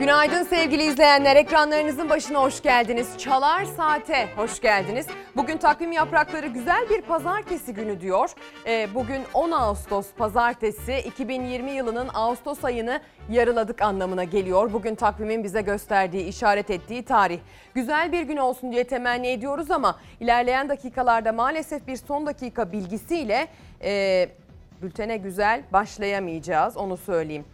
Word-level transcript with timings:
Günaydın 0.00 0.42
sevgili 0.42 0.82
izleyenler. 0.82 1.36
Ekranlarınızın 1.36 2.10
başına 2.10 2.42
hoş 2.42 2.62
geldiniz. 2.62 3.18
Çalar 3.18 3.64
Saate 3.64 4.28
hoş 4.36 4.60
geldiniz. 4.60 5.06
Bugün 5.36 5.56
takvim 5.56 5.92
yaprakları 5.92 6.46
güzel 6.46 6.90
bir 6.90 7.02
pazartesi 7.02 7.74
günü 7.74 8.00
diyor. 8.00 8.30
Ee, 8.66 8.88
bugün 8.94 9.22
10 9.34 9.50
Ağustos 9.50 10.06
pazartesi 10.18 10.98
2020 10.98 11.70
yılının 11.70 12.08
Ağustos 12.14 12.64
ayını 12.64 13.00
yarıladık 13.30 13.82
anlamına 13.82 14.24
geliyor. 14.24 14.72
Bugün 14.72 14.94
takvimin 14.94 15.44
bize 15.44 15.62
gösterdiği, 15.62 16.24
işaret 16.24 16.70
ettiği 16.70 17.04
tarih. 17.04 17.38
Güzel 17.74 18.12
bir 18.12 18.22
gün 18.22 18.36
olsun 18.36 18.72
diye 18.72 18.84
temenni 18.84 19.28
ediyoruz 19.28 19.70
ama 19.70 19.98
ilerleyen 20.20 20.68
dakikalarda 20.68 21.32
maalesef 21.32 21.86
bir 21.86 21.96
son 21.96 22.26
dakika 22.26 22.72
bilgisiyle 22.72 23.48
e, 23.82 24.28
bültene 24.82 25.16
güzel 25.16 25.62
başlayamayacağız 25.72 26.76
onu 26.76 26.96
söyleyeyim. 26.96 27.44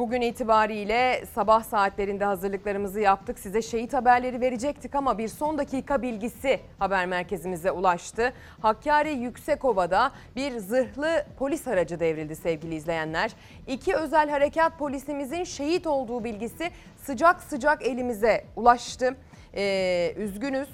Bugün 0.00 0.20
itibariyle 0.20 1.24
sabah 1.34 1.64
saatlerinde 1.64 2.24
hazırlıklarımızı 2.24 3.00
yaptık. 3.00 3.38
Size 3.38 3.62
şehit 3.62 3.92
haberleri 3.92 4.40
verecektik 4.40 4.94
ama 4.94 5.18
bir 5.18 5.28
son 5.28 5.58
dakika 5.58 6.02
bilgisi 6.02 6.60
haber 6.78 7.06
merkezimize 7.06 7.70
ulaştı. 7.70 8.32
Hakkari 8.62 9.12
Yüksekova'da 9.12 10.12
bir 10.36 10.58
zırhlı 10.58 11.26
polis 11.38 11.68
aracı 11.68 12.00
devrildi 12.00 12.36
sevgili 12.36 12.74
izleyenler. 12.74 13.30
İki 13.66 13.96
özel 13.96 14.30
harekat 14.30 14.78
polisimizin 14.78 15.44
şehit 15.44 15.86
olduğu 15.86 16.24
bilgisi 16.24 16.70
sıcak 16.96 17.42
sıcak 17.42 17.86
elimize 17.86 18.44
ulaştı. 18.56 19.16
Ee, 19.54 20.14
üzgünüz, 20.16 20.68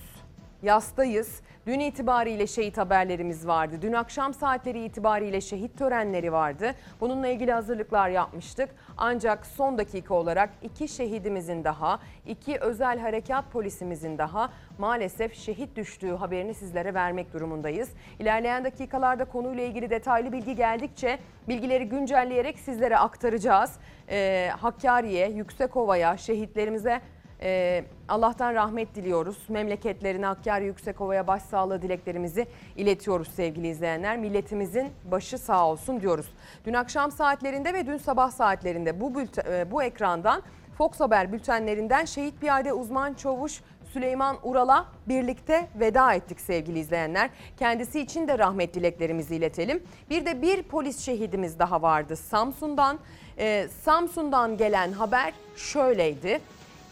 yastayız. 0.63 1.41
Dün 1.67 1.81
itibariyle 1.81 2.47
şehit 2.47 2.79
haberlerimiz 2.79 3.47
vardı. 3.47 3.77
Dün 3.83 3.93
akşam 3.93 4.35
saatleri 4.35 4.85
itibariyle 4.85 5.41
şehit 5.41 5.79
törenleri 5.79 6.33
vardı. 6.33 6.75
Bununla 7.01 7.29
ilgili 7.29 7.53
hazırlıklar 7.53 8.09
yapmıştık. 8.09 8.71
Ancak 8.97 9.47
son 9.47 9.79
dakika 9.79 10.15
olarak 10.15 10.51
iki 10.63 10.89
şehidimizin 10.89 11.65
daha, 11.65 12.01
iki 12.27 12.59
özel 12.59 12.99
harekat 12.99 13.53
polisimizin 13.53 14.19
daha 14.19 14.53
maalesef 14.79 15.35
şehit 15.35 15.77
düştüğü 15.77 16.15
haberini 16.15 16.55
sizlere 16.55 16.95
vermek 16.95 17.33
durumundayız. 17.33 17.91
İlerleyen 18.19 18.65
dakikalarda 18.65 19.25
konuyla 19.25 19.65
ilgili 19.65 19.91
detaylı 19.91 20.33
bilgi 20.33 20.55
geldikçe 20.55 21.19
bilgileri 21.49 21.89
güncelleyerek 21.89 22.59
sizlere 22.59 22.99
aktaracağız. 22.99 23.73
Ee, 24.09 24.51
Hakkari'ye, 24.61 25.31
Yüksekova'ya, 25.31 26.17
şehitlerimize 26.17 27.01
ee, 27.41 27.85
Allah'tan 28.09 28.55
rahmet 28.55 28.95
diliyoruz. 28.95 29.39
Memleketlerine 29.49 30.27
Hakkari 30.27 30.65
Yüksekova'ya 30.65 31.27
başsağlığı 31.27 31.83
dileklerimizi 31.83 32.47
iletiyoruz 32.77 33.29
sevgili 33.29 33.69
izleyenler. 33.69 34.19
Milletimizin 34.19 34.89
başı 35.11 35.39
sağ 35.39 35.69
olsun 35.69 36.01
diyoruz. 36.01 36.27
Dün 36.65 36.75
akşam 36.75 37.13
saatlerinde 37.13 37.75
ve 37.75 37.87
dün 37.87 37.97
sabah 37.97 38.31
saatlerinde 38.31 39.01
bu, 39.01 39.15
bülten, 39.15 39.71
bu 39.71 39.83
ekrandan 39.83 40.43
Fox 40.79 41.01
Haber 41.01 41.33
bültenlerinden 41.33 42.05
şehit 42.05 42.41
piyade 42.41 42.73
uzman 42.73 43.15
çavuş 43.15 43.61
Süleyman 43.93 44.37
Ural'a 44.43 44.87
birlikte 45.09 45.69
veda 45.81 46.15
ettik 46.15 46.41
sevgili 46.41 46.79
izleyenler. 46.79 47.31
Kendisi 47.59 48.01
için 48.01 48.29
de 48.29 48.39
rahmet 48.39 48.75
dileklerimizi 48.75 49.37
iletelim. 49.37 49.83
Bir 50.11 50.27
de 50.27 50.43
bir 50.43 50.63
polis 50.63 51.05
şehidimiz 51.05 51.59
daha 51.59 51.83
vardı 51.83 52.17
Samsun'dan. 52.17 52.99
Ee, 53.39 53.69
Samsun'dan 53.83 54.57
gelen 54.57 54.93
haber 54.93 55.35
şöyleydi 55.57 56.41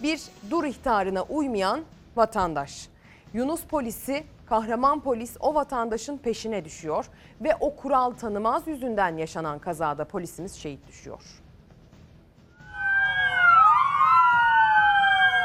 bir 0.05 0.23
dur 0.51 0.65
ihtarına 0.65 1.23
uymayan 1.23 1.81
vatandaş. 2.17 2.89
Yunus 3.35 3.65
polisi, 3.65 4.25
kahraman 4.47 5.01
polis 5.01 5.37
o 5.41 5.55
vatandaşın 5.55 6.19
peşine 6.19 6.65
düşüyor 6.65 7.07
ve 7.41 7.57
o 7.61 7.77
kural 7.77 8.11
tanımaz 8.11 8.63
yüzünden 8.67 9.17
yaşanan 9.17 9.59
kazada 9.59 10.05
polisimiz 10.05 10.55
şehit 10.55 10.89
düşüyor. 10.89 11.23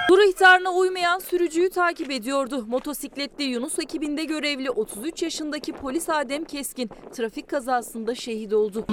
Dur 0.10 0.20
ihtarına 0.20 0.72
uymayan 0.72 1.20
sürücüyü 1.20 1.70
takip 1.70 2.12
ediyordu. 2.12 2.66
Motosikletli 2.68 3.44
Yunus 3.44 3.80
ekibinde 3.80 4.24
görevli 4.24 4.72
33 4.72 5.24
yaşındaki 5.24 5.72
polis 5.72 6.10
Adem 6.10 6.46
Keskin 6.46 6.90
trafik 7.14 7.48
kazasında 7.48 8.16
şehit 8.16 8.54
oldu. 8.54 8.86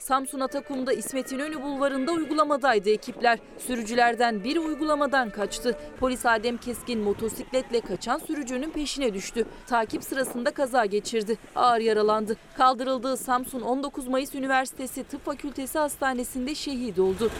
Samsun 0.00 0.40
Atakum'da 0.40 0.92
İsmet 0.92 1.32
İnönü 1.32 1.62
bulvarında 1.62 2.12
uygulamadaydı 2.12 2.90
ekipler. 2.90 3.38
Sürücülerden 3.58 4.44
biri 4.44 4.60
uygulamadan 4.60 5.30
kaçtı. 5.30 5.76
Polis 6.00 6.26
Adem 6.26 6.56
Keskin 6.56 7.00
motosikletle 7.00 7.80
kaçan 7.80 8.18
sürücünün 8.18 8.70
peşine 8.70 9.14
düştü. 9.14 9.46
Takip 9.66 10.04
sırasında 10.04 10.50
kaza 10.50 10.84
geçirdi. 10.86 11.38
Ağır 11.56 11.80
yaralandı. 11.80 12.36
Kaldırıldığı 12.56 13.16
Samsun 13.16 13.60
19 13.60 14.08
Mayıs 14.08 14.34
Üniversitesi 14.34 15.04
Tıp 15.04 15.24
Fakültesi 15.24 15.78
Hastanesi'nde 15.78 16.54
şehit 16.54 16.98
oldu. 16.98 17.30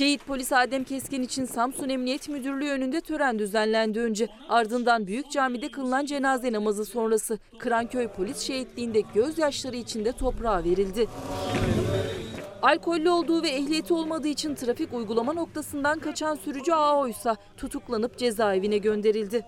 Şehit 0.00 0.26
polis 0.26 0.52
Adem 0.52 0.84
Keskin 0.84 1.22
için 1.22 1.44
Samsun 1.44 1.88
Emniyet 1.88 2.28
Müdürlüğü 2.28 2.70
önünde 2.70 3.00
tören 3.00 3.38
düzenlendi 3.38 4.00
önce. 4.00 4.28
Ardından 4.48 5.06
Büyük 5.06 5.30
Cami'de 5.30 5.70
kılınan 5.70 6.06
cenaze 6.06 6.52
namazı 6.52 6.84
sonrası 6.84 7.38
Kıranköy 7.58 8.08
Polis 8.08 8.38
Şehitliği'nde 8.38 9.00
gözyaşları 9.14 9.76
içinde 9.76 10.12
toprağa 10.12 10.64
verildi. 10.64 11.08
Alkollü 12.62 13.10
olduğu 13.10 13.42
ve 13.42 13.48
ehliyeti 13.48 13.94
olmadığı 13.94 14.28
için 14.28 14.54
trafik 14.54 14.94
uygulama 14.94 15.32
noktasından 15.32 15.98
kaçan 15.98 16.34
sürücü 16.34 16.72
AO 16.72 17.08
ise 17.08 17.34
tutuklanıp 17.56 18.18
cezaevine 18.18 18.78
gönderildi. 18.78 19.44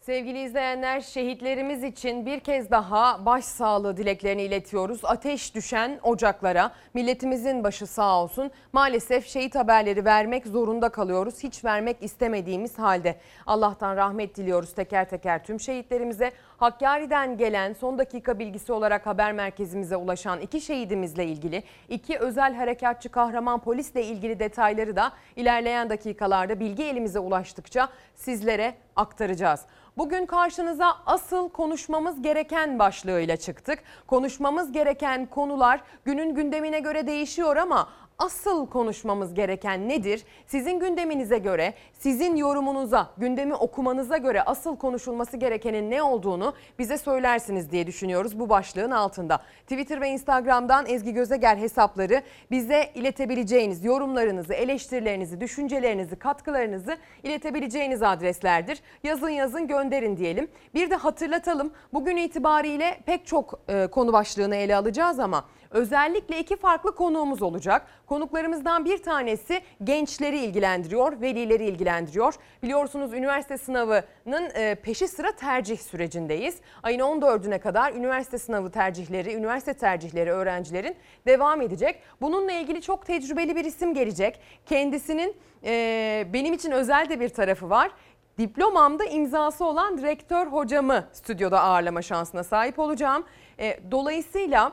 Sevgili 0.00 0.42
izleyenler 0.42 1.00
şehitlerimiz 1.00 1.84
için 1.84 2.26
bir 2.26 2.40
kez 2.40 2.70
daha 2.70 3.26
başsağlığı 3.26 3.96
dileklerini 3.96 4.42
iletiyoruz. 4.42 5.00
Ateş 5.04 5.54
düşen 5.54 6.00
ocaklara 6.02 6.72
milletimizin 6.94 7.64
başı 7.64 7.86
sağ 7.86 8.22
olsun. 8.22 8.50
Maalesef 8.72 9.26
şehit 9.26 9.54
haberleri 9.54 10.04
vermek 10.04 10.46
zorunda 10.46 10.88
kalıyoruz. 10.88 11.42
Hiç 11.42 11.64
vermek 11.64 11.96
istemediğimiz 12.00 12.78
halde. 12.78 13.16
Allah'tan 13.46 13.96
rahmet 13.96 14.36
diliyoruz 14.36 14.72
teker 14.72 15.08
teker 15.08 15.44
tüm 15.44 15.60
şehitlerimize. 15.60 16.32
Hakkari'den 16.60 17.36
gelen 17.36 17.72
son 17.72 17.98
dakika 17.98 18.38
bilgisi 18.38 18.72
olarak 18.72 19.06
haber 19.06 19.32
merkezimize 19.32 19.96
ulaşan 19.96 20.40
iki 20.40 20.60
şehidimizle 20.60 21.26
ilgili 21.26 21.62
iki 21.88 22.18
özel 22.18 22.54
harekatçı 22.54 23.08
kahraman 23.08 23.60
polisle 23.60 24.04
ilgili 24.04 24.38
detayları 24.38 24.96
da 24.96 25.12
ilerleyen 25.36 25.90
dakikalarda 25.90 26.60
bilgi 26.60 26.84
elimize 26.84 27.18
ulaştıkça 27.18 27.88
sizlere 28.14 28.74
aktaracağız. 28.96 29.60
Bugün 29.98 30.26
karşınıza 30.26 30.96
asıl 31.06 31.48
konuşmamız 31.48 32.22
gereken 32.22 32.78
başlığıyla 32.78 33.36
çıktık. 33.36 33.78
Konuşmamız 34.06 34.72
gereken 34.72 35.26
konular 35.26 35.80
günün 36.04 36.34
gündemine 36.34 36.80
göre 36.80 37.06
değişiyor 37.06 37.56
ama 37.56 37.88
asıl 38.20 38.66
konuşmamız 38.66 39.34
gereken 39.34 39.88
nedir? 39.88 40.24
Sizin 40.46 40.80
gündeminize 40.80 41.38
göre, 41.38 41.74
sizin 41.98 42.36
yorumunuza, 42.36 43.10
gündemi 43.18 43.54
okumanıza 43.54 44.16
göre 44.16 44.42
asıl 44.42 44.76
konuşulması 44.76 45.36
gerekenin 45.36 45.90
ne 45.90 46.02
olduğunu 46.02 46.54
bize 46.78 46.98
söylersiniz 46.98 47.70
diye 47.70 47.86
düşünüyoruz 47.86 48.38
bu 48.38 48.48
başlığın 48.48 48.90
altında. 48.90 49.42
Twitter 49.62 50.00
ve 50.00 50.08
Instagram'dan 50.08 50.86
Ezgi 50.86 51.12
Gözeger 51.12 51.56
hesapları 51.56 52.22
bize 52.50 52.90
iletebileceğiniz 52.94 53.84
yorumlarınızı, 53.84 54.54
eleştirilerinizi, 54.54 55.40
düşüncelerinizi, 55.40 56.16
katkılarınızı 56.16 56.96
iletebileceğiniz 57.22 58.02
adreslerdir. 58.02 58.82
Yazın 59.04 59.28
yazın 59.28 59.68
gönderin 59.68 60.16
diyelim. 60.16 60.48
Bir 60.74 60.90
de 60.90 60.94
hatırlatalım 60.94 61.72
bugün 61.92 62.16
itibariyle 62.16 63.00
pek 63.06 63.26
çok 63.26 63.60
e, 63.68 63.86
konu 63.86 64.12
başlığını 64.12 64.56
ele 64.56 64.76
alacağız 64.76 65.18
ama 65.18 65.44
Özellikle 65.70 66.38
iki 66.38 66.56
farklı 66.56 66.94
konuğumuz 66.94 67.42
olacak. 67.42 67.86
Konuklarımızdan 68.06 68.84
bir 68.84 69.02
tanesi 69.02 69.60
gençleri 69.84 70.38
ilgilendiriyor, 70.38 71.20
velileri 71.20 71.64
ilgilendiriyor. 71.64 72.34
Biliyorsunuz 72.62 73.12
üniversite 73.12 73.58
sınavının 73.58 74.50
e, 74.54 74.74
peşi 74.74 75.08
sıra 75.08 75.32
tercih 75.32 75.78
sürecindeyiz. 75.78 76.56
Ayın 76.82 77.00
14'üne 77.00 77.58
kadar 77.58 77.92
üniversite 77.92 78.38
sınavı 78.38 78.70
tercihleri, 78.70 79.34
üniversite 79.34 79.74
tercihleri 79.74 80.30
öğrencilerin 80.30 80.96
devam 81.26 81.62
edecek. 81.62 82.02
Bununla 82.20 82.52
ilgili 82.52 82.82
çok 82.82 83.06
tecrübeli 83.06 83.56
bir 83.56 83.64
isim 83.64 83.94
gelecek. 83.94 84.40
Kendisinin 84.66 85.36
e, 85.64 86.26
benim 86.32 86.54
için 86.54 86.70
özel 86.70 87.08
de 87.08 87.20
bir 87.20 87.28
tarafı 87.28 87.70
var 87.70 87.90
diplomamda 88.38 89.04
imzası 89.04 89.64
olan 89.64 90.02
rektör 90.02 90.46
hocamı 90.46 91.04
stüdyoda 91.12 91.60
ağırlama 91.60 92.02
şansına 92.02 92.44
sahip 92.44 92.78
olacağım. 92.78 93.24
E, 93.58 93.80
dolayısıyla 93.90 94.72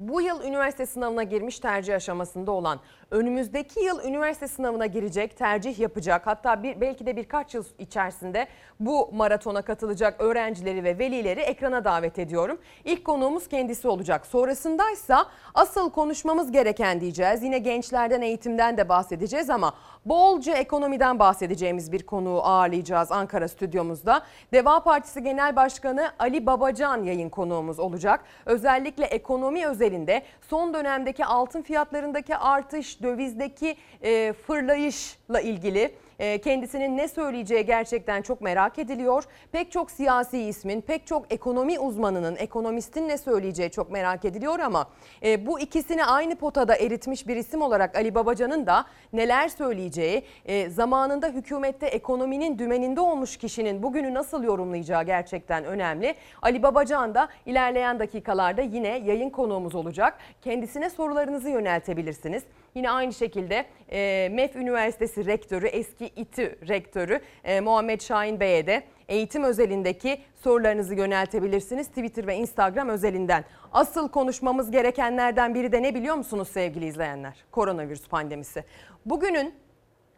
bu 0.00 0.20
yıl 0.20 0.42
üniversite 0.44 0.86
sınavına 0.86 1.22
girmiş 1.22 1.58
tercih 1.58 1.96
aşamasında 1.96 2.52
olan, 2.52 2.80
önümüzdeki 3.10 3.80
yıl 3.80 4.04
üniversite 4.04 4.48
sınavına 4.48 4.86
girecek, 4.86 5.36
tercih 5.36 5.78
yapacak, 5.78 6.26
hatta 6.26 6.62
bir, 6.62 6.80
belki 6.80 7.06
de 7.06 7.16
birkaç 7.16 7.54
yıl 7.54 7.64
içerisinde 7.78 8.46
bu 8.80 9.10
maratona 9.12 9.62
katılacak 9.62 10.20
öğrencileri 10.20 10.84
ve 10.84 10.98
velileri 10.98 11.40
ekrana 11.40 11.84
davet 11.84 12.18
ediyorum. 12.18 12.58
İlk 12.84 13.04
konuğumuz 13.04 13.48
kendisi 13.48 13.88
olacak. 13.88 14.26
Sonrasındaysa 14.26 15.26
asıl 15.54 15.90
konuşmamız 15.90 16.52
gereken 16.52 17.00
diyeceğiz. 17.00 17.42
Yine 17.42 17.58
gençlerden, 17.58 18.22
eğitimden 18.22 18.76
de 18.76 18.88
bahsedeceğiz 18.88 19.50
ama 19.50 19.72
bolca 20.04 20.54
ekonomiden 20.54 21.18
bahsedeceğimiz 21.18 21.92
bir 21.92 22.06
konuğu 22.06 22.40
ağırlayacağız 22.42 23.12
Ankara 23.12 23.48
stüdyomuzda. 23.48 24.22
Deva 24.52 24.82
Partisi 24.82 25.22
Genel 25.22 25.56
Başkanı 25.56 26.10
Ali 26.18 26.46
Babacan 26.46 27.02
yayın 27.02 27.28
konuğumuz 27.28 27.78
olacak. 27.78 28.24
Özellikle 28.46 29.04
ekonomi 29.04 29.66
özelinde 29.66 30.22
son 30.50 30.74
dönemdeki 30.74 31.24
altın 31.24 31.62
fiyatlarındaki 31.62 32.36
artış, 32.36 32.97
dövizdeki 33.02 33.76
e, 34.02 34.32
fırlayışla 34.32 35.40
ilgili 35.40 35.94
e, 36.18 36.38
kendisinin 36.38 36.96
ne 36.96 37.08
söyleyeceği 37.08 37.66
gerçekten 37.66 38.22
çok 38.22 38.40
merak 38.40 38.78
ediliyor. 38.78 39.24
Pek 39.52 39.72
çok 39.72 39.90
siyasi 39.90 40.38
ismin, 40.38 40.80
pek 40.80 41.06
çok 41.06 41.32
ekonomi 41.32 41.78
uzmanının, 41.78 42.36
ekonomistin 42.36 43.08
ne 43.08 43.18
söyleyeceği 43.18 43.70
çok 43.70 43.90
merak 43.90 44.24
ediliyor 44.24 44.58
ama 44.58 44.86
e, 45.22 45.46
bu 45.46 45.60
ikisini 45.60 46.04
aynı 46.04 46.36
potada 46.36 46.76
eritmiş 46.76 47.28
bir 47.28 47.36
isim 47.36 47.62
olarak 47.62 47.96
Ali 47.96 48.14
Babacan'ın 48.14 48.66
da 48.66 48.84
neler 49.12 49.48
söyleyeceği, 49.48 50.22
e, 50.46 50.70
zamanında 50.70 51.28
hükümette 51.28 51.86
ekonominin 51.86 52.58
dümeninde 52.58 53.00
olmuş 53.00 53.36
kişinin 53.36 53.82
bugünü 53.82 54.14
nasıl 54.14 54.44
yorumlayacağı 54.44 55.02
gerçekten 55.04 55.64
önemli. 55.64 56.14
Ali 56.42 56.62
Babacan 56.62 57.14
da 57.14 57.28
ilerleyen 57.46 57.98
dakikalarda 57.98 58.62
yine 58.62 58.88
yayın 58.88 59.30
konuğumuz 59.30 59.74
olacak. 59.74 60.18
Kendisine 60.42 60.90
sorularınızı 60.90 61.50
yöneltebilirsiniz. 61.50 62.42
Yine 62.74 62.90
aynı 62.90 63.12
şekilde 63.12 63.66
e, 63.92 64.28
MEF 64.32 64.56
Üniversitesi 64.56 65.26
Rektörü, 65.26 65.66
eski 65.66 66.06
İTÜ 66.06 66.58
Rektörü 66.68 67.20
e, 67.44 67.60
Muhammed 67.60 68.00
Şahin 68.00 68.40
Bey'e 68.40 68.66
de 68.66 68.82
eğitim 69.08 69.44
özelindeki 69.44 70.20
sorularınızı 70.34 70.94
yöneltebilirsiniz 70.94 71.88
Twitter 71.88 72.26
ve 72.26 72.36
Instagram 72.36 72.88
özelinden. 72.88 73.44
Asıl 73.72 74.08
konuşmamız 74.08 74.70
gerekenlerden 74.70 75.54
biri 75.54 75.72
de 75.72 75.82
ne 75.82 75.94
biliyor 75.94 76.14
musunuz 76.16 76.48
sevgili 76.48 76.86
izleyenler? 76.86 77.44
Koronavirüs 77.50 78.08
pandemisi. 78.08 78.64
Bugünün 79.06 79.54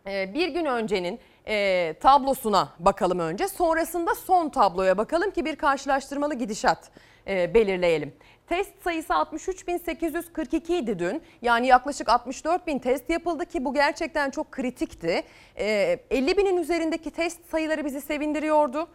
e, 0.07 0.35
bir 0.35 0.49
gün 0.49 0.65
öncenin 0.65 1.21
e, 1.49 1.95
tablosuna 2.01 2.69
bakalım 2.79 3.19
önce. 3.19 3.49
Sonrasında 3.49 4.15
son 4.15 4.49
tabloya 4.49 4.99
bakalım 4.99 5.31
ki 5.31 5.45
bir 5.45 5.57
karşılaştırmalı 5.57 6.35
gidişat 6.35 6.91
e, 7.27 7.55
belirleyelim. 7.55 8.13
Test 8.51 8.83
sayısı 8.85 9.13
63.842 9.13 10.77
idi 10.77 10.99
dün. 10.99 11.23
Yani 11.43 11.67
yaklaşık 11.67 12.09
64.000 12.09 12.81
test 12.81 13.11
yapıldı 13.11 13.47
ki 13.47 13.65
bu 13.65 13.75
gerçekten 13.75 14.31
çok 14.31 14.53
kritikti. 14.53 15.23
E, 15.57 15.99
50 16.11 16.37
binin 16.37 16.57
üzerindeki 16.57 17.11
test 17.11 17.41
sayıları 17.51 17.85
bizi 17.85 18.01
sevindiriyordu. 18.01 18.89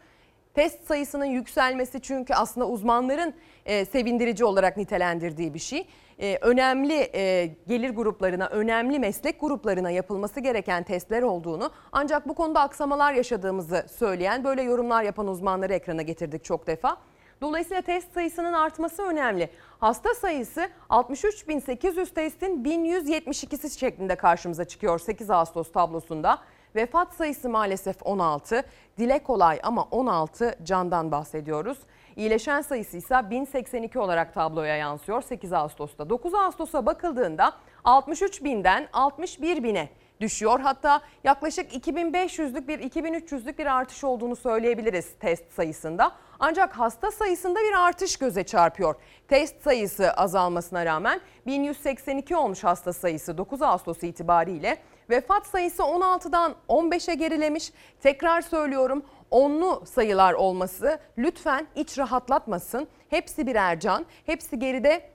Test 0.54 0.88
sayısının 0.88 1.26
yükselmesi 1.26 2.02
çünkü 2.02 2.34
aslında 2.34 2.68
uzmanların 2.68 3.34
e, 3.66 3.86
sevindirici 3.86 4.46
olarak 4.46 4.78
nitelendirdiği 4.78 5.54
bir 5.54 5.60
şey. 5.60 5.88
E, 6.20 6.38
önemli 6.42 7.10
e, 7.14 7.52
gelir 7.68 7.90
gruplarına, 7.90 8.48
önemli 8.48 9.00
meslek 9.00 9.42
gruplarına 9.42 9.92
yapılması 9.92 10.40
gereken 10.40 10.84
testler 10.84 11.22
olduğunu 11.22 11.72
ancak 11.92 12.28
bu 12.28 12.34
konuda 12.34 12.62
aksamalar 12.62 13.14
yaşadığımızı 13.14 13.86
söyleyen 13.98 14.44
böyle 14.44 14.62
yorumlar 14.62 15.04
yapan 15.04 15.28
uzmanları 15.28 15.74
ekrana 15.74 16.02
getirdik 16.02 16.44
çok 16.44 16.68
defa. 16.68 16.98
Dolayısıyla 17.42 17.82
test 17.82 18.14
sayısının 18.14 18.54
artması 18.54 19.04
önemli. 19.04 19.50
Hasta 19.80 20.14
sayısı 20.14 20.70
63.800 20.90 22.14
testin 22.14 22.64
1172'si 22.64 23.80
şeklinde 23.80 24.16
karşımıza 24.16 24.66
çıkıyor 24.66 25.00
8 25.00 25.30
Ağustos 25.30 25.72
tablosunda. 25.72 26.40
Vefat 26.76 27.14
sayısı 27.14 27.50
maalesef 27.50 27.96
16. 28.06 28.64
Dile 28.98 29.24
kolay 29.24 29.60
ama 29.64 29.84
16 29.92 30.56
candan 30.64 31.12
bahsediyoruz. 31.12 31.78
İyileşen 32.16 32.62
sayısı 32.62 32.98
ise 32.98 33.30
1082 33.30 34.00
olarak 34.00 34.34
tabloya 34.34 34.76
yansıyor 34.76 35.22
8 35.22 35.54
Ağustos'ta. 35.54 36.10
9 36.10 36.34
Ağustos'a 36.34 36.86
bakıldığında 36.86 37.54
63 37.84 38.44
binden 38.44 38.88
61 38.94 39.64
bine 39.64 39.90
düşüyor. 40.22 40.60
Hatta 40.60 41.02
yaklaşık 41.24 41.74
2500'lük 41.74 42.68
bir 42.68 42.80
2300'lük 42.80 43.58
bir 43.58 43.66
artış 43.66 44.04
olduğunu 44.04 44.36
söyleyebiliriz 44.36 45.08
test 45.20 45.54
sayısında. 45.54 46.12
Ancak 46.40 46.74
hasta 46.74 47.12
sayısında 47.12 47.60
bir 47.60 47.74
artış 47.88 48.18
göze 48.18 48.44
çarpıyor. 48.44 48.96
Test 49.28 49.62
sayısı 49.64 50.12
azalmasına 50.12 50.86
rağmen 50.86 51.22
1182 51.46 52.36
olmuş 52.36 52.64
hasta 52.64 52.94
sayısı 52.94 53.38
9 53.38 53.62
Ağustos 53.62 54.04
itibariyle. 54.04 54.78
Vefat 55.10 55.48
sayısı 55.48 55.84
16'dan 55.84 56.56
15'e 56.70 57.16
gerilemiş. 57.16 57.72
Tekrar 58.02 58.42
söylüyorum 58.42 59.06
onlu 59.32 59.84
sayılar 59.86 60.34
olması 60.34 61.00
lütfen 61.18 61.68
iç 61.76 61.98
rahatlatmasın. 61.98 62.88
Hepsi 63.10 63.48
birer 63.48 63.80
can, 63.80 64.06
hepsi 64.26 64.60
geride 64.60 65.15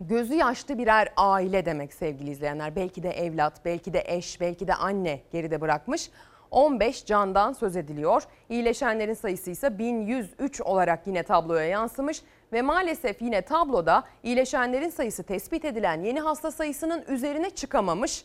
gözü 0.00 0.34
yaşlı 0.34 0.78
birer 0.78 1.08
aile 1.16 1.66
demek 1.66 1.94
sevgili 1.94 2.30
izleyenler. 2.30 2.76
Belki 2.76 3.02
de 3.02 3.10
evlat, 3.10 3.64
belki 3.64 3.92
de 3.92 4.02
eş, 4.06 4.40
belki 4.40 4.68
de 4.68 4.74
anne 4.74 5.20
geride 5.32 5.60
bırakmış. 5.60 6.10
15 6.50 7.04
candan 7.04 7.52
söz 7.52 7.76
ediliyor. 7.76 8.22
İyileşenlerin 8.48 9.14
sayısı 9.14 9.50
ise 9.50 9.78
1103 9.78 10.60
olarak 10.60 11.06
yine 11.06 11.22
tabloya 11.22 11.64
yansımış 11.64 12.22
ve 12.52 12.62
maalesef 12.62 13.22
yine 13.22 13.42
tabloda 13.42 14.04
iyileşenlerin 14.22 14.88
sayısı 14.88 15.22
tespit 15.22 15.64
edilen 15.64 16.02
yeni 16.02 16.20
hasta 16.20 16.50
sayısının 16.50 17.04
üzerine 17.08 17.50
çıkamamış 17.50 18.24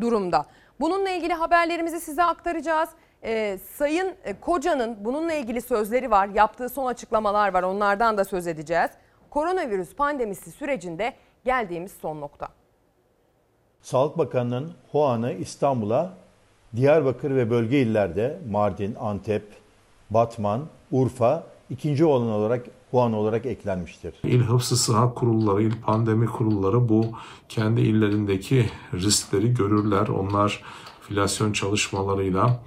durumda. 0.00 0.46
Bununla 0.80 1.10
ilgili 1.10 1.32
haberlerimizi 1.32 2.00
size 2.00 2.24
aktaracağız. 2.24 2.88
Ee, 3.24 3.58
Sayın 3.72 4.14
Koca'nın 4.40 5.04
bununla 5.04 5.32
ilgili 5.32 5.60
sözleri 5.60 6.10
var, 6.10 6.28
yaptığı 6.28 6.68
son 6.68 6.86
açıklamalar 6.86 7.54
var 7.54 7.62
onlardan 7.62 8.18
da 8.18 8.24
söz 8.24 8.46
edeceğiz. 8.46 8.90
Koronavirüs 9.34 9.94
pandemisi 9.94 10.50
sürecinde 10.50 11.14
geldiğimiz 11.44 11.92
son 12.02 12.20
nokta. 12.20 12.48
Sağlık 13.82 14.18
Bakanı'nın 14.18 14.72
Hoan'ı 14.92 15.32
İstanbul'a 15.32 16.14
Diyarbakır 16.76 17.36
ve 17.36 17.50
bölge 17.50 17.80
illerde 17.80 18.40
Mardin, 18.50 18.94
Antep, 19.00 19.42
Batman, 20.10 20.66
Urfa 20.90 21.46
ikinci 21.70 22.04
olan 22.04 22.28
olarak 22.28 22.64
Wuhan 22.90 23.12
olarak 23.12 23.46
eklenmiştir. 23.46 24.14
İl 24.22 24.40
Hıfzı 24.40 24.76
Sıhhat 24.76 25.14
Kurulları, 25.14 25.62
il 25.62 25.82
pandemi 25.82 26.26
kurulları 26.26 26.88
bu 26.88 27.06
kendi 27.48 27.80
illerindeki 27.80 28.70
riskleri 28.92 29.54
görürler. 29.54 30.08
Onlar 30.08 30.62
filasyon 31.00 31.52
çalışmalarıyla 31.52 32.60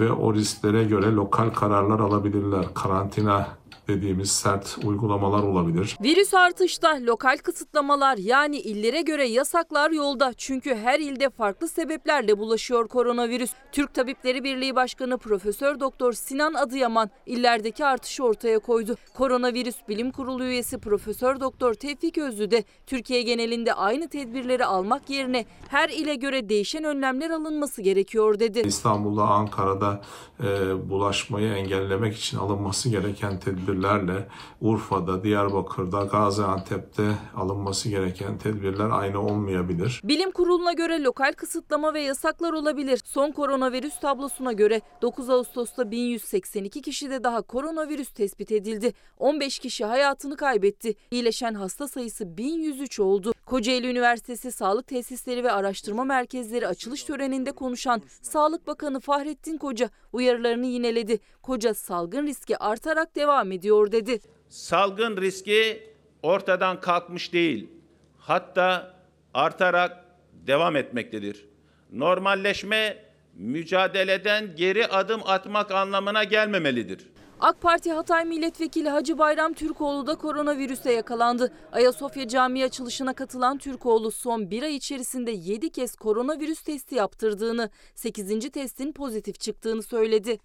ve 0.00 0.12
o 0.12 0.34
risklere 0.34 0.84
göre 0.84 1.12
lokal 1.12 1.50
kararlar 1.50 2.00
alabilirler. 2.00 2.64
Karantina 2.74 3.61
dediğimiz 3.88 4.30
sert 4.30 4.78
uygulamalar 4.84 5.42
olabilir. 5.42 5.96
Virüs 6.02 6.34
artışta 6.34 6.98
lokal 7.00 7.36
kısıtlamalar 7.36 8.16
yani 8.16 8.58
illere 8.58 9.02
göre 9.02 9.28
yasaklar 9.28 9.90
yolda. 9.90 10.32
Çünkü 10.36 10.74
her 10.74 11.00
ilde 11.00 11.30
farklı 11.30 11.68
sebeplerle 11.68 12.38
bulaşıyor 12.38 12.88
koronavirüs. 12.88 13.50
Türk 13.72 13.94
Tabipleri 13.94 14.44
Birliği 14.44 14.76
Başkanı 14.76 15.18
Profesör 15.18 15.80
Doktor 15.80 16.12
Sinan 16.12 16.54
Adıyaman 16.54 17.10
illerdeki 17.26 17.84
artışı 17.84 18.24
ortaya 18.24 18.58
koydu. 18.58 18.96
Koronavirüs 19.14 19.76
Bilim 19.88 20.10
Kurulu 20.10 20.44
üyesi 20.44 20.78
Profesör 20.78 21.40
Doktor 21.40 21.74
Tevfik 21.74 22.18
Özlü 22.18 22.50
de 22.50 22.64
Türkiye 22.86 23.22
genelinde 23.22 23.74
aynı 23.74 24.08
tedbirleri 24.08 24.64
almak 24.64 25.10
yerine 25.10 25.44
her 25.68 25.88
ile 25.88 26.14
göre 26.14 26.48
değişen 26.48 26.84
önlemler 26.84 27.30
alınması 27.30 27.82
gerekiyor 27.82 28.38
dedi. 28.38 28.60
İstanbul'da, 28.60 29.22
Ankara'da 29.22 30.00
e, 30.40 30.90
bulaşmayı 30.90 31.52
engellemek 31.52 32.16
için 32.16 32.38
alınması 32.38 32.88
gereken 32.88 33.40
tedbirlerle 33.72 34.28
Urfa'da, 34.60 35.24
Diyarbakır'da, 35.24 36.04
Gaziantep'te 36.04 37.02
alınması 37.36 37.88
gereken 37.88 38.38
tedbirler 38.38 38.90
aynı 38.90 39.20
olmayabilir. 39.20 40.00
Bilim 40.04 40.30
Kurulu'na 40.30 40.72
göre 40.72 41.02
lokal 41.02 41.32
kısıtlama 41.32 41.94
ve 41.94 42.00
yasaklar 42.00 42.52
olabilir. 42.52 43.00
Son 43.04 43.32
koronavirüs 43.32 44.00
tablosuna 44.00 44.52
göre 44.52 44.80
9 45.02 45.30
Ağustos'ta 45.30 45.90
1182 45.90 46.82
kişide 46.82 47.24
daha 47.24 47.42
koronavirüs 47.42 48.10
tespit 48.10 48.52
edildi. 48.52 48.92
15 49.18 49.58
kişi 49.58 49.84
hayatını 49.84 50.36
kaybetti. 50.36 50.94
İyileşen 51.10 51.54
hasta 51.54 51.88
sayısı 51.88 52.36
1103 52.36 53.00
oldu. 53.00 53.32
Kocaeli 53.46 53.90
Üniversitesi 53.90 54.52
Sağlık 54.52 54.86
Tesisleri 54.86 55.44
ve 55.44 55.52
Araştırma 55.52 56.04
Merkezleri 56.04 56.66
açılış 56.66 57.04
töreninde 57.04 57.52
konuşan 57.52 58.02
Sağlık 58.22 58.66
Bakanı 58.66 59.00
Fahrettin 59.00 59.58
Koca 59.58 59.90
uyarılarını 60.12 60.66
yineledi. 60.66 61.20
Koca 61.42 61.74
salgın 61.74 62.26
riski 62.26 62.56
artarak 62.56 63.16
devam 63.16 63.52
ediyor 63.52 63.92
dedi. 63.92 64.20
Salgın 64.48 65.16
riski 65.16 65.90
ortadan 66.22 66.80
kalkmış 66.80 67.32
değil. 67.32 67.70
Hatta 68.18 68.94
artarak 69.34 70.04
devam 70.32 70.76
etmektedir. 70.76 71.46
Normalleşme 71.92 73.04
mücadeleden 73.34 74.56
geri 74.56 74.86
adım 74.86 75.20
atmak 75.24 75.70
anlamına 75.70 76.24
gelmemelidir. 76.24 77.11
AK 77.42 77.60
Parti 77.60 77.92
Hatay 77.92 78.24
Milletvekili 78.24 78.88
Hacı 78.88 79.18
Bayram 79.18 79.52
Türkoğlu 79.52 80.06
da 80.06 80.14
koronavirüse 80.14 80.92
yakalandı. 80.92 81.52
Ayasofya 81.72 82.28
Camii 82.28 82.64
açılışına 82.64 83.12
katılan 83.14 83.58
Türkoğlu 83.58 84.10
son 84.10 84.50
bir 84.50 84.62
ay 84.62 84.76
içerisinde 84.76 85.30
7 85.30 85.70
kez 85.70 85.96
koronavirüs 85.96 86.62
testi 86.62 86.94
yaptırdığını, 86.94 87.70
8. 87.94 88.50
testin 88.50 88.92
pozitif 88.92 89.40
çıktığını 89.40 89.82
söyledi. 89.82 90.38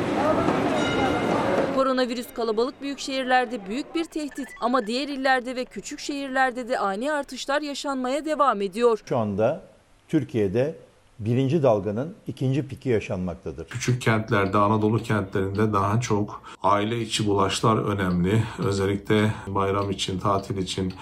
Koronavirüs 1.75 2.27
kalabalık 2.33 2.81
büyük 2.81 2.99
şehirlerde 2.99 3.65
büyük 3.65 3.95
bir 3.95 4.05
tehdit 4.05 4.49
ama 4.61 4.87
diğer 4.87 5.07
illerde 5.07 5.55
ve 5.55 5.65
küçük 5.65 5.99
şehirlerde 5.99 6.69
de 6.69 6.79
ani 6.79 7.11
artışlar 7.11 7.61
yaşanmaya 7.61 8.25
devam 8.25 8.61
ediyor. 8.61 9.01
Şu 9.05 9.17
anda 9.17 9.61
Türkiye'de 10.07 10.75
birinci 11.19 11.63
dalganın 11.63 12.15
ikinci 12.27 12.67
piki 12.67 12.89
yaşanmaktadır. 12.89 13.67
Küçük 13.67 14.01
kentlerde, 14.01 14.57
Anadolu 14.57 15.03
kentlerinde 15.03 15.73
daha 15.73 16.01
çok 16.01 16.41
aile 16.63 17.01
içi 17.01 17.27
bulaşlar 17.27 17.77
önemli. 17.77 18.43
Özellikle 18.59 19.33
bayram 19.47 19.91
için, 19.91 20.19
tatil 20.19 20.57
için 20.57 20.93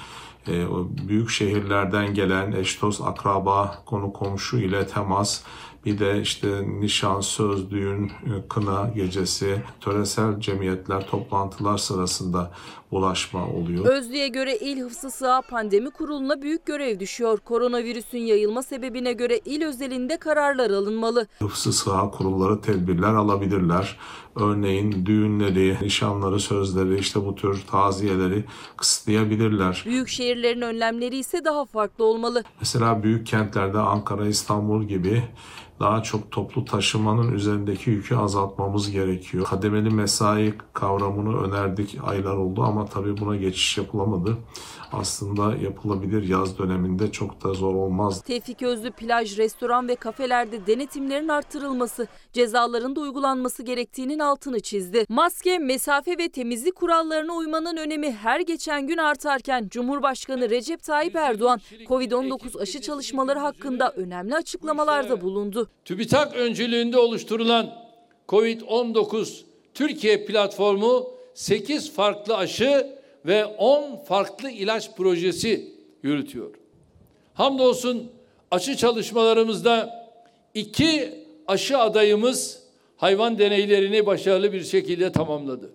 e, 0.48 0.66
büyük 1.08 1.30
şehirlerden 1.30 2.14
gelen 2.14 2.52
eş 2.52 2.82
dost, 2.82 3.02
akraba, 3.02 3.84
konu 3.86 4.14
komşu 4.14 4.58
ile 4.58 4.88
temas, 4.88 5.42
bir 5.86 6.00
de 6.00 6.22
işte 6.22 6.48
nişan, 6.80 7.22
söz, 7.22 7.72
düğün, 7.72 8.06
e, 8.06 8.48
kına 8.50 8.90
gecesi, 8.96 9.62
töresel 9.82 10.40
cemiyetler, 10.40 11.08
toplantılar 11.08 11.78
sırasında 11.78 12.52
bulaşma 12.92 13.48
oluyor. 13.48 13.86
Özlü'ye 13.86 14.28
göre 14.28 14.58
İl 14.58 14.82
Hıfzı 14.82 15.12
Sığa 15.12 15.42
Pandemi 15.42 15.90
Kurulu'na 15.90 16.42
büyük 16.42 16.66
görev 16.66 17.00
düşüyor. 17.00 17.40
Koronavirüsün 17.40 18.18
yayılma 18.18 18.64
sebebine 18.64 19.14
göre 19.14 19.40
il 19.46 19.66
özelinde 19.66 20.18
kararlar 20.18 20.70
alınmalı. 20.70 21.28
Hıfzı 21.40 21.74
sığa 21.74 22.12
kurulları 22.12 22.62
tedbirler 22.62 23.14
alabilirler. 23.14 23.98
Örneğin 24.36 25.06
düğünleri, 25.06 25.78
nişanları, 25.82 26.40
sözleri, 26.40 27.00
işte 27.00 27.26
bu 27.26 27.36
tür 27.36 27.64
taziyeleri 27.72 28.44
kısıtlayabilirler. 28.78 29.84
Büyük 29.86 30.08
şehirlerin 30.08 30.62
önlemleri 30.62 31.18
ise 31.18 31.46
daha 31.46 31.66
farklı 31.66 32.06
olmalı. 32.06 32.44
Mesela 32.60 33.04
büyük 33.04 33.28
kentlerde 33.28 33.80
Ankara, 33.80 34.28
İstanbul 34.28 34.84
gibi 34.84 35.24
daha 35.80 36.04
çok 36.04 36.32
toplu 36.32 36.66
taşımanın 36.66 37.32
üzerindeki 37.32 37.90
yükü 37.90 38.16
azaltmamız 38.16 38.92
gerekiyor. 38.92 39.46
Kademeli 39.46 39.90
mesai 39.90 40.54
kavramını 40.74 41.42
önerdik 41.44 41.98
aylar 42.04 42.36
oldu 42.36 42.64
ama 42.64 42.85
tabii 42.86 43.18
buna 43.18 43.36
geçiş 43.36 43.78
yapılamadı. 43.78 44.38
Aslında 44.92 45.56
yapılabilir 45.56 46.28
yaz 46.28 46.58
döneminde 46.58 47.12
çok 47.12 47.44
da 47.44 47.54
zor 47.54 47.76
olmaz. 47.76 48.22
Tevfik 48.22 48.62
Özlü 48.62 48.92
plaj, 48.92 49.38
restoran 49.38 49.88
ve 49.88 49.96
kafelerde 49.96 50.68
denetimlerin 50.68 51.28
artırılması, 51.28 52.08
cezaların 52.34 52.96
da 52.96 53.00
uygulanması 53.00 53.64
gerektiğinin 53.64 54.20
altını 54.20 54.60
çizdi. 54.60 55.06
Maske, 55.10 55.60
mesafe 55.60 56.18
ve 56.18 56.30
temizlik 56.30 56.76
kurallarına 56.76 57.34
uymanın 57.34 57.78
önemi 57.78 58.12
her 58.12 58.40
geçen 58.40 58.88
gün 58.88 58.98
artarken 58.98 59.68
Cumhurbaşkanı 59.70 60.50
Recep 60.50 60.84
Tayyip 60.84 61.16
Erdoğan 61.16 61.60
COVID-19 61.88 62.62
aşı 62.62 62.82
çalışmaları 62.82 63.40
hakkında 63.40 63.92
önemli 63.92 64.36
açıklamalarda 64.36 65.22
bulundu. 65.22 65.70
TÜBİTAK 65.86 66.36
öncülüğünde 66.36 66.98
oluşturulan 66.98 67.70
COVID-19 68.30 69.42
Türkiye 69.74 70.26
platformu 70.26 71.16
8 71.36 71.94
farklı 71.94 72.38
aşı 72.38 72.98
ve 73.26 73.46
10 73.46 73.96
farklı 73.96 74.50
ilaç 74.50 74.96
projesi 74.96 75.76
yürütüyor. 76.04 76.56
Hamdolsun 77.34 78.12
aşı 78.52 78.76
çalışmalarımızda 78.78 80.06
iki 80.54 81.26
aşı 81.48 81.78
adayımız 81.78 82.64
hayvan 82.98 83.40
deneylerini 83.40 84.06
başarılı 84.06 84.54
bir 84.54 84.64
şekilde 84.64 85.12
tamamladı. 85.12 85.74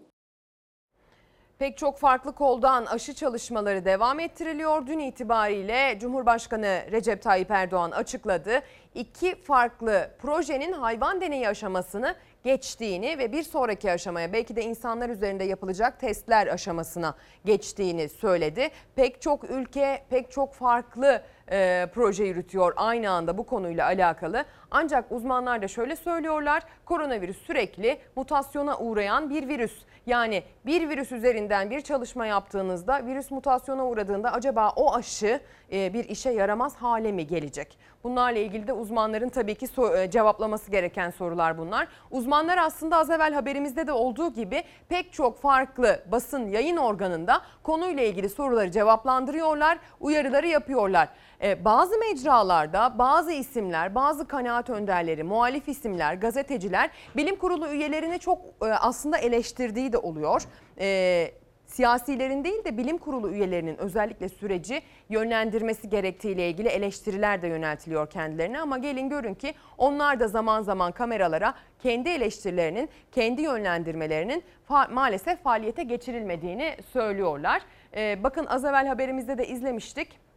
Pek 1.59 1.79
çok 1.79 1.99
farklı 1.99 2.33
koldan 2.35 2.87
aşı 2.87 3.15
çalışmaları 3.15 3.85
devam 3.85 4.21
ettiriliyor. 4.21 4.87
Dün 4.87 4.99
itibariyle 4.99 5.99
Cumhurbaşkanı 6.01 6.83
Recep 6.91 7.23
Tayyip 7.23 7.51
Erdoğan 7.51 7.91
açıkladı. 7.91 8.61
İki 8.95 9.35
farklı 9.43 10.11
projenin 10.19 10.73
hayvan 10.73 11.21
deneyi 11.21 11.49
aşamasını 11.49 12.15
geçtiğini 12.45 13.19
ve 13.19 13.33
bir 13.33 13.43
sonraki 13.43 13.93
aşamaya 13.93 14.33
belki 14.33 14.57
de 14.57 14.63
insanlar 14.63 15.09
üzerinde 15.09 15.45
yapılacak 15.45 16.01
testler 16.01 16.47
aşamasına 16.47 17.15
geçtiğini 17.45 18.09
söyledi. 18.09 18.69
Pek 18.95 19.23
çok 19.23 19.51
ülke 19.51 20.05
pek 20.11 20.31
çok 20.31 20.55
farklı 20.55 21.23
e, 21.51 21.87
proje 21.95 22.25
yürütüyor 22.25 22.73
aynı 22.77 23.11
anda 23.11 23.39
bu 23.39 23.47
konuyla 23.47 23.87
alakalı. 23.87 24.45
Ancak 24.71 25.13
uzmanlar 25.13 25.63
da 25.63 25.69
şöyle 25.69 25.97
söylüyorlar. 25.97 26.63
Koronavirüs 26.85 27.39
sürekli 27.39 27.99
mutasyona 28.17 28.79
uğrayan 28.79 29.31
bir 29.31 29.49
virüs. 29.49 29.73
Yani 30.07 30.43
bir 30.67 30.89
virüs 30.89 31.13
üzerinden 31.13 31.71
bir 31.71 31.81
çalışma 31.81 32.27
yaptığınızda 32.27 33.07
virüs 33.07 33.31
mutasyona 33.31 33.87
uğradığında 33.87 34.33
acaba 34.33 34.73
o 34.77 34.95
aşı 34.95 35.41
e, 35.73 35.93
bir 35.93 36.05
işe 36.09 36.31
yaramaz 36.31 36.77
hale 36.77 37.13
mi 37.13 37.27
gelecek? 37.27 37.79
Bunlarla 38.05 38.39
ilgili 38.39 38.67
de 38.67 38.73
uzmanların 38.73 39.29
tabii 39.29 39.55
ki 39.55 39.67
so- 39.67 40.03
e, 40.03 40.11
cevaplaması 40.11 40.71
gereken 40.71 41.11
sorular 41.11 41.59
bunlar. 41.59 41.89
Uzmanlar 42.11 42.59
aslında 42.59 42.97
az 42.97 43.11
evvel 43.11 43.35
haberimizde 43.35 43.87
de 43.87 43.93
olduğu 43.93 44.33
gibi 44.33 44.65
pek 44.89 45.13
çok 45.13 45.41
farklı 45.41 46.03
basın 46.13 46.49
yayın 46.49 46.77
organında 46.77 47.41
konuyla 47.63 48.03
ilgili 48.03 48.29
soruları 48.29 48.71
cevaplandırıyorlar, 48.71 49.79
uyarıları 50.01 50.47
yapıyorlar. 50.47 51.09
Ee, 51.43 51.65
bazı 51.65 51.99
mecralarda 51.99 52.99
bazı 52.99 53.33
isimler, 53.33 53.95
bazı 53.95 54.29
kanaat 54.29 54.71
önderleri, 54.71 55.23
muhalif 55.23 55.69
isimler, 55.69 56.15
gazeteciler 56.15 56.91
bilim 57.17 57.37
kurulu 57.37 57.69
üyelerini 57.69 58.19
çok 58.19 58.39
e, 58.63 58.67
aslında 58.67 59.19
eleştirdiği 59.19 59.93
de 59.93 59.99
oluyor. 59.99 60.43
Ee, 60.81 61.31
siyasilerin 61.67 62.45
değil 62.45 62.65
de 62.65 62.77
bilim 62.77 62.99
kurulu 62.99 63.31
üyelerinin 63.31 63.77
özellikle 63.77 64.29
süreci 64.29 64.83
yönlendirmesi 65.09 65.89
gerektiğiyle 65.89 66.49
ilgili 66.49 66.69
eleştiriler 66.69 67.43
de 67.43 67.49
yöneltiliyor 67.49 68.11
kendilerine 68.11 68.61
ama 68.61 68.79
gelin 68.79 69.09
görün 69.09 69.35
ki 69.35 69.55
onlar 69.79 70.21
da 70.21 70.29
zaman 70.29 70.63
zaman 70.63 70.93
kameralara 70.93 71.55
kendi 71.83 72.09
eleştirilerinin, 72.09 72.89
kendi 73.13 73.43
yönlendirmelerinin 73.43 74.43
fa- 74.69 74.93
maalesef 74.93 75.43
faaliyete 75.43 75.83
geçirilmediğini 75.83 76.77
söylüyorlar. 76.93 77.63
Ee, 77.97 78.23
bakın 78.23 78.47
az 78.47 78.65
evvel 78.65 78.87
haberimizde 78.87 79.39
de 79.39 79.47
izlemiştik 79.47 80.30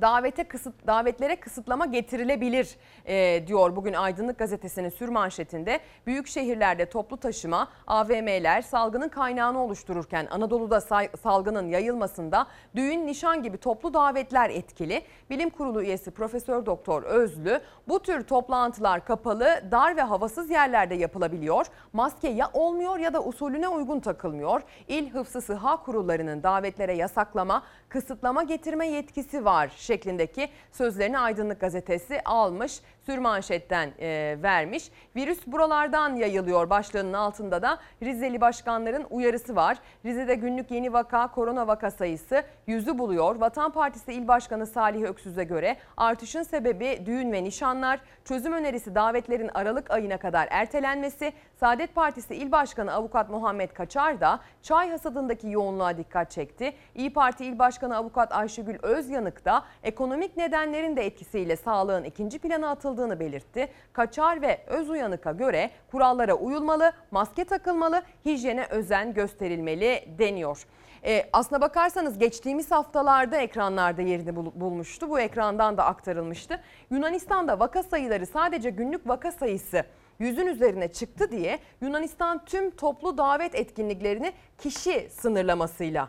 davete 0.00 0.44
kısıt 0.44 0.86
davetlere 0.86 1.36
kısıtlama 1.36 1.86
getirilebilir 1.86 2.76
e, 3.06 3.46
diyor 3.46 3.76
bugün 3.76 3.92
Aydınlık 3.92 4.38
Gazetesi'nin 4.38 4.88
sürmanşetinde. 4.88 5.80
Büyük 6.06 6.26
şehirlerde 6.26 6.86
toplu 6.86 7.16
taşıma, 7.16 7.68
AVM'ler 7.86 8.62
salgının 8.62 9.08
kaynağını 9.08 9.62
oluştururken 9.62 10.26
Anadolu'da 10.30 10.80
say- 10.80 11.10
salgının 11.22 11.68
yayılmasında 11.68 12.46
düğün, 12.76 13.06
nişan 13.06 13.42
gibi 13.42 13.58
toplu 13.58 13.94
davetler 13.94 14.50
etkili. 14.50 15.02
Bilim 15.30 15.50
Kurulu 15.50 15.82
üyesi 15.82 16.10
Profesör 16.10 16.66
Doktor 16.66 17.02
Özlü 17.02 17.60
bu 17.88 18.02
tür 18.02 18.22
toplantılar 18.22 19.04
kapalı, 19.04 19.62
dar 19.70 19.96
ve 19.96 20.02
havasız 20.02 20.50
yerlerde 20.50 20.94
yapılabiliyor. 20.94 21.66
Maske 21.92 22.28
ya 22.28 22.50
olmuyor 22.52 22.98
ya 22.98 23.14
da 23.14 23.24
usulüne 23.24 23.68
uygun 23.68 24.00
takılmıyor. 24.00 24.62
İl 24.88 25.10
Hıfzı 25.10 25.40
Sıha 25.40 25.76
kurullarının 25.76 26.42
davetlere 26.42 26.92
yasaklama, 26.92 27.62
kısıtlama 27.90 28.42
getirme 28.42 28.86
yetkisi 28.86 29.44
var 29.44 29.72
şeklindeki 29.76 30.48
sözlerini 30.72 31.18
Aydınlık 31.18 31.60
Gazetesi 31.60 32.20
almış, 32.24 32.80
sürmanşetten 33.10 33.90
e, 34.00 34.38
vermiş. 34.42 34.90
Virüs 35.16 35.46
buralardan 35.46 36.14
yayılıyor 36.14 36.70
başlığının 36.70 37.12
altında 37.12 37.62
da 37.62 37.78
Rizeli 38.02 38.40
başkanların 38.40 39.06
uyarısı 39.10 39.56
var. 39.56 39.78
Rize'de 40.04 40.34
günlük 40.34 40.70
yeni 40.70 40.92
vaka, 40.92 41.26
korona 41.26 41.66
vaka 41.66 41.90
sayısı 41.90 42.42
yüzü 42.66 42.98
buluyor. 42.98 43.36
Vatan 43.36 43.72
Partisi 43.72 44.12
İl 44.12 44.28
Başkanı 44.28 44.66
Salih 44.66 45.02
Öksüz'e 45.02 45.44
göre 45.44 45.76
artışın 45.96 46.42
sebebi 46.42 47.02
düğün 47.06 47.32
ve 47.32 47.44
nişanlar, 47.44 48.00
çözüm 48.24 48.52
önerisi 48.52 48.94
davetlerin 48.94 49.50
Aralık 49.54 49.90
ayına 49.90 50.16
kadar 50.16 50.48
ertelenmesi, 50.50 51.32
Saadet 51.60 51.94
Partisi 51.94 52.34
İl 52.34 52.52
Başkanı 52.52 52.92
Avukat 52.92 53.30
Muhammed 53.30 53.70
Kaçar 53.70 54.20
da 54.20 54.40
çay 54.62 54.90
hasadındaki 54.90 55.48
yoğunluğa 55.48 55.96
dikkat 55.96 56.30
çekti. 56.30 56.72
İyi 56.94 57.12
Parti 57.12 57.44
İl 57.44 57.58
Başkanı 57.58 57.96
Avukat 57.96 58.32
Ayşegül 58.32 58.76
Özyanık 58.82 59.44
da 59.44 59.64
ekonomik 59.82 60.36
nedenlerin 60.36 60.96
de 60.96 61.06
etkisiyle 61.06 61.56
sağlığın 61.56 62.04
ikinci 62.04 62.38
plana 62.38 62.70
atıldığını 63.00 63.20
belirtti. 63.20 63.68
Kaçar 63.92 64.42
ve 64.42 64.60
Özuyanık'a 64.66 65.32
göre 65.32 65.70
kurallara 65.90 66.34
uyulmalı, 66.34 66.92
maske 67.10 67.44
takılmalı, 67.44 68.02
hijyene 68.24 68.66
özen 68.70 69.14
gösterilmeli 69.14 70.04
deniyor. 70.18 70.66
E, 71.04 71.30
aslına 71.32 71.60
bakarsanız 71.60 72.18
geçtiğimiz 72.18 72.70
haftalarda 72.70 73.36
ekranlarda 73.36 74.02
yerini 74.02 74.36
bul- 74.36 74.52
bulmuştu. 74.54 75.10
Bu 75.10 75.20
ekrandan 75.20 75.76
da 75.76 75.84
aktarılmıştı. 75.84 76.60
Yunanistan'da 76.90 77.60
vaka 77.60 77.82
sayıları 77.82 78.26
sadece 78.26 78.70
günlük 78.70 79.08
vaka 79.08 79.32
sayısı 79.32 79.84
yüzün 80.18 80.46
üzerine 80.46 80.88
çıktı 80.88 81.30
diye 81.30 81.58
Yunanistan 81.80 82.44
tüm 82.44 82.70
toplu 82.70 83.18
davet 83.18 83.54
etkinliklerini 83.54 84.32
kişi 84.58 85.08
sınırlamasıyla 85.10 86.08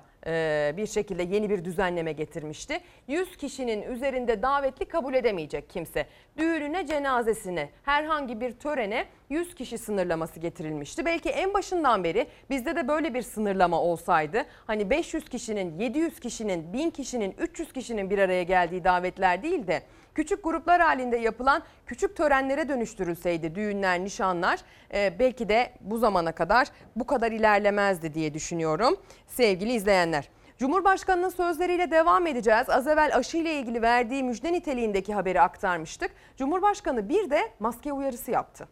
bir 0.77 0.87
şekilde 0.87 1.23
yeni 1.23 1.49
bir 1.49 1.65
düzenleme 1.65 2.11
getirmişti. 2.11 2.79
100 3.07 3.37
kişinin 3.37 3.81
üzerinde 3.81 4.41
davetli 4.41 4.85
kabul 4.85 5.13
edemeyecek 5.13 5.69
kimse. 5.69 6.05
Düğününe, 6.37 6.87
cenazesine, 6.87 7.69
herhangi 7.83 8.41
bir 8.41 8.51
törene 8.51 9.05
100 9.29 9.55
kişi 9.55 9.77
sınırlaması 9.77 10.39
getirilmişti. 10.39 11.05
Belki 11.05 11.29
en 11.29 11.53
başından 11.53 12.03
beri 12.03 12.27
bizde 12.49 12.75
de 12.75 12.87
böyle 12.87 13.13
bir 13.13 13.21
sınırlama 13.21 13.81
olsaydı 13.81 14.45
hani 14.67 14.89
500 14.89 15.29
kişinin, 15.29 15.79
700 15.79 16.19
kişinin, 16.19 16.73
1000 16.73 16.89
kişinin, 16.89 17.35
300 17.37 17.73
kişinin 17.73 18.09
bir 18.09 18.19
araya 18.19 18.43
geldiği 18.43 18.83
davetler 18.83 19.43
değil 19.43 19.67
de 19.67 19.81
küçük 20.15 20.43
gruplar 20.43 20.81
halinde 20.81 21.17
yapılan 21.17 21.63
küçük 21.85 22.15
törenlere 22.15 22.69
dönüştürülseydi 22.69 23.55
düğünler, 23.55 23.99
nişanlar 24.03 24.59
e, 24.93 25.19
belki 25.19 25.49
de 25.49 25.73
bu 25.81 25.97
zamana 25.97 26.31
kadar 26.31 26.67
bu 26.95 27.05
kadar 27.07 27.31
ilerlemezdi 27.31 28.13
diye 28.13 28.33
düşünüyorum 28.33 28.97
sevgili 29.27 29.73
izleyenler. 29.73 30.29
Cumhurbaşkanının 30.57 31.29
sözleriyle 31.29 31.91
devam 31.91 32.27
edeceğiz. 32.27 32.69
Az 32.69 32.87
evvel 32.87 33.15
aşı 33.15 33.37
ile 33.37 33.59
ilgili 33.59 33.81
verdiği 33.81 34.23
müjde 34.23 34.53
niteliğindeki 34.53 35.13
haberi 35.13 35.41
aktarmıştık. 35.41 36.11
Cumhurbaşkanı 36.37 37.09
bir 37.09 37.29
de 37.29 37.53
maske 37.59 37.93
uyarısı 37.93 38.31
yaptı. 38.31 38.67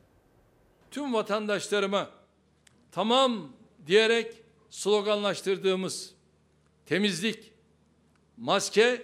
Tüm 0.92 1.14
vatandaşlarıma 1.14 2.10
tamam 2.92 3.50
diyerek 3.88 4.44
sloganlaştırdığımız 4.70 6.16
temizlik, 6.86 7.54
maske, 8.38 9.02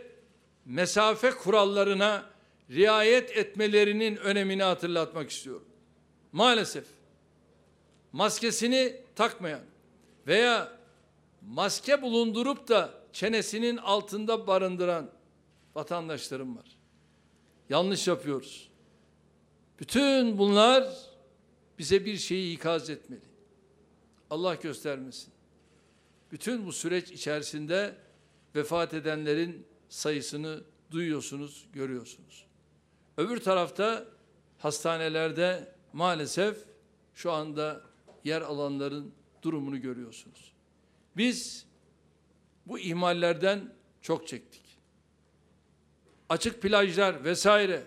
mesafe 0.65 1.31
kurallarına 1.31 2.29
riayet 2.69 3.37
etmelerinin 3.37 4.15
önemini 4.15 4.63
hatırlatmak 4.63 5.29
istiyorum. 5.29 5.67
Maalesef 6.31 6.85
maskesini 8.11 8.95
takmayan 9.15 9.61
veya 10.27 10.77
maske 11.41 12.01
bulundurup 12.01 12.67
da 12.67 12.93
çenesinin 13.13 13.77
altında 13.77 14.47
barındıran 14.47 15.11
vatandaşlarım 15.75 16.57
var. 16.57 16.77
Yanlış 17.69 18.07
yapıyoruz. 18.07 18.69
Bütün 19.79 20.37
bunlar 20.37 20.93
bize 21.79 22.05
bir 22.05 22.17
şeyi 22.17 22.55
ikaz 22.55 22.89
etmeli. 22.89 23.21
Allah 24.29 24.55
göstermesin. 24.55 25.33
Bütün 26.31 26.65
bu 26.65 26.73
süreç 26.73 27.11
içerisinde 27.11 27.95
vefat 28.55 28.93
edenlerin 28.93 29.67
sayısını 29.89 30.63
duyuyorsunuz, 30.91 31.65
görüyorsunuz. 31.73 32.45
Öbür 33.17 33.39
tarafta 33.39 34.05
hastanelerde 34.57 35.73
maalesef 35.93 36.57
şu 37.15 37.31
anda 37.31 37.81
yer 38.23 38.41
alanların 38.41 39.13
durumunu 39.41 39.81
görüyorsunuz. 39.81 40.51
Biz 41.17 41.65
bu 42.65 42.79
ihmallerden 42.79 43.73
çok 44.01 44.27
çektik. 44.27 44.61
Açık 46.29 46.61
plajlar 46.61 47.23
vesaire 47.23 47.83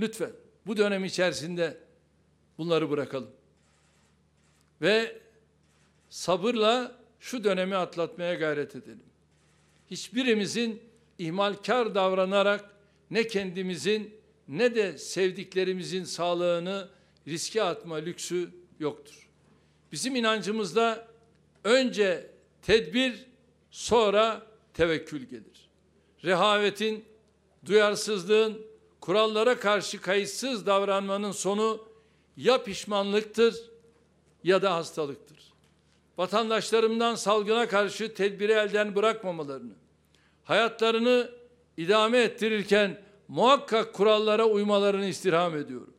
lütfen 0.00 0.32
bu 0.66 0.76
dönem 0.76 1.04
içerisinde 1.04 1.78
bunları 2.58 2.90
bırakalım. 2.90 3.30
Ve 4.82 5.20
sabırla 6.10 6.96
şu 7.20 7.44
dönemi 7.44 7.76
atlatmaya 7.76 8.34
gayret 8.34 8.76
edelim. 8.76 9.02
Hiçbirimizin 9.90 10.82
ihmalkar 11.18 11.94
davranarak 11.94 12.70
ne 13.10 13.26
kendimizin 13.26 14.14
ne 14.48 14.74
de 14.74 14.98
sevdiklerimizin 14.98 16.04
sağlığını 16.04 16.88
riske 17.28 17.62
atma 17.62 17.96
lüksü 17.96 18.50
yoktur. 18.80 19.28
Bizim 19.92 20.16
inancımızda 20.16 21.08
önce 21.64 22.30
tedbir 22.62 23.26
sonra 23.70 24.46
tevekkül 24.74 25.22
gelir. 25.22 25.68
Rehavetin, 26.24 27.04
duyarsızlığın, 27.66 28.66
kurallara 29.00 29.58
karşı 29.60 30.00
kayıtsız 30.00 30.66
davranmanın 30.66 31.32
sonu 31.32 31.88
ya 32.36 32.64
pişmanlıktır 32.64 33.70
ya 34.44 34.62
da 34.62 34.74
hastalıktır. 34.74 35.52
Vatandaşlarımdan 36.18 37.14
salgına 37.14 37.68
karşı 37.68 38.14
tedbiri 38.14 38.52
elden 38.52 38.94
bırakmamalarını, 38.94 39.72
hayatlarını 40.44 41.30
idame 41.76 42.18
ettirirken 42.18 42.96
muhakkak 43.28 43.94
kurallara 43.94 44.44
uymalarını 44.44 45.06
istirham 45.06 45.56
ediyorum. 45.56 45.94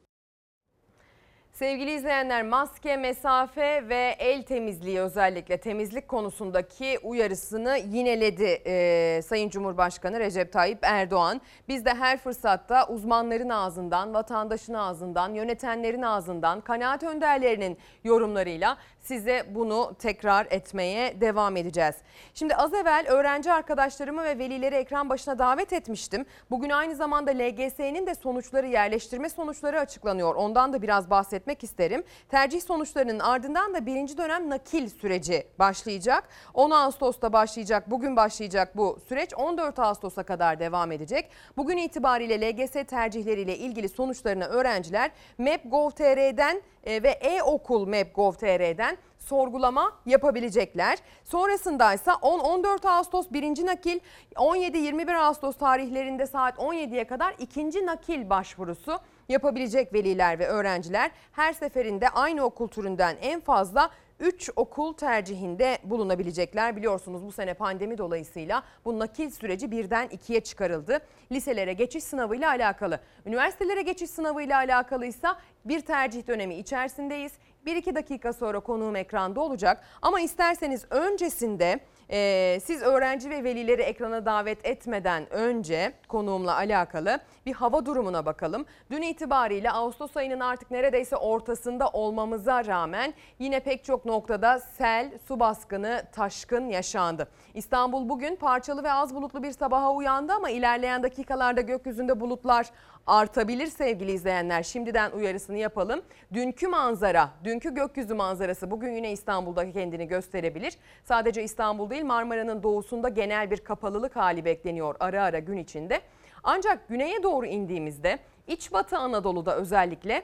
Sevgili 1.56 1.94
izleyenler 1.94 2.44
maske, 2.44 2.98
mesafe 2.98 3.90
ve 3.90 4.16
el 4.20 4.44
temizliği 4.44 5.00
özellikle 5.00 5.58
temizlik 5.58 6.08
konusundaki 6.08 7.00
uyarısını 7.04 7.78
yineledi 7.78 8.62
e, 8.66 9.22
Sayın 9.26 9.50
Cumhurbaşkanı 9.50 10.20
Recep 10.20 10.54
Tayyip 10.54 10.80
Erdoğan. 10.82 11.42
Biz 11.68 11.86
de 11.86 11.94
her 11.94 12.18
fırsatta 12.18 12.88
uzmanların 12.88 13.50
ağzından, 13.50 14.14
vatandaşın 14.14 14.74
ağzından, 14.74 15.34
yönetenlerin 15.34 16.02
ağzından, 16.02 16.62
kanaat 16.62 17.04
önderlerinin 17.04 17.78
yorumlarıyla 18.04 18.78
size 19.06 19.46
bunu 19.50 19.94
tekrar 20.00 20.48
etmeye 20.50 21.22
devam 21.22 21.58
edeceğiz. 21.58 21.96
Şimdi 22.34 22.56
az 22.56 22.74
evvel 22.74 23.06
öğrenci 23.08 23.54
arkadaşlarımı 23.54 24.24
ve 24.24 24.38
velileri 24.38 24.76
ekran 24.76 25.10
başına 25.10 25.40
davet 25.40 25.74
etmiştim. 25.74 26.26
Bugün 26.52 26.70
aynı 26.70 26.96
zamanda 26.96 27.32
LGS'nin 27.32 28.08
de 28.08 28.16
sonuçları 28.16 28.68
yerleştirme 28.68 29.30
sonuçları 29.30 29.80
açıklanıyor. 29.80 30.36
Ondan 30.36 30.74
da 30.74 30.82
biraz 30.82 31.10
bahsetmek 31.10 31.64
isterim. 31.64 32.04
Tercih 32.30 32.62
sonuçlarının 32.62 33.20
ardından 33.20 33.74
da 33.74 33.86
birinci 33.86 34.18
dönem 34.18 34.50
nakil 34.50 34.90
süreci 34.90 35.48
başlayacak. 35.60 36.30
10 36.54 36.72
Ağustos'ta 36.72 37.34
başlayacak, 37.34 37.92
bugün 37.92 38.16
başlayacak 38.16 38.78
bu 38.78 39.00
süreç 39.08 39.34
14 39.34 39.80
Ağustos'a 39.80 40.24
kadar 40.24 40.60
devam 40.60 40.92
edecek. 40.92 41.30
Bugün 41.58 41.78
itibariyle 41.78 42.52
LGS 42.52 42.72
tercihleriyle 42.72 43.58
ilgili 43.58 43.90
sonuçlarını 43.90 44.46
öğrenciler 44.46 45.12
map.gov.tr'den 45.38 46.62
ve 46.86 47.10
e-okul 47.10 47.86
map.gov.tr'den 47.86 48.98
sorgulama 49.18 49.92
yapabilecekler. 50.06 50.98
Sonrasında 51.24 51.94
ise 51.94 52.12
10-14 52.12 52.90
Ağustos 52.90 53.26
birinci 53.32 53.66
nakil, 53.66 54.00
17-21 54.36 55.18
Ağustos 55.18 55.58
tarihlerinde 55.58 56.26
saat 56.26 56.58
17'ye 56.58 57.04
kadar 57.08 57.36
ikinci 57.40 57.86
nakil 57.86 58.30
başvurusu 58.30 59.00
yapabilecek 59.30 59.94
veliler 59.94 60.40
ve 60.40 60.48
öğrenciler 60.48 61.12
her 61.32 61.54
seferinde 61.54 62.10
aynı 62.10 62.44
okul 62.44 62.68
türünden 62.68 63.16
en 63.22 63.42
fazla 63.42 63.90
3 64.20 64.50
okul 64.56 64.94
tercihinde 64.94 65.78
bulunabilecekler. 65.84 66.76
Biliyorsunuz 66.76 67.26
bu 67.26 67.32
sene 67.32 67.54
pandemi 67.54 67.98
dolayısıyla 67.98 68.64
bu 68.86 69.00
nakil 69.00 69.30
süreci 69.30 69.72
birden 69.72 70.08
ikiye 70.08 70.40
çıkarıldı. 70.40 71.00
Liselere 71.32 71.74
geçiş 71.74 72.04
sınavıyla 72.04 72.50
alakalı. 72.50 73.00
Üniversitelere 73.26 73.82
geçiş 73.82 74.10
sınavıyla 74.10 74.58
alakalıysa 74.58 75.40
bir 75.66 75.80
tercih 75.80 76.28
dönemi 76.28 76.56
içerisindeyiz. 76.56 77.32
1-2 77.66 77.96
dakika 77.96 78.34
sonra 78.34 78.60
konuğum 78.60 78.96
ekranda 78.96 79.42
olacak. 79.42 79.84
Ama 80.02 80.20
isterseniz 80.20 80.86
öncesinde 80.90 81.80
e, 82.10 82.60
siz 82.64 82.82
öğrenci 82.82 83.30
ve 83.30 83.44
velileri 83.44 83.82
ekrana 83.82 84.26
davet 84.26 84.66
etmeden 84.66 85.34
önce 85.34 85.94
konuğumla 86.08 86.56
alakalı 86.56 87.20
bir 87.46 87.54
hava 87.54 87.86
durumuna 87.86 88.26
bakalım. 88.26 88.66
Dün 88.92 89.02
itibariyle 89.02 89.72
Ağustos 89.72 90.18
ayının 90.18 90.40
artık 90.40 90.72
neredeyse 90.72 91.16
ortasında 91.16 91.90
olmamıza 91.90 92.66
rağmen 92.66 93.14
yine 93.40 93.60
pek 93.60 93.84
çok 93.84 94.06
noktada 94.06 94.60
sel, 94.60 95.12
su 95.28 95.40
baskını, 95.40 96.04
taşkın 96.12 96.70
yaşandı. 96.70 97.28
İstanbul 97.54 98.10
bugün 98.10 98.36
parçalı 98.36 98.84
ve 98.84 98.92
az 98.92 99.16
bulutlu 99.16 99.44
bir 99.44 99.52
sabaha 99.52 99.94
uyandı 99.94 100.34
ama 100.34 100.50
ilerleyen 100.50 101.04
dakikalarda 101.04 101.62
gökyüzünde 101.62 102.20
bulutlar 102.20 102.70
artabilir 103.08 103.68
sevgili 103.68 104.12
izleyenler. 104.12 104.64
Şimdiden 104.64 105.12
uyarısını 105.12 105.58
yapalım. 105.58 106.02
Dünkü 106.34 106.68
manzara, 106.68 107.30
dünkü 107.44 107.74
gökyüzü 107.74 108.14
manzarası 108.14 108.72
bugün 108.72 108.92
yine 108.92 109.12
İstanbul'da 109.12 109.72
kendini 109.72 110.08
gösterebilir. 110.08 110.78
Sadece 111.04 111.44
İstanbul 111.44 111.90
değil 111.90 112.06
Marmara'nın 112.06 112.64
doğusunda 112.64 113.10
genel 113.10 113.52
bir 113.52 113.58
kapalılık 113.58 114.16
hali 114.16 114.46
bekleniyor 114.46 114.96
ara 115.00 115.24
ara 115.24 115.40
gün 115.40 115.58
içinde. 115.58 116.02
Ancak 116.44 116.88
güneye 116.90 117.24
doğru 117.24 117.46
indiğimizde 117.46 118.20
iç 118.48 118.74
batı 118.74 118.98
Anadolu'da 118.98 119.56
özellikle 119.56 120.24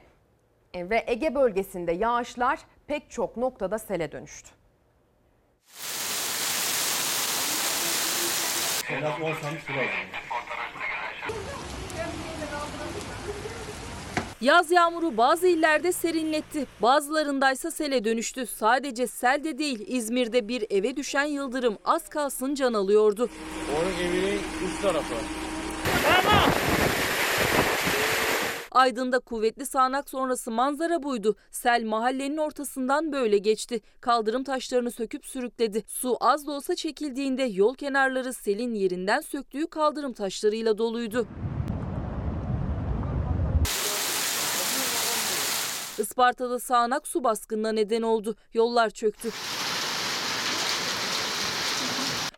e, 0.74 0.90
ve 0.90 1.04
Ege 1.08 1.36
bölgesinde 1.36 1.92
yağışlar 1.92 2.60
pek 2.88 3.12
çok 3.12 3.38
noktada 3.38 3.80
sele 3.80 4.12
dönüştü. 4.12 4.50
Yaz 14.42 14.72
yağmuru 14.72 15.18
bazı 15.18 15.48
illerde 15.48 15.92
serinletti. 15.92 16.68
Bazılarındaysa 16.82 17.72
sele 17.72 18.04
dönüştü. 18.04 18.46
Sadece 18.46 19.08
sel 19.08 19.44
de 19.44 19.58
değil 19.58 19.84
İzmir'de 19.88 20.48
bir 20.48 20.66
eve 20.70 20.96
düşen 20.96 21.24
yıldırım 21.24 21.78
az 21.86 22.10
kalsın 22.10 22.56
can 22.56 22.74
alıyordu. 22.74 23.30
Onun 23.78 24.10
evinin 24.10 24.40
üst 24.66 24.82
tarafı. 24.82 25.14
Aydın'da 28.72 29.20
kuvvetli 29.20 29.66
sağanak 29.66 30.10
sonrası 30.10 30.52
manzara 30.52 31.04
buydu. 31.04 31.36
Sel 31.52 31.84
mahallenin 31.84 32.38
ortasından 32.38 33.12
böyle 33.12 33.38
geçti. 33.38 33.82
Kaldırım 34.02 34.44
taşlarını 34.44 34.92
söküp 34.92 35.26
sürükledi. 35.26 35.84
Su 35.88 36.18
az 36.20 36.48
da 36.48 36.52
olsa 36.52 36.76
çekildiğinde 36.76 37.44
yol 37.44 37.76
kenarları 37.76 38.34
selin 38.34 38.74
yerinden 38.74 39.22
söktüğü 39.22 39.68
kaldırım 39.68 40.14
taşlarıyla 40.14 40.78
doluydu. 40.78 41.28
Isparta'da 46.02 46.60
sağanak 46.60 47.08
su 47.08 47.24
baskınına 47.24 47.72
neden 47.72 48.02
oldu. 48.02 48.36
Yollar 48.54 48.90
çöktü. 48.90 49.30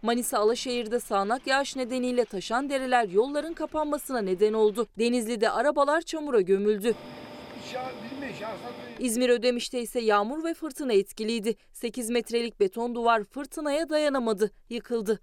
Manisa 0.01 0.37
Alaşehir'de 0.39 0.99
sağanak 0.99 1.47
yağış 1.47 1.75
nedeniyle 1.75 2.25
taşan 2.25 2.69
dereler 2.69 3.09
yolların 3.09 3.53
kapanmasına 3.53 4.21
neden 4.21 4.53
oldu. 4.53 4.87
Denizli'de 4.99 5.49
arabalar 5.49 6.01
çamura 6.01 6.41
gömüldü. 6.41 6.93
İzmir 8.99 9.29
Ödemiş'te 9.29 9.81
ise 9.81 9.99
yağmur 9.99 10.43
ve 10.43 10.53
fırtına 10.53 10.93
etkiliydi. 10.93 11.55
8 11.73 12.09
metrelik 12.09 12.59
beton 12.59 12.95
duvar 12.95 13.23
fırtınaya 13.23 13.89
dayanamadı, 13.89 14.51
yıkıldı. 14.69 15.19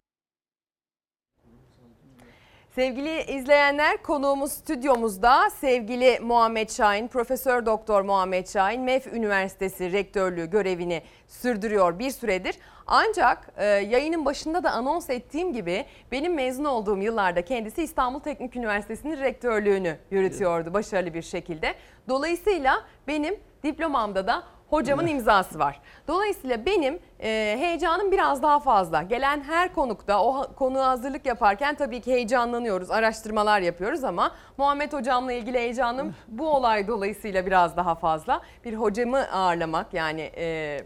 Sevgili 2.81 3.23
izleyenler 3.23 4.03
konuğumuz 4.03 4.53
stüdyomuzda 4.53 5.51
sevgili 5.51 6.21
Muhammed 6.21 6.71
Şahin, 6.71 7.09
Profesör 7.09 7.67
Doktor 7.67 8.03
Muhammed 8.03 8.47
Şahin 8.47 8.83
MEF 8.83 9.07
Üniversitesi 9.07 9.93
rektörlüğü 9.93 10.51
görevini 10.51 11.03
sürdürüyor 11.29 11.99
bir 11.99 12.11
süredir. 12.11 12.57
Ancak 12.87 13.53
e, 13.57 13.65
yayının 13.65 14.25
başında 14.25 14.65
da 14.65 14.71
anons 14.71 15.11
ettiğim 15.11 15.53
gibi 15.53 15.85
benim 16.13 16.35
mezun 16.35 16.65
olduğum 16.65 16.99
yıllarda 16.99 17.43
kendisi 17.43 17.83
İstanbul 17.83 18.21
Teknik 18.21 18.57
Üniversitesi'nin 18.57 19.21
rektörlüğünü 19.21 19.97
yürütüyordu 20.11 20.75
başarılı 20.75 21.15
bir 21.15 21.23
şekilde. 21.23 21.75
Dolayısıyla 22.09 22.85
benim 23.09 23.41
diplomamda 23.63 24.27
da 24.27 24.43
hocamın 24.71 25.07
imzası 25.07 25.59
var. 25.59 25.81
Dolayısıyla 26.09 26.67
benim 26.67 26.99
e, 27.21 27.57
heyecanım 27.61 28.13
biraz 28.13 28.43
daha 28.43 28.61
fazla. 28.61 29.03
Gelen 29.03 29.41
her 29.41 29.75
konukta 29.75 30.23
o 30.25 30.47
konuğa 30.57 30.87
hazırlık 30.87 31.27
yaparken 31.27 31.75
tabii 31.75 32.01
ki 32.01 32.13
heyecanlanıyoruz, 32.13 32.91
araştırmalar 32.91 33.61
yapıyoruz 33.61 34.05
ama 34.05 34.33
Muhammed 34.57 34.93
hocamla 34.93 35.33
ilgili 35.33 35.59
heyecanım 35.59 36.15
bu 36.29 36.49
olay 36.49 36.89
dolayısıyla 36.89 37.47
biraz 37.47 37.77
daha 37.77 37.95
fazla. 37.95 38.41
Bir 38.65 38.75
hocamı 38.75 39.31
ağırlamak 39.33 39.95
yani 39.95 40.31
e, 40.37 40.81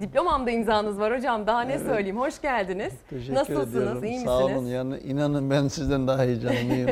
diplomamda 0.00 0.50
imzanız 0.50 0.98
var 1.00 1.16
hocam 1.16 1.46
daha 1.46 1.60
ne 1.62 1.78
söyleyeyim 1.78 2.18
hoş 2.18 2.40
geldiniz. 2.40 2.92
Teşekkür 3.10 3.34
Nasılsınız 3.34 3.76
ediyorum. 3.76 4.04
iyi 4.04 4.20
Sağ 4.20 4.38
olun. 4.38 4.52
misiniz? 4.52 4.72
Yani 4.72 4.98
inanın 4.98 5.50
ben 5.50 5.68
sizden 5.68 6.06
daha 6.08 6.22
heyecanlıyım. 6.22 6.90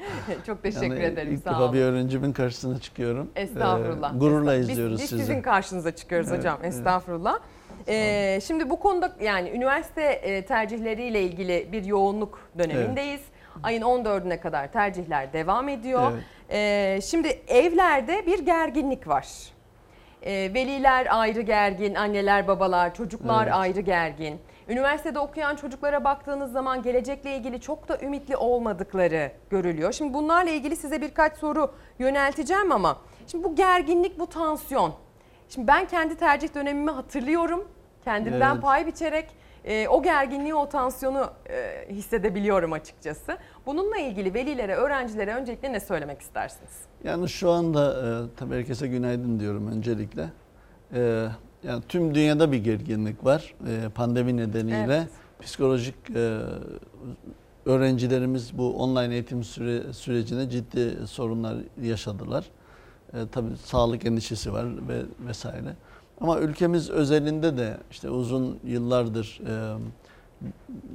Çok 0.46 0.62
teşekkür 0.62 0.86
yani 0.86 1.02
ederim 1.04 1.32
ilk 1.32 1.42
sağ 1.42 1.50
defa 1.50 1.62
olun. 1.62 1.72
bir 1.72 1.80
öğrencimin 1.80 2.32
karşısına 2.32 2.78
çıkıyorum. 2.78 3.30
Estağfurullah. 3.36 4.14
Ee, 4.14 4.18
gururla 4.18 4.54
Estağ- 4.56 4.60
biz- 4.60 4.70
izliyoruz 4.70 4.98
biz, 5.00 5.08
sizi. 5.08 5.22
sizin 5.22 5.42
karşınıza 5.42 5.96
çıkıyoruz 5.96 6.30
hocam. 6.30 6.58
Estağfurullah. 6.64 7.38
Ee, 7.88 8.38
şimdi 8.42 8.70
bu 8.70 8.80
konuda 8.80 9.12
yani 9.20 9.50
üniversite 9.50 10.02
e, 10.02 10.44
tercihleriyle 10.44 11.22
ilgili 11.22 11.68
bir 11.72 11.84
yoğunluk 11.84 12.40
dönemindeyiz. 12.58 13.20
Ayın 13.62 13.82
14'üne 13.82 14.40
kadar 14.40 14.72
tercihler 14.72 15.32
devam 15.32 15.68
ediyor. 15.68 16.12
Evet. 16.12 16.22
Ee, 16.50 17.00
şimdi 17.02 17.28
evlerde 17.48 18.26
bir 18.26 18.38
gerginlik 18.38 19.08
var. 19.08 19.26
Ee, 20.28 20.50
veliler 20.54 21.06
ayrı 21.10 21.40
gergin, 21.40 21.94
anneler, 21.94 22.48
babalar, 22.48 22.94
çocuklar 22.94 23.42
Evet. 23.46 23.54
ayrı 23.54 23.80
gergin. 23.80 24.40
Üniversitede 24.68 25.18
okuyan 25.18 25.56
çocuklara 25.56 26.04
baktığınız 26.04 26.52
zaman 26.52 26.82
gelecekle 26.82 27.36
ilgili 27.36 27.60
çok 27.60 27.88
da 27.88 27.98
ümitli 28.00 28.36
olmadıkları 28.36 29.32
görülüyor. 29.50 29.92
Şimdi 29.92 30.14
bunlarla 30.14 30.50
ilgili 30.50 30.76
size 30.76 31.00
birkaç 31.00 31.36
soru 31.36 31.74
yönelteceğim 31.98 32.72
ama 32.72 32.98
şimdi 33.26 33.44
bu 33.44 33.54
gerginlik, 33.54 34.18
bu 34.18 34.26
tansiyon. 34.26 34.94
Şimdi 35.48 35.66
ben 35.66 35.86
kendi 35.86 36.16
tercih 36.16 36.54
dönemimi 36.54 36.90
hatırlıyorum. 36.90 37.68
Kendimden 38.04 38.52
Evet. 38.52 38.62
pay 38.62 38.86
biçerek 38.86 39.28
e, 39.64 39.88
o 39.88 40.02
gerginliği, 40.02 40.54
o 40.54 40.68
tansiyonu 40.68 41.30
e, 41.50 41.86
hissedebiliyorum 41.90 42.72
açıkçası. 42.72 43.38
Bununla 43.66 43.96
ilgili 43.98 44.34
velilere, 44.34 44.74
öğrencilere 44.74 45.34
öncelikle 45.34 45.72
ne 45.72 45.80
söylemek 45.80 46.20
istersiniz? 46.20 46.87
Yani 47.04 47.28
şu 47.28 47.50
anda 47.50 47.92
e, 47.92 48.36
tabii 48.36 48.54
herkese 48.54 48.88
günaydın 48.88 49.40
diyorum 49.40 49.68
öncelikle. 49.68 50.30
E, 50.92 51.28
yani 51.62 51.82
tüm 51.88 52.14
dünyada 52.14 52.52
bir 52.52 52.64
gerginlik 52.64 53.24
var 53.24 53.54
e, 53.68 53.88
pandemi 53.88 54.36
nedeniyle. 54.36 54.96
Evet. 54.96 55.08
Psikolojik 55.40 55.94
e, 56.14 56.40
öğrencilerimiz 57.66 58.58
bu 58.58 58.82
online 58.82 59.14
eğitim 59.14 59.44
süre, 59.44 59.92
sürecinde 59.92 60.50
ciddi 60.50 61.06
sorunlar 61.06 61.56
yaşadılar. 61.82 62.44
E, 63.14 63.16
tabii 63.32 63.56
sağlık 63.56 64.06
endişesi 64.06 64.52
var 64.52 64.88
ve 64.88 65.02
vesaire. 65.26 65.76
Ama 66.20 66.38
ülkemiz 66.38 66.90
özelinde 66.90 67.56
de 67.56 67.76
işte 67.90 68.10
uzun 68.10 68.58
yıllardır 68.64 69.40
e, 69.46 69.78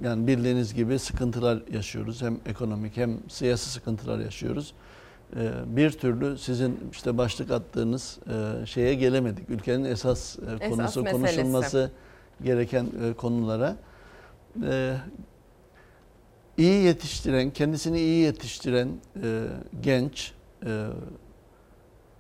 yani 0.03 0.27
bildiğiniz 0.27 0.73
gibi 0.73 0.99
sıkıntılar 0.99 1.63
yaşıyoruz. 1.73 2.21
Hem 2.21 2.39
ekonomik 2.45 2.97
hem 2.97 3.17
siyasi 3.29 3.69
sıkıntılar 3.69 4.19
yaşıyoruz. 4.19 4.73
E, 5.35 5.51
bir 5.65 5.91
türlü 5.91 6.37
sizin 6.37 6.79
işte 6.91 7.17
başlık 7.17 7.51
attığınız 7.51 8.19
e, 8.61 8.65
şeye 8.65 8.93
gelemedik. 8.93 9.49
Ülkenin 9.49 9.83
esas, 9.85 10.39
e, 10.39 10.41
Esas 10.41 10.69
konusu 10.69 11.03
meselesi. 11.03 11.11
konuşulması 11.11 11.91
gereken 12.43 12.85
e, 13.03 13.13
konulara. 13.13 13.75
E, 14.63 14.97
iyi 16.57 16.83
yetiştiren, 16.83 17.49
kendisini 17.51 17.99
iyi 17.99 18.23
yetiştiren 18.23 18.89
genç 19.81 20.33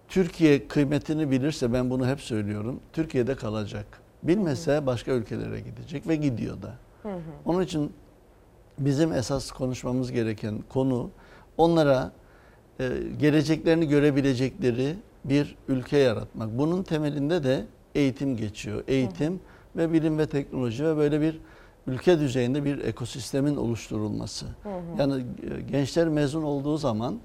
Türkiye 0.07 0.67
kıymetini 0.67 1.31
bilirse 1.31 1.73
ben 1.73 1.89
bunu 1.89 2.07
hep 2.07 2.21
söylüyorum. 2.21 2.79
Türkiye'de 2.93 3.35
kalacak. 3.35 3.85
Bilmese 4.23 4.85
başka 4.85 5.11
ülkelere 5.11 5.59
gidecek 5.59 6.07
ve 6.07 6.15
gidiyor 6.15 6.61
da. 6.61 6.73
Onun 7.45 7.61
için 7.61 7.93
bizim 8.79 9.13
esas 9.13 9.51
konuşmamız 9.51 10.11
gereken 10.11 10.63
konu 10.69 11.09
onlara 11.57 12.11
e, 12.79 12.89
geleceklerini 13.19 13.87
görebilecekleri 13.87 14.95
bir 15.25 15.55
ülke 15.67 15.97
yaratmak. 15.97 16.57
Bunun 16.57 16.83
temelinde 16.83 17.43
de 17.43 17.65
eğitim 17.95 18.37
geçiyor. 18.37 18.83
Eğitim 18.87 19.39
ve 19.75 19.93
bilim 19.93 20.17
ve 20.17 20.25
teknoloji 20.25 20.85
ve 20.85 20.97
böyle 20.97 21.21
bir 21.21 21.39
ülke 21.87 22.19
düzeyinde 22.19 22.65
bir 22.65 22.83
ekosistemin 22.83 23.55
oluşturulması. 23.55 24.45
Yani 24.99 25.13
e, 25.57 25.61
gençler 25.61 26.07
mezun 26.07 26.43
olduğu 26.43 26.77
zaman 26.77 27.19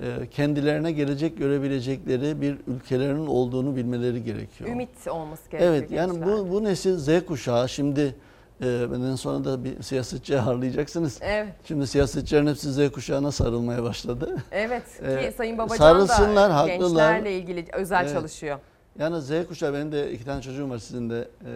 e, 0.00 0.26
kendilerine 0.30 0.92
gelecek 0.92 1.38
görebilecekleri 1.38 2.40
bir 2.40 2.56
ülkelerinin 2.66 3.26
olduğunu 3.26 3.76
bilmeleri 3.76 4.24
gerekiyor. 4.24 4.70
Ümit 4.70 5.08
olması 5.10 5.50
gerekiyor. 5.50 5.74
Evet 5.74 5.90
yani 5.90 6.12
gençler. 6.12 6.38
bu, 6.38 6.50
bu 6.50 6.64
nesil 6.64 6.96
Z 6.96 7.26
kuşağı 7.26 7.68
şimdi 7.68 8.14
e, 8.62 8.90
benden 8.92 9.14
sonra 9.14 9.44
da 9.44 9.64
bir 9.64 9.82
siyasetçi 9.82 10.40
ağırlayacaksınız. 10.40 11.18
Evet, 11.22 11.54
Şimdi 11.64 11.86
siyasetçilerin 11.86 12.46
hepsi 12.46 12.72
Z 12.72 12.90
kuşağına 12.92 13.32
sarılmaya 13.32 13.82
başladı. 13.82 14.36
evet 14.52 14.98
ki 14.98 15.04
Ee, 15.04 15.32
Sayın 15.32 15.58
Babacan 15.58 15.76
sarılsınlar, 15.76 16.50
da 16.50 16.56
haklılar. 16.56 16.78
gençlerle 16.88 17.38
ilgili 17.38 17.66
özel 17.72 18.02
Evet. 18.04 18.12
çalışıyor. 18.14 18.58
Yani 18.98 19.20
Z 19.22 19.30
kuşağı 19.48 19.74
benim 19.74 19.92
de 19.92 20.12
iki 20.12 20.24
tane 20.24 20.42
çocuğum 20.42 20.70
var 20.70 20.78
sizin 20.78 21.10
de 21.10 21.28
e, 21.46 21.50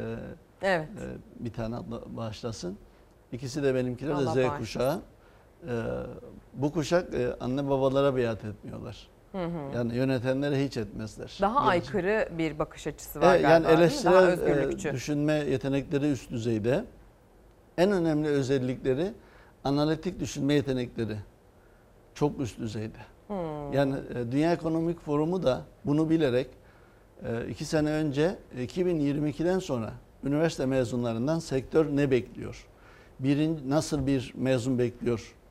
Evet. 0.62 0.88
e, 1.40 1.44
bir 1.44 1.52
tane 1.52 1.76
bağışlasın. 2.06 2.76
İkisi 3.32 3.62
de 3.62 3.74
benimkiler 3.74 4.10
de 4.10 4.14
Allah 4.14 4.22
Z 4.32 4.36
bağışlasın. 4.36 4.58
kuşağı. 4.58 4.98
E, 5.68 5.72
bu 6.54 6.72
kuşak 6.72 7.14
e, 7.14 7.34
anne 7.40 7.68
babalara 7.68 8.16
biat 8.16 8.44
etmiyorlar. 8.44 9.08
Yani 9.74 9.96
yönetenlere 9.96 10.64
hiç 10.64 10.76
etmezler. 10.76 11.38
Daha 11.40 11.58
Gelecek- 11.60 11.68
aykırı 11.70 12.28
bir 12.38 12.58
bakış 12.58 12.86
açısı 12.86 13.20
var 13.20 13.30
Evet, 13.34 13.42
galiba 13.42 13.52
yani? 13.52 13.64
Daha 13.64 13.72
eleştirel 13.72 14.14
e, 14.14 14.26
özgürlükçü. 14.26 14.92
düşünme 14.92 15.32
yetenekleri 15.32 16.10
üst 16.10 16.30
düzeyde. 16.30 16.84
En 17.78 17.92
önemli 17.92 18.28
özellikleri 18.28 19.12
analitik 19.64 20.20
düşünme 20.20 20.54
yetenekleri 20.54 21.16
çok 22.14 22.40
üst 22.40 22.58
düzeyde. 22.58 22.98
Hmm. 23.26 23.72
Yani 23.72 23.94
e, 24.14 24.32
Dünya 24.32 24.52
Ekonomik 24.52 25.00
Forumu 25.00 25.42
da 25.42 25.62
bunu 25.84 26.10
bilerek 26.10 26.46
e, 27.24 27.48
iki 27.48 27.64
sene 27.64 27.90
önce 27.90 28.36
2022'den 28.58 29.58
sonra 29.58 29.92
üniversite 30.24 30.66
mezunlarından 30.66 31.38
sektör 31.38 31.96
ne 31.96 32.10
bekliyor? 32.10 32.66
Birinci, 33.20 33.70
nasıl 33.70 34.06
bir 34.06 34.32
mezun 34.36 34.78
bekliyor 34.78 35.18
e, 35.18 35.41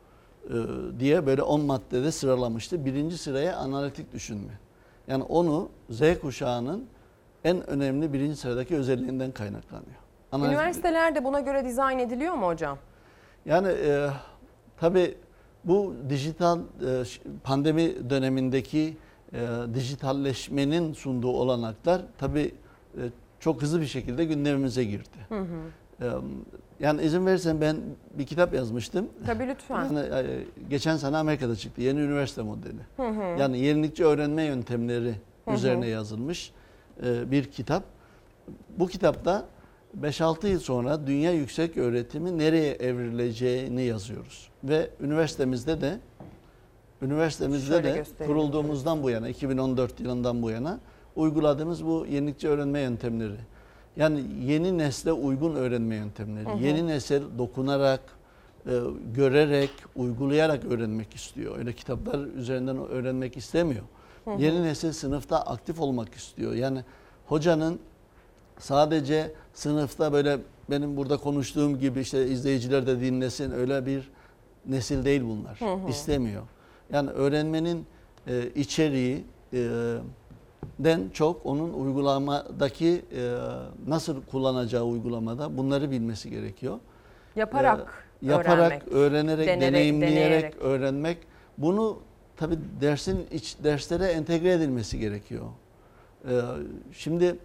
diye 0.99 1.25
böyle 1.25 1.41
10 1.43 1.61
maddede 1.61 2.11
sıralamıştı. 2.11 2.85
Birinci 2.85 3.17
sıraya 3.17 3.57
analitik 3.57 4.13
düşünme. 4.13 4.59
Yani 5.07 5.23
onu 5.23 5.69
Z 5.89 6.01
kuşağının 6.21 6.85
en 7.43 7.69
önemli 7.69 8.13
birinci 8.13 8.35
sıradaki 8.35 8.75
özelliğinden 8.75 9.31
kaynaklanıyor. 9.31 9.95
Analitik- 10.31 10.47
Üniversiteler 10.49 11.15
de 11.15 11.23
buna 11.23 11.39
göre 11.39 11.65
dizayn 11.65 11.99
ediliyor 11.99 12.33
mu 12.33 12.47
hocam? 12.47 12.77
yani 13.45 13.67
e, 13.67 14.07
tabii 14.77 15.15
bu 15.63 15.93
dijital 16.09 16.59
e, 16.59 16.63
pandemi 17.43 18.09
dönemindeki 18.09 18.97
e, 19.33 19.39
dijitalleşmenin 19.73 20.93
sunduğu 20.93 21.31
olanaklar 21.31 22.01
tabii 22.17 22.53
e, 22.97 23.01
çok 23.39 23.61
hızlı 23.61 23.81
bir 23.81 23.85
şekilde 23.85 24.25
gündemimize 24.25 24.83
girdi. 24.83 25.17
E, 26.01 26.05
yani 26.81 27.01
izin 27.01 27.25
verirsen 27.25 27.61
ben 27.61 27.77
bir 28.13 28.25
kitap 28.25 28.53
yazmıştım. 28.53 29.09
Tabii 29.25 29.47
lütfen. 29.47 29.83
Yani, 29.83 29.99
e, 29.99 30.45
geçen 30.69 30.97
sene 30.97 31.17
Amerika'da 31.17 31.55
çıktı. 31.55 31.81
Yeni 31.81 31.99
üniversite 31.99 32.41
modeli. 32.41 32.81
Yani 33.39 33.59
yenilikçi 33.59 34.05
öğrenme 34.05 34.43
yöntemleri 34.43 35.13
üzerine 35.53 35.87
yazılmış 35.87 36.51
e, 37.05 37.31
bir 37.31 37.43
kitap. 37.43 37.83
Bu 38.77 38.87
kitapta 38.87 39.45
5-6 40.01 40.47
yıl 40.47 40.59
sonra 40.59 41.07
dünya 41.07 41.31
yüksek 41.31 41.77
öğretimi 41.77 42.37
nereye 42.37 42.73
evrileceğini 42.73 43.83
yazıyoruz. 43.83 44.49
Ve 44.63 44.89
üniversitemizde 45.01 45.81
de 45.81 45.99
üniversitemizde 47.01 47.73
Şöyle 47.73 47.95
de 47.95 48.25
kurulduğumuzdan 48.25 49.03
bu 49.03 49.09
yana 49.09 49.29
2014 49.29 49.99
yılından 49.99 50.41
bu 50.41 50.49
yana 50.49 50.79
uyguladığımız 51.15 51.85
bu 51.85 52.05
yenilikçi 52.09 52.47
öğrenme 52.47 52.79
yöntemleri. 52.79 53.37
Yani 53.97 54.23
yeni 54.45 54.77
nesle 54.77 55.11
uygun 55.11 55.55
öğrenme 55.55 55.95
yöntemleri. 55.95 56.63
Yeni 56.63 56.87
nesil 56.87 57.21
dokunarak, 57.37 58.01
e, 58.65 58.71
görerek, 59.15 59.69
uygulayarak 59.95 60.65
öğrenmek 60.65 61.15
istiyor. 61.15 61.57
Öyle 61.57 61.73
kitaplar 61.73 62.19
üzerinden 62.19 62.77
öğrenmek 62.77 63.37
istemiyor. 63.37 63.83
Yeni 64.37 64.63
nesil 64.63 64.91
sınıfta 64.91 65.41
aktif 65.41 65.79
olmak 65.79 66.13
istiyor. 66.13 66.53
Yani 66.53 66.83
hocanın 67.25 67.79
sadece 68.59 69.31
sınıfta 69.53 70.13
böyle 70.13 70.37
benim 70.69 70.97
burada 70.97 71.17
konuştuğum 71.17 71.79
gibi 71.79 71.99
işte 71.99 72.27
izleyiciler 72.27 72.87
de 72.87 72.99
dinlesin 72.99 73.51
öyle 73.51 73.85
bir 73.85 74.09
nesil 74.65 75.05
değil 75.05 75.23
bunlar. 75.23 75.59
İstemiyor. 75.89 76.43
Yani 76.93 77.09
öğrenmenin 77.09 77.85
e, 78.27 78.49
içeriği 78.55 79.23
e, 79.53 79.97
den 80.83 81.09
çok 81.13 81.45
onun 81.45 81.73
uygulamadaki 81.73 83.01
e, 83.15 83.33
nasıl 83.87 84.21
kullanacağı 84.31 84.83
uygulamada 84.83 85.57
bunları 85.57 85.91
bilmesi 85.91 86.29
gerekiyor. 86.29 86.79
Yaparak 87.35 88.05
Ee, 88.23 88.25
yaparak, 88.27 88.49
öğrenmek. 88.59 88.87
öğrenerek, 88.91 89.47
Denerek, 89.47 89.61
deneyimleyerek 89.61 90.21
deneyerek. 90.31 90.55
öğrenmek. 90.61 91.17
Bunu 91.57 91.97
tabi 92.37 92.55
dersin 92.81 93.25
iç 93.31 93.55
derslere 93.63 94.05
entegre 94.05 94.51
edilmesi 94.51 94.99
gerekiyor. 94.99 95.45
Ee, 96.29 96.31
şimdi 96.93 97.35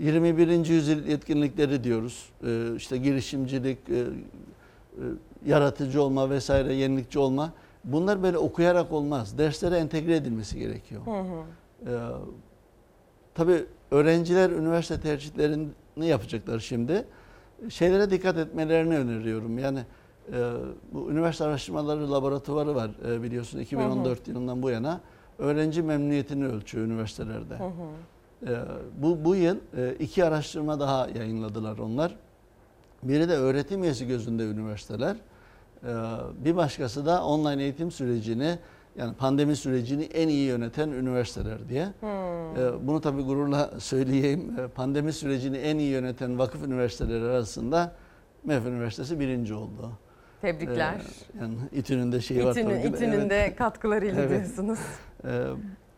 21. 0.00 0.66
yüzyıl 0.68 1.06
yetkinlikleri 1.06 1.84
diyoruz. 1.84 2.28
Ee, 2.46 2.74
işte 2.76 2.96
girişimcilik, 2.96 3.78
e, 3.90 3.94
e, 3.94 4.04
yaratıcı 5.46 6.02
olma 6.02 6.30
vesaire, 6.30 6.74
yenilikçi 6.74 7.18
olma. 7.18 7.52
Bunlar 7.84 8.22
böyle 8.22 8.38
okuyarak 8.38 8.92
olmaz. 8.92 9.38
Derslere 9.38 9.76
entegre 9.76 10.16
edilmesi 10.16 10.58
gerekiyor. 10.58 11.00
Ee, 11.86 11.90
tabii 13.34 13.66
öğrenciler 13.90 14.50
üniversite 14.50 15.00
tercihlerini 15.00 15.68
yapacaklar 16.00 16.58
şimdi. 16.58 17.04
Şeylere 17.68 18.10
dikkat 18.10 18.36
etmelerini 18.36 18.98
öneriyorum. 18.98 19.58
Yani 19.58 19.78
e, 20.32 20.52
bu 20.92 21.10
üniversite 21.10 21.44
araştırmaları 21.44 22.12
laboratuvarı 22.12 22.74
var 22.74 22.90
e, 23.08 23.22
biliyorsun 23.22 23.58
2014 23.58 24.28
yılından 24.28 24.62
bu 24.62 24.70
yana. 24.70 25.00
Öğrenci 25.38 25.82
memnuniyetini 25.82 26.46
ölçüyor 26.46 26.86
üniversitelerde. 26.86 27.54
E, 28.46 28.56
bu, 29.02 29.24
bu 29.24 29.34
yıl 29.34 29.56
e, 29.76 29.94
iki 29.98 30.24
araştırma 30.24 30.80
daha 30.80 31.08
yayınladılar 31.08 31.78
onlar. 31.78 32.16
Biri 33.02 33.28
de 33.28 33.36
öğretim 33.36 33.82
üyesi 33.84 34.06
gözünde 34.06 34.44
üniversiteler. 34.44 35.16
E, 35.16 35.92
bir 36.44 36.56
başkası 36.56 37.06
da 37.06 37.24
online 37.24 37.62
eğitim 37.62 37.90
sürecini 37.90 38.58
yani 38.98 39.14
pandemi 39.14 39.56
sürecini 39.56 40.04
en 40.04 40.28
iyi 40.28 40.46
yöneten 40.46 40.88
üniversiteler 40.88 41.68
diye. 41.68 41.82
E, 41.82 42.86
bunu 42.86 43.00
tabii 43.00 43.22
gururla 43.22 43.70
söyleyeyim. 43.78 44.54
E, 44.60 44.68
pandemi 44.68 45.12
sürecini 45.12 45.56
en 45.56 45.78
iyi 45.78 45.90
yöneten 45.90 46.38
vakıf 46.38 46.66
üniversiteleri 46.66 47.24
arasında 47.24 47.92
MEF 48.44 48.66
Üniversitesi 48.66 49.20
birinci 49.20 49.54
oldu. 49.54 49.90
Tebrikler. 50.40 50.94
E, 50.94 50.98
yani 51.40 51.54
İTÜ'nün 51.72 52.12
de 52.12 52.20
şeyi 52.20 52.44
var 52.44 52.50
İTÜ'nün, 52.50 52.80
İTÜ'nün 52.80 53.12
evet. 53.12 53.30
de 53.30 53.54
katkılarıyla 53.54 54.22
Evet. 54.22 54.30
diyorsunuz. 54.30 54.78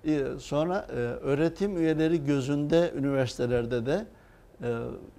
Ee, 0.07 0.23
sonra 0.39 0.87
e, 0.91 0.95
öğretim 0.95 1.77
üyeleri 1.77 2.25
gözünde 2.25 2.93
üniversitelerde 2.97 3.87
de 3.87 4.07
e, 4.63 4.69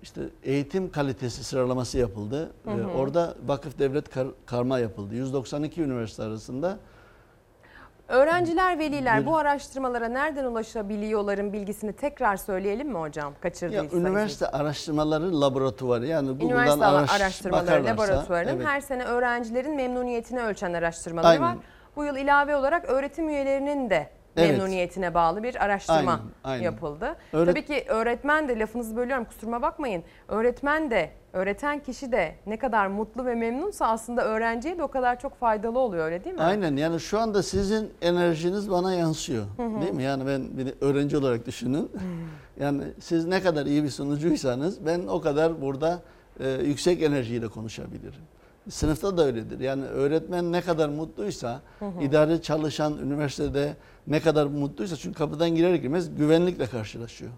işte 0.04 0.22
eğitim 0.44 0.92
kalitesi 0.92 1.44
sıralaması 1.44 1.98
yapıldı. 1.98 2.52
Ee, 2.68 2.72
Orada 2.72 3.36
vakıf 3.46 3.80
devlet 3.80 4.10
kar- 4.10 4.32
karma 4.46 4.80
yapıldı. 4.80 5.16
192 5.16 5.82
üniversite 5.82 6.24
arasında 6.24 6.80
Öğrenciler, 8.12 8.80
veliler 8.80 9.26
bu 9.26 9.38
araştırmalara 9.38 10.08
nereden 10.08 10.46
ulaşabiliyorların 10.46 11.54
bilgisini 11.54 11.94
tekrar 11.94 12.38
söyleyelim 12.38 12.88
mi 12.88 12.98
hocam? 12.98 13.34
ya, 13.34 13.40
Kaçırdıysa. 13.42 13.98
üniversite 13.98 14.48
araştırmaları 14.48 15.42
laboratuvarı 15.42 16.06
yani 16.06 16.28
Google'dan 16.28 16.50
Üniversite 16.50 16.86
araş, 16.86 17.22
araştırmaları 17.22 17.86
laboratuvarının 17.86 18.56
evet. 18.56 18.68
her 18.68 18.82
sene 18.82 19.04
öğrencilerin 19.04 19.76
memnuniyetini 19.76 20.42
ölçen 20.42 20.74
araştırmaları 20.74 21.28
Aynen. 21.28 21.44
var. 21.44 21.58
Bu 21.96 22.04
yıl 22.06 22.16
ilave 22.18 22.56
olarak 22.56 22.90
öğretim 22.90 23.30
üyelerinin 23.30 23.90
de 23.90 24.10
Evet. 24.38 24.50
memnuniyetine 24.52 25.14
bağlı 25.14 25.44
bir 25.44 25.64
araştırma 25.66 26.12
Aynen, 26.12 26.20
aynen. 26.44 26.64
yapıldı. 26.64 27.16
Öğret- 27.34 27.46
Tabii 27.46 27.66
ki 27.66 27.86
öğretmen 27.88 28.48
de 28.48 28.60
lafınızı 28.60 28.96
bölüyorum 28.96 29.26
kusuruma 29.26 29.62
bakmayın. 29.62 30.04
Öğretmen 30.28 30.92
de, 30.92 31.10
öğreten 31.34 31.80
kişi 31.84 32.12
de 32.12 32.36
ne 32.48 32.58
kadar 32.58 32.88
mutlu 32.88 33.26
ve 33.26 33.36
memnunsa 33.36 33.88
aslında 33.88 34.26
öğrenciye 34.26 34.78
de 34.78 34.84
o 34.84 34.88
kadar 34.88 35.20
çok 35.20 35.36
faydalı 35.40 35.80
oluyor 35.80 36.06
öyle 36.06 36.24
değil 36.24 36.36
mi? 36.36 36.42
Aynen 36.42 36.76
yani 36.78 37.00
şu 37.00 37.20
anda 37.20 37.44
sizin 37.44 37.90
enerjiniz 38.02 38.72
bana 38.72 38.94
yansıyor. 38.94 39.44
Değil 39.82 39.94
mi? 39.94 40.04
Yani 40.04 40.28
ben 40.28 40.58
bir 40.58 40.74
öğrenci 40.82 41.18
olarak 41.18 41.46
düşünün. 41.46 41.92
Yani 42.60 42.84
siz 43.00 43.26
ne 43.26 43.42
kadar 43.42 43.66
iyi 43.66 43.84
bir 43.84 43.90
sunucuysanız 43.90 44.86
ben 44.86 45.08
o 45.08 45.22
kadar 45.22 45.62
burada 45.62 46.02
e, 46.40 46.50
yüksek 46.50 47.02
enerjiyle 47.02 47.48
konuşabilirim. 47.48 48.22
Sınıfta 48.70 49.18
da 49.18 49.26
öyledir. 49.26 49.60
Yani 49.60 49.86
öğretmen 49.86 50.52
ne 50.52 50.62
kadar 50.62 50.90
mutluysa, 50.90 51.62
idare 52.02 52.42
çalışan 52.42 52.98
üniversitede 52.98 53.76
ne 54.08 54.20
kadar 54.20 54.46
mutluysa 54.46 54.96
çünkü 54.96 55.18
kapıdan 55.18 55.50
girer 55.56 55.76
girmez 55.76 56.16
güvenlikle 56.16 56.66
karşılaşıyor. 56.68 57.32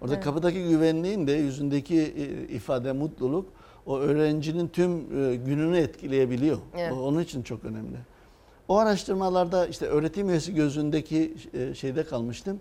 Orada 0.00 0.14
kapıdaki 0.20 0.68
güvenliğin 0.68 1.26
de 1.26 1.32
yüzündeki 1.32 2.00
e, 2.00 2.52
ifade, 2.54 2.92
mutluluk 2.92 3.46
o 3.86 3.98
öğrencinin 3.98 4.68
tüm 4.68 4.90
e, 5.22 5.36
gününü 5.36 5.76
etkileyebiliyor. 5.78 6.58
Evet. 6.76 6.92
O- 6.92 7.00
Onun 7.02 7.20
için 7.20 7.42
çok 7.42 7.64
önemli. 7.64 7.96
O 8.68 8.76
araştırmalarda 8.78 9.66
işte 9.66 9.86
öğretim 9.86 10.30
üyesi 10.30 10.54
gözündeki 10.54 11.34
e, 11.54 11.74
şeyde 11.74 12.04
kalmıştım. 12.04 12.60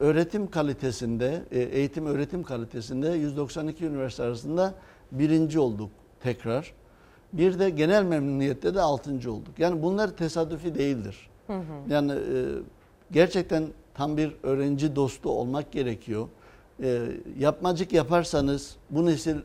Öğretim 0.00 0.50
kalitesinde, 0.50 1.42
eğitim 1.50 2.06
öğretim 2.06 2.42
kalitesinde 2.42 3.08
192 3.08 3.84
üniversite 3.86 4.22
arasında 4.22 4.74
birinci 5.12 5.60
olduk 5.60 5.90
tekrar. 6.22 6.72
Bir 7.32 7.58
de 7.58 7.70
genel 7.70 8.02
memnuniyette 8.04 8.74
de 8.74 8.80
altıncı 8.80 9.32
olduk. 9.32 9.58
Yani 9.58 9.82
bunlar 9.82 10.08
tesadüfi 10.16 10.74
değildir. 10.74 11.30
Yani 11.88 12.12
e, 12.12 12.44
gerçekten 13.12 13.64
tam 13.94 14.16
bir 14.16 14.32
öğrenci 14.42 14.96
dostu 14.96 15.30
olmak 15.30 15.72
gerekiyor. 15.72 16.28
E, 16.82 17.02
yapmacık 17.38 17.92
yaparsanız 17.92 18.76
bu 18.90 19.06
nesil 19.06 19.36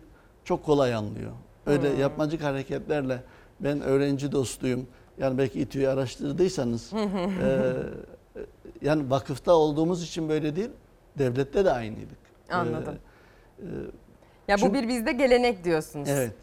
çok 0.44 0.66
kolay 0.66 0.94
anlıyor. 0.94 1.32
Öyle 1.66 1.90
yapmacık 1.90 2.44
hareketlerle 2.44 3.24
ben 3.60 3.82
öğrenci 3.82 4.32
dostuyum. 4.32 4.88
Yani 5.18 5.38
belki 5.38 5.60
İTÜ'yü 5.62 5.88
araştırdıysanız 5.90 6.94
e, 6.94 7.74
yani 8.82 9.10
vakıfta 9.10 9.54
olduğumuz 9.54 10.04
için 10.04 10.30
böyle 10.30 10.56
değil, 10.56 10.70
devlette 11.18 11.66
de 11.66 11.72
aynıydık. 11.72 12.18
Anladım. 12.52 12.96
E, 13.60 13.64
e, 13.64 13.68
Ya 14.48 14.56
bu 14.56 14.60
Çünkü- 14.62 14.74
bir 14.74 14.88
bizde 14.88 15.12
gelenek 15.12 15.64
diyorsunuz. 15.64 16.10
evet. 16.10 16.34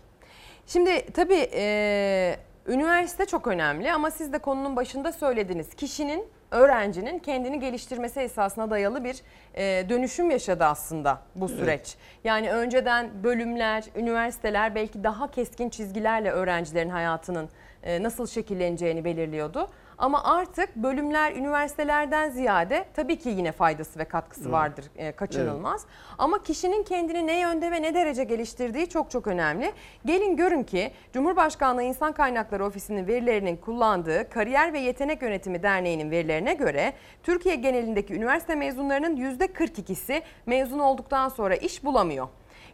Şimdi 0.66 1.06
tabii 1.12 1.50
e, 1.54 2.36
üniversite 2.66 3.26
çok 3.26 3.46
önemli 3.46 3.92
ama 3.92 4.10
siz 4.10 4.32
de 4.32 4.38
konunun 4.38 4.76
başında 4.76 5.12
söylediniz. 5.12 5.74
Kişinin, 5.74 6.24
öğrencinin 6.50 7.18
kendini 7.18 7.60
geliştirmesi 7.60 8.20
esasına 8.20 8.70
dayalı 8.70 9.04
bir 9.04 9.16
e, 9.54 9.88
dönüşüm 9.88 10.30
yaşadı 10.30 10.64
aslında 10.64 11.20
bu 11.34 11.48
süreç. 11.48 11.96
Yani 12.24 12.52
önceden 12.52 13.24
bölümler, 13.24 13.84
üniversiteler 13.96 14.74
belki 14.74 15.04
daha 15.04 15.30
keskin 15.30 15.68
çizgilerle 15.68 16.30
öğrencilerin 16.30 16.88
hayatının 16.88 17.48
e, 17.82 18.02
nasıl 18.02 18.26
şekilleneceğini 18.26 19.04
belirliyordu. 19.04 19.68
Ama 19.98 20.24
artık 20.24 20.76
bölümler 20.76 21.32
üniversitelerden 21.32 22.30
ziyade 22.30 22.84
tabii 22.94 23.16
ki 23.18 23.28
yine 23.28 23.52
faydası 23.52 23.98
ve 23.98 24.04
katkısı 24.04 24.52
vardır 24.52 24.84
e, 24.96 25.12
kaçınılmaz. 25.12 25.86
Ama 26.18 26.42
kişinin 26.42 26.82
kendini 26.82 27.26
ne 27.26 27.40
yönde 27.40 27.70
ve 27.70 27.82
ne 27.82 27.94
derece 27.94 28.24
geliştirdiği 28.24 28.88
çok 28.88 29.10
çok 29.10 29.26
önemli. 29.26 29.72
Gelin 30.04 30.36
görün 30.36 30.62
ki 30.62 30.92
Cumhurbaşkanlığı 31.12 31.82
İnsan 31.82 32.12
Kaynakları 32.12 32.64
Ofisi'nin 32.64 33.06
verilerinin 33.06 33.56
kullandığı 33.56 34.30
Kariyer 34.30 34.72
ve 34.72 34.78
Yetenek 34.78 35.22
Yönetimi 35.22 35.62
Derneği'nin 35.62 36.10
verilerine 36.10 36.54
göre 36.54 36.92
Türkiye 37.22 37.54
genelindeki 37.54 38.14
üniversite 38.14 38.54
mezunlarının 38.54 39.16
%42'si 39.16 40.22
mezun 40.46 40.78
olduktan 40.78 41.28
sonra 41.28 41.54
iş 41.56 41.84
bulamıyor. 41.84 42.28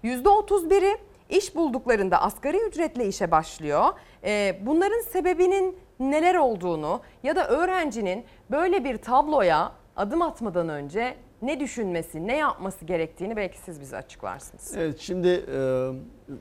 %31'i 0.04 0.96
iş 1.30 1.54
bulduklarında 1.54 2.22
asgari 2.22 2.58
ücretle 2.68 3.06
işe 3.06 3.30
başlıyor. 3.30 3.84
Ee, 4.24 4.58
bunların 4.62 5.00
sebebinin 5.00 5.76
neler 6.00 6.34
olduğunu 6.34 7.00
ya 7.22 7.36
da 7.36 7.48
öğrencinin 7.48 8.24
böyle 8.50 8.84
bir 8.84 8.96
tabloya 8.96 9.72
adım 9.96 10.22
atmadan 10.22 10.68
önce 10.68 11.16
ne 11.42 11.60
düşünmesi, 11.60 12.26
ne 12.26 12.36
yapması 12.36 12.84
gerektiğini 12.84 13.36
belki 13.36 13.58
siz 13.58 13.80
bize 13.80 13.96
açıklarsınız. 13.96 14.74
Evet 14.76 14.98
şimdi 14.98 15.28
e, 15.28 15.90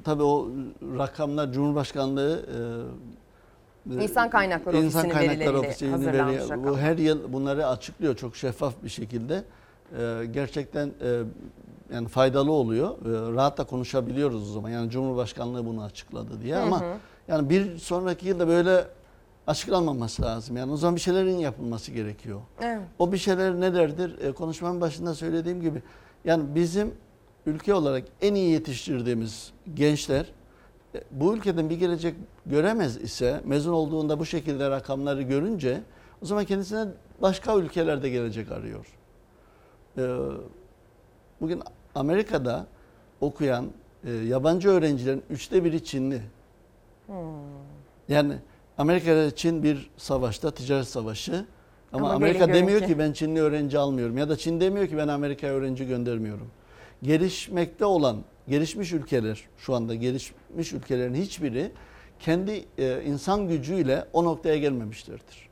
tabii 0.03 0.23
o 0.23 0.47
rakamlar 0.97 1.51
Cumhurbaşkanlığı 1.51 2.45
e, 3.89 4.03
İnsan 4.03 4.29
Kaynakları 4.29 4.77
İnsan 4.77 5.05
Ofisi'nin 5.05 5.27
Kaynakları 5.27 5.59
Ofisi'nin 5.59 5.91
hazırlanmış 5.91 6.35
veri- 6.35 6.43
rakamlar. 6.49 6.71
Bu 6.71 6.77
her 6.77 6.97
yıl 6.97 7.33
bunları 7.33 7.67
açıklıyor 7.67 8.15
çok 8.15 8.35
şeffaf 8.35 8.73
bir 8.83 8.89
şekilde. 8.89 9.43
E, 9.99 10.25
gerçekten 10.31 10.87
e, 10.87 11.21
yani 11.93 12.07
faydalı 12.07 12.51
oluyor. 12.51 12.89
E, 12.89 13.35
rahat 13.35 13.57
da 13.57 13.63
konuşabiliyoruz 13.63 14.49
o 14.49 14.53
zaman. 14.53 14.69
Yani 14.69 14.89
Cumhurbaşkanlığı 14.89 15.65
bunu 15.65 15.83
açıkladı 15.83 16.41
diye 16.41 16.57
ama 16.57 16.83
yani 17.27 17.49
bir 17.49 17.77
sonraki 17.77 18.27
yılda 18.27 18.47
böyle 18.47 18.83
açıklanmaması 19.49 20.21
lazım. 20.21 20.57
Yani 20.57 20.71
o 20.71 20.77
zaman 20.77 20.95
bir 20.95 21.01
şeylerin 21.01 21.37
yapılması 21.37 21.91
gerekiyor. 21.91 22.41
Evet. 22.61 22.81
O 22.99 23.11
bir 23.11 23.17
şeyler 23.17 23.59
nelerdir? 23.59 24.19
E, 24.19 24.31
konuşmanın 24.31 24.81
başında 24.81 25.13
söylediğim 25.13 25.61
gibi 25.61 25.83
yani 26.25 26.55
bizim 26.55 26.93
ülke 27.45 27.73
olarak 27.73 28.03
en 28.21 28.35
iyi 28.35 28.51
yetiştirdiğimiz 28.51 29.53
gençler 29.73 30.25
e, 30.95 31.03
bu 31.11 31.35
ülkeden 31.35 31.69
bir 31.69 31.79
gelecek 31.79 32.15
göremez 32.45 32.97
ise 32.97 33.41
mezun 33.45 33.73
olduğunda 33.73 34.19
bu 34.19 34.25
şekilde 34.25 34.69
rakamları 34.69 35.21
görünce 35.21 35.81
o 36.21 36.25
zaman 36.25 36.45
kendisine 36.45 36.85
başka 37.21 37.55
ülkelerde 37.55 38.09
gelecek 38.09 38.51
arıyor. 38.51 38.85
E, 39.97 40.03
bugün 41.41 41.61
Amerika'da 41.95 42.65
okuyan 43.21 43.65
e, 44.03 44.11
yabancı 44.11 44.69
öğrencilerin 44.69 45.23
üçte 45.29 45.63
biri 45.63 45.83
Çinli. 45.83 46.21
Yani 48.09 48.35
Amerika 48.79 49.11
ile 49.11 49.35
Çin 49.35 49.63
bir 49.63 49.89
savaşta, 49.97 50.51
ticaret 50.51 50.87
savaşı. 50.87 51.45
Ama, 51.93 52.07
Ama 52.07 52.15
Amerika 52.15 52.47
demiyor 52.53 52.81
ki- 52.81 52.99
ben 52.99 53.11
Çinli 53.13 53.41
öğrenci 53.41 53.77
almıyorum 53.79 54.17
ya 54.17 54.29
da 54.29 54.37
Çin 54.37 54.59
demiyor 54.61 54.87
ki 54.87 54.97
ben 54.97 55.07
Amerika'ya 55.07 55.53
öğrenci 55.53 55.87
göndermiyorum. 55.87 56.47
Gelişmekte 57.03 57.85
olan 57.85 58.17
gelişmiş 58.49 58.93
ülkeler 58.93 59.43
şu 59.57 59.75
anda 59.75 59.95
gelişmiş 59.95 60.73
ülkelerin 60.73 61.13
hiçbiri 61.13 61.71
kendi 62.19 62.65
e, 62.77 63.03
insan 63.05 63.47
gücüyle 63.47 64.05
o 64.13 64.23
noktaya 64.25 64.57
gelmemişlerdir. 64.57 65.49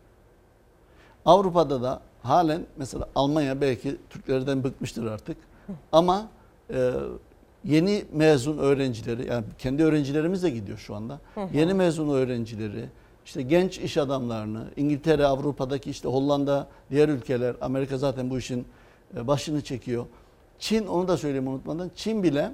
Avrupa'da 1.25 1.81
da 1.81 2.01
halen 2.23 2.61
mesela 2.77 3.09
Almanya 3.15 3.61
belki 3.61 3.97
Türklerden 4.09 4.63
bıkmıştır 4.63 5.05
artık. 5.05 5.37
Ama 5.91 6.27
e, 6.73 6.91
yeni 7.65 8.03
mezun 8.13 8.57
öğrencileri 8.57 9.27
yani 9.27 9.45
kendi 9.57 9.83
öğrencilerimiz 9.83 10.43
de 10.43 10.49
gidiyor 10.49 10.77
şu 10.77 10.95
anda. 10.95 11.19
Yeni 11.53 11.73
mezun 11.73 12.09
öğrencileri 12.09 12.85
işte 13.27 13.41
genç 13.41 13.77
iş 13.79 13.97
adamlarını 13.97 14.63
İngiltere, 14.75 15.25
Avrupa'daki 15.25 15.89
işte 15.89 16.07
Hollanda, 16.09 16.67
diğer 16.91 17.09
ülkeler, 17.09 17.55
Amerika 17.61 17.97
zaten 17.97 18.29
bu 18.29 18.37
işin 18.37 18.65
e, 19.17 19.27
başını 19.27 19.61
çekiyor. 19.61 20.05
Çin 20.59 20.87
onu 20.87 21.07
da 21.07 21.17
söyleyeyim 21.17 21.47
unutmadan. 21.47 21.91
Çin 21.95 22.23
bile 22.23 22.51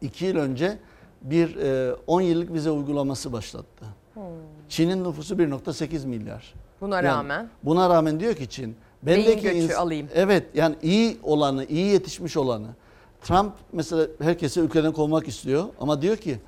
iki 0.00 0.24
yıl 0.24 0.36
önce 0.36 0.78
bir 1.22 1.56
e, 1.56 1.94
10 2.06 2.20
yıllık 2.20 2.52
vize 2.52 2.70
uygulaması 2.70 3.32
başlattı. 3.32 3.84
Çin'in 4.68 5.04
nüfusu 5.04 5.34
1.8 5.34 6.06
milyar. 6.06 6.54
Buna 6.80 6.96
Yani 6.96 7.06
rağmen 7.06 7.48
Buna 7.62 7.90
rağmen 7.90 8.20
diyor 8.20 8.34
ki 8.34 8.48
Çin. 8.48 8.76
Beyin 9.02 9.26
Bendeki 9.26 9.42
göçü 9.42 9.56
ins- 9.58 9.74
alayım. 9.74 10.08
Evet 10.14 10.46
yani 10.54 10.76
iyi 10.82 11.18
olanı, 11.22 11.64
iyi 11.64 11.86
yetişmiş 11.86 12.36
olanı. 12.36 12.68
Trump 13.22 13.52
mesela 13.72 14.06
herkesi 14.20 14.60
ülkeden 14.60 14.92
kovmak 14.92 15.28
istiyor 15.28 15.64
ama 15.80 16.02
diyor 16.02 16.16
ki 16.16 16.38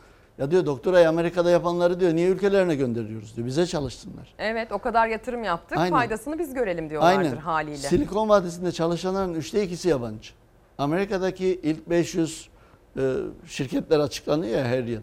ya 0.40 0.50
diyor 0.50 0.66
doktorayı 0.66 1.08
Amerika'da 1.08 1.50
yapanları 1.50 2.00
diyor 2.00 2.14
niye 2.14 2.28
ülkelerine 2.28 2.74
gönderiyoruz 2.74 3.36
diyor. 3.36 3.46
Bize 3.46 3.66
çalışsınlar. 3.66 4.34
evet 4.38 4.72
o 4.72 4.78
kadar 4.78 5.06
yatırım 5.06 5.44
yaptık 5.44 5.78
Aynen. 5.78 5.96
faydasını 5.96 6.38
biz 6.38 6.54
görelim 6.54 6.90
diyorlardır 6.90 7.18
Aynen. 7.18 7.36
haliyle. 7.36 7.76
Silikon 7.76 8.28
Vadisi'nde 8.28 8.72
çalışanların 8.72 9.34
üçte 9.34 9.62
ikisi 9.62 9.88
yabancı. 9.88 10.30
Amerika'daki 10.78 11.60
ilk 11.62 11.90
500 11.90 12.48
e, 12.96 13.14
şirketler 13.46 14.00
açıklanıyor 14.00 14.58
ya 14.58 14.64
her 14.64 14.84
yıl. 14.84 15.00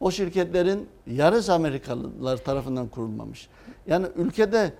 O 0.00 0.10
şirketlerin 0.10 0.88
yarısı 1.06 1.52
Amerikalılar 1.52 2.36
tarafından 2.36 2.88
kurulmamış. 2.88 3.48
Yani 3.86 4.06
ülkede 4.16 4.72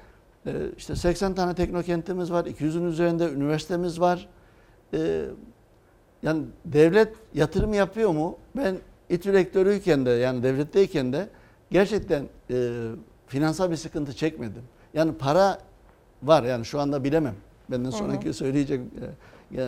e, 0.47 0.53
işte 0.77 0.97
80 0.97 1.35
tane 1.35 1.55
teknokentimiz 1.55 2.33
var, 2.33 2.45
200'ün 2.45 2.85
üzerinde 2.87 3.31
üniversitemiz 3.31 4.01
var. 4.01 4.29
E, 4.95 5.25
yani 6.23 6.43
devlet 6.65 7.15
yatırım 7.35 7.75
yapıyor 7.75 8.11
mu? 8.11 8.39
Ben 8.57 8.77
İTÜ 9.09 9.33
rektörüyken 9.33 10.07
de 10.07 10.11
yani 10.11 10.43
devletteyken 10.43 11.13
de 11.13 11.29
gerçekten 11.71 12.25
e, 12.51 12.57
finansal 13.27 13.71
bir 13.71 13.77
sıkıntı 13.77 14.13
çekmedim. 14.13 14.63
Yani 14.95 15.13
para 15.15 15.59
var 16.23 16.43
yani 16.43 16.65
şu 16.65 16.81
anda 16.81 17.05
bilemem. 17.05 17.35
Benden 17.71 17.91
sonraki 17.91 18.33
söyleyecek 18.33 18.81
e, 19.57 19.61
e, 19.63 19.67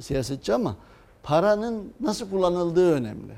siyasetçi 0.00 0.54
ama 0.54 0.76
paranın 1.22 1.92
nasıl 2.00 2.30
kullanıldığı 2.30 2.92
önemli. 2.92 3.32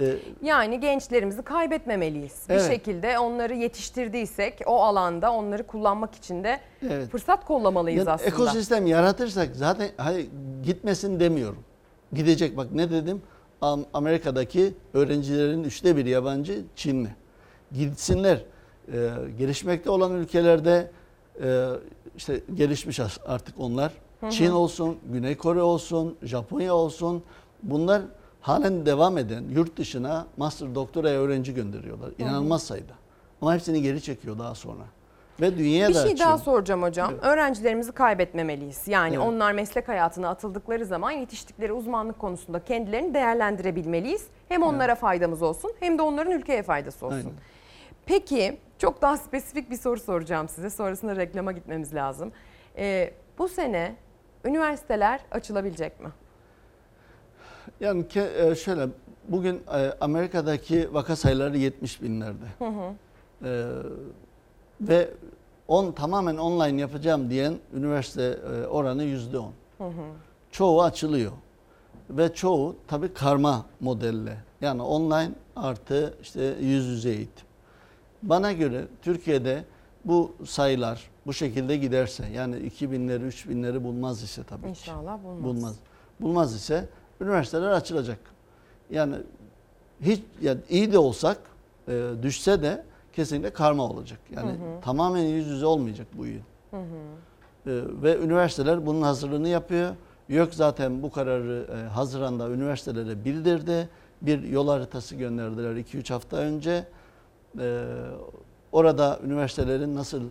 E, 0.00 0.16
Yani 0.42 0.80
gençlerimizi 0.80 1.42
kaybetmemeliyiz. 1.42 2.42
Bir 2.48 2.54
Evet. 2.54 2.66
şekilde 2.70 3.18
onları 3.18 3.54
yetiştirdiysek 3.54 4.60
o 4.66 4.82
alanda 4.82 5.32
onları 5.32 5.66
kullanmak 5.66 6.14
için 6.14 6.44
de 6.44 6.60
evet. 6.82 7.08
fırsat 7.10 7.44
kollamalıyız 7.44 7.98
Yani 8.06 8.10
aslında. 8.10 8.30
ekosistem 8.30 8.86
yaratırsak 8.86 9.56
zaten 9.56 9.88
hayır, 9.96 10.28
gitmesin 10.62 11.20
demiyorum. 11.20 11.62
Gidecek 12.12 12.56
bak 12.56 12.72
ne 12.72 12.90
dedim? 12.90 13.22
Am- 13.62 13.84
Amerika'daki 13.94 14.74
öğrencilerin 14.94 15.64
üçte 15.64 15.96
biri 15.96 16.08
yabancı 16.08 16.64
Çinli. 16.76 17.08
Gitsinler. 17.72 18.42
Ee, 18.92 19.10
gelişmekte 19.38 19.90
olan 19.90 20.12
ülkelerde 20.14 20.90
e, 21.42 21.68
işte 22.16 22.40
gelişmiş 22.54 23.00
artık 23.26 23.54
onlar. 23.60 23.92
Çin 24.30 24.50
olsun, 24.50 24.96
Güney 25.12 25.36
Kore 25.36 25.62
olsun, 25.62 26.16
Japonya 26.22 26.74
olsun. 26.74 27.22
Bunlar 27.62 28.02
halen 28.40 28.86
devam 28.86 29.18
eden 29.18 29.44
yurt 29.54 29.76
dışına 29.76 30.26
master 30.36 30.74
doktoraya 30.74 31.20
öğrenci 31.20 31.54
gönderiyorlar. 31.54 32.10
İnanılmaz 32.18 32.62
sayıda. 32.62 32.92
Ama 33.42 33.54
hepsini 33.54 33.82
geri 33.82 34.02
çekiyor 34.02 34.38
daha 34.38 34.54
sonra. 34.54 34.82
Ve 35.40 35.58
dünyaya 35.58 35.88
Bir 35.88 35.94
da 35.94 36.02
şey 36.02 36.12
açıyor. 36.12 36.28
daha 36.28 36.38
soracağım 36.38 36.82
hocam. 36.82 37.14
Öğrencilerimizi 37.22 37.92
kaybetmemeliyiz. 37.92 38.88
Yani 38.88 39.14
Evet. 39.16 39.26
onlar 39.26 39.52
meslek 39.52 39.88
hayatına 39.88 40.28
atıldıkları 40.28 40.86
zaman 40.86 41.10
yetiştikleri 41.10 41.72
uzmanlık 41.72 42.18
konusunda 42.18 42.64
kendilerini 42.64 43.14
değerlendirebilmeliyiz. 43.14 44.26
Hem 44.48 44.62
onlara 44.62 44.94
faydamız 44.94 45.42
olsun 45.42 45.72
hem 45.80 45.98
de 45.98 46.02
onların 46.02 46.32
ülkeye 46.32 46.62
faydası 46.62 47.06
olsun. 47.06 47.16
Aynen. 47.16 47.32
Peki 48.06 48.58
çok 48.78 49.02
daha 49.02 49.16
spesifik 49.16 49.70
bir 49.70 49.76
soru 49.76 50.00
soracağım 50.00 50.48
size. 50.48 50.70
Sonrasında 50.70 51.16
reklama 51.16 51.52
gitmemiz 51.52 51.94
lazım. 51.94 52.32
Ee, 52.76 53.12
bu 53.38 53.48
sene 53.48 53.94
üniversiteler 54.44 55.20
açılabilecek 55.30 56.00
mi? 56.00 56.08
Yani 57.80 58.02
ke- 58.02 58.50
e, 58.50 58.54
şöyle 58.54 58.86
bugün 59.28 59.62
e, 59.74 59.92
Amerika'daki 60.00 60.94
vaka 60.94 61.16
sayıları 61.16 61.56
70 61.58 62.02
binlerde. 62.02 62.44
E, 63.44 63.48
ve 64.80 65.10
on 65.68 65.92
tamamen 65.92 66.36
online 66.36 66.80
yapacağım 66.80 67.30
diyen 67.30 67.54
üniversite 67.74 68.22
e, 68.22 68.66
oranı 68.66 69.02
yüzde 69.02 69.38
on. 69.38 69.52
Çoğu 70.50 70.82
açılıyor 70.82 71.32
ve 72.10 72.34
çoğu 72.34 72.76
tabii 72.88 73.14
karma 73.14 73.66
modelle. 73.80 74.36
Yani 74.60 74.82
online 74.82 75.30
artı 75.56 76.14
işte 76.22 76.54
yüz 76.60 76.86
yüze 76.86 77.10
eğitim. 77.10 77.46
Bana 78.22 78.52
göre 78.52 78.84
Türkiye'de 79.02 79.64
bu 80.04 80.32
sayılar 80.46 81.10
bu 81.26 81.32
şekilde 81.32 81.76
giderse 81.76 82.26
yani 82.34 82.56
2000'leri 82.56 83.28
3000'leri 83.28 83.84
bulmaz 83.84 84.22
ise 84.22 84.42
tabii 84.44 84.62
ki 84.62 84.68
İnşallah 84.68 85.24
bulmaz. 85.24 85.44
bulmaz. 85.44 85.76
Bulmaz 86.20 86.54
ise 86.54 86.88
üniversiteler 87.20 87.70
açılacak. 87.70 88.18
Yani 88.90 89.14
hiç 90.00 90.20
yani 90.42 90.60
iyi 90.68 90.92
de 90.92 90.98
olsak 90.98 91.38
e, 91.88 92.10
düşse 92.22 92.62
de 92.62 92.84
kesinlikle 93.16 93.50
karma 93.50 93.82
olacak. 93.82 94.18
Yani 94.36 94.52
tamamen 94.82 95.22
yüz 95.22 95.46
yüze 95.46 95.66
olmayacak 95.66 96.06
bu 96.18 96.26
yıl. 96.26 96.38
E, 96.38 96.80
ve 98.02 98.18
üniversiteler 98.18 98.86
bunun 98.86 99.02
hazırlığını 99.02 99.48
yapıyor. 99.48 99.94
YÖK 100.28 100.54
zaten 100.54 101.02
bu 101.02 101.10
kararı 101.10 101.66
e, 101.72 101.88
Haziran'da 101.88 102.50
üniversitelere 102.50 103.24
bildirdi. 103.24 103.88
Bir 104.22 104.42
yol 104.42 104.68
haritası 104.68 105.16
gönderdiler 105.16 105.76
2-3 105.76 106.12
hafta 106.12 106.36
önce. 106.36 106.84
E, 107.60 107.84
orada 108.72 109.18
üniversitelerin 109.24 109.94
nasıl 109.94 110.22
e, 110.22 110.26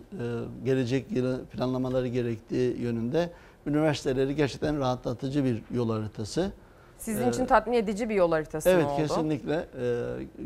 gelecek 0.64 1.12
yılı 1.12 1.44
planlamaları 1.44 2.08
gerektiği 2.08 2.80
yönünde 2.80 3.30
üniversiteleri 3.66 4.36
gerçekten 4.36 4.78
rahatlatıcı 4.80 5.44
bir 5.44 5.62
yol 5.74 5.90
haritası. 5.90 6.52
Sizin 6.98 7.30
için 7.30 7.46
tatmin 7.46 7.72
edici 7.72 8.08
bir 8.08 8.14
yol 8.14 8.30
haritası 8.30 8.68
Evet 8.68 8.86
oldu? 8.86 8.96
kesinlikle 8.96 9.66
e, 9.80 9.86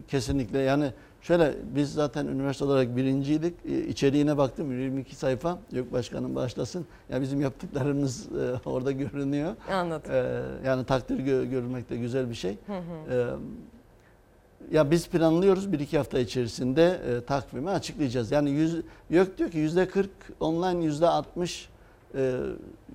kesinlikle 0.08 0.58
yani 0.58 0.92
şöyle 1.22 1.54
biz 1.74 1.92
zaten 1.92 2.26
üniversite 2.26 2.64
olarak 2.64 2.96
birinciydik. 2.96 3.54
E, 3.68 3.86
içeriğine 3.86 4.36
baktım 4.38 4.80
22 4.80 5.16
sayfa. 5.16 5.58
Yok 5.72 5.92
başkanım 5.92 6.34
başlasın 6.34 6.86
ya 7.10 7.20
bizim 7.20 7.40
yaptıklarımız 7.40 8.26
e, 8.32 8.68
orada 8.68 8.92
görünüyor. 8.92 9.54
Anladım. 9.72 10.12
E, 10.12 10.42
yani 10.66 10.84
takdir 10.84 11.18
gö- 11.18 11.88
de 11.90 11.96
güzel 11.96 12.30
bir 12.30 12.34
şey. 12.34 12.50
E, 12.50 13.26
ya 14.72 14.90
biz 14.90 15.08
planlıyoruz 15.08 15.72
bir 15.72 15.80
iki 15.80 15.98
hafta 15.98 16.18
içerisinde 16.18 17.00
e, 17.08 17.24
takvimi 17.24 17.70
açıklayacağız. 17.70 18.30
Yani 18.30 18.50
yüz, 18.50 18.76
yok 19.10 19.38
diyor 19.38 19.50
ki 19.50 19.58
yüzde 19.58 19.88
40 19.88 20.10
online 20.40 20.84
yüzde 20.84 21.06
60 21.08 21.68
e, 22.14 22.32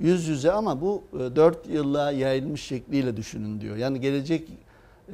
yüz 0.01 0.27
yüze 0.27 0.51
ama 0.51 0.81
bu 0.81 1.03
e, 1.13 1.35
4 1.35 1.69
yıllığa 1.69 2.11
yayılmış 2.11 2.61
şekliyle 2.61 3.17
düşünün 3.17 3.61
diyor. 3.61 3.75
Yani 3.75 3.99
gelecek 4.01 4.49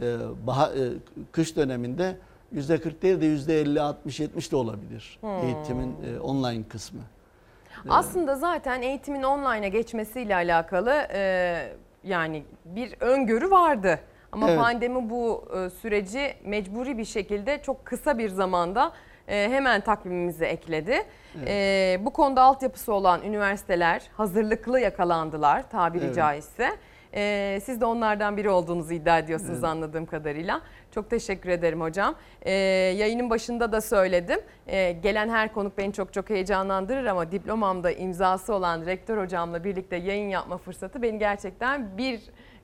e, 0.02 0.18
baha- 0.48 0.74
e, 0.80 0.90
kış 1.32 1.56
döneminde 1.56 2.18
yüzde 2.52 2.82
40 2.82 3.02
değil 3.02 3.22
de 3.22 3.26
yüzde 3.26 3.62
50, 3.62 3.82
60, 3.82 4.20
70 4.20 4.52
de 4.52 4.56
olabilir 4.56 5.20
eğitimin 5.44 5.96
e, 6.16 6.20
online 6.20 6.64
kısmı. 6.64 7.02
Aslında 7.90 8.36
zaten 8.36 8.82
eğitimin 8.82 9.24
online'a 9.24 9.68
geçmesiyle 9.68 10.36
alakalı 10.36 11.08
e, 11.14 11.74
yani 12.04 12.44
bir 12.66 12.96
öngörü 13.00 13.52
vardı. 13.52 14.00
Ama 14.32 14.50
Evet. 14.50 14.60
pandemi 14.60 15.10
bu 15.10 15.46
e, 15.58 15.70
süreci 15.70 16.34
mecburi 16.46 16.98
bir 16.98 17.06
şekilde 17.06 17.62
çok 17.62 17.86
kısa 17.86 18.18
bir 18.18 18.30
zamanda 18.30 18.92
e, 19.28 19.50
hemen 19.52 19.82
takvimimize 19.82 20.46
ekledi. 20.46 21.04
E, 21.48 21.98
bu 22.02 22.10
konuda 22.14 22.42
altyapısı 22.42 22.94
olan 22.94 23.22
üniversiteler 23.24 24.02
hazırlıklı 24.18 24.80
yakalandılar 24.80 25.70
tabiri 25.70 26.06
Evet. 26.06 26.16
caizse. 26.16 26.70
E, 27.14 27.60
siz 27.64 27.82
de 27.82 27.86
onlardan 27.86 28.38
biri 28.38 28.50
olduğunuzu 28.50 28.94
iddia 28.94 29.20
ediyorsunuz 29.20 29.64
anladığım 29.64 30.06
kadarıyla. 30.06 30.62
Çok 30.92 31.10
teşekkür 31.10 31.50
ederim 31.50 31.82
hocam. 31.82 32.16
E, 32.42 32.52
yayının 32.98 33.30
başında 33.30 33.72
da 33.72 33.82
söyledim. 33.82 34.40
E, 34.68 34.92
gelen 34.92 35.30
her 35.30 35.54
konuk 35.54 35.78
beni 35.78 35.94
çok 35.94 36.14
çok 36.14 36.30
heyecanlandırır 36.30 37.06
ama 37.06 37.32
diplomamda 37.32 37.92
imzası 37.92 38.54
olan 38.54 38.86
rektör 38.86 39.24
hocamla 39.24 39.64
birlikte 39.64 39.96
yayın 39.96 40.30
yapma 40.30 40.58
fırsatı 40.58 41.02
beni 41.02 41.20
gerçekten 41.20 41.98
bir 41.98 42.22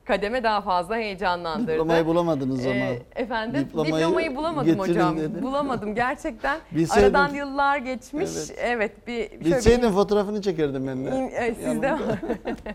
kademe 0.08 0.42
daha 0.42 0.60
fazla 0.60 0.96
heyecanlandırdı. 0.96 1.72
Diplomayı 1.72 2.06
bulamadınız 2.06 2.66
ama. 2.66 2.74
Ee, 2.74 2.98
efendim 3.16 3.60
Diplomayı 3.60 3.94
diplomayı, 3.94 4.36
bulamadım 4.36 4.78
hocam. 4.78 5.16
dedi. 5.18 5.42
Bulamadım 5.42 5.94
gerçekten. 5.94 6.58
Bilseydim- 6.74 7.04
Aradan 7.16 7.34
yıllar 7.34 7.76
geçmiş. 7.78 8.30
Evet. 8.38 8.54
Evet, 8.58 9.06
bir 9.06 9.28
şöyle 9.28 9.40
bir 9.40 9.44
Bilseydin 9.44 9.90
fotoğrafını 9.90 10.42
çekerdim 10.42 10.86
ben 10.86 11.06
de. 11.06 11.10
İm- 11.10 11.30
evet, 11.34 11.56
sizde 11.64 11.96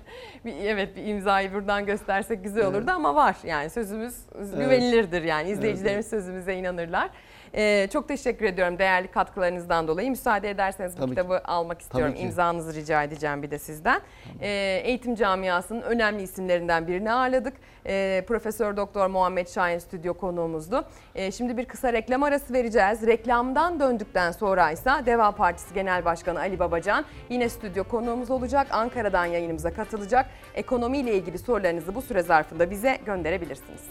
bir, 0.46 0.54
evet 0.64 0.96
bir 0.96 1.06
imzayı 1.06 1.54
buradan 1.54 1.86
göstersek 1.86 2.44
güzel 2.44 2.66
olurdu 2.66 2.92
ama 2.92 3.16
var 3.16 3.36
yani 3.44 3.70
sözümüz 3.70 4.16
güvenilirdir 4.54 5.24
yani 5.24 5.50
izleyicilerimiz 5.50 6.08
sözümüze 6.10 6.56
inanırlar. 6.56 7.10
Ee, 7.56 7.88
çok 7.94 8.08
teşekkür 8.08 8.46
ediyorum 8.46 8.80
değerli 8.80 9.08
katkılarınızdan 9.08 9.88
dolayı. 9.88 10.10
Müsaade 10.10 10.50
ederseniz 10.50 10.94
bu 10.94 10.98
Tabii 10.98 11.10
ki. 11.10 11.16
kitabı 11.16 11.42
almak 11.46 11.82
istiyorum. 11.82 12.14
ki. 12.14 12.20
İmzanızı 12.22 12.74
rica 12.74 13.04
edeceğim 13.04 13.44
bir 13.44 13.52
de 13.52 13.60
sizden. 13.60 14.02
Ee, 14.42 14.82
eğitim 14.86 15.16
camiasının 15.16 15.82
önemli 15.82 16.22
isimlerinden 16.24 16.88
birini 16.88 17.12
ağırladık. 17.12 17.54
Ee, 17.86 18.24
Profesör 18.28 18.78
Doktor 18.78 19.08
Muhammed 19.08 19.48
Şahin 19.48 19.80
stüdyo 19.80 20.14
konuğumuzdu. 20.14 20.86
Ee, 21.16 21.32
şimdi 21.32 21.58
bir 21.58 21.66
kısa 21.66 21.94
reklam 21.94 22.24
arası 22.24 22.54
vereceğiz. 22.54 23.08
Reklamdan 23.08 23.80
döndükten 23.80 24.32
sonra 24.32 24.72
ise 24.72 24.92
Deva 25.06 25.32
Partisi 25.32 25.74
Genel 25.74 26.06
Başkanı 26.06 26.40
Ali 26.40 26.60
Babacan 26.60 27.06
yine 27.30 27.50
stüdyo 27.50 27.84
konuğumuz 27.84 28.32
olacak. 28.32 28.68
Ankara'dan 28.72 29.26
yayınımıza 29.26 29.74
katılacak. 29.74 30.26
Ekonomiyle 30.56 31.14
ilgili 31.14 31.38
sorularınızı 31.38 31.96
bu 31.96 32.02
süre 32.02 32.24
zarfında 32.24 32.70
bize 32.72 33.00
gönderebilirsiniz. 33.06 33.82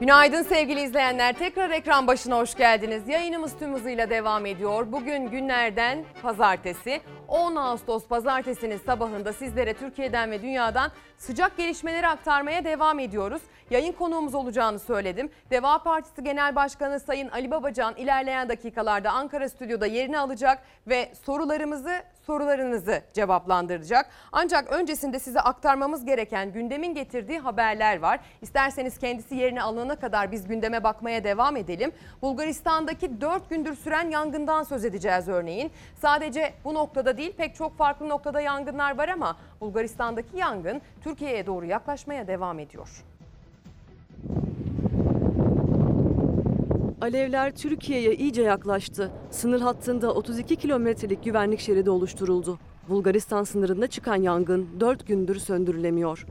Günaydın 0.00 0.42
sevgili 0.42 0.80
izleyenler. 0.80 1.32
Tekrar 1.32 1.70
ekran 1.70 2.06
başına 2.06 2.38
hoş 2.38 2.54
geldiniz. 2.54 3.08
Yayınımız 3.08 3.58
tüm 3.58 3.74
hızıyla 3.74 4.10
devam 4.10 4.46
ediyor. 4.46 4.92
Bugün 4.92 5.30
günlerden 5.30 6.04
pazartesi. 6.22 7.00
10 7.28 7.56
Ağustos 7.56 8.06
pazartesinin 8.06 8.78
sabahında 8.86 9.32
sizlere 9.32 9.74
Türkiye'den 9.74 10.30
ve 10.30 10.42
dünyadan 10.42 10.90
sıcak 11.18 11.56
gelişmeleri 11.56 12.06
aktarmaya 12.06 12.64
devam 12.64 12.98
ediyoruz. 12.98 13.42
Yayın 13.70 13.92
konuğumuz 13.92 14.34
olacağını 14.34 14.78
söyledim. 14.78 15.30
Deva 15.50 15.82
Partisi 15.82 16.24
Genel 16.24 16.56
Başkanı 16.56 17.00
Sayın 17.00 17.28
Ali 17.28 17.50
Babacan 17.50 17.94
ilerleyen 17.96 18.48
dakikalarda 18.48 19.10
Ankara 19.10 19.48
stüdyoda 19.48 19.86
yerini 19.86 20.18
alacak 20.18 20.62
ve 20.86 21.12
sorularımızı 21.24 22.02
sorularınızı 22.28 23.02
cevaplandıracak. 23.12 24.10
Ancak 24.32 24.72
öncesinde 24.72 25.18
size 25.18 25.40
aktarmamız 25.40 26.04
gereken 26.04 26.52
gündemin 26.52 26.94
getirdiği 26.94 27.38
haberler 27.38 27.98
var. 27.98 28.20
İsterseniz 28.42 28.98
kendisi 28.98 29.34
yerine 29.34 29.62
alınana 29.62 29.96
kadar 29.96 30.32
biz 30.32 30.48
gündeme 30.48 30.84
bakmaya 30.84 31.24
devam 31.24 31.56
edelim. 31.56 31.92
Bulgaristan'daki 32.22 33.20
4 33.20 33.50
gündür 33.50 33.76
süren 33.76 34.10
yangından 34.10 34.62
söz 34.62 34.84
edeceğiz 34.84 35.28
örneğin. 35.28 35.70
Sadece 36.02 36.52
bu 36.64 36.74
noktada 36.74 37.17
değil 37.18 37.32
pek 37.36 37.54
çok 37.54 37.76
farklı 37.76 38.08
noktada 38.08 38.40
yangınlar 38.40 38.98
var 38.98 39.08
ama 39.08 39.36
Bulgaristan'daki 39.60 40.36
yangın 40.36 40.80
Türkiye'ye 41.04 41.46
doğru 41.46 41.66
yaklaşmaya 41.66 42.26
devam 42.26 42.58
ediyor. 42.58 43.04
Alevler 47.00 47.56
Türkiye'ye 47.56 48.14
iyice 48.14 48.42
yaklaştı. 48.42 49.10
Sınır 49.30 49.60
hattında 49.60 50.14
32 50.14 50.56
kilometrelik 50.56 51.24
güvenlik 51.24 51.60
şeridi 51.60 51.90
oluşturuldu. 51.90 52.58
Bulgaristan 52.88 53.44
sınırında 53.44 53.86
çıkan 53.86 54.16
yangın 54.16 54.68
4 54.80 55.06
gündür 55.06 55.38
söndürülemiyor. 55.38 56.26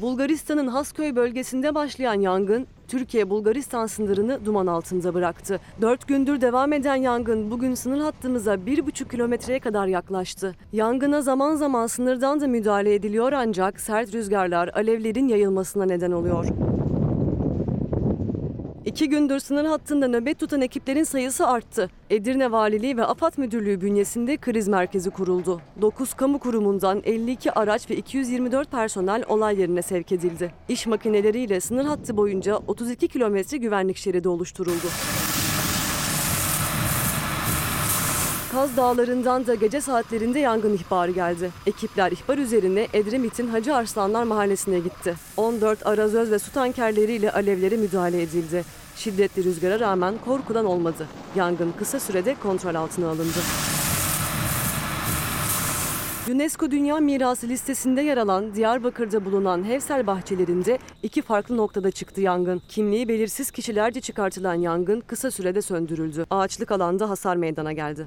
Bulgaristan'ın 0.00 0.66
Hasköy 0.66 1.16
bölgesinde 1.16 1.74
başlayan 1.74 2.20
yangın 2.20 2.66
Türkiye-Bulgaristan 2.88 3.86
sınırını 3.86 4.44
duman 4.44 4.66
altında 4.66 5.14
bıraktı. 5.14 5.60
4 5.80 6.08
gündür 6.08 6.40
devam 6.40 6.72
eden 6.72 6.96
yangın 6.96 7.50
bugün 7.50 7.74
sınır 7.74 8.00
hattımıza 8.00 8.54
1,5 8.54 9.10
kilometreye 9.10 9.60
kadar 9.60 9.86
yaklaştı. 9.86 10.54
Yangına 10.72 11.22
zaman 11.22 11.54
zaman 11.54 11.86
sınırdan 11.86 12.40
da 12.40 12.46
müdahale 12.46 12.94
ediliyor 12.94 13.32
ancak 13.32 13.80
sert 13.80 14.14
rüzgarlar 14.14 14.68
alevlerin 14.68 15.28
yayılmasına 15.28 15.84
neden 15.84 16.12
oluyor. 16.12 16.46
İki 18.86 19.08
gündür 19.08 19.38
sınır 19.38 19.64
hattında 19.64 20.08
nöbet 20.08 20.38
tutan 20.38 20.60
ekiplerin 20.60 21.04
sayısı 21.04 21.46
arttı. 21.46 21.90
Edirne 22.10 22.52
Valiliği 22.52 22.96
ve 22.96 23.04
AFAD 23.04 23.32
Müdürlüğü 23.36 23.80
bünyesinde 23.80 24.36
kriz 24.36 24.68
merkezi 24.68 25.10
kuruldu. 25.10 25.60
9 25.80 26.14
kamu 26.14 26.38
kurumundan 26.38 27.02
52 27.04 27.52
araç 27.52 27.90
ve 27.90 27.96
224 27.96 28.70
personel 28.70 29.24
olay 29.28 29.60
yerine 29.60 29.82
sevk 29.82 30.12
edildi. 30.12 30.52
İş 30.68 30.86
makineleriyle 30.86 31.60
sınır 31.60 31.84
hattı 31.84 32.16
boyunca 32.16 32.56
32 32.56 33.08
kilometre 33.08 33.56
güvenlik 33.56 33.96
şeridi 33.96 34.28
oluşturuldu. 34.28 34.86
Kaz 38.56 38.76
Dağları'ndan 38.76 39.46
da 39.46 39.54
gece 39.54 39.80
saatlerinde 39.80 40.38
yangın 40.38 40.74
ihbarı 40.74 41.10
geldi. 41.10 41.50
Ekipler 41.66 42.12
ihbar 42.12 42.38
üzerine 42.38 42.88
Edremit'in 42.92 43.48
Hacı 43.48 43.74
Arslanlar 43.74 44.22
Mahallesi'ne 44.22 44.78
gitti. 44.78 45.14
14 45.36 45.86
arazöz 45.86 46.30
ve 46.30 46.38
su 46.38 46.52
tankerleriyle 46.52 47.32
alevlere 47.32 47.76
müdahale 47.76 48.22
edildi. 48.22 48.64
Şiddetli 48.96 49.44
rüzgara 49.44 49.80
rağmen 49.80 50.14
korkudan 50.24 50.64
olmadı. 50.64 51.06
Yangın 51.34 51.72
kısa 51.78 52.00
sürede 52.00 52.36
kontrol 52.42 52.74
altına 52.74 53.08
alındı. 53.08 53.38
UNESCO 56.32 56.70
Dünya 56.70 56.96
Mirası 56.96 57.48
listesinde 57.48 58.00
yer 58.00 58.16
alan 58.16 58.54
Diyarbakır'da 58.54 59.24
bulunan 59.24 59.64
Hevsel 59.64 60.06
bahçelerinde 60.06 60.78
iki 61.02 61.22
farklı 61.22 61.56
noktada 61.56 61.90
çıktı 61.90 62.20
yangın. 62.20 62.62
Kimliği 62.68 63.08
belirsiz 63.08 63.50
kişilerce 63.50 64.00
çıkartılan 64.00 64.54
yangın 64.54 65.00
kısa 65.00 65.30
sürede 65.30 65.62
söndürüldü. 65.62 66.26
Ağaçlık 66.30 66.72
alanda 66.72 67.10
hasar 67.10 67.36
meydana 67.36 67.72
geldi. 67.72 68.06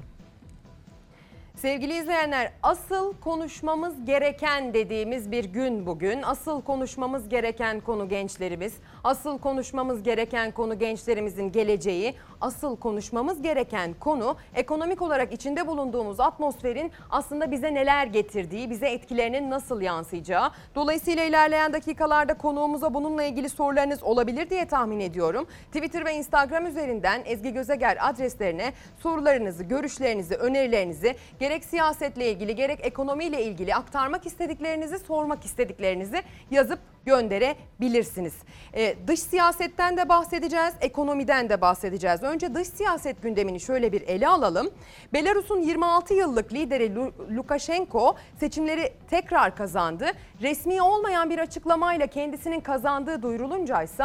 Sevgili 1.60 1.98
izleyenler 1.98 2.52
asıl 2.62 3.14
konuşmamız 3.20 4.04
gereken 4.04 4.74
dediğimiz 4.74 5.30
bir 5.32 5.44
gün 5.44 5.86
bugün. 5.86 6.22
Asıl 6.22 6.62
konuşmamız 6.62 7.28
gereken 7.28 7.80
konu 7.80 8.08
gençlerimiz. 8.08 8.74
Asıl 9.04 9.38
konuşmamız 9.38 10.02
gereken 10.02 10.50
konu 10.50 10.78
gençlerimizin 10.78 11.52
geleceği. 11.52 12.14
Asıl 12.40 12.76
konuşmamız 12.76 13.42
gereken 13.42 13.94
konu 14.00 14.36
ekonomik 14.54 15.02
olarak 15.02 15.32
içinde 15.32 15.66
bulunduğumuz 15.66 16.20
atmosferin 16.20 16.92
aslında 17.10 17.50
bize 17.50 17.74
neler 17.74 18.06
getirdiği, 18.06 18.70
bize 18.70 18.88
etkilerinin 18.88 19.50
nasıl 19.50 19.80
yansıyacağı. 19.80 20.50
Dolayısıyla 20.74 21.24
ilerleyen 21.24 21.72
dakikalarda 21.72 22.34
konuğumuza 22.34 22.94
bununla 22.94 23.22
ilgili 23.22 23.48
sorularınız 23.48 24.02
olabilir 24.02 24.50
diye 24.50 24.66
tahmin 24.66 25.00
ediyorum. 25.00 25.46
Twitter 25.66 26.04
ve 26.04 26.14
Instagram 26.14 26.66
üzerinden 26.66 27.22
Ezgi 27.24 27.52
Gözeger 27.52 28.08
adreslerine 28.08 28.72
sorularınızı, 28.98 29.64
görüşlerinizi, 29.64 30.34
önerilerinizi 30.34 31.16
gerek 31.38 31.64
siyasetle 31.64 32.30
ilgili 32.30 32.54
gerek 32.54 32.78
ekonomiyle 32.82 33.44
ilgili 33.44 33.74
aktarmak 33.74 34.26
istediklerinizi, 34.26 34.98
sormak 34.98 35.44
istediklerinizi 35.44 36.22
yazıp 36.50 36.78
gönderebilirsiniz. 37.06 38.34
Ee, 38.74 38.89
dış 39.06 39.20
siyasetten 39.20 39.96
de 39.96 40.08
bahsedeceğiz, 40.08 40.74
ekonomiden 40.80 41.48
de 41.48 41.60
bahsedeceğiz. 41.60 42.22
Önce 42.22 42.54
dış 42.54 42.68
siyaset 42.68 43.22
gündemini 43.22 43.60
şöyle 43.60 43.92
bir 43.92 44.02
ele 44.02 44.28
alalım. 44.28 44.70
Belarus'un 45.12 45.60
26 45.60 46.14
yıllık 46.14 46.52
lideri 46.52 46.94
Lu- 46.94 47.12
Lukashenko 47.36 48.16
seçimleri 48.40 48.92
tekrar 49.10 49.56
kazandı. 49.56 50.06
Resmi 50.42 50.82
olmayan 50.82 51.30
bir 51.30 51.38
açıklamayla 51.38 52.06
kendisinin 52.06 52.60
kazandığı 52.60 53.22
duyurulunca 53.22 53.82
ise 53.82 54.04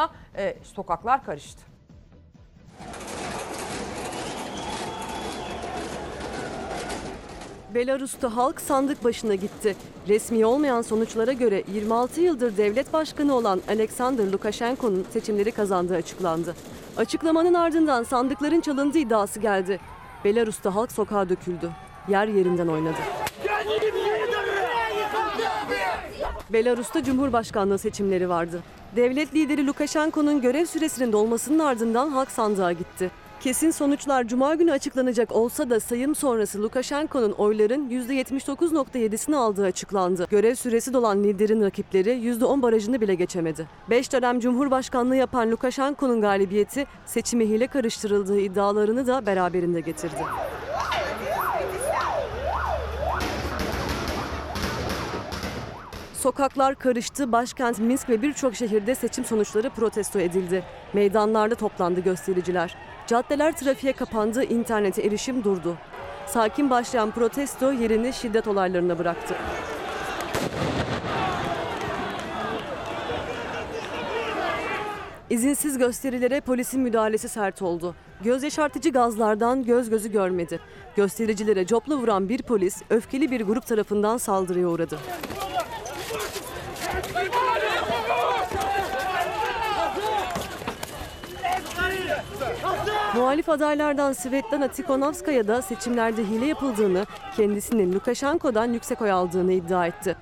sokaklar 0.63 1.25
karıştı. 1.25 1.61
Belarus'ta 7.75 8.35
halk 8.35 8.61
sandık 8.61 9.03
başına 9.03 9.35
gitti. 9.35 9.75
Resmi 10.07 10.45
olmayan 10.45 10.81
sonuçlara 10.81 11.33
göre 11.33 11.63
26 11.73 12.21
yıldır 12.21 12.57
devlet 12.57 12.93
başkanı 12.93 13.35
olan 13.35 13.61
Alexander 13.69 14.31
Lukashenko'nun 14.31 15.05
seçimleri 15.09 15.51
kazandığı 15.51 15.95
açıklandı. 15.95 16.55
Açıklamanın 16.97 17.53
ardından 17.53 18.03
sandıkların 18.03 18.61
çalındığı 18.61 18.97
iddiası 18.97 19.39
geldi. 19.39 19.79
Belarus'ta 20.25 20.75
halk 20.75 20.91
sokağa 20.91 21.29
döküldü. 21.29 21.71
yer 22.09 22.27
yerinden 22.27 22.67
oynadı. 22.67 22.97
Belarus'ta 26.49 27.03
Cumhurbaşkanlığı 27.03 27.77
seçimleri 27.77 28.29
vardı. 28.29 28.63
Devlet 28.95 29.35
lideri 29.35 29.67
Lukashenko'nun 29.67 30.41
görev 30.41 30.65
süresinin 30.65 31.11
dolmasının 31.11 31.59
ardından 31.59 32.09
halk 32.09 32.31
sandığa 32.31 32.71
gitti. 32.71 33.11
Kesin 33.45 33.71
sonuçlar 33.71 34.27
cuma 34.27 34.55
günü 34.55 34.71
açıklanacak 34.71 35.31
olsa 35.31 35.69
da 35.69 35.79
sayım 35.79 36.15
sonrası 36.15 36.61
Lukashenko'nun 36.61 37.31
oyların 37.31 37.89
%79.7'sini 37.89 39.35
aldığı 39.35 39.65
açıklandı. 39.65 40.27
Görev 40.29 40.55
süresi 40.55 40.93
dolan 40.93 41.23
liderin 41.23 41.61
rakipleri 41.61 42.09
%10 42.09 42.61
barajını 42.61 43.01
bile 43.01 43.15
geçemedi. 43.15 43.67
5 43.89 44.13
dönem 44.13 44.39
Cumhurbaşkanlığı 44.39 45.15
yapan 45.15 45.51
Lukashenko'nun 45.51 46.21
galibiyeti 46.21 46.85
seçime 47.05 47.45
hile 47.45 47.67
karıştırıldığı 47.67 48.39
iddialarını 48.39 49.07
da 49.07 49.25
beraberinde 49.25 49.79
getirdi. 49.79 50.23
Sokaklar 56.25 56.75
karıştı, 56.75 57.31
başkent 57.31 57.79
Minsk 57.79 58.09
ve 58.09 58.21
birçok 58.21 58.55
şehirde 58.55 58.95
seçim 58.95 59.25
sonuçları 59.25 59.69
protesto 59.69 60.19
edildi. 60.19 60.63
Meydanlarda 60.93 61.55
toplandı 61.55 61.99
göstericiler. 61.99 62.75
Caddeler 63.07 63.57
trafiğe 63.57 63.93
kapandı, 63.93 64.43
internete 64.43 65.01
erişim 65.01 65.43
durdu. 65.43 65.77
Sakin 66.27 66.69
başlayan 66.69 67.11
protesto 67.11 67.71
yerini 67.71 68.13
şiddet 68.13 68.47
olaylarına 68.47 68.99
bıraktı. 68.99 69.35
İzinsiz 75.29 75.77
gösterilere 75.77 76.41
polisin 76.41 76.81
müdahalesi 76.81 77.29
sert 77.29 77.61
oldu. 77.61 77.95
Göz 78.23 78.43
yaşartıcı 78.43 78.89
gazlardan 78.89 79.63
göz 79.63 79.89
gözü 79.89 80.11
görmedi. 80.11 80.59
Göstericilere 80.95 81.65
copla 81.65 81.95
vuran 81.95 82.29
bir 82.29 82.41
polis 82.41 82.81
öfkeli 82.89 83.31
bir 83.31 83.41
grup 83.41 83.67
tarafından 83.67 84.17
saldırıya 84.17 84.67
uğradı. 84.67 84.99
Muhalif 93.15 93.49
adaylardan 93.49 94.13
Svetlana 94.13 94.67
Tikhonovskaya 94.67 95.47
da 95.47 95.61
seçimlerde 95.61 96.23
hile 96.23 96.45
yapıldığını, 96.45 97.05
kendisinin 97.37 97.93
Lukashenko'dan 97.93 98.73
yüksek 98.73 99.01
oy 99.01 99.11
aldığını 99.11 99.51
iddia 99.53 99.87
etti. 99.87 100.15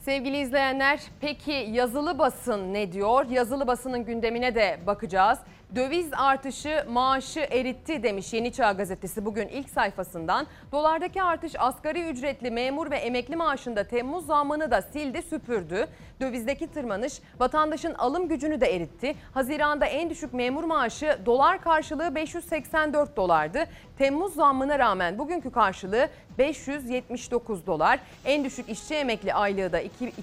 Sevgili 0.00 0.36
izleyenler, 0.36 1.00
peki 1.20 1.68
yazılı 1.70 2.18
basın 2.18 2.74
ne 2.74 2.92
diyor? 2.92 3.26
Yazılı 3.30 3.66
basının 3.66 4.04
gündemine 4.04 4.54
de 4.54 4.80
bakacağız. 4.86 5.38
Döviz 5.76 6.08
artışı 6.12 6.84
maaşı 6.88 7.40
eritti 7.40 8.02
demiş 8.02 8.32
Yeni 8.32 8.52
Çağ 8.52 8.72
Gazetesi 8.72 9.24
bugün 9.24 9.48
ilk 9.48 9.70
sayfasından. 9.70 10.46
Dolardaki 10.72 11.22
artış 11.22 11.52
asgari 11.58 12.08
ücretli 12.08 12.50
memur 12.50 12.90
ve 12.90 12.96
emekli 12.96 13.36
maaşında 13.36 13.84
Temmuz 13.84 14.26
zammını 14.26 14.70
da 14.70 14.82
sildi 14.82 15.22
süpürdü. 15.22 15.86
Dövizdeki 16.20 16.66
tırmanış 16.72 17.20
vatandaşın 17.40 17.94
alım 17.94 18.28
gücünü 18.28 18.60
de 18.60 18.76
eritti. 18.76 19.14
Haziranda 19.34 19.86
en 19.86 20.10
düşük 20.10 20.32
memur 20.34 20.64
maaşı 20.64 21.18
dolar 21.26 21.60
karşılığı 21.60 22.14
584 22.14 23.16
dolardı. 23.16 23.64
Temmuz 23.98 24.34
zammına 24.34 24.78
rağmen 24.78 25.18
bugünkü 25.18 25.50
karşılığı 25.50 26.08
579 26.38 27.66
dolar. 27.66 27.98
En 28.24 28.44
düşük 28.44 28.68
işçi 28.68 28.94
emekli 28.94 29.34
aylığı 29.34 29.72
da 29.72 29.82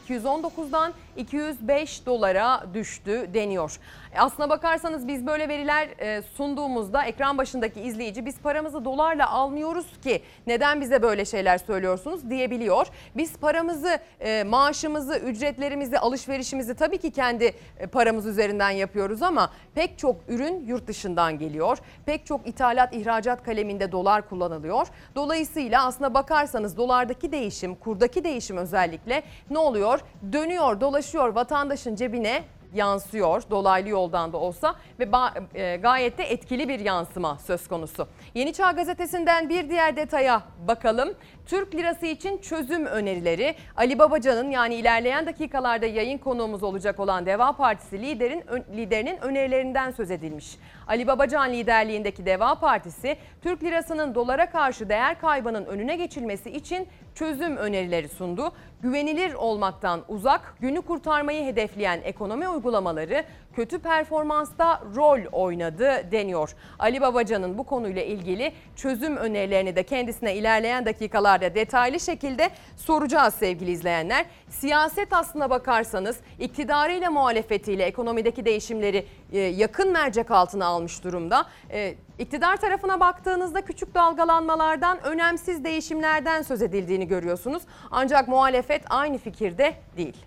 219'dan 0.10 0.94
205 1.18 2.06
dolara 2.06 2.64
düştü 2.74 3.30
deniyor. 3.34 3.80
Aslına 4.18 4.50
bakarsanız 4.50 5.08
biz 5.08 5.28
böyle 5.28 5.50
veriler 5.50 5.88
e, 6.00 6.22
sunduğumuzda 6.22 7.04
ekran 7.04 7.38
başındaki 7.38 7.82
izleyici 7.82 8.26
biz 8.26 8.40
paramızı 8.40 8.86
dolarla 8.86 9.32
almıyoruz 9.32 9.86
ki 10.04 10.22
neden 10.48 10.82
bize 10.82 11.02
böyle 11.02 11.26
şeyler 11.26 11.58
söylüyorsunuz 11.58 12.30
diyebiliyor. 12.30 12.88
Biz 13.18 13.38
paramızı, 13.38 14.00
e, 14.20 14.44
maaşımızı, 14.44 15.18
ücretlerimizi, 15.18 16.00
alışverişimizi 16.00 16.76
tabii 16.76 16.98
ki 16.98 17.12
kendi 17.12 17.54
e, 17.80 17.88
paramız 17.88 18.26
üzerinden 18.26 18.70
yapıyoruz 18.70 19.22
ama 19.22 19.52
pek 19.76 20.00
çok 20.00 20.16
ürün 20.28 20.66
yurt 20.68 20.88
dışından 20.88 21.40
geliyor. 21.40 21.78
Pek 22.06 22.26
çok 22.26 22.48
ithalat, 22.48 22.94
ihracat 22.94 23.44
kaleminde 23.66 23.92
dolar 23.92 24.30
kullanılıyor. 24.30 24.88
Dolayısıyla 25.16 25.86
aslına 25.86 26.14
bakarsanız 26.14 26.78
dolardaki 26.78 27.32
değişim, 27.32 27.76
kurdaki 27.76 28.24
değişim 28.24 28.58
özellikle 28.58 29.24
ne 29.50 29.58
oluyor? 29.58 30.00
Dönüyor, 30.32 30.82
dolaşıyor 30.82 31.36
vatandaşın 31.36 31.96
cebine 31.96 32.44
yansıyor 32.74 33.44
dolaylı 33.50 33.90
yoldan 33.90 34.34
da 34.34 34.38
olsa 34.38 34.76
ve 35.00 35.10
e, 35.54 35.76
gayet 35.78 36.18
de 36.18 36.24
etkili 36.24 36.68
bir 36.68 36.80
yansıma 36.80 37.38
söz 37.38 37.68
konusu. 37.68 38.08
Yeni 38.34 38.54
Çağ 38.54 38.72
Gazetesi'nden 38.72 39.50
bir 39.50 39.70
diğer 39.70 39.96
detaya 39.96 40.42
bakalım. 40.68 41.14
Türk 41.46 41.76
lirası 41.76 42.06
için 42.06 42.38
çözüm 42.38 42.86
önerileri 42.86 43.56
Ali 43.78 44.00
Babacan'ın 44.00 44.50
yani 44.50 44.76
ilerleyen 44.76 45.26
dakikalarda 45.26 45.86
yayın 45.86 46.18
konuğumuz 46.18 46.64
olacak 46.64 47.00
olan 47.00 47.26
Deva 47.26 47.52
Partisi 47.52 48.02
liderin 48.02 48.44
liderinin 48.76 49.18
önerilerinden 49.18 49.92
söz 49.92 50.12
edilmiş. 50.12 50.58
Ali 50.88 51.08
Babacan 51.08 51.54
liderliğindeki 51.54 52.26
Deva 52.26 52.56
Partisi 52.56 53.18
Türk 53.42 53.64
lirasının 53.64 54.16
dolara 54.16 54.50
karşı 54.50 54.90
değer 54.90 55.22
kaybının 55.22 55.66
önüne 55.66 55.96
geçilmesi 55.96 56.52
için 56.52 56.88
çözüm 57.16 57.58
önerileri 57.58 58.10
sundu. 58.10 58.52
Güvenilir 58.82 59.34
olmaktan 59.34 60.02
uzak, 60.08 60.56
günü 60.60 60.82
kurtarmayı 60.82 61.46
hedefleyen 61.46 62.00
ekonomi 62.04 62.50
uygulamaları 62.50 63.24
kötü 63.56 63.80
performansta 63.80 64.82
rol 64.96 65.20
oynadı 65.32 66.12
deniyor. 66.12 66.56
Ali 66.80 67.02
Babacan'ın 67.02 67.58
bu 67.58 67.64
konuyla 67.64 68.04
ilgili 68.04 68.54
çözüm 68.76 69.18
önerilerini 69.18 69.76
de 69.76 69.84
kendisine 69.84 70.36
ilerleyen 70.36 70.86
dakikalarda 70.86 71.56
detaylı 71.56 72.00
şekilde 72.00 72.50
soracağız 72.78 73.34
sevgili 73.34 73.72
izleyenler. 73.72 74.26
Siyaset 74.50 75.14
aslına 75.14 75.50
bakarsanız 75.50 76.18
iktidarıyla 76.40 77.12
muhalefetiyle 77.12 77.84
ekonomideki 77.84 78.46
değişimleri 78.46 79.06
e, 79.34 79.40
yakın 79.40 79.92
mercek 79.92 80.32
altına 80.32 80.66
almış 80.66 81.04
durumda. 81.04 81.46
E, 81.72 81.96
iktidar 82.20 82.58
tarafına 82.58 83.00
baktığınızda 83.00 83.62
küçük 83.62 83.96
dalgalanmalardan, 83.96 85.04
önemsiz 85.04 85.64
değişimlerden 85.64 86.42
söz 86.42 86.62
edildiğini 86.62 87.08
görüyorsunuz. 87.08 87.64
Ancak 87.92 88.28
muhalefet 88.28 88.82
aynı 88.90 89.18
fikirde 89.18 89.74
değil. 89.98 90.18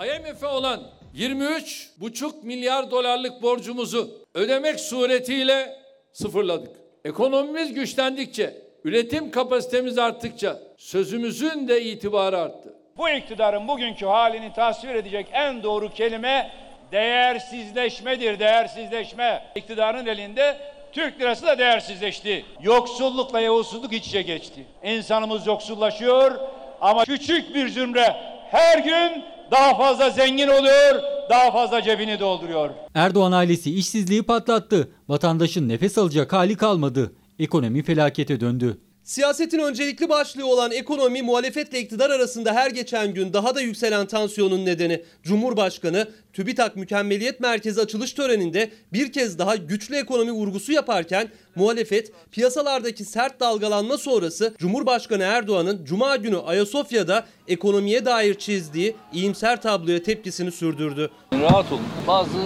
IMF'e 0.00 0.46
olan 0.46 0.97
23,5 1.18 2.32
milyar 2.42 2.90
dolarlık 2.90 3.42
borcumuzu 3.42 4.10
ödemek 4.34 4.80
suretiyle 4.80 5.76
sıfırladık. 6.12 6.76
Ekonomimiz 7.04 7.74
güçlendikçe, 7.74 8.54
üretim 8.84 9.30
kapasitemiz 9.30 9.98
arttıkça 9.98 10.58
sözümüzün 10.76 11.68
de 11.68 11.82
itibarı 11.82 12.38
arttı. 12.38 12.74
Bu 12.96 13.08
iktidarın 13.08 13.68
bugünkü 13.68 14.06
halini 14.06 14.52
tasvir 14.52 14.94
edecek 14.94 15.26
en 15.32 15.62
doğru 15.62 15.90
kelime 15.90 16.50
değersizleşmedir, 16.92 18.38
değersizleşme. 18.38 19.44
İktidarın 19.54 20.06
elinde 20.06 20.56
Türk 20.92 21.20
lirası 21.20 21.46
da 21.46 21.58
değersizleşti. 21.58 22.44
Yoksullukla 22.62 23.40
yavuzsuzluk 23.40 23.92
iç 23.92 24.06
içe 24.06 24.22
geçti. 24.22 24.66
İnsanımız 24.82 25.46
yoksullaşıyor 25.46 26.40
ama 26.80 27.04
küçük 27.04 27.54
bir 27.54 27.68
zümre 27.68 28.16
her 28.50 28.78
gün 28.78 29.24
daha 29.50 29.76
fazla 29.76 30.10
zengin 30.10 30.48
oluyor, 30.48 31.02
daha 31.30 31.50
fazla 31.50 31.82
cebini 31.82 32.20
dolduruyor. 32.20 32.70
Erdoğan 32.94 33.32
ailesi 33.32 33.74
işsizliği 33.74 34.22
patlattı. 34.22 34.88
Vatandaşın 35.08 35.68
nefes 35.68 35.98
alacak 35.98 36.32
hali 36.32 36.56
kalmadı. 36.56 37.12
Ekonomi 37.38 37.82
felakete 37.82 38.40
döndü. 38.40 38.78
Siyasetin 39.08 39.58
öncelikli 39.58 40.08
başlığı 40.08 40.46
olan 40.46 40.72
ekonomi 40.72 41.22
muhalefetle 41.22 41.80
iktidar 41.80 42.10
arasında 42.10 42.54
her 42.54 42.70
geçen 42.70 43.14
gün 43.14 43.32
daha 43.32 43.54
da 43.54 43.60
yükselen 43.60 44.06
tansiyonun 44.06 44.66
nedeni. 44.66 45.02
Cumhurbaşkanı 45.22 46.08
TÜBİTAK 46.32 46.76
Mükemmeliyet 46.76 47.40
Merkezi 47.40 47.80
açılış 47.80 48.12
töreninde 48.12 48.70
bir 48.92 49.12
kez 49.12 49.38
daha 49.38 49.56
güçlü 49.56 49.96
ekonomi 49.96 50.32
vurgusu 50.32 50.72
yaparken 50.72 51.28
muhalefet 51.54 52.12
piyasalardaki 52.32 53.04
sert 53.04 53.40
dalgalanma 53.40 53.98
sonrası 53.98 54.54
Cumhurbaşkanı 54.58 55.22
Erdoğan'ın 55.22 55.84
Cuma 55.84 56.16
günü 56.16 56.38
Ayasofya'da 56.38 57.26
ekonomiye 57.48 58.04
dair 58.04 58.34
çizdiği 58.34 58.96
iyimser 59.12 59.62
tabloya 59.62 60.02
tepkisini 60.02 60.52
sürdürdü. 60.52 61.10
Rahat 61.32 61.72
olun. 61.72 61.82
Bazı 62.06 62.38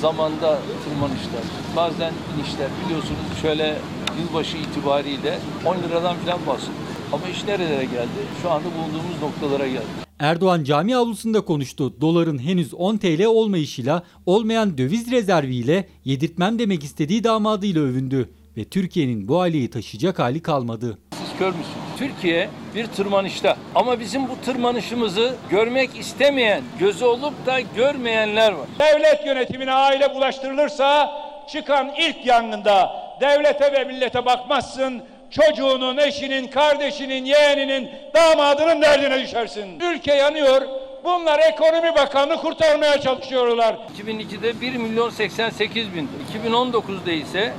zamanda 0.00 0.58
tırmanışlar, 0.84 1.44
bazen 1.76 2.12
inişler 2.36 2.68
biliyorsunuz 2.84 3.42
şöyle 3.42 3.76
yılbaşı 4.20 4.56
itibariyle 4.56 5.38
10 5.66 5.76
liradan 5.76 6.16
falan 6.16 6.38
bahsediyor. 6.46 6.76
Ama 7.12 7.28
iş 7.28 7.44
nerelere 7.44 7.84
geldi? 7.84 8.20
Şu 8.42 8.50
anda 8.50 8.64
bulunduğumuz 8.64 9.22
noktalara 9.22 9.66
geldi. 9.66 9.86
Erdoğan 10.18 10.64
cami 10.64 10.96
avlusunda 10.96 11.40
konuştu. 11.40 12.00
Doların 12.00 12.38
henüz 12.38 12.74
10 12.74 12.96
TL 12.96 13.24
olmayışıyla 13.24 14.02
olmayan 14.26 14.78
döviz 14.78 15.10
rezerviyle 15.10 15.88
yedirtmem 16.04 16.58
demek 16.58 16.84
istediği 16.84 17.24
damadıyla 17.24 17.82
övündü. 17.82 18.30
Ve 18.56 18.64
Türkiye'nin 18.64 19.28
bu 19.28 19.40
aileyi 19.40 19.70
taşıyacak 19.70 20.18
hali 20.18 20.42
kalmadı. 20.42 20.98
Siz 21.12 21.38
kör 21.38 21.46
müsünüz? 21.48 21.66
Türkiye 21.98 22.50
bir 22.74 22.86
tırmanışta 22.86 23.56
ama 23.74 24.00
bizim 24.00 24.22
bu 24.22 24.36
tırmanışımızı 24.44 25.34
görmek 25.50 25.98
istemeyen, 25.98 26.62
gözü 26.78 27.04
olup 27.04 27.46
da 27.46 27.60
görmeyenler 27.60 28.52
var. 28.52 28.66
Devlet 28.78 29.26
yönetimine 29.26 29.72
aile 29.72 30.14
bulaştırılırsa 30.14 31.10
çıkan 31.52 31.92
ilk 31.98 32.26
yangında 32.26 32.90
devlete 33.20 33.72
ve 33.72 33.84
millete 33.84 34.26
bakmazsın, 34.26 35.02
çocuğunun, 35.30 35.96
eşinin, 35.96 36.46
kardeşinin, 36.46 37.24
yeğeninin, 37.24 37.90
damadının 38.14 38.82
derdine 38.82 39.22
düşersin. 39.22 39.80
Ülke 39.80 40.14
yanıyor. 40.14 40.62
Bunlar 41.04 41.38
ekonomi 41.38 41.94
bakanını 41.94 42.36
kurtarmaya 42.36 43.00
çalışıyorlar. 43.00 43.76
2002'de 44.04 44.60
1 44.60 44.76
milyon 44.76 45.10
88 45.10 45.94
bin, 45.94 46.08
2019'da 46.44 47.12
ise 47.12 47.52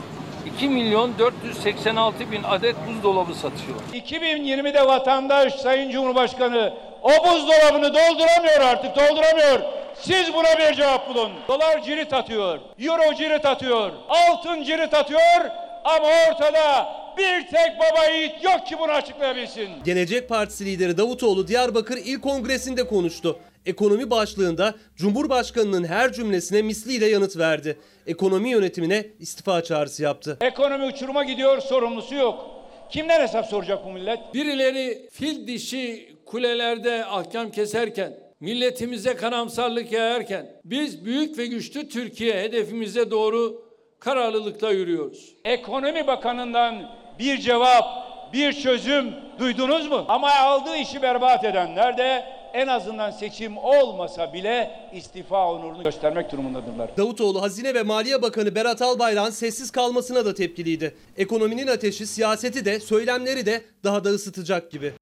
2 0.57 0.69
milyon 0.69 1.13
486 1.19 2.31
bin 2.31 2.43
adet 2.43 2.75
buzdolabı 2.87 3.35
satıyor. 3.35 3.77
2020'de 3.93 4.87
vatandaş 4.87 5.55
Sayın 5.55 5.91
Cumhurbaşkanı 5.91 6.73
o 7.01 7.09
buzdolabını 7.09 7.93
dolduramıyor 7.93 8.61
artık 8.61 8.95
dolduramıyor. 8.95 9.59
Siz 10.01 10.33
buna 10.33 10.59
bir 10.59 10.75
cevap 10.75 11.09
bulun. 11.09 11.31
Dolar 11.47 11.83
cirit 11.83 12.13
atıyor, 12.13 12.59
euro 12.79 13.15
cirit 13.17 13.45
atıyor, 13.45 13.91
altın 14.09 14.63
cirit 14.63 14.93
atıyor 14.93 15.45
ama 15.83 16.07
ortada 16.29 16.89
bir 17.17 17.47
tek 17.47 17.79
baba 17.79 18.05
yiğit 18.05 18.43
yok 18.43 18.67
ki 18.67 18.75
bunu 18.79 18.91
açıklayabilsin. 18.91 19.69
Gelecek 19.85 20.29
Partisi 20.29 20.65
lideri 20.65 20.97
Davutoğlu 20.97 21.47
Diyarbakır 21.47 21.97
İl 21.97 22.21
Kongresi'nde 22.21 22.87
konuştu. 22.87 23.39
Ekonomi 23.65 24.09
başlığında 24.09 24.75
Cumhurbaşkanı'nın 24.95 25.83
her 25.83 26.13
cümlesine 26.13 26.61
misliyle 26.61 27.05
yanıt 27.05 27.37
verdi. 27.37 27.77
Ekonomi 28.07 28.49
yönetimine 28.49 29.05
istifa 29.19 29.63
çağrısı 29.63 30.03
yaptı. 30.03 30.37
Ekonomi 30.41 30.85
uçuruma 30.85 31.23
gidiyor 31.23 31.61
sorumlusu 31.61 32.15
yok. 32.15 32.49
Kimden 32.89 33.21
hesap 33.21 33.45
soracak 33.45 33.85
bu 33.85 33.89
millet? 33.91 34.33
Birileri 34.33 35.09
fil 35.11 35.47
dişi 35.47 36.15
kulelerde 36.25 37.05
ahkam 37.05 37.51
keserken, 37.51 38.13
milletimize 38.39 39.15
karamsarlık 39.15 39.91
yayarken 39.91 40.49
biz 40.65 41.05
büyük 41.05 41.37
ve 41.37 41.45
güçlü 41.45 41.89
Türkiye 41.89 42.41
hedefimize 42.43 43.11
doğru 43.11 43.63
kararlılıkla 43.99 44.71
yürüyoruz. 44.71 45.35
Ekonomi 45.45 46.07
Bakanı'ndan 46.07 46.91
bir 47.19 47.37
cevap, 47.37 47.85
bir 48.33 48.53
çözüm 48.53 49.13
duydunuz 49.39 49.87
mu? 49.87 50.05
Ama 50.07 50.31
aldığı 50.31 50.75
işi 50.77 51.01
berbat 51.01 51.43
edenler 51.43 51.97
de 51.97 52.25
en 52.53 52.67
azından 52.67 53.11
seçim 53.11 53.57
olmasa 53.57 54.33
bile 54.33 54.71
istifa 54.93 55.51
onurunu 55.51 55.83
göstermek 55.83 56.31
durumundadırlar. 56.31 56.97
Davutoğlu 56.97 57.41
Hazine 57.41 57.73
ve 57.73 57.83
Maliye 57.83 58.21
Bakanı 58.21 58.55
Berat 58.55 58.81
Albayrak'ın 58.81 59.31
sessiz 59.31 59.71
kalmasına 59.71 60.25
da 60.25 60.33
tepkiliydi. 60.33 60.95
Ekonominin 61.17 61.67
ateşi 61.67 62.07
siyaseti 62.07 62.65
de 62.65 62.79
söylemleri 62.79 63.45
de 63.45 63.61
daha 63.83 64.03
da 64.03 64.09
ısıtacak 64.09 64.71
gibi. 64.71 64.93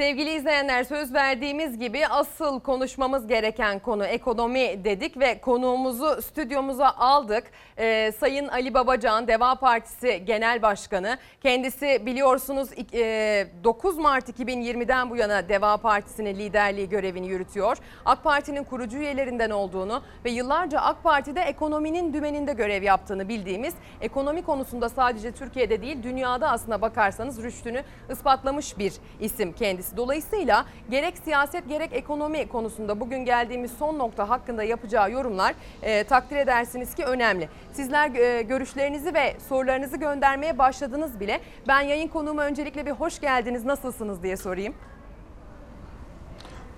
Sevgili 0.00 0.34
izleyenler 0.34 0.84
söz 0.84 1.14
verdiğimiz 1.14 1.78
gibi 1.78 2.06
asıl 2.06 2.60
konuşmamız 2.60 3.26
gereken 3.26 3.78
konu 3.78 4.04
ekonomi 4.04 4.84
dedik 4.84 5.20
ve 5.20 5.40
konuğumuzu 5.40 6.22
stüdyomuza 6.22 6.88
aldık. 6.88 7.44
Ee, 7.78 8.12
Sayın 8.18 8.48
Ali 8.48 8.74
Babacan 8.74 9.28
Deva 9.28 9.54
Partisi 9.54 10.22
Genel 10.24 10.62
Başkanı. 10.62 11.18
Kendisi 11.42 12.02
biliyorsunuz 12.06 12.68
e, 12.92 13.46
9 13.64 13.98
Mart 13.98 14.28
2020'den 14.28 15.10
bu 15.10 15.16
yana 15.16 15.48
Deva 15.48 15.76
Partisi'nin 15.76 16.34
liderliği 16.34 16.88
görevini 16.88 17.28
yürütüyor. 17.28 17.76
AK 18.04 18.24
Parti'nin 18.24 18.64
kurucu 18.64 18.98
üyelerinden 18.98 19.50
olduğunu 19.50 20.02
ve 20.24 20.30
yıllarca 20.30 20.80
AK 20.80 21.02
Parti'de 21.02 21.40
ekonominin 21.40 22.12
dümeninde 22.12 22.52
görev 22.52 22.82
yaptığını 22.82 23.28
bildiğimiz 23.28 23.74
ekonomi 24.00 24.42
konusunda 24.42 24.88
sadece 24.88 25.32
Türkiye'de 25.32 25.82
değil 25.82 26.02
dünyada 26.02 26.50
aslına 26.50 26.82
bakarsanız 26.82 27.42
rüştünü 27.42 27.82
ispatlamış 28.10 28.78
bir 28.78 28.92
isim 29.20 29.52
kendisi. 29.52 29.89
Dolayısıyla 29.96 30.64
gerek 30.90 31.18
siyaset 31.24 31.68
gerek 31.68 31.92
ekonomi 31.92 32.48
konusunda 32.48 33.00
bugün 33.00 33.24
geldiğimiz 33.24 33.72
son 33.78 33.98
nokta 33.98 34.28
hakkında 34.28 34.62
yapacağı 34.62 35.10
yorumlar 35.10 35.54
e, 35.82 36.04
takdir 36.04 36.36
edersiniz 36.36 36.94
ki 36.94 37.04
önemli. 37.04 37.48
Sizler 37.72 38.14
e, 38.14 38.42
görüşlerinizi 38.42 39.14
ve 39.14 39.36
sorularınızı 39.48 39.96
göndermeye 39.96 40.58
başladınız 40.58 41.20
bile. 41.20 41.40
Ben 41.68 41.80
yayın 41.80 42.08
konuğuma 42.08 42.42
öncelikle 42.42 42.86
bir 42.86 42.90
hoş 42.90 43.20
geldiniz 43.20 43.64
nasılsınız 43.64 44.22
diye 44.22 44.36
sorayım. 44.36 44.74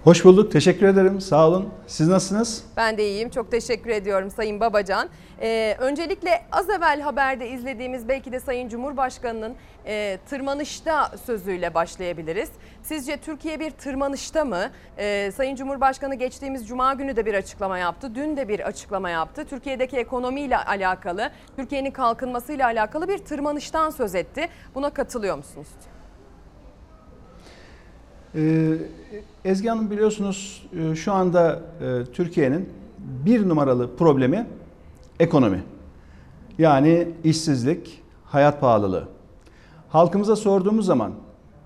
Hoş 0.05 0.24
bulduk. 0.24 0.53
Teşekkür 0.53 0.86
ederim. 0.86 1.20
Sağ 1.20 1.48
olun. 1.48 1.68
Siz 1.86 2.09
nasılsınız? 2.09 2.64
Ben 2.76 2.96
de 2.98 3.09
iyiyim. 3.09 3.30
Çok 3.30 3.50
teşekkür 3.50 3.90
ediyorum 3.90 4.30
Sayın 4.30 4.61
Babacan. 4.61 5.09
Ee, 5.40 5.76
öncelikle 5.78 6.42
az 6.53 6.70
evvel 6.70 7.00
haberde 7.00 7.48
izlediğimiz 7.48 8.09
belki 8.09 8.32
de 8.32 8.40
Sayın 8.40 8.68
Cumhurbaşkanı'nın 8.68 9.55
e, 9.86 10.18
tırmanışta 10.28 11.11
sözüyle 11.26 11.74
başlayabiliriz. 11.74 12.50
Sizce 12.82 13.16
Türkiye 13.16 13.61
bir 13.61 13.70
tırmanışta 13.70 14.44
mı? 14.44 14.70
Ee, 14.98 15.30
Sayın 15.36 15.57
Cumhurbaşkanı 15.57 16.14
geçtiğimiz 16.14 16.68
Cuma 16.68 16.94
günü 16.94 17.16
de 17.16 17.26
bir 17.26 17.34
açıklama 17.34 17.78
yaptı. 17.78 18.14
Dün 18.14 18.36
de 18.36 18.48
bir 18.48 18.61
açıklama 18.61 19.11
yaptı. 19.11 19.44
Türkiye'deki 19.44 19.96
ekonomiyle 19.96 20.57
alakalı, 20.59 21.30
Türkiye'nin 21.57 21.90
kalkınmasıyla 21.90 22.66
alakalı 22.66 23.09
bir 23.09 23.18
tırmanıştan 23.18 23.90
söz 23.90 24.14
etti. 24.14 24.48
Buna 24.74 24.90
katılıyor 24.90 25.36
musunuz? 25.36 25.68
Ee, 28.34 28.40
Ezgi 29.45 29.68
Hanım 29.68 29.90
biliyorsunuz 29.90 30.62
e, 30.78 30.95
şu 30.95 31.12
anda 31.12 31.61
e, 31.80 32.05
Türkiye'nin 32.12 32.68
bir 32.99 33.49
numaralı 33.49 33.97
problemi 33.97 34.47
ekonomi. 35.20 35.62
Yani 36.59 37.09
işsizlik, 37.24 38.03
hayat 38.24 38.61
pahalılığı. 38.61 39.09
Halkımıza 39.88 40.36
sorduğumuz 40.36 40.86
zaman 40.86 41.12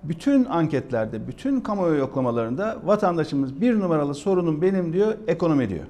bütün 0.03 0.45
anketlerde, 0.45 1.27
bütün 1.27 1.61
kamuoyu 1.61 1.99
yoklamalarında 1.99 2.77
vatandaşımız 2.83 3.61
bir 3.61 3.79
numaralı 3.79 4.15
sorunum 4.15 4.61
benim 4.61 4.93
diyor, 4.93 5.13
ekonomi 5.27 5.69
diyor. 5.69 5.85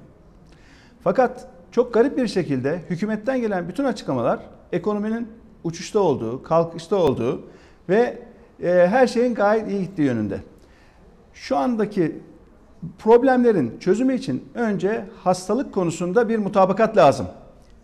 Fakat 1.04 1.48
çok 1.70 1.94
garip 1.94 2.16
bir 2.16 2.26
şekilde 2.26 2.82
hükümetten 2.90 3.40
gelen 3.40 3.68
bütün 3.68 3.84
açıklamalar 3.84 4.40
ekonominin 4.72 5.28
uçuşta 5.64 6.00
olduğu, 6.00 6.42
kalkışta 6.42 6.96
olduğu 6.96 7.42
ve 7.88 8.18
e, 8.62 8.68
her 8.68 9.06
şeyin 9.06 9.34
gayet 9.34 9.70
iyi 9.70 9.80
gittiği 9.80 10.02
yönünde. 10.02 10.40
Şu 11.40 11.56
andaki 11.56 12.18
problemlerin 12.98 13.78
çözümü 13.78 14.14
için 14.14 14.48
önce 14.54 15.04
hastalık 15.24 15.74
konusunda 15.74 16.28
bir 16.28 16.38
mutabakat 16.38 16.96
lazım. 16.96 17.26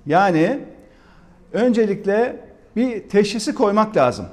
Yani 0.06 0.60
öncelikle 1.52 2.40
bir 2.76 3.08
teşhisi 3.08 3.54
koymak 3.54 3.96
lazım. 3.96 4.26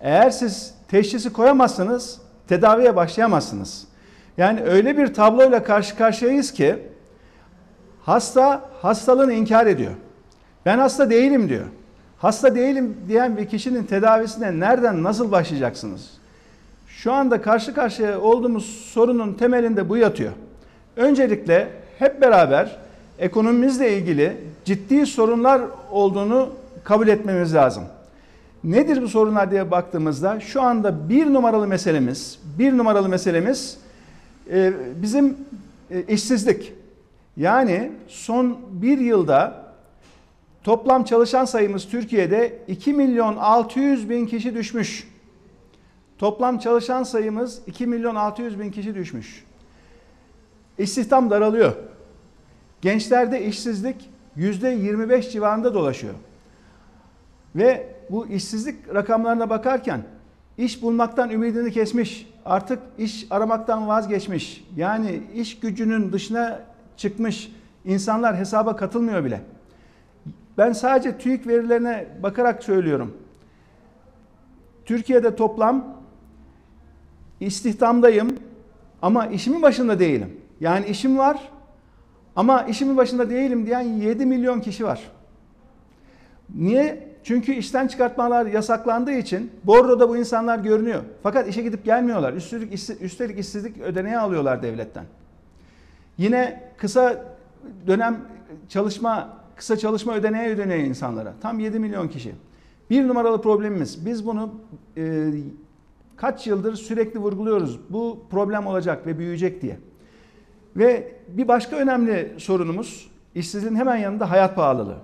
Eğer 0.00 0.30
siz 0.30 0.74
teşhisi 0.88 1.32
koyamazsanız 1.32 2.20
tedaviye 2.48 2.96
başlayamazsınız. 2.96 3.86
Yani 4.36 4.62
öyle 4.62 4.98
bir 4.98 5.14
tabloyla 5.14 5.62
karşı 5.62 5.96
karşıyayız 5.96 6.52
ki 6.52 6.78
hasta 8.02 8.70
hastalığını 8.82 9.32
inkar 9.32 9.66
ediyor. 9.66 9.92
Ben 10.66 10.78
hasta 10.78 11.10
değilim 11.10 11.48
diyor. 11.48 11.66
Hasta 12.18 12.54
değilim 12.54 12.96
diyen 13.08 13.36
bir 13.36 13.46
kişinin 13.48 13.84
tedavisine 13.84 14.60
nereden 14.60 15.02
nasıl 15.02 15.32
başlayacaksınız? 15.32 16.15
Şu 16.96 17.12
anda 17.12 17.42
karşı 17.42 17.74
karşıya 17.74 18.20
olduğumuz 18.20 18.66
sorunun 18.66 19.34
temelinde 19.34 19.88
bu 19.88 19.96
yatıyor. 19.96 20.32
Öncelikle 20.96 21.68
hep 21.98 22.20
beraber 22.20 22.76
ekonomimizle 23.18 23.98
ilgili 23.98 24.36
ciddi 24.64 25.06
sorunlar 25.06 25.62
olduğunu 25.90 26.50
kabul 26.84 27.08
etmemiz 27.08 27.54
lazım. 27.54 27.84
Nedir 28.64 29.02
bu 29.02 29.08
sorunlar 29.08 29.50
diye 29.50 29.70
baktığımızda 29.70 30.40
şu 30.40 30.62
anda 30.62 31.08
bir 31.08 31.26
numaralı 31.26 31.66
meselemiz, 31.66 32.38
bir 32.58 32.78
numaralı 32.78 33.08
meselemiz 33.08 33.78
e, 34.50 34.72
bizim 35.02 35.36
e, 35.90 36.02
işsizlik. 36.02 36.72
Yani 37.36 37.92
son 38.08 38.58
bir 38.70 38.98
yılda 38.98 39.64
toplam 40.64 41.04
çalışan 41.04 41.44
sayımız 41.44 41.88
Türkiye'de 41.88 42.58
2 42.68 42.92
milyon 42.92 43.36
600 43.36 44.10
bin 44.10 44.26
kişi 44.26 44.54
düşmüş. 44.54 45.15
Toplam 46.18 46.58
çalışan 46.58 47.02
sayımız 47.02 47.62
2 47.66 47.86
milyon 47.86 48.14
600 48.14 48.60
bin 48.60 48.70
kişi 48.70 48.94
düşmüş. 48.94 49.44
İstihdam 50.78 51.30
daralıyor. 51.30 51.72
Gençlerde 52.80 53.44
işsizlik 53.44 54.10
%25 54.36 55.30
civarında 55.30 55.74
dolaşıyor. 55.74 56.14
Ve 57.56 57.96
bu 58.10 58.26
işsizlik 58.26 58.94
rakamlarına 58.94 59.50
bakarken 59.50 60.02
iş 60.58 60.82
bulmaktan 60.82 61.30
ümidini 61.30 61.72
kesmiş, 61.72 62.28
artık 62.44 62.78
iş 62.98 63.26
aramaktan 63.30 63.88
vazgeçmiş. 63.88 64.64
Yani 64.76 65.22
iş 65.34 65.60
gücünün 65.60 66.12
dışına 66.12 66.60
çıkmış 66.96 67.52
insanlar 67.84 68.36
hesaba 68.36 68.76
katılmıyor 68.76 69.24
bile. 69.24 69.40
Ben 70.58 70.72
sadece 70.72 71.18
TÜİK 71.18 71.46
verilerine 71.46 72.06
bakarak 72.22 72.64
söylüyorum. 72.64 73.16
Türkiye'de 74.84 75.36
toplam 75.36 75.95
istihdamdayım 77.40 78.36
ama 79.02 79.26
işimin 79.26 79.62
başında 79.62 79.98
değilim. 79.98 80.40
Yani 80.60 80.86
işim 80.86 81.18
var 81.18 81.52
ama 82.36 82.62
işimin 82.62 82.96
başında 82.96 83.30
değilim 83.30 83.66
diyen 83.66 83.80
7 83.80 84.26
milyon 84.26 84.60
kişi 84.60 84.84
var. 84.84 85.10
Niye? 86.54 87.16
Çünkü 87.24 87.52
işten 87.52 87.86
çıkartmalar 87.86 88.46
yasaklandığı 88.46 89.12
için 89.12 89.50
borroda 89.64 90.08
bu 90.08 90.16
insanlar 90.16 90.58
görünüyor. 90.58 91.02
Fakat 91.22 91.48
işe 91.48 91.62
gidip 91.62 91.84
gelmiyorlar. 91.84 92.32
Üstelik, 92.32 92.72
üstelik 93.00 93.38
işsizlik 93.38 93.78
ödeneği 93.78 94.18
alıyorlar 94.18 94.62
devletten. 94.62 95.04
Yine 96.18 96.70
kısa 96.76 97.24
dönem 97.86 98.20
çalışma, 98.68 99.38
kısa 99.56 99.76
çalışma 99.76 100.14
ödeneği 100.14 100.48
ödeneği 100.48 100.86
insanlara. 100.86 101.34
Tam 101.40 101.58
7 101.58 101.78
milyon 101.78 102.08
kişi. 102.08 102.34
Bir 102.90 103.08
numaralı 103.08 103.42
problemimiz. 103.42 104.06
Biz 104.06 104.26
bunu 104.26 104.54
e, 104.96 105.30
kaç 106.16 106.46
yıldır 106.46 106.74
sürekli 106.76 107.20
vurguluyoruz. 107.20 107.78
Bu 107.90 108.26
problem 108.30 108.66
olacak 108.66 109.06
ve 109.06 109.18
büyüyecek 109.18 109.62
diye. 109.62 109.78
Ve 110.76 111.14
bir 111.28 111.48
başka 111.48 111.76
önemli 111.76 112.34
sorunumuz 112.38 113.10
işsizliğin 113.34 113.76
hemen 113.76 113.96
yanında 113.96 114.30
hayat 114.30 114.56
pahalılığı. 114.56 114.96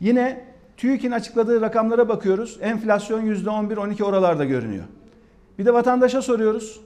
Yine 0.00 0.44
TÜİK'in 0.76 1.10
açıkladığı 1.10 1.60
rakamlara 1.60 2.08
bakıyoruz. 2.08 2.58
Enflasyon 2.60 3.26
%11-12 3.26 4.02
oralarda 4.04 4.44
görünüyor. 4.44 4.84
Bir 5.58 5.66
de 5.66 5.74
vatandaşa 5.74 6.22
soruyoruz. 6.22 6.80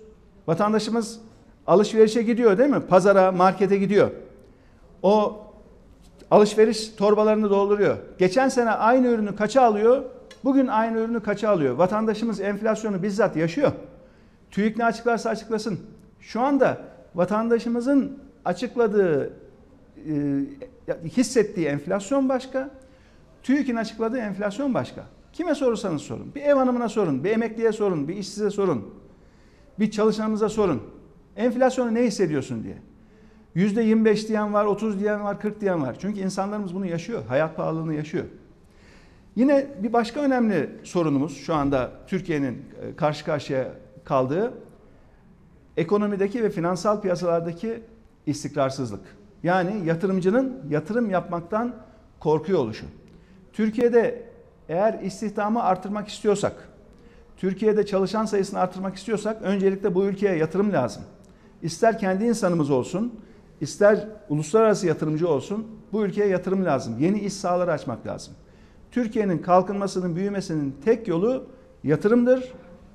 Vatandaşımız 0.47 1.21
alışverişe 1.67 2.23
gidiyor 2.23 2.59
değil 2.59 2.71
mi? 2.71 2.81
Pazara, 2.89 3.33
markete 3.33 3.77
gidiyor. 3.77 4.11
O 5.03 5.41
alışveriş 6.31 6.89
torbalarını 6.89 7.51
dolduruyor. 7.51 7.97
Geçen 8.19 8.49
sene 8.49 8.71
aynı 8.71 9.07
ürünü 9.07 9.37
kaça 9.37 9.63
alıyor? 9.63 10.03
Bugün 10.45 10.67
aynı 10.67 10.99
ürünü 10.99 11.23
kaça 11.23 11.51
alıyor? 11.51 11.75
Vatandaşımız 11.75 12.41
enflasyonu 12.41 13.03
bizzat 13.03 13.37
yaşıyor. 13.37 13.73
TÜİK 14.51 14.77
ne 14.77 14.85
açıklarsa 14.85 15.31
açıklasın. 15.31 15.81
Şu 16.21 16.41
anda 16.41 16.85
vatandaşımızın 17.15 18.19
açıkladığı, 18.45 19.33
e, 20.09 20.13
hissettiği 21.05 21.67
enflasyon 21.67 22.29
başka, 22.29 22.71
TÜİK'in 23.43 23.77
açıkladığı 23.77 24.19
enflasyon 24.19 24.75
başka. 24.75 25.05
Kime 25.33 25.55
sorursanız 25.55 26.03
sorun. 26.03 26.35
Bir 26.35 26.43
ev 26.43 26.55
hanımına 26.55 26.89
sorun, 26.89 27.25
bir 27.25 27.31
emekliye 27.31 27.73
sorun, 27.73 28.09
bir 28.09 28.17
işsize 28.17 28.51
sorun. 28.51 28.95
Bir 29.79 29.91
çalışanınıza 29.91 30.49
sorun. 30.49 30.83
Enflasyonu 31.37 31.95
ne 31.95 32.03
hissediyorsun 32.03 32.65
diye. 32.65 32.77
%25 33.57 34.29
diyen 34.29 34.55
var, 34.55 34.65
30 34.65 35.01
diyen 35.01 35.25
var, 35.25 35.41
40 35.41 35.61
diyen 35.61 35.83
var. 35.83 35.97
Çünkü 36.01 36.21
insanlarımız 36.21 36.75
bunu 36.75 36.87
yaşıyor. 36.87 37.23
Hayat 37.29 37.57
pahalılığını 37.57 37.95
yaşıyor. 37.95 38.25
Yine 39.37 39.67
bir 39.83 39.93
başka 39.93 40.21
önemli 40.21 40.71
sorunumuz 40.83 41.37
şu 41.37 41.55
anda 41.55 41.91
Türkiye'nin 42.07 42.65
e, 42.83 42.97
karşı 42.97 43.25
karşıya 43.25 43.69
kaldığı 44.05 44.55
ekonomideki 45.77 46.43
ve 46.43 46.51
finansal 46.51 47.01
piyasalardaki 47.01 47.83
istikrarsızlık. 48.27 49.01
Yani 49.43 49.87
yatırımcının 49.87 50.63
yatırım 50.71 51.11
yapmaktan 51.11 51.75
korkuyor 52.21 52.59
oluşu. 52.59 52.87
Türkiye'de 53.53 54.23
eğer 54.69 55.01
istihdamı 55.03 55.63
artırmak 55.63 56.09
istiyorsak, 56.09 56.69
Türkiye'de 57.37 57.87
çalışan 57.87 58.25
sayısını 58.25 58.61
artırmak 58.61 58.97
istiyorsak 58.97 59.43
öncelikle 59.43 59.95
bu 59.95 60.05
ülkeye 60.05 60.37
yatırım 60.37 60.73
lazım. 60.73 61.03
İster 61.63 61.99
kendi 61.99 62.25
insanımız 62.25 62.71
olsun, 62.71 63.21
ister 63.61 64.09
uluslararası 64.29 64.87
yatırımcı 64.87 65.29
olsun 65.29 65.67
bu 65.93 66.05
ülkeye 66.05 66.29
yatırım 66.29 66.65
lazım. 66.65 66.99
Yeni 66.99 67.21
iş 67.21 67.33
sahaları 67.33 67.73
açmak 67.73 68.07
lazım. 68.07 68.35
Türkiye'nin 68.95 69.39
kalkınmasının, 69.39 70.17
büyümesinin 70.17 70.77
tek 70.85 71.09
yolu 71.09 71.47
yatırımdır, 71.85 72.53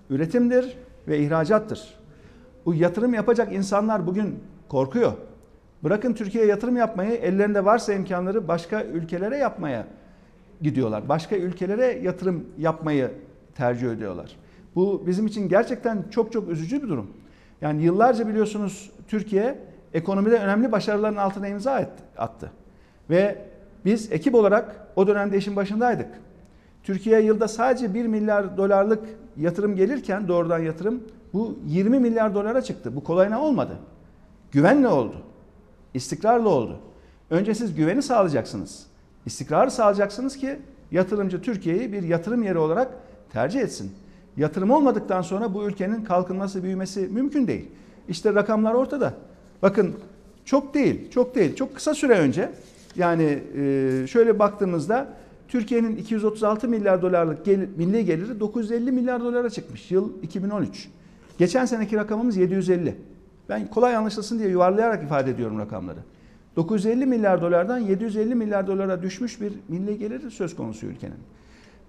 üretimdir 0.09 0.77
ve 1.07 1.19
ihracattır. 1.19 1.99
Bu 2.65 2.73
yatırım 2.73 3.13
yapacak 3.13 3.53
insanlar 3.53 4.07
bugün 4.07 4.39
korkuyor. 4.69 5.13
Bırakın 5.83 6.13
Türkiye'ye 6.13 6.49
yatırım 6.49 6.77
yapmayı, 6.77 7.11
ellerinde 7.11 7.65
varsa 7.65 7.93
imkanları 7.93 8.47
başka 8.47 8.83
ülkelere 8.83 9.37
yapmaya 9.37 9.87
gidiyorlar. 10.61 11.09
Başka 11.09 11.35
ülkelere 11.35 11.85
yatırım 11.85 12.45
yapmayı 12.57 13.11
tercih 13.55 13.91
ediyorlar. 13.91 14.35
Bu 14.75 15.03
bizim 15.07 15.27
için 15.27 15.49
gerçekten 15.49 16.03
çok 16.11 16.31
çok 16.31 16.49
üzücü 16.49 16.83
bir 16.83 16.89
durum. 16.89 17.07
Yani 17.61 17.83
yıllarca 17.83 18.27
biliyorsunuz 18.27 18.91
Türkiye 19.07 19.59
ekonomide 19.93 20.39
önemli 20.39 20.71
başarıların 20.71 21.17
altına 21.17 21.47
imza 21.47 21.89
attı. 22.17 22.51
Ve 23.09 23.49
biz 23.85 24.11
ekip 24.11 24.35
olarak 24.35 24.87
o 24.95 25.07
dönemde 25.07 25.37
işin 25.37 25.55
başındaydık. 25.55 26.07
Türkiye 26.83 27.21
yılda 27.21 27.47
sadece 27.47 27.93
1 27.93 28.05
milyar 28.05 28.57
dolarlık 28.57 29.03
yatırım 29.37 29.75
gelirken 29.75 30.27
doğrudan 30.27 30.59
yatırım 30.59 31.03
bu 31.33 31.59
20 31.67 31.99
milyar 31.99 32.35
dolara 32.35 32.61
çıktı. 32.61 32.95
Bu 32.95 33.03
kolayına 33.03 33.41
olmadı. 33.41 33.77
Güvenle 34.51 34.87
oldu. 34.87 35.15
İstikrarla 35.93 36.49
oldu. 36.49 36.79
Önce 37.29 37.55
siz 37.55 37.75
güveni 37.75 38.01
sağlayacaksınız. 38.01 38.85
İstikrarı 39.25 39.71
sağlayacaksınız 39.71 40.37
ki 40.37 40.59
yatırımcı 40.91 41.41
Türkiye'yi 41.41 41.93
bir 41.93 42.03
yatırım 42.03 42.43
yeri 42.43 42.57
olarak 42.57 42.91
tercih 43.33 43.61
etsin. 43.61 43.91
Yatırım 44.37 44.71
olmadıktan 44.71 45.21
sonra 45.21 45.53
bu 45.53 45.63
ülkenin 45.63 46.03
kalkınması, 46.03 46.63
büyümesi 46.63 46.99
mümkün 46.99 47.47
değil. 47.47 47.71
İşte 48.07 48.35
rakamlar 48.35 48.73
ortada. 48.73 49.13
Bakın 49.61 49.95
çok 50.45 50.73
değil, 50.73 51.11
çok 51.11 51.35
değil. 51.35 51.55
Çok 51.55 51.75
kısa 51.75 51.93
süre 51.93 52.13
önce 52.19 52.51
yani 52.95 53.43
şöyle 54.07 54.39
baktığımızda 54.39 55.07
Türkiye'nin 55.47 55.95
236 55.95 56.67
milyar 56.67 57.01
dolarlık 57.01 57.45
gel, 57.45 57.67
milli 57.77 58.05
geliri 58.05 58.39
950 58.39 58.91
milyar 58.91 59.21
dolara 59.21 59.49
çıkmış. 59.49 59.91
Yıl 59.91 60.23
2013. 60.23 60.89
Geçen 61.37 61.65
seneki 61.65 61.95
rakamımız 61.95 62.37
750. 62.37 62.95
Ben 63.49 63.67
kolay 63.67 63.95
anlaşılsın 63.95 64.39
diye 64.39 64.49
yuvarlayarak 64.49 65.03
ifade 65.03 65.31
ediyorum 65.31 65.59
rakamları. 65.59 65.99
950 66.55 67.05
milyar 67.05 67.41
dolardan 67.41 67.77
750 67.77 68.35
milyar 68.35 68.67
dolara 68.67 69.03
düşmüş 69.03 69.41
bir 69.41 69.53
milli 69.67 69.97
geliri 69.97 70.31
söz 70.31 70.55
konusu 70.55 70.85
ülkenin. 70.85 71.17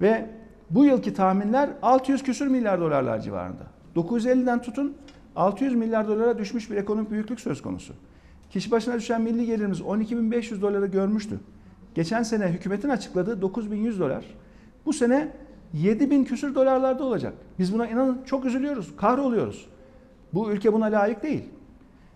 Ve 0.00 0.26
bu 0.70 0.84
yılki 0.84 1.14
tahminler 1.14 1.70
600 1.82 2.22
küsür 2.22 2.46
milyar 2.46 2.80
dolarlar 2.80 3.20
civarında. 3.20 3.62
950'den 3.96 4.62
tutun 4.62 4.94
600 5.36 5.74
milyar 5.74 6.08
dolara 6.08 6.38
düşmüş 6.38 6.70
bir 6.70 6.76
ekonomik 6.76 7.10
büyüklük 7.10 7.40
söz 7.40 7.62
konusu. 7.62 7.94
Kişi 8.50 8.70
başına 8.70 8.96
düşen 8.96 9.22
milli 9.22 9.46
gelirimiz 9.46 9.80
12.500 9.80 10.60
doları 10.60 10.86
görmüştü. 10.86 11.40
Geçen 11.94 12.22
sene 12.22 12.48
hükümetin 12.48 12.88
açıkladığı 12.88 13.46
9.100 13.46 13.98
dolar. 13.98 14.24
Bu 14.86 14.92
sene 14.92 15.32
7.000 15.74 16.24
küsür 16.24 16.54
dolarlarda 16.54 17.04
olacak. 17.04 17.34
Biz 17.58 17.74
buna 17.74 17.86
inanın 17.86 18.22
çok 18.24 18.44
üzülüyoruz, 18.44 18.96
kahroluyoruz. 18.96 19.66
Bu 20.34 20.50
ülke 20.50 20.72
buna 20.72 20.84
layık 20.84 21.22
değil. 21.22 21.44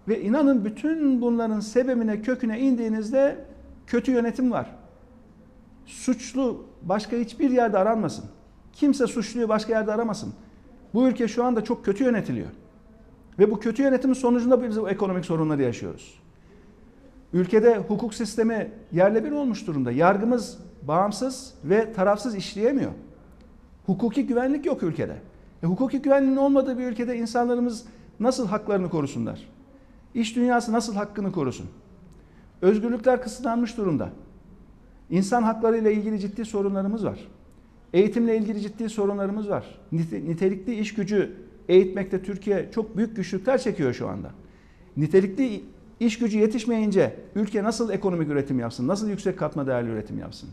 Ve 0.09 0.23
inanın 0.23 0.65
bütün 0.65 1.21
bunların 1.21 1.61
sebebine, 1.61 2.23
köküne 2.23 2.61
indiğinizde 2.61 3.45
kötü 3.87 4.13
yönetim 4.13 4.51
var. 4.51 4.71
Suçlu 5.87 6.67
başka 6.83 7.17
hiçbir 7.17 7.51
yerde 7.51 7.79
aranmasın. 7.79 8.25
Kimse 8.73 9.07
suçluyu 9.07 9.49
başka 9.49 9.73
yerde 9.73 9.93
aramasın. 9.93 10.33
Bu 10.95 11.09
ülke 11.09 11.29
şu 11.29 11.45
anda 11.45 11.65
çok 11.65 11.85
kötü 11.85 12.05
yönetiliyor. 12.05 12.49
Ve 13.39 13.51
bu 13.51 13.61
kötü 13.61 13.83
yönetimin 13.83 14.15
sonucunda 14.15 14.63
biz 14.63 14.81
bu 14.81 14.91
ekonomik 14.91 15.25
sorunları 15.25 15.63
yaşıyoruz. 15.63 16.24
Ülkede 17.35 17.79
hukuk 17.79 18.15
sistemi 18.15 18.71
yerle 18.93 19.25
bir 19.25 19.33
olmuş 19.33 19.67
durumda. 19.67 19.93
Yargımız 19.93 20.59
bağımsız 20.83 21.55
ve 21.65 21.93
tarafsız 21.93 22.35
işleyemiyor. 22.35 22.91
Hukuki 23.87 24.27
güvenlik 24.27 24.67
yok 24.67 24.83
ülkede. 24.83 25.17
E, 25.63 25.67
hukuki 25.67 26.03
güvenliğin 26.03 26.37
olmadığı 26.37 26.79
bir 26.79 26.85
ülkede 26.85 27.17
insanlarımız 27.17 27.85
nasıl 28.21 28.47
haklarını 28.47 28.91
korusunlar? 28.91 29.49
İş 30.15 30.37
dünyası 30.37 30.73
nasıl 30.73 30.95
hakkını 30.95 31.33
korusun? 31.33 31.67
Özgürlükler 32.63 33.23
kısıtlanmış 33.23 33.77
durumda. 33.77 34.11
İnsan 35.11 35.43
hakları 35.43 35.77
ile 35.77 35.93
ilgili 35.93 36.21
ciddi 36.21 36.45
sorunlarımız 36.45 37.05
var. 37.05 37.29
Eğitimle 37.93 38.37
ilgili 38.37 38.61
ciddi 38.61 38.89
sorunlarımız 38.89 39.49
var. 39.49 39.81
Nitelikli 39.93 40.75
iş 40.75 40.95
gücü 40.95 41.37
eğitmekte 41.69 42.23
Türkiye 42.23 42.71
çok 42.75 42.97
büyük 42.97 43.17
güçlükler 43.17 43.59
çekiyor 43.59 43.93
şu 43.93 44.09
anda. 44.09 44.31
Nitelikli 44.97 45.65
iş 46.01 46.19
gücü 46.19 46.39
yetişmeyince 46.39 47.17
ülke 47.35 47.63
nasıl 47.63 47.91
ekonomik 47.91 48.29
üretim 48.29 48.59
yapsın? 48.59 48.89
Nasıl 48.89 49.09
yüksek 49.09 49.39
katma 49.39 49.67
değerli 49.67 49.91
üretim 49.91 50.19
yapsın? 50.19 50.51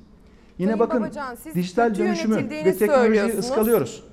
Yine 0.57 0.69
Sayın 0.69 0.79
bakın 0.79 1.01
Babacan, 1.01 1.37
dijital 1.55 1.95
dönüşümü 1.95 2.49
ve 2.49 2.77
teknolojiyi 2.77 3.39
ıskalıyoruz. 3.39 4.03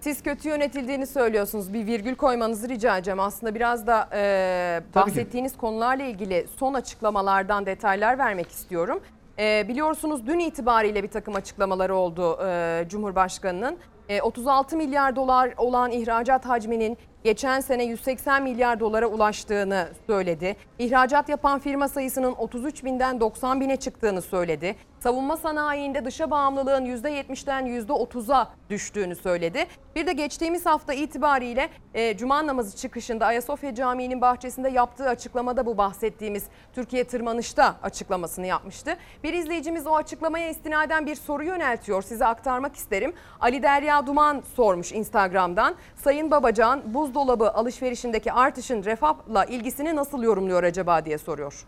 Siz 0.00 0.22
kötü 0.22 0.48
yönetildiğini 0.48 1.06
söylüyorsunuz. 1.06 1.72
Bir 1.72 1.86
virgül 1.86 2.14
koymanızı 2.14 2.68
rica 2.68 2.96
edeceğim. 2.96 3.20
Aslında 3.20 3.54
biraz 3.54 3.86
da 3.86 4.08
e, 4.12 4.82
bahsettiğiniz 4.94 5.56
konularla 5.56 6.04
ilgili 6.04 6.46
son 6.56 6.74
açıklamalardan 6.74 7.66
detaylar 7.66 8.18
vermek 8.18 8.50
istiyorum. 8.50 9.00
E, 9.38 9.68
biliyorsunuz 9.68 10.26
dün 10.26 10.38
itibariyle 10.38 11.02
bir 11.02 11.08
takım 11.08 11.34
açıklamaları 11.34 11.94
oldu 11.94 12.38
e, 12.46 12.84
Cumhurbaşkanı'nın. 12.88 13.78
E, 14.08 14.22
36 14.22 14.76
milyar 14.76 15.16
dolar 15.16 15.54
olan 15.56 15.90
ihracat 15.90 16.46
hacminin 16.46 16.98
geçen 17.24 17.60
sene 17.60 17.84
180 17.84 18.42
milyar 18.42 18.80
dolara 18.80 19.06
ulaştığını 19.06 19.88
söyledi. 20.06 20.56
İhracat 20.78 21.28
yapan 21.28 21.58
firma 21.58 21.88
sayısının 21.88 22.32
33 22.32 22.84
binden 22.84 23.20
90 23.20 23.60
bine 23.60 23.76
çıktığını 23.76 24.22
söyledi. 24.22 24.76
Savunma 25.00 25.36
sanayinde 25.36 26.04
dışa 26.04 26.30
bağımlılığın 26.30 26.84
%70'den 26.84 27.66
%30'a 27.66 28.48
düştüğünü 28.70 29.16
söyledi. 29.16 29.66
Bir 29.96 30.06
de 30.06 30.12
geçtiğimiz 30.12 30.66
hafta 30.66 30.92
itibariyle 30.92 31.68
e, 31.94 32.16
Cuma 32.16 32.46
namazı 32.46 32.76
çıkışında 32.76 33.26
Ayasofya 33.26 33.74
Camii'nin 33.74 34.20
bahçesinde 34.20 34.68
yaptığı 34.68 35.08
açıklamada 35.08 35.66
bu 35.66 35.78
bahsettiğimiz 35.78 36.44
Türkiye 36.72 37.04
tırmanışta 37.04 37.76
açıklamasını 37.82 38.46
yapmıştı. 38.46 38.96
Bir 39.24 39.32
izleyicimiz 39.32 39.86
o 39.86 39.94
açıklamaya 39.94 40.48
istinaden 40.48 41.06
bir 41.06 41.14
soru 41.14 41.44
yöneltiyor. 41.44 42.02
Size 42.02 42.26
aktarmak 42.26 42.76
isterim. 42.76 43.12
Ali 43.40 43.62
Derya 43.62 44.06
Duman 44.06 44.42
sormuş 44.54 44.92
Instagram'dan. 44.92 45.74
Sayın 45.96 46.30
Babacan 46.30 46.94
buzdolabı 47.14 47.50
alışverişindeki 47.50 48.32
artışın 48.32 48.84
refahla 48.84 49.44
ilgisini 49.44 49.96
nasıl 49.96 50.22
yorumluyor 50.22 50.62
acaba 50.62 51.04
diye 51.04 51.18
soruyor. 51.18 51.66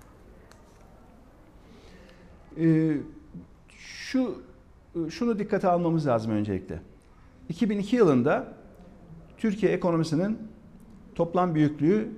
Ee, 2.61 2.97
şu 3.78 4.43
şunu 5.11 5.38
dikkate 5.38 5.68
almamız 5.68 6.07
lazım 6.07 6.32
öncelikle. 6.32 6.78
2002 7.49 7.97
yılında 7.97 8.55
Türkiye 9.38 9.72
ekonomisinin 9.72 10.38
toplam 11.14 11.55
büyüklüğü 11.55 12.09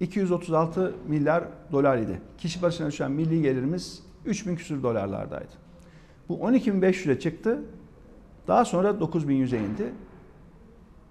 236 0.00 0.94
milyar 1.08 1.44
dolar 1.72 1.98
idi. 1.98 2.20
Kişi 2.38 2.62
başına 2.62 2.86
düşen 2.86 3.10
milli 3.10 3.42
gelirimiz 3.42 4.02
3000 4.24 4.56
küsur 4.56 4.82
dolarlardaydı. 4.82 5.52
Bu 6.28 6.34
12.500'e 6.34 7.18
çıktı. 7.18 7.62
Daha 8.48 8.64
sonra 8.64 8.90
9.100'e 8.90 9.58
indi. 9.58 9.92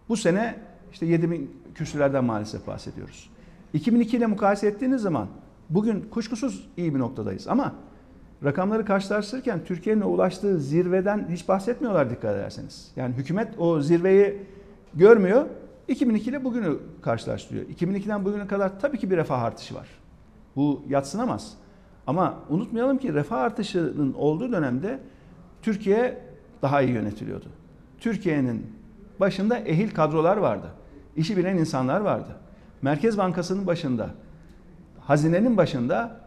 Bu 0.10 0.18
sene 0.18 0.60
işte 0.92 1.06
7000 1.06 1.52
küsürlerden 1.76 2.26
maalesef 2.26 2.68
bahsediyoruz. 2.68 3.30
2002 3.74 4.18
ile 4.18 4.26
mukayese 4.26 4.68
ettiğiniz 4.68 5.02
zaman 5.02 5.28
bugün 5.70 6.02
kuşkusuz 6.02 6.70
iyi 6.78 6.96
bir 6.96 7.00
noktadayız 7.00 7.48
ama 7.48 7.74
rakamları 8.44 8.86
karşılaştırırken 8.86 9.60
Türkiye'nin 9.66 10.02
ulaştığı 10.02 10.60
zirveden 10.60 11.28
hiç 11.30 11.48
bahsetmiyorlar 11.48 12.10
dikkat 12.10 12.36
ederseniz. 12.36 12.92
Yani 12.96 13.16
hükümet 13.16 13.60
o 13.60 13.82
zirveyi 13.82 14.44
görmüyor. 14.94 15.46
2002 15.88 16.30
ile 16.30 16.44
bugünü 16.44 16.78
karşılaştırıyor. 17.02 17.66
2002'den 17.66 18.26
bugüne 18.26 18.48
kadar 18.48 18.80
tabii 18.80 18.98
ki 18.98 19.12
bir 19.12 19.18
refah 19.18 19.42
artışı 19.42 19.76
var. 19.76 19.88
Bu 20.56 20.84
yatsınamaz. 20.90 21.54
Ama 22.08 22.40
unutmayalım 22.50 22.98
ki 22.98 23.14
refah 23.14 23.38
artışının 23.38 24.14
olduğu 24.14 24.52
dönemde 24.52 25.00
Türkiye 25.62 26.22
daha 26.62 26.82
iyi 26.82 26.92
yönetiliyordu. 26.94 27.46
Türkiye'nin 28.00 28.66
başında 29.20 29.60
ehil 29.60 29.90
kadrolar 29.90 30.38
vardı. 30.38 30.68
İşi 31.16 31.38
bilen 31.38 31.58
insanlar 31.58 32.02
vardı. 32.02 32.30
Merkez 32.82 33.18
Bankası'nın 33.18 33.68
başında, 33.68 34.10
hazinenin 35.00 35.58
başında 35.58 36.20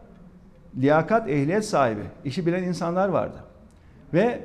liyakat, 0.77 1.29
ehliyet 1.29 1.65
sahibi, 1.65 2.03
işi 2.25 2.45
bilen 2.45 2.63
insanlar 2.63 3.09
vardı. 3.09 3.37
Ve 4.13 4.41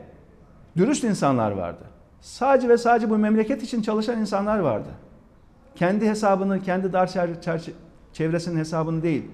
dürüst 0.76 1.04
insanlar 1.04 1.50
vardı. 1.50 1.84
Sadece 2.20 2.68
ve 2.68 2.78
sadece 2.78 3.10
bu 3.10 3.18
memleket 3.18 3.62
için 3.62 3.82
çalışan 3.82 4.20
insanlar 4.20 4.58
vardı. 4.58 4.88
Kendi 5.74 6.08
hesabını, 6.08 6.62
kendi 6.62 6.92
dar 6.92 7.10
çevresinin 8.12 8.58
hesabını 8.58 9.02
değil, 9.02 9.24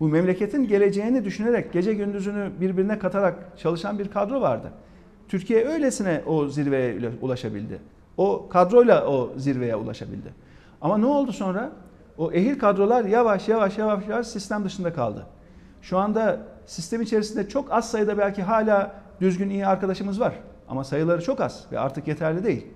bu 0.00 0.08
memleketin 0.08 0.68
geleceğini 0.68 1.24
düşünerek 1.24 1.72
gece 1.72 1.94
gündüzünü 1.94 2.50
birbirine 2.60 2.98
katarak 2.98 3.58
çalışan 3.58 3.98
bir 3.98 4.08
kadro 4.08 4.40
vardı. 4.40 4.72
Türkiye 5.28 5.64
öylesine 5.64 6.22
o 6.26 6.48
zirveye 6.48 7.10
ulaşabildi. 7.20 7.78
O 8.16 8.48
kadroyla 8.48 9.06
o 9.06 9.32
zirveye 9.36 9.76
ulaşabildi. 9.76 10.34
Ama 10.80 10.98
ne 10.98 11.06
oldu 11.06 11.32
sonra? 11.32 11.70
O 12.18 12.32
ehil 12.32 12.58
kadrolar 12.58 13.04
yavaş 13.04 13.48
yavaş 13.48 13.78
yavaş 13.78 14.08
yavaş 14.08 14.26
sistem 14.26 14.64
dışında 14.64 14.92
kaldı. 14.92 15.26
Şu 15.82 15.98
anda 15.98 16.38
sistem 16.66 17.02
içerisinde 17.02 17.48
çok 17.48 17.72
az 17.72 17.90
sayıda 17.90 18.18
belki 18.18 18.42
hala 18.42 18.94
düzgün 19.20 19.50
iyi 19.50 19.66
arkadaşımız 19.66 20.20
var. 20.20 20.34
Ama 20.68 20.84
sayıları 20.84 21.22
çok 21.22 21.40
az 21.40 21.66
ve 21.72 21.78
artık 21.78 22.08
yeterli 22.08 22.44
değil. 22.44 22.66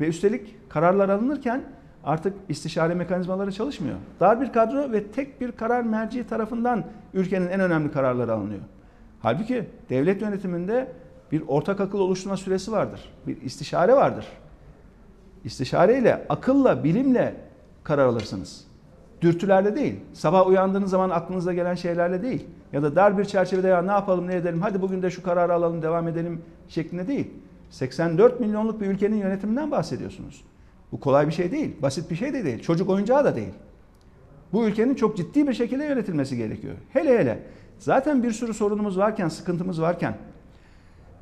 Ve 0.00 0.06
üstelik 0.06 0.70
kararlar 0.70 1.08
alınırken 1.08 1.64
artık 2.04 2.34
istişare 2.48 2.94
mekanizmaları 2.94 3.52
çalışmıyor. 3.52 3.96
Dar 4.20 4.40
bir 4.40 4.52
kadro 4.52 4.92
ve 4.92 5.06
tek 5.06 5.40
bir 5.40 5.52
karar 5.52 5.82
merci 5.82 6.26
tarafından 6.26 6.84
ülkenin 7.14 7.48
en 7.48 7.60
önemli 7.60 7.92
kararları 7.92 8.32
alınıyor. 8.32 8.60
Halbuki 9.22 9.68
devlet 9.90 10.22
yönetiminde 10.22 10.92
bir 11.32 11.42
ortak 11.48 11.80
akıl 11.80 11.98
oluşturma 11.98 12.36
süresi 12.36 12.72
vardır. 12.72 13.12
Bir 13.26 13.42
istişare 13.42 13.94
vardır. 13.94 14.26
İstişareyle, 15.44 16.26
akılla, 16.28 16.84
bilimle 16.84 17.34
karar 17.84 18.06
alırsınız. 18.06 18.64
Dürtülerle 19.20 19.76
değil. 19.76 19.94
Sabah 20.12 20.46
uyandığınız 20.46 20.90
zaman 20.90 21.10
aklınıza 21.10 21.52
gelen 21.52 21.74
şeylerle 21.74 22.22
değil. 22.22 22.46
Ya 22.72 22.82
da 22.82 22.96
dar 22.96 23.18
bir 23.18 23.24
çerçevede 23.24 23.68
ya 23.68 23.82
ne 23.82 23.90
yapalım 23.90 24.26
ne 24.26 24.34
edelim 24.34 24.60
hadi 24.60 24.82
bugün 24.82 25.02
de 25.02 25.10
şu 25.10 25.22
kararı 25.22 25.54
alalım 25.54 25.82
devam 25.82 26.08
edelim 26.08 26.42
şeklinde 26.68 27.08
değil. 27.08 27.30
84 27.70 28.40
milyonluk 28.40 28.80
bir 28.80 28.86
ülkenin 28.86 29.16
yönetiminden 29.16 29.70
bahsediyorsunuz. 29.70 30.44
Bu 30.92 31.00
kolay 31.00 31.26
bir 31.26 31.32
şey 31.32 31.52
değil. 31.52 31.76
Basit 31.82 32.10
bir 32.10 32.16
şey 32.16 32.32
de 32.32 32.44
değil. 32.44 32.62
Çocuk 32.62 32.90
oyuncağı 32.90 33.24
da 33.24 33.36
değil. 33.36 33.54
Bu 34.52 34.64
ülkenin 34.64 34.94
çok 34.94 35.16
ciddi 35.16 35.48
bir 35.48 35.54
şekilde 35.54 35.84
yönetilmesi 35.84 36.36
gerekiyor. 36.36 36.74
Hele 36.92 37.18
hele 37.18 37.42
zaten 37.78 38.22
bir 38.22 38.32
sürü 38.32 38.54
sorunumuz 38.54 38.98
varken, 38.98 39.28
sıkıntımız 39.28 39.80
varken 39.80 40.14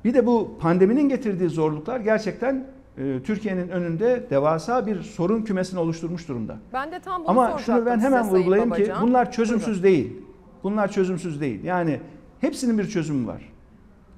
bir 0.05 0.15
de 0.15 0.27
bu 0.27 0.59
pandeminin 0.61 1.09
getirdiği 1.09 1.49
zorluklar 1.49 2.01
gerçekten 2.01 2.67
Türkiye'nin 2.99 3.69
önünde 3.69 4.27
devasa 4.31 4.87
bir 4.87 5.03
sorun 5.03 5.43
kümesini 5.43 5.81
oluşturmuş 5.81 6.29
durumda. 6.29 6.57
Ben 6.73 6.93
de 6.93 7.01
tam 7.01 7.23
bunu 7.23 7.31
Ama 7.31 7.59
şunu 7.59 7.87
ben 7.87 8.01
hemen 8.01 8.29
vurgulayayım 8.29 8.73
ki 8.73 8.93
bunlar 9.03 9.33
çözümsüz 9.33 9.83
değil. 9.83 10.23
Bunlar 10.63 10.91
çözümsüz 10.91 11.41
değil. 11.41 11.65
Yani 11.65 12.01
hepsinin 12.41 12.79
bir 12.79 12.89
çözümü 12.89 13.27
var. 13.27 13.53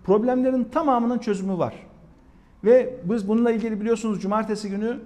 Problemlerin 0.04 0.64
tamamının 0.64 1.18
çözümü 1.18 1.58
var. 1.58 1.74
Ve 2.64 3.00
biz 3.04 3.28
bununla 3.28 3.50
ilgili 3.50 3.80
biliyorsunuz 3.80 4.22
cumartesi 4.22 4.70
günü 4.70 4.98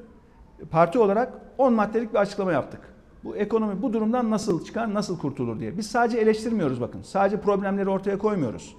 parti 0.71 0.99
olarak 0.99 1.33
10 1.59 1.73
maddelik 1.73 2.13
bir 2.13 2.19
açıklama 2.19 2.53
yaptık. 2.53 2.81
Bu 3.25 3.37
ekonomi 3.37 3.83
bu 3.83 3.93
durumdan 3.93 4.31
nasıl 4.31 4.65
çıkar, 4.65 4.95
nasıl 4.95 5.19
kurtulur 5.19 5.61
diye. 5.61 5.79
Biz 5.79 5.87
sadece 5.87 6.19
eleştirmiyoruz 6.19 6.81
bakın. 6.81 7.03
Sadece 7.03 7.41
problemleri 7.41 7.89
ortaya 7.89 8.19
koymuyoruz. 8.19 8.77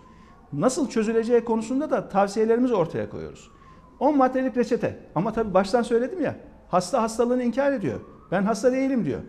Nasıl 0.54 0.90
çözüleceği 0.90 1.46
konusunda 1.46 1.90
da 1.90 2.10
tavsiyelerimizi 2.10 2.76
ortaya 2.76 3.10
koyuyoruz. 3.10 3.52
10 4.00 4.18
maddelik 4.18 4.58
reçete. 4.58 5.00
Ama 5.16 5.34
tabii 5.34 5.54
baştan 5.54 5.82
söyledim 5.82 6.22
ya. 6.22 6.36
Hasta 6.70 7.02
hastalığını 7.02 7.44
inkar 7.44 7.72
ediyor. 7.72 8.00
Ben 8.32 8.44
hasta 8.44 8.72
değilim 8.72 9.06
diyor. 9.06 9.20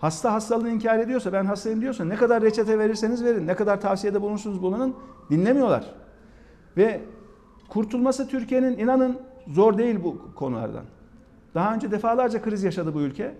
Hasta 0.00 0.32
hastalığını 0.32 0.70
inkar 0.70 0.98
ediyorsa, 0.98 1.32
ben 1.32 1.44
hastayım 1.44 1.80
diyorsa 1.80 2.04
ne 2.04 2.16
kadar 2.16 2.42
reçete 2.42 2.78
verirseniz 2.78 3.24
verin, 3.24 3.46
ne 3.46 3.54
kadar 3.54 3.80
tavsiyede 3.80 4.22
bulunursunuz 4.22 4.62
bulunun 4.62 4.96
dinlemiyorlar. 5.30 5.94
Ve 6.76 7.00
kurtulması 7.68 8.28
Türkiye'nin 8.28 8.78
inanın 8.78 9.18
zor 9.46 9.78
değil 9.78 10.04
bu 10.04 10.34
konulardan. 10.34 10.84
Daha 11.54 11.74
önce 11.74 11.90
defalarca 11.90 12.42
kriz 12.42 12.64
yaşadı 12.64 12.94
bu 12.94 13.00
ülke. 13.00 13.34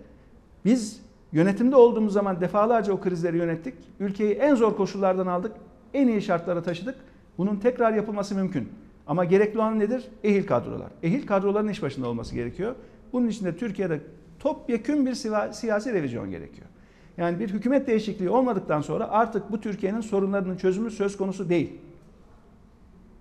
Biz 0.65 1.01
yönetimde 1.31 1.75
olduğumuz 1.75 2.13
zaman 2.13 2.41
defalarca 2.41 2.93
o 2.93 2.99
krizleri 2.99 3.37
yönettik. 3.37 3.75
Ülkeyi 3.99 4.33
en 4.33 4.55
zor 4.55 4.75
koşullardan 4.77 5.27
aldık. 5.27 5.51
En 5.93 6.07
iyi 6.07 6.21
şartlara 6.21 6.63
taşıdık. 6.63 6.95
Bunun 7.37 7.55
tekrar 7.55 7.93
yapılması 7.93 8.35
mümkün. 8.35 8.69
Ama 9.07 9.25
gerekli 9.25 9.57
olan 9.57 9.79
nedir? 9.79 10.05
Ehil 10.23 10.47
kadrolar. 10.47 10.89
Ehil 11.03 11.27
kadroların 11.27 11.67
iş 11.67 11.81
başında 11.81 12.07
olması 12.07 12.35
gerekiyor. 12.35 12.75
Bunun 13.13 13.27
için 13.27 13.45
de 13.45 13.57
Türkiye'de 13.57 14.01
topyekün 14.39 15.05
bir 15.05 15.13
siyasi 15.51 15.93
revizyon 15.93 16.31
gerekiyor. 16.31 16.67
Yani 17.17 17.39
bir 17.39 17.49
hükümet 17.49 17.87
değişikliği 17.87 18.29
olmadıktan 18.29 18.81
sonra 18.81 19.09
artık 19.09 19.51
bu 19.51 19.61
Türkiye'nin 19.61 20.01
sorunlarının 20.01 20.57
çözümü 20.57 20.91
söz 20.91 21.17
konusu 21.17 21.49
değil. 21.49 21.73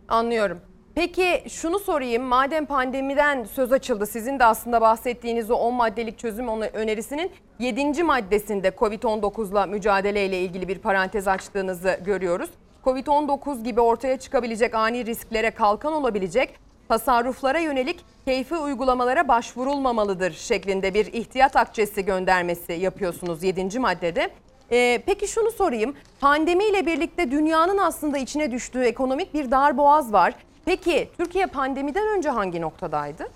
Anlıyorum. 0.09 0.59
Peki 0.95 1.43
şunu 1.49 1.79
sorayım. 1.79 2.23
Madem 2.23 2.67
pandemiden 2.67 3.45
söz 3.45 3.73
açıldı, 3.73 4.07
sizin 4.07 4.39
de 4.39 4.45
aslında 4.45 4.81
bahsettiğiniz 4.81 5.51
o 5.51 5.55
10 5.55 5.75
maddelik 5.75 6.19
çözüm 6.19 6.49
önerisinin 6.49 7.31
7. 7.59 8.03
maddesinde 8.03 8.69
Covid-19'la 8.69 9.67
mücadeleyle 9.67 10.41
ilgili 10.41 10.69
bir 10.69 10.79
parantez 10.79 11.29
açtığınızı 11.29 12.01
görüyoruz. 12.05 12.51
Covid-19 12.85 13.63
gibi 13.63 13.81
ortaya 13.81 14.17
çıkabilecek 14.19 14.75
ani 14.75 15.07
risklere 15.07 15.51
kalkan 15.51 15.93
olabilecek 15.93 16.59
tasarruflara 16.89 17.59
yönelik 17.59 18.05
keyfi 18.25 18.57
uygulamalara 18.57 19.29
başvurulmamalıdır 19.29 20.33
şeklinde 20.33 20.95
bir 20.95 21.07
ihtiyat 21.07 21.57
akçesi 21.57 22.05
göndermesi 22.05 22.73
yapıyorsunuz 22.73 23.43
7. 23.43 23.79
maddede. 23.79 24.31
Ee, 24.73 25.03
peki 25.07 25.29
şunu 25.29 25.51
sorayım. 25.51 25.95
Pandemiyle 26.21 26.87
birlikte 26.87 27.31
dünyanın 27.31 27.79
aslında 27.79 28.19
içine 28.19 28.51
düştüğü 28.51 28.83
ekonomik 28.83 29.35
bir 29.35 29.51
darboğaz 29.51 30.13
var. 30.13 30.35
Peki 30.65 31.09
Türkiye 31.19 31.47
pandemiden 31.47 32.17
önce 32.17 32.31
hangi 32.31 32.61
noktadaydı? 32.61 33.27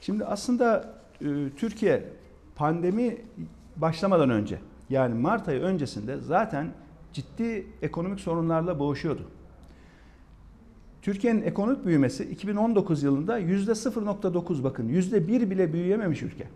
Şimdi 0.00 0.24
aslında 0.24 0.84
e, 1.20 1.26
Türkiye 1.56 2.04
pandemi 2.56 3.16
başlamadan 3.76 4.30
önce 4.30 4.58
yani 4.90 5.14
Mart 5.14 5.48
ayı 5.48 5.60
öncesinde 5.60 6.16
zaten 6.16 6.72
ciddi 7.16 7.66
ekonomik 7.82 8.20
sorunlarla 8.20 8.78
boğuşuyordu. 8.78 9.22
Türkiye'nin 11.02 11.42
ekonomik 11.42 11.86
büyümesi 11.86 12.24
2019 12.24 13.02
yılında 13.02 13.40
%0.9 13.40 14.64
bakın 14.64 14.88
%1 14.88 15.50
bile 15.50 15.72
büyüyememiş 15.72 16.22
ülke. 16.22 16.48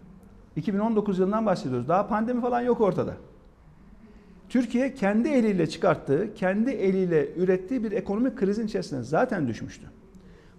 2019 0.57 1.19
yılından 1.19 1.47
bahsediyoruz. 1.47 1.89
Daha 1.89 2.09
pandemi 2.09 2.41
falan 2.41 2.61
yok 2.61 2.81
ortada. 2.81 3.15
Türkiye 4.49 4.95
kendi 4.95 5.29
eliyle 5.29 5.67
çıkarttığı, 5.69 6.35
kendi 6.35 6.71
eliyle 6.71 7.35
ürettiği 7.35 7.85
bir 7.85 7.93
ekonomik 7.93 8.37
krizin 8.37 8.67
içerisine 8.67 9.03
zaten 9.03 9.49
düşmüştü. 9.49 9.87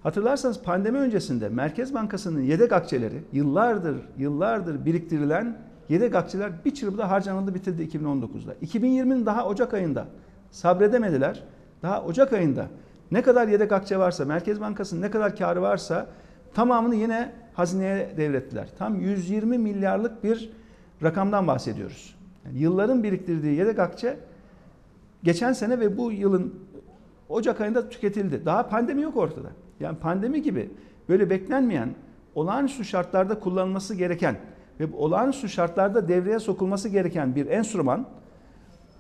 Hatırlarsanız 0.04 0.62
pandemi 0.62 0.98
öncesinde 0.98 1.50
Merkez 1.50 1.94
Bankası'nın 1.94 2.42
yedek 2.42 2.72
akçeleri 2.72 3.22
yıllardır 3.34 3.98
yıllardır 4.18 4.86
biriktirilen 4.86 5.71
yedek 5.90 6.16
akçeler 6.16 6.52
bir 6.66 6.74
çırpıda 6.74 7.10
harcanıldı 7.10 7.56
bitirdi 7.56 7.84
2019'da. 7.84 8.54
2020'nin 8.54 9.26
daha 9.26 9.46
Ocak 9.46 9.74
ayında 9.74 10.08
sabredemediler. 10.52 11.44
Daha 11.82 12.04
Ocak 12.04 12.34
ayında 12.34 12.68
ne 13.12 13.22
kadar 13.22 13.48
yedek 13.48 13.72
akçe 13.72 13.98
varsa, 13.98 14.26
Merkez 14.26 14.62
Bankası'nın 14.62 15.02
ne 15.02 15.12
kadar 15.12 15.36
karı 15.36 15.62
varsa 15.62 16.08
tamamını 16.54 16.96
yine 16.96 17.32
hazineye 17.54 18.14
devrettiler. 18.18 18.68
Tam 18.78 19.00
120 19.00 19.58
milyarlık 19.58 20.24
bir 20.24 20.52
rakamdan 21.04 21.48
bahsediyoruz. 21.48 22.16
Yani 22.46 22.60
yılların 22.60 23.04
biriktirdiği 23.04 23.58
yedek 23.58 23.80
akçe 23.80 24.18
geçen 25.24 25.54
sene 25.54 25.80
ve 25.80 25.98
bu 25.98 26.12
yılın 26.12 26.56
Ocak 27.30 27.62
ayında 27.62 27.90
tüketildi. 27.90 28.46
Daha 28.46 28.70
pandemi 28.70 29.02
yok 29.02 29.18
ortada. 29.18 29.48
Yani 29.80 29.98
pandemi 29.98 30.42
gibi 30.42 30.72
böyle 31.10 31.30
beklenmeyen 31.30 31.90
olağanüstü 32.36 32.86
şartlarda 32.86 33.40
kullanılması 33.40 33.96
gereken 33.96 34.36
ve 34.80 34.88
olağanüstü 34.98 35.50
şartlarda 35.50 36.08
devreye 36.08 36.40
sokulması 36.40 36.90
gereken 36.90 37.36
bir 37.36 37.46
enstrüman 37.46 38.06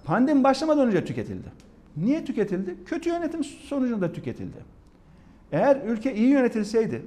pandemi 0.04 0.44
başlamadan 0.44 0.88
önce 0.88 1.06
tüketildi. 1.06 1.48
Niye 1.98 2.26
tüketildi? 2.26 2.76
Kötü 2.86 3.10
yönetim 3.10 3.44
sonucunda 3.44 4.14
tüketildi. 4.14 4.58
Eğer 5.52 5.82
ülke 5.86 6.16
iyi 6.16 6.30
yönetilseydi, 6.30 7.06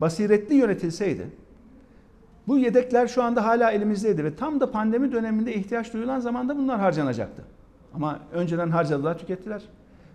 basiretli 0.00 0.54
yönetilseydi 0.54 1.26
bu 2.46 2.58
yedekler 2.58 3.06
şu 3.06 3.22
anda 3.22 3.44
hala 3.44 3.70
elimizdeydi 3.70 4.24
ve 4.24 4.36
tam 4.36 4.60
da 4.60 4.70
pandemi 4.70 5.12
döneminde 5.12 5.54
ihtiyaç 5.54 5.92
duyulan 5.92 6.20
zamanda 6.20 6.56
bunlar 6.56 6.80
harcanacaktı. 6.80 7.42
Ama 7.94 8.20
önceden 8.32 8.70
harcadılar, 8.70 9.18
tükettiler. 9.18 9.62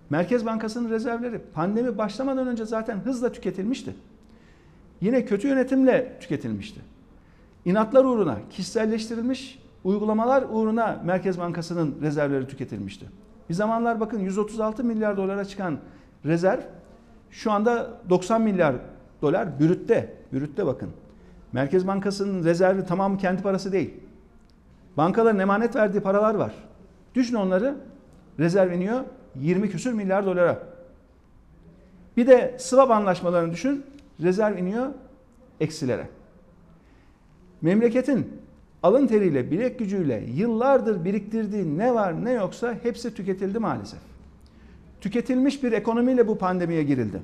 Merkez 0.10 0.46
Bankası'nın 0.46 0.90
rezervleri 0.90 1.40
pandemi 1.54 1.98
başlamadan 1.98 2.48
önce 2.48 2.66
zaten 2.66 2.98
hızla 2.98 3.32
tüketilmişti. 3.32 3.96
Yine 5.02 5.26
kötü 5.26 5.48
yönetimle 5.48 6.18
tüketilmişti. 6.22 6.82
İnatlar 7.66 8.06
uğruna 8.06 8.38
kişiselleştirilmiş 8.50 9.60
uygulamalar 9.84 10.44
uğruna 10.52 11.02
Merkez 11.06 11.40
Bankası'nın 11.40 12.02
rezervleri 12.02 12.48
tüketilmişti. 12.48 13.06
Bir 13.50 13.54
zamanlar 13.54 14.00
bakın 14.00 14.20
136 14.20 14.84
milyar 14.84 15.18
dolara 15.18 15.46
çıkan 15.46 15.78
rezerv 16.26 16.62
şu 17.32 17.52
anda 17.52 17.90
90 18.10 18.42
milyar 18.42 18.76
dolar 19.22 19.60
bürütte. 19.60 20.14
Bürütte 20.34 20.66
bakın. 20.66 20.90
Merkez 21.54 21.88
Bankası'nın 21.88 22.44
rezervi 22.44 22.86
tamamı 22.86 23.18
kendi 23.18 23.42
parası 23.42 23.72
değil. 23.72 23.94
Bankaların 24.98 25.40
emanet 25.40 25.76
verdiği 25.76 26.00
paralar 26.00 26.36
var. 26.36 26.54
Düşün 27.16 27.36
onları 27.36 27.76
rezerv 28.40 28.72
iniyor 28.72 29.02
20 29.36 29.70
küsür 29.70 29.94
milyar 29.94 30.26
dolara. 30.26 30.60
Bir 32.18 32.28
de 32.28 32.56
swap 32.60 32.92
anlaşmalarını 32.92 33.52
düşün 33.52 33.86
rezerv 34.22 34.58
iniyor 34.58 34.88
eksilere. 35.60 36.08
Memleketin 37.62 38.28
alın 38.84 39.08
teriyle, 39.08 39.52
bilek 39.52 39.80
gücüyle 39.80 40.26
yıllardır 40.36 41.06
biriktirdiği 41.06 41.78
ne 41.78 41.94
var 41.94 42.26
ne 42.26 42.32
yoksa 42.32 42.78
hepsi 42.84 43.14
tüketildi 43.14 43.60
maalesef. 43.60 44.00
Tüketilmiş 45.02 45.64
bir 45.64 45.72
ekonomiyle 45.72 46.28
bu 46.28 46.38
pandemiye 46.38 46.84
girildi. 46.84 47.22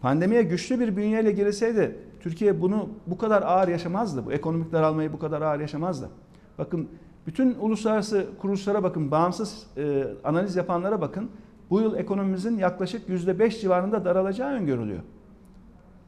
Pandemiye 0.00 0.42
güçlü 0.42 0.80
bir 0.80 0.96
bünyeyle 0.96 1.32
girilseydi 1.32 1.96
Türkiye 2.20 2.60
bunu 2.60 2.88
bu 3.06 3.18
kadar 3.18 3.42
ağır 3.42 3.68
yaşamazdı. 3.68 4.26
Bu 4.26 4.32
ekonomik 4.32 4.72
daralmayı 4.72 5.12
bu 5.12 5.18
kadar 5.18 5.42
ağır 5.42 5.60
yaşamazdı. 5.60 6.10
Bakın 6.58 6.88
bütün 7.26 7.54
uluslararası 7.60 8.26
kuruluşlara 8.40 8.82
bakın, 8.82 9.10
bağımsız 9.10 9.66
e, 9.76 10.04
analiz 10.24 10.56
yapanlara 10.56 11.00
bakın. 11.00 11.30
Bu 11.70 11.80
yıl 11.80 11.96
ekonomimizin 11.96 12.58
yaklaşık 12.58 13.08
%5 13.08 13.60
civarında 13.60 14.04
daralacağı 14.04 14.52
öngörülüyor. 14.52 15.00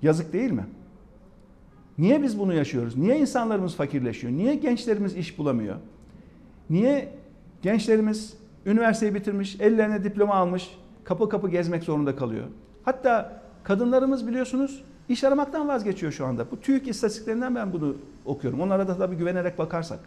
Yazık 0.02 0.32
değil 0.32 0.50
mi? 0.50 0.66
Niye 1.98 2.22
biz 2.22 2.38
bunu 2.38 2.54
yaşıyoruz? 2.54 2.96
Niye 2.96 3.18
insanlarımız 3.18 3.74
fakirleşiyor? 3.74 4.32
Niye 4.32 4.54
gençlerimiz 4.54 5.16
iş 5.16 5.38
bulamıyor? 5.38 5.76
Niye 6.70 7.14
gençlerimiz 7.62 8.34
üniversiteyi 8.66 9.14
bitirmiş, 9.14 9.60
ellerine 9.60 10.04
diploma 10.04 10.34
almış, 10.34 10.70
kapı 11.04 11.28
kapı 11.28 11.48
gezmek 11.48 11.84
zorunda 11.84 12.16
kalıyor? 12.16 12.44
Hatta 12.84 13.42
kadınlarımız 13.64 14.26
biliyorsunuz 14.26 14.82
iş 15.08 15.24
aramaktan 15.24 15.68
vazgeçiyor 15.68 16.12
şu 16.12 16.26
anda. 16.26 16.50
Bu 16.50 16.60
TÜİK 16.60 16.88
istatistiklerinden 16.88 17.54
ben 17.54 17.72
bunu 17.72 17.96
okuyorum. 18.24 18.60
Onlara 18.60 18.88
da 18.88 18.98
tabii 18.98 19.16
güvenerek 19.16 19.58
bakarsak. 19.58 20.00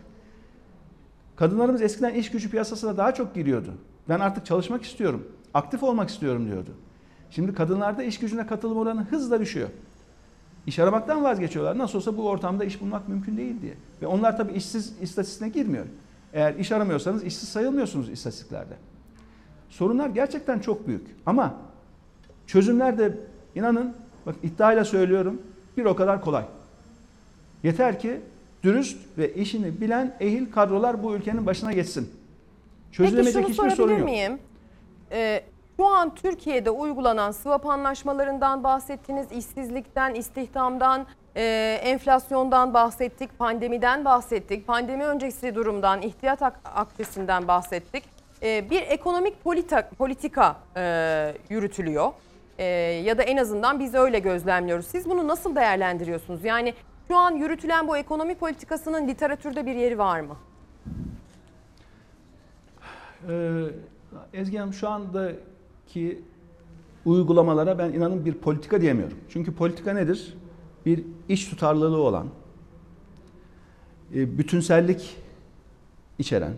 Kadınlarımız 1.35 1.81
eskiden 1.81 2.13
iş 2.13 2.31
gücü 2.31 2.51
piyasasına 2.51 2.97
daha 2.97 3.13
çok 3.13 3.35
giriyordu. 3.35 3.73
Ben 4.09 4.19
artık 4.19 4.45
çalışmak 4.45 4.83
istiyorum, 4.83 5.27
aktif 5.53 5.83
olmak 5.83 6.09
istiyorum 6.09 6.47
diyordu. 6.47 6.69
Şimdi 7.29 7.53
kadınlarda 7.53 8.03
iş 8.03 8.19
gücüne 8.19 8.47
katılım 8.47 8.77
oranı 8.77 9.03
hızla 9.03 9.39
düşüyor. 9.39 9.69
İş 10.67 10.79
aramaktan 10.79 11.23
vazgeçiyorlar. 11.23 11.77
Nasıl 11.77 11.97
olsa 11.97 12.17
bu 12.17 12.29
ortamda 12.29 12.63
iş 12.65 12.81
bulmak 12.81 13.09
mümkün 13.09 13.37
değil 13.37 13.61
diye. 13.61 13.73
Ve 14.01 14.07
onlar 14.07 14.37
tabii 14.37 14.53
işsiz 14.53 14.93
istatistiğine 15.01 15.53
girmiyor. 15.53 15.85
Eğer 16.33 16.55
iş 16.55 16.71
aramıyorsanız 16.71 17.23
işsiz 17.23 17.49
sayılmıyorsunuz 17.49 18.09
istatistiklerde. 18.09 18.73
Sorunlar 19.69 20.09
gerçekten 20.09 20.59
çok 20.59 20.87
büyük. 20.87 21.07
Ama 21.25 21.55
çözümler 22.47 22.97
de 22.97 23.17
inanın 23.55 23.93
bak 24.25 24.35
iddiayla 24.43 24.85
söylüyorum 24.85 25.41
bir 25.77 25.85
o 25.85 25.95
kadar 25.95 26.21
kolay. 26.21 26.45
Yeter 27.63 27.99
ki 27.99 28.21
dürüst 28.63 28.97
ve 29.17 29.33
işini 29.33 29.81
bilen 29.81 30.17
ehil 30.19 30.51
kadrolar 30.51 31.03
bu 31.03 31.15
ülkenin 31.15 31.45
başına 31.45 31.73
geçsin. 31.73 32.03
Peki 32.03 32.97
Çözülemeyecek 32.97 33.33
şunu 33.33 33.43
hiçbir 33.43 33.55
sorun 33.55 33.69
sorabilir 33.75 33.97
yok. 33.99 34.09
miyim? 34.09 34.39
Ee, 35.11 35.43
şu 35.81 35.87
an 35.87 36.15
Türkiye'de 36.15 36.69
uygulanan 36.69 37.31
swap 37.31 37.65
anlaşmalarından 37.65 38.63
bahsettiniz, 38.63 39.31
işsizlikten, 39.31 40.13
istihdamdan, 40.13 41.05
e, 41.35 41.79
enflasyondan 41.83 42.73
bahsettik, 42.73 43.39
pandemiden 43.39 44.05
bahsettik, 44.05 44.67
pandemi 44.67 45.05
öncesi 45.05 45.55
durumdan, 45.55 46.01
ihtiyat 46.01 46.41
ak- 46.41 46.59
akçesinden 46.75 47.47
bahsettik. 47.47 48.03
Ee, 48.43 48.69
bir 48.69 48.81
ekonomik 48.81 49.43
polita, 49.43 49.89
politika 49.97 50.55
e, 50.77 51.33
yürütülüyor 51.49 52.11
E, 52.57 52.65
ya 53.05 53.17
da 53.17 53.23
en 53.23 53.37
azından 53.37 53.79
biz 53.79 53.93
öyle 53.93 54.19
gözlemliyoruz. 54.19 54.85
Siz 54.87 55.09
bunu 55.09 55.27
nasıl 55.27 55.55
değerlendiriyorsunuz? 55.55 56.43
Yani 56.43 56.73
şu 57.07 57.17
an 57.17 57.35
yürütülen 57.35 57.87
bu 57.87 57.97
ekonomi 57.97 58.35
politikasının 58.35 59.07
literatürde 59.07 59.65
bir 59.65 59.75
yeri 59.75 59.97
var 59.97 60.19
mı? 60.19 60.35
Ee, 63.29 63.63
Ezgi 64.33 64.57
Hanım 64.57 64.73
şu 64.73 64.89
andaki 65.91 66.21
uygulamalara 67.05 67.77
ben 67.77 67.93
inanın 67.93 68.25
bir 68.25 68.33
politika 68.33 68.81
diyemiyorum. 68.81 69.17
Çünkü 69.29 69.55
politika 69.55 69.93
nedir? 69.93 70.37
Bir 70.85 71.03
iş 71.29 71.49
tutarlılığı 71.49 72.01
olan, 72.01 72.27
e, 74.15 74.37
bütünsellik 74.37 75.17
içeren, 76.19 76.53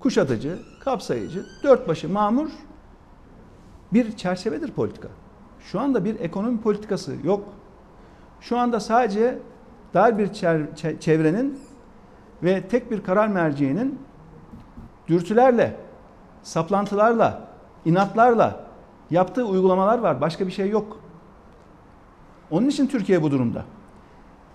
kuşatıcı, 0.00 0.58
kapsayıcı, 0.80 1.46
dört 1.62 1.88
başı 1.88 2.08
mamur 2.08 2.50
bir 3.92 4.16
çerçevedir 4.16 4.70
politika. 4.70 5.08
Şu 5.60 5.80
anda 5.80 6.04
bir 6.04 6.20
ekonomi 6.20 6.60
politikası 6.60 7.16
yok. 7.24 7.44
Şu 8.40 8.58
anda 8.58 8.80
sadece 8.80 9.38
dar 9.94 10.18
bir 10.18 10.32
çevrenin 11.00 11.58
ve 12.42 12.68
tek 12.68 12.90
bir 12.90 13.02
karar 13.02 13.28
merciğinin 13.28 13.98
dürtülerle, 15.08 15.76
saplantılarla, 16.42 17.47
inatlarla 17.88 18.60
yaptığı 19.10 19.44
uygulamalar 19.44 19.98
var. 19.98 20.20
Başka 20.20 20.46
bir 20.46 20.52
şey 20.52 20.70
yok. 20.70 20.96
Onun 22.50 22.68
için 22.68 22.86
Türkiye 22.86 23.22
bu 23.22 23.30
durumda. 23.30 23.64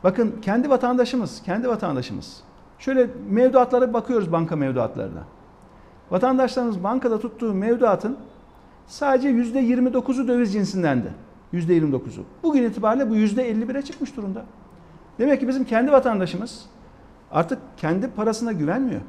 Bakın 0.03 0.35
kendi 0.41 0.69
vatandaşımız, 0.69 1.43
kendi 1.43 1.67
vatandaşımız. 1.67 2.43
Şöyle 2.79 3.09
mevduatlara 3.29 3.93
bakıyoruz 3.93 4.31
banka 4.31 4.55
mevduatlarına. 4.55 5.23
Vatandaşlarımız 6.11 6.83
bankada 6.83 7.19
tuttuğu 7.19 7.53
mevduatın 7.53 8.17
sadece 8.87 9.29
yüzde 9.29 9.61
29'u 9.61 10.27
döviz 10.27 10.53
cinsindendi. 10.53 11.13
Yüzde 11.51 11.77
29'u. 11.77 12.23
Bugün 12.43 12.63
itibariyle 12.63 13.09
bu 13.09 13.15
yüzde 13.15 13.51
51'e 13.51 13.81
çıkmış 13.81 14.17
durumda. 14.17 14.45
Demek 15.19 15.39
ki 15.39 15.47
bizim 15.47 15.65
kendi 15.65 15.91
vatandaşımız 15.91 16.65
artık 17.31 17.59
kendi 17.77 18.07
parasına 18.07 18.51
güvenmiyor. 18.51 19.01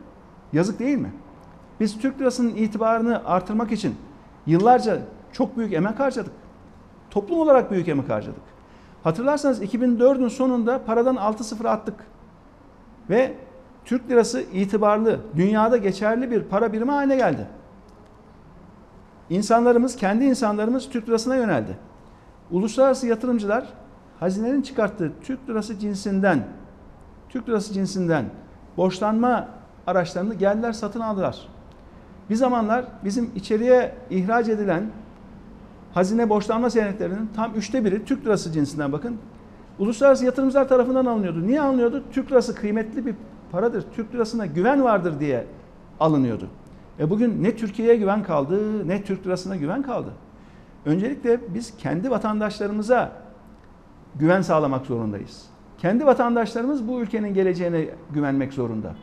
Yazık 0.52 0.78
değil 0.78 0.98
mi? 0.98 1.12
Biz 1.80 1.98
Türk 1.98 2.20
lirasının 2.20 2.56
itibarını 2.56 3.22
artırmak 3.26 3.72
için 3.72 3.96
yıllarca 4.46 4.98
çok 5.32 5.56
büyük 5.56 5.72
emek 5.72 6.00
harcadık. 6.00 6.32
Toplum 7.10 7.38
olarak 7.38 7.70
büyük 7.70 7.88
emek 7.88 8.10
harcadık. 8.10 8.42
Hatırlarsanız 9.04 9.62
2004'ün 9.62 10.28
sonunda 10.28 10.84
paradan 10.84 11.16
6-0 11.16 11.68
attık. 11.68 11.94
Ve 13.10 13.34
Türk 13.84 14.10
lirası 14.10 14.40
itibarlı, 14.40 15.20
dünyada 15.36 15.76
geçerli 15.76 16.30
bir 16.30 16.42
para 16.42 16.72
birimi 16.72 16.90
haline 16.90 17.16
geldi. 17.16 17.46
İnsanlarımız, 19.30 19.96
kendi 19.96 20.24
insanlarımız 20.24 20.90
Türk 20.90 21.08
lirasına 21.08 21.36
yöneldi. 21.36 21.78
Uluslararası 22.50 23.06
yatırımcılar 23.06 23.64
hazinenin 24.20 24.62
çıkarttığı 24.62 25.12
Türk 25.22 25.48
lirası 25.48 25.78
cinsinden, 25.78 26.46
Türk 27.28 27.48
lirası 27.48 27.72
cinsinden 27.72 28.24
borçlanma 28.76 29.48
araçlarını 29.86 30.34
geldiler 30.34 30.72
satın 30.72 31.00
aldılar. 31.00 31.48
Bir 32.30 32.34
zamanlar 32.34 32.84
bizim 33.04 33.30
içeriye 33.36 33.94
ihraç 34.10 34.48
edilen 34.48 34.84
hazine 35.94 36.28
borçlanma 36.28 36.70
senetlerinin 36.70 37.30
tam 37.36 37.54
üçte 37.54 37.84
biri 37.84 38.04
Türk 38.04 38.26
lirası 38.26 38.52
cinsinden 38.52 38.92
bakın. 38.92 39.16
Uluslararası 39.78 40.24
yatırımcılar 40.24 40.68
tarafından 40.68 41.06
alınıyordu. 41.06 41.46
Niye 41.46 41.60
alınıyordu? 41.60 42.04
Türk 42.12 42.30
lirası 42.30 42.54
kıymetli 42.54 43.06
bir 43.06 43.14
paradır. 43.52 43.84
Türk 43.94 44.14
lirasına 44.14 44.46
güven 44.46 44.84
vardır 44.84 45.20
diye 45.20 45.46
alınıyordu. 46.00 46.48
E 47.00 47.10
bugün 47.10 47.42
ne 47.42 47.56
Türkiye'ye 47.56 47.96
güven 47.96 48.22
kaldı 48.22 48.88
ne 48.88 49.02
Türk 49.02 49.26
lirasına 49.26 49.56
güven 49.56 49.82
kaldı. 49.82 50.10
Öncelikle 50.86 51.40
biz 51.54 51.76
kendi 51.76 52.10
vatandaşlarımıza 52.10 53.12
güven 54.14 54.42
sağlamak 54.42 54.86
zorundayız. 54.86 55.46
Kendi 55.78 56.06
vatandaşlarımız 56.06 56.88
bu 56.88 57.00
ülkenin 57.00 57.34
geleceğine 57.34 57.86
güvenmek 58.10 58.52
zorunda. 58.52 58.94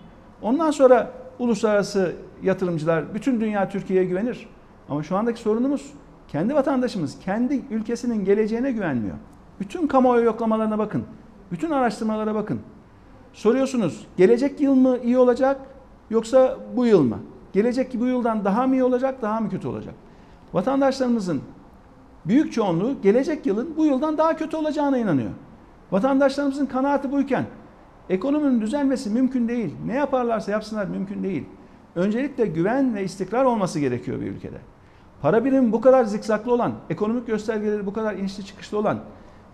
Ondan 0.42 0.72
sonra 0.72 1.12
uluslararası 1.40 2.16
yatırımcılar, 2.44 3.16
bütün 3.16 3.42
dünya 3.42 3.70
Türkiye'ye 3.70 4.06
güvenir. 4.06 4.48
Ama 4.90 5.04
şu 5.04 5.18
andaki 5.18 5.40
sorunumuz 5.42 5.94
kendi 6.28 6.56
vatandaşımız 6.56 7.20
kendi 7.20 7.62
ülkesinin 7.72 8.26
geleceğine 8.26 8.72
güvenmiyor. 8.72 9.16
Bütün 9.60 9.88
kamuoyu 9.88 10.26
yoklamalarına 10.26 10.78
bakın. 10.78 11.04
Bütün 11.52 11.72
araştırmalara 11.72 12.36
bakın. 12.36 12.60
Soruyorsunuz 13.34 14.08
gelecek 14.18 14.62
yıl 14.62 14.76
mı 14.76 14.98
iyi 15.04 15.18
olacak 15.18 15.62
yoksa 16.10 16.58
bu 16.76 16.86
yıl 16.86 17.04
mı? 17.04 17.18
Gelecek 17.54 18.00
bu 18.00 18.06
yıldan 18.06 18.46
daha 18.46 18.68
mı 18.68 18.76
iyi 18.76 18.84
olacak 18.84 19.22
daha 19.22 19.40
mı 19.40 19.50
kötü 19.50 19.68
olacak? 19.68 19.94
Vatandaşlarımızın 20.54 21.42
büyük 22.26 22.54
çoğunluğu 22.54 23.02
gelecek 23.02 23.46
yılın 23.46 23.74
bu 23.78 23.86
yıldan 23.86 24.18
daha 24.18 24.36
kötü 24.36 24.58
olacağına 24.58 24.98
inanıyor. 24.98 25.30
Vatandaşlarımızın 25.92 26.66
kanaati 26.66 27.12
buyken 27.12 27.46
ekonominin 28.10 28.62
düzelmesi 28.62 29.10
mümkün 29.10 29.48
değil. 29.48 29.76
Ne 29.86 29.94
yaparlarsa 29.94 30.52
yapsınlar 30.52 30.86
mümkün 30.86 31.24
değil. 31.24 31.46
Öncelikle 31.96 32.46
güven 32.46 32.96
ve 32.96 33.04
istikrar 33.04 33.46
olması 33.46 33.80
gerekiyor 33.80 34.22
bir 34.22 34.28
ülkede. 34.28 34.58
Para 35.22 35.46
birimi 35.46 35.72
bu 35.72 35.82
kadar 35.82 36.04
zikzaklı 36.04 36.54
olan, 36.54 36.74
ekonomik 36.90 37.28
göstergeleri 37.28 37.86
bu 37.86 37.94
kadar 37.94 38.14
inişli 38.16 38.46
çıkışlı 38.46 38.78
olan 38.78 39.00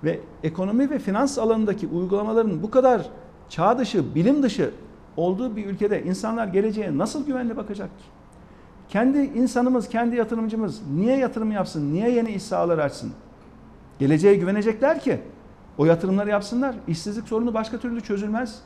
ve 0.04 0.20
ekonomi 0.44 0.90
ve 0.90 1.00
finans 1.00 1.38
alanındaki 1.38 1.88
uygulamaların 1.88 2.64
bu 2.64 2.72
kadar 2.72 3.10
çağ 3.50 3.80
dışı, 3.80 4.16
bilim 4.16 4.44
dışı 4.44 4.72
olduğu 5.18 5.56
bir 5.56 5.66
ülkede 5.66 6.04
insanlar 6.04 6.48
geleceğe 6.48 6.98
nasıl 6.98 7.26
güvenle 7.26 7.58
bakacak 7.58 7.90
ki? 8.00 8.06
Kendi 8.90 9.18
insanımız, 9.18 9.90
kendi 9.90 10.16
yatırımcımız 10.16 10.82
niye 10.96 11.18
yatırım 11.18 11.52
yapsın, 11.52 11.94
niye 11.94 12.12
yeni 12.12 12.30
iş 12.30 12.44
sahaları 12.44 12.84
açsın? 12.84 13.12
Geleceğe 14.00 14.36
güvenecekler 14.36 15.00
ki 15.00 15.20
o 15.78 15.86
yatırımları 15.86 16.30
yapsınlar. 16.30 16.76
İşsizlik 16.88 17.28
sorunu 17.28 17.54
başka 17.54 17.78
türlü 17.78 18.02
çözülmez. 18.02 18.62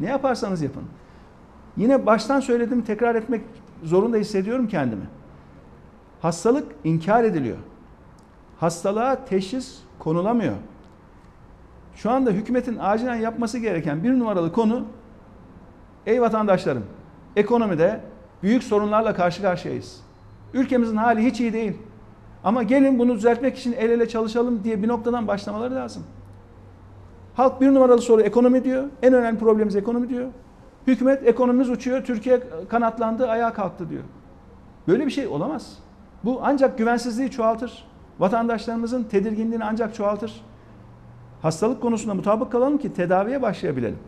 Ne 0.00 0.06
yaparsanız 0.06 0.62
yapın. 0.62 0.82
Yine 1.76 2.06
baştan 2.06 2.40
söyledim, 2.40 2.82
tekrar 2.82 3.14
etmek 3.14 3.42
zorunda 3.82 4.16
hissediyorum 4.16 4.68
kendimi. 4.68 5.04
Hastalık 6.22 6.72
inkar 6.84 7.24
ediliyor. 7.24 7.56
Hastalığa 8.60 9.24
teşhis 9.24 9.78
konulamıyor. 9.98 10.54
Şu 11.94 12.10
anda 12.10 12.30
hükümetin 12.30 12.76
acilen 12.80 13.14
yapması 13.14 13.58
gereken 13.58 14.04
bir 14.04 14.18
numaralı 14.18 14.52
konu 14.52 14.84
ey 16.06 16.20
vatandaşlarım 16.20 16.84
ekonomide 17.36 18.00
büyük 18.42 18.62
sorunlarla 18.62 19.14
karşı 19.14 19.42
karşıyayız. 19.42 20.00
Ülkemizin 20.54 20.96
hali 20.96 21.24
hiç 21.24 21.40
iyi 21.40 21.52
değil. 21.52 21.72
Ama 22.44 22.62
gelin 22.62 22.98
bunu 22.98 23.14
düzeltmek 23.14 23.58
için 23.58 23.72
el 23.72 23.90
ele 23.90 24.08
çalışalım 24.08 24.64
diye 24.64 24.82
bir 24.82 24.88
noktadan 24.88 25.28
başlamaları 25.28 25.74
lazım. 25.74 26.02
Halk 27.34 27.60
bir 27.60 27.66
numaralı 27.66 28.00
soru 28.00 28.22
ekonomi 28.22 28.64
diyor. 28.64 28.84
En 29.02 29.14
önemli 29.14 29.38
problemimiz 29.38 29.76
ekonomi 29.76 30.08
diyor. 30.08 30.26
Hükümet 30.86 31.26
ekonomimiz 31.26 31.70
uçuyor, 31.70 32.04
Türkiye 32.04 32.40
kanatlandı, 32.68 33.28
ayağa 33.28 33.52
kalktı 33.52 33.90
diyor. 33.90 34.02
Böyle 34.88 35.06
bir 35.06 35.10
şey 35.10 35.26
olamaz. 35.26 35.78
Bu 36.24 36.40
ancak 36.42 36.78
güvensizliği 36.78 37.30
çoğaltır. 37.30 37.84
Vatandaşlarımızın 38.18 39.04
tedirginliğini 39.04 39.64
ancak 39.64 39.94
çoğaltır. 39.94 40.44
Hastalık 41.42 41.82
konusunda 41.82 42.14
mutabık 42.14 42.52
kalalım 42.52 42.78
ki 42.78 42.94
tedaviye 42.94 43.42
başlayabilelim. 43.42 43.98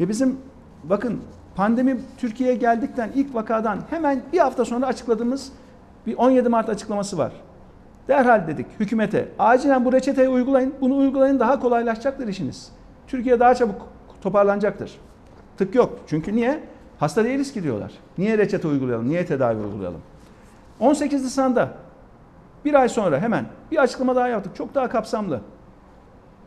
Ve 0.00 0.08
bizim 0.08 0.38
bakın 0.84 1.20
pandemi 1.56 2.00
Türkiye'ye 2.18 2.56
geldikten 2.56 3.10
ilk 3.14 3.34
vakadan 3.34 3.78
hemen 3.90 4.22
bir 4.32 4.38
hafta 4.38 4.64
sonra 4.64 4.86
açıkladığımız 4.86 5.52
bir 6.06 6.16
17 6.16 6.48
Mart 6.48 6.68
açıklaması 6.68 7.18
var. 7.18 7.32
Derhal 8.08 8.46
dedik 8.46 8.66
hükümete 8.80 9.28
acilen 9.38 9.84
bu 9.84 9.92
reçeteyi 9.92 10.28
uygulayın. 10.28 10.74
Bunu 10.80 10.96
uygulayın 10.96 11.40
daha 11.40 11.60
kolaylaşacaktır 11.60 12.28
işiniz. 12.28 12.72
Türkiye 13.06 13.40
daha 13.40 13.54
çabuk 13.54 13.88
toparlanacaktır. 14.20 15.00
Tık 15.58 15.74
yok. 15.74 15.98
Çünkü 16.06 16.36
niye? 16.36 16.60
Hasta 16.98 17.24
değiliz 17.24 17.52
ki 17.52 17.62
diyorlar. 17.62 17.92
Niye 18.18 18.38
reçete 18.38 18.68
uygulayalım? 18.68 19.08
Niye 19.08 19.26
tedavi 19.26 19.60
uygulayalım? 19.60 20.00
18 20.80 21.24
Nisan'da 21.24 21.74
bir 22.64 22.74
ay 22.74 22.88
sonra 22.88 23.20
hemen 23.20 23.46
bir 23.70 23.82
açıklama 23.82 24.16
daha 24.16 24.28
yaptık. 24.28 24.56
Çok 24.56 24.74
daha 24.74 24.88
kapsamlı. 24.88 25.40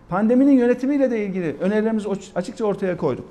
Pandeminin 0.10 0.52
yönetimiyle 0.52 1.12
de 1.12 1.26
ilgili 1.26 1.58
önerilerimizi 1.62 2.10
açıkça 2.36 2.66
ortaya 2.66 2.98
koyduk. 2.98 3.26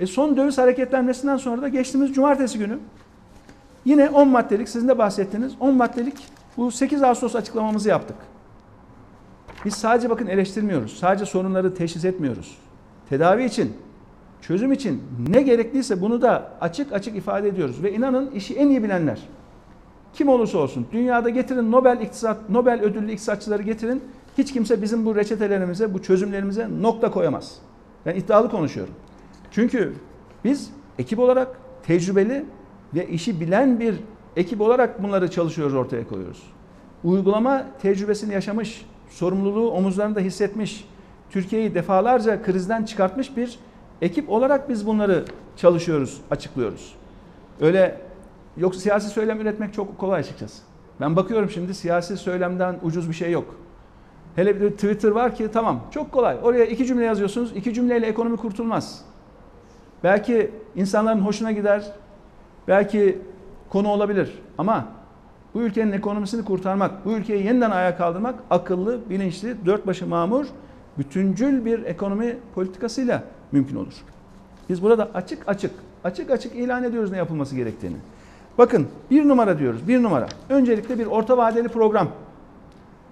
E 0.00 0.06
son 0.06 0.36
döviz 0.36 0.58
hareketlenmesinden 0.58 1.36
sonra 1.36 1.62
da 1.62 1.68
geçtiğimiz 1.68 2.12
cumartesi 2.12 2.58
günü 2.58 2.78
yine 3.84 4.10
10 4.10 4.28
maddelik 4.28 4.68
sizin 4.68 4.88
de 4.88 4.98
bahsettiğiniz 4.98 5.52
10 5.60 5.74
maddelik 5.74 6.28
bu 6.56 6.70
8 6.70 7.02
Ağustos 7.02 7.36
açıklamamızı 7.36 7.88
yaptık. 7.88 8.16
Biz 9.64 9.74
sadece 9.74 10.10
bakın 10.10 10.26
eleştirmiyoruz. 10.26 10.98
Sadece 10.98 11.26
sorunları 11.26 11.74
teşhis 11.74 12.04
etmiyoruz. 12.04 12.58
Tedavi 13.08 13.44
için, 13.44 13.76
çözüm 14.40 14.72
için 14.72 15.02
ne 15.28 15.42
gerekliyse 15.42 16.00
bunu 16.00 16.22
da 16.22 16.52
açık 16.60 16.92
açık 16.92 17.16
ifade 17.16 17.48
ediyoruz. 17.48 17.82
Ve 17.82 17.92
inanın 17.92 18.30
işi 18.30 18.54
en 18.54 18.68
iyi 18.68 18.82
bilenler. 18.82 19.18
Kim 20.14 20.28
olursa 20.28 20.58
olsun 20.58 20.86
dünyada 20.92 21.28
getirin 21.28 21.72
Nobel 21.72 22.00
iktisat, 22.00 22.50
Nobel 22.50 22.82
ödüllü 22.82 23.12
iktisatçıları 23.12 23.62
getirin. 23.62 24.02
Hiç 24.38 24.52
kimse 24.52 24.82
bizim 24.82 25.06
bu 25.06 25.16
reçetelerimize, 25.16 25.94
bu 25.94 26.02
çözümlerimize 26.02 26.68
nokta 26.80 27.10
koyamaz. 27.10 27.58
Ben 28.06 28.16
iddialı 28.16 28.50
konuşuyorum. 28.50 28.94
Çünkü 29.50 29.94
biz 30.44 30.70
ekip 30.98 31.18
olarak 31.18 31.60
tecrübeli 31.82 32.44
ve 32.94 33.08
işi 33.08 33.40
bilen 33.40 33.80
bir 33.80 33.94
ekip 34.36 34.60
olarak 34.60 35.02
bunları 35.02 35.30
çalışıyoruz, 35.30 35.74
ortaya 35.74 36.08
koyuyoruz. 36.08 36.42
Uygulama 37.04 37.66
tecrübesini 37.82 38.34
yaşamış, 38.34 38.86
sorumluluğu 39.08 39.70
omuzlarında 39.70 40.20
hissetmiş, 40.20 40.88
Türkiye'yi 41.30 41.74
defalarca 41.74 42.42
krizden 42.42 42.84
çıkartmış 42.84 43.36
bir 43.36 43.58
ekip 44.02 44.30
olarak 44.30 44.68
biz 44.68 44.86
bunları 44.86 45.24
çalışıyoruz, 45.56 46.20
açıklıyoruz. 46.30 46.94
Öyle 47.60 48.00
yok 48.56 48.74
siyasi 48.74 49.08
söylem 49.08 49.40
üretmek 49.40 49.74
çok 49.74 49.98
kolay 49.98 50.20
açıkçası. 50.20 50.62
Ben 51.00 51.16
bakıyorum 51.16 51.50
şimdi 51.50 51.74
siyasi 51.74 52.16
söylemden 52.16 52.76
ucuz 52.82 53.08
bir 53.08 53.14
şey 53.14 53.32
yok. 53.32 53.54
Hele 54.36 54.60
bir 54.60 54.70
Twitter 54.70 55.10
var 55.10 55.34
ki 55.34 55.48
tamam 55.52 55.80
çok 55.90 56.12
kolay. 56.12 56.36
Oraya 56.42 56.64
iki 56.64 56.86
cümle 56.86 57.04
yazıyorsunuz. 57.04 57.52
iki 57.56 57.74
cümleyle 57.74 58.06
ekonomi 58.06 58.36
kurtulmaz. 58.36 59.04
Belki 60.04 60.50
insanların 60.76 61.20
hoşuna 61.20 61.52
gider. 61.52 61.92
Belki 62.68 63.18
konu 63.70 63.88
olabilir. 63.88 64.38
Ama 64.58 64.88
bu 65.54 65.60
ülkenin 65.62 65.92
ekonomisini 65.92 66.44
kurtarmak, 66.44 67.04
bu 67.04 67.12
ülkeyi 67.12 67.46
yeniden 67.46 67.70
ayağa 67.70 67.96
kaldırmak 67.96 68.34
akıllı, 68.50 69.10
bilinçli, 69.10 69.66
dört 69.66 69.86
başı 69.86 70.06
mamur, 70.06 70.46
bütüncül 70.98 71.64
bir 71.64 71.84
ekonomi 71.84 72.38
politikasıyla 72.54 73.22
mümkün 73.52 73.76
olur. 73.76 73.94
Biz 74.68 74.82
burada 74.82 75.08
açık 75.14 75.48
açık, 75.48 75.70
açık 76.04 76.30
açık 76.30 76.56
ilan 76.56 76.84
ediyoruz 76.84 77.10
ne 77.10 77.16
yapılması 77.16 77.56
gerektiğini. 77.56 77.96
Bakın 78.58 78.88
bir 79.10 79.28
numara 79.28 79.58
diyoruz, 79.58 79.88
bir 79.88 80.02
numara. 80.02 80.26
Öncelikle 80.48 80.98
bir 80.98 81.06
orta 81.06 81.36
vadeli 81.36 81.68
program. 81.68 82.08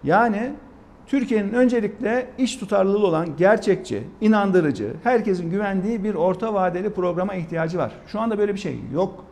Yani 0.04 0.52
Türkiye'nin 1.06 1.52
öncelikle 1.52 2.26
iş 2.38 2.56
tutarlılığı 2.56 3.06
olan 3.06 3.36
gerçekçi, 3.36 4.04
inandırıcı, 4.20 4.94
herkesin 5.02 5.50
güvendiği 5.50 6.04
bir 6.04 6.14
orta 6.14 6.54
vadeli 6.54 6.90
programa 6.90 7.34
ihtiyacı 7.34 7.78
var. 7.78 7.92
Şu 8.06 8.20
anda 8.20 8.38
böyle 8.38 8.54
bir 8.54 8.58
şey 8.58 8.80
yok. 8.92 9.24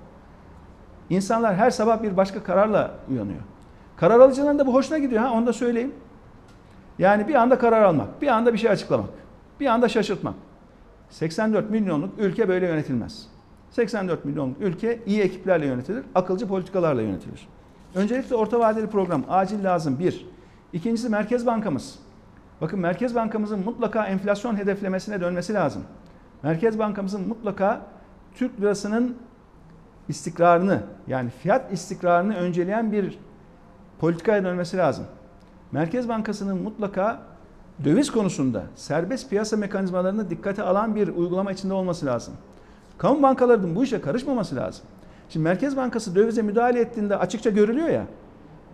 İnsanlar 1.11 1.55
her 1.55 1.71
sabah 1.71 2.03
bir 2.03 2.17
başka 2.17 2.43
kararla 2.43 2.95
uyanıyor. 3.11 3.41
Karar 3.97 4.21
alıcıların 4.21 4.59
da 4.59 4.67
bu 4.67 4.75
hoşuna 4.75 4.99
gidiyor 4.99 5.23
ha 5.23 5.33
onu 5.33 5.47
da 5.47 5.53
söyleyeyim. 5.53 5.93
Yani 6.99 7.29
bir 7.29 7.35
anda 7.35 7.59
karar 7.59 7.83
almak, 7.83 8.23
bir 8.23 8.29
anda 8.29 8.53
bir 8.53 8.59
şey 8.59 8.71
açıklamak, 8.71 9.09
bir 9.61 9.67
anda 9.67 9.89
şaşırtmak. 9.89 10.35
84 11.11 11.71
milyonluk 11.71 12.19
ülke 12.19 12.49
böyle 12.49 12.67
yönetilmez. 12.67 13.27
84 13.71 14.25
milyonluk 14.25 14.61
ülke 14.61 15.01
iyi 15.07 15.21
ekiplerle 15.21 15.67
yönetilir, 15.67 16.05
akılcı 16.15 16.49
politikalarla 16.49 17.03
yönetilir. 17.03 17.49
Öncelikle 17.95 18.35
orta 18.35 18.61
vadeli 18.61 18.87
program 18.87 19.25
acil 19.29 19.65
lazım 19.65 19.99
bir. 19.99 20.27
İkincisi 20.73 21.09
Merkez 21.09 21.47
Bankamız. 21.47 21.99
Bakın 22.61 22.81
Merkez 22.81 23.15
Bankamızın 23.15 23.65
mutlaka 23.65 24.07
enflasyon 24.07 24.57
hedeflemesine 24.57 25.21
dönmesi 25.21 25.55
lazım. 25.55 25.85
Merkez 26.43 26.79
Bankamızın 26.79 27.29
mutlaka 27.29 27.81
Türk 28.35 28.61
lirasının 28.61 29.17
istikrarını 30.09 30.83
yani 31.07 31.31
fiyat 31.31 31.73
istikrarını 31.73 32.37
önceleyen 32.37 32.93
bir 32.93 33.19
politikaya 33.99 34.45
dönmesi 34.45 34.77
lazım. 34.77 35.05
Merkez 35.73 36.09
Bankası'nın 36.09 36.63
mutlaka 36.63 37.23
döviz 37.85 38.11
konusunda 38.11 38.62
serbest 38.75 39.31
piyasa 39.31 39.57
mekanizmalarını 39.57 40.31
dikkate 40.31 40.62
alan 40.62 40.95
bir 40.95 41.09
uygulama 41.09 41.53
içinde 41.53 41.75
olması 41.75 42.07
lazım. 42.07 42.35
Kamu 42.99 43.22
bankalarının 43.22 43.77
bu 43.77 43.85
işe 43.85 44.01
karışmaması 44.01 44.57
lazım. 44.57 44.85
Şimdi 45.29 45.45
Merkez 45.45 45.77
Bankası 45.77 46.14
dövize 46.14 46.43
müdahale 46.43 46.81
ettiğinde 46.81 47.16
açıkça 47.16 47.51
görülüyor 47.51 47.88
ya. 47.88 48.07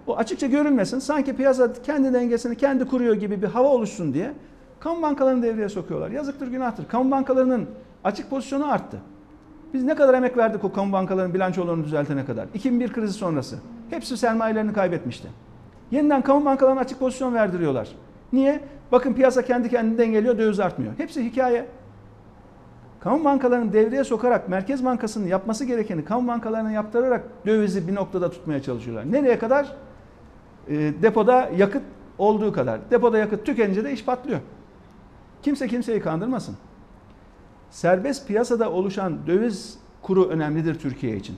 O 0.06 0.16
açıkça 0.16 0.46
görülmesin. 0.46 0.98
Sanki 0.98 1.36
piyasa 1.36 1.72
kendi 1.72 2.12
dengesini 2.12 2.56
kendi 2.56 2.84
kuruyor 2.84 3.14
gibi 3.14 3.42
bir 3.42 3.46
hava 3.46 3.68
oluşsun 3.68 4.14
diye 4.14 4.32
kamu 4.80 5.02
bankalarını 5.02 5.42
devreye 5.42 5.68
sokuyorlar. 5.68 6.10
Yazıktır, 6.10 6.48
günahtır. 6.48 6.88
Kamu 6.88 7.10
bankalarının 7.10 7.66
açık 8.04 8.30
pozisyonu 8.30 8.72
arttı. 8.72 8.96
Biz 9.74 9.84
ne 9.84 9.94
kadar 9.94 10.14
emek 10.14 10.36
verdik 10.36 10.64
o 10.64 10.72
kamu 10.72 10.92
bankalarının 10.92 11.34
bilançolarını 11.34 11.84
düzeltene 11.84 12.24
kadar? 12.24 12.46
2001 12.54 12.92
krizi 12.92 13.12
sonrası. 13.12 13.56
Hepsi 13.90 14.16
sermayelerini 14.16 14.72
kaybetmişti. 14.72 15.28
Yeniden 15.90 16.22
kamu 16.22 16.44
bankalarına 16.44 16.80
açık 16.80 17.00
pozisyon 17.00 17.34
verdiriyorlar. 17.34 17.88
Niye? 18.32 18.60
Bakın 18.92 19.14
piyasa 19.14 19.44
kendi 19.44 19.68
kendini 19.68 19.98
dengeliyor, 19.98 20.38
döviz 20.38 20.60
artmıyor. 20.60 20.92
Hepsi 20.96 21.24
hikaye. 21.24 21.66
Kamu 23.00 23.24
bankalarını 23.24 23.72
devreye 23.72 24.04
sokarak 24.04 24.48
Merkez 24.48 24.84
Bankası'nın 24.84 25.26
yapması 25.26 25.64
gerekeni 25.64 26.04
kamu 26.04 26.28
bankalarına 26.28 26.72
yaptırarak 26.72 27.24
dövizi 27.46 27.88
bir 27.88 27.94
noktada 27.94 28.30
tutmaya 28.30 28.62
çalışıyorlar. 28.62 29.12
Nereye 29.12 29.38
kadar? 29.38 29.76
e, 30.70 31.02
depoda 31.02 31.50
yakıt 31.56 31.82
olduğu 32.18 32.52
kadar. 32.52 32.80
Depoda 32.90 33.18
yakıt 33.18 33.46
tükenince 33.46 33.84
de 33.84 33.92
iş 33.92 34.04
patlıyor. 34.04 34.40
Kimse 35.42 35.68
kimseyi 35.68 36.00
kandırmasın. 36.00 36.56
Serbest 37.70 38.28
piyasada 38.28 38.70
oluşan 38.70 39.26
döviz 39.26 39.78
kuru 40.02 40.24
önemlidir 40.24 40.78
Türkiye 40.78 41.16
için. 41.16 41.36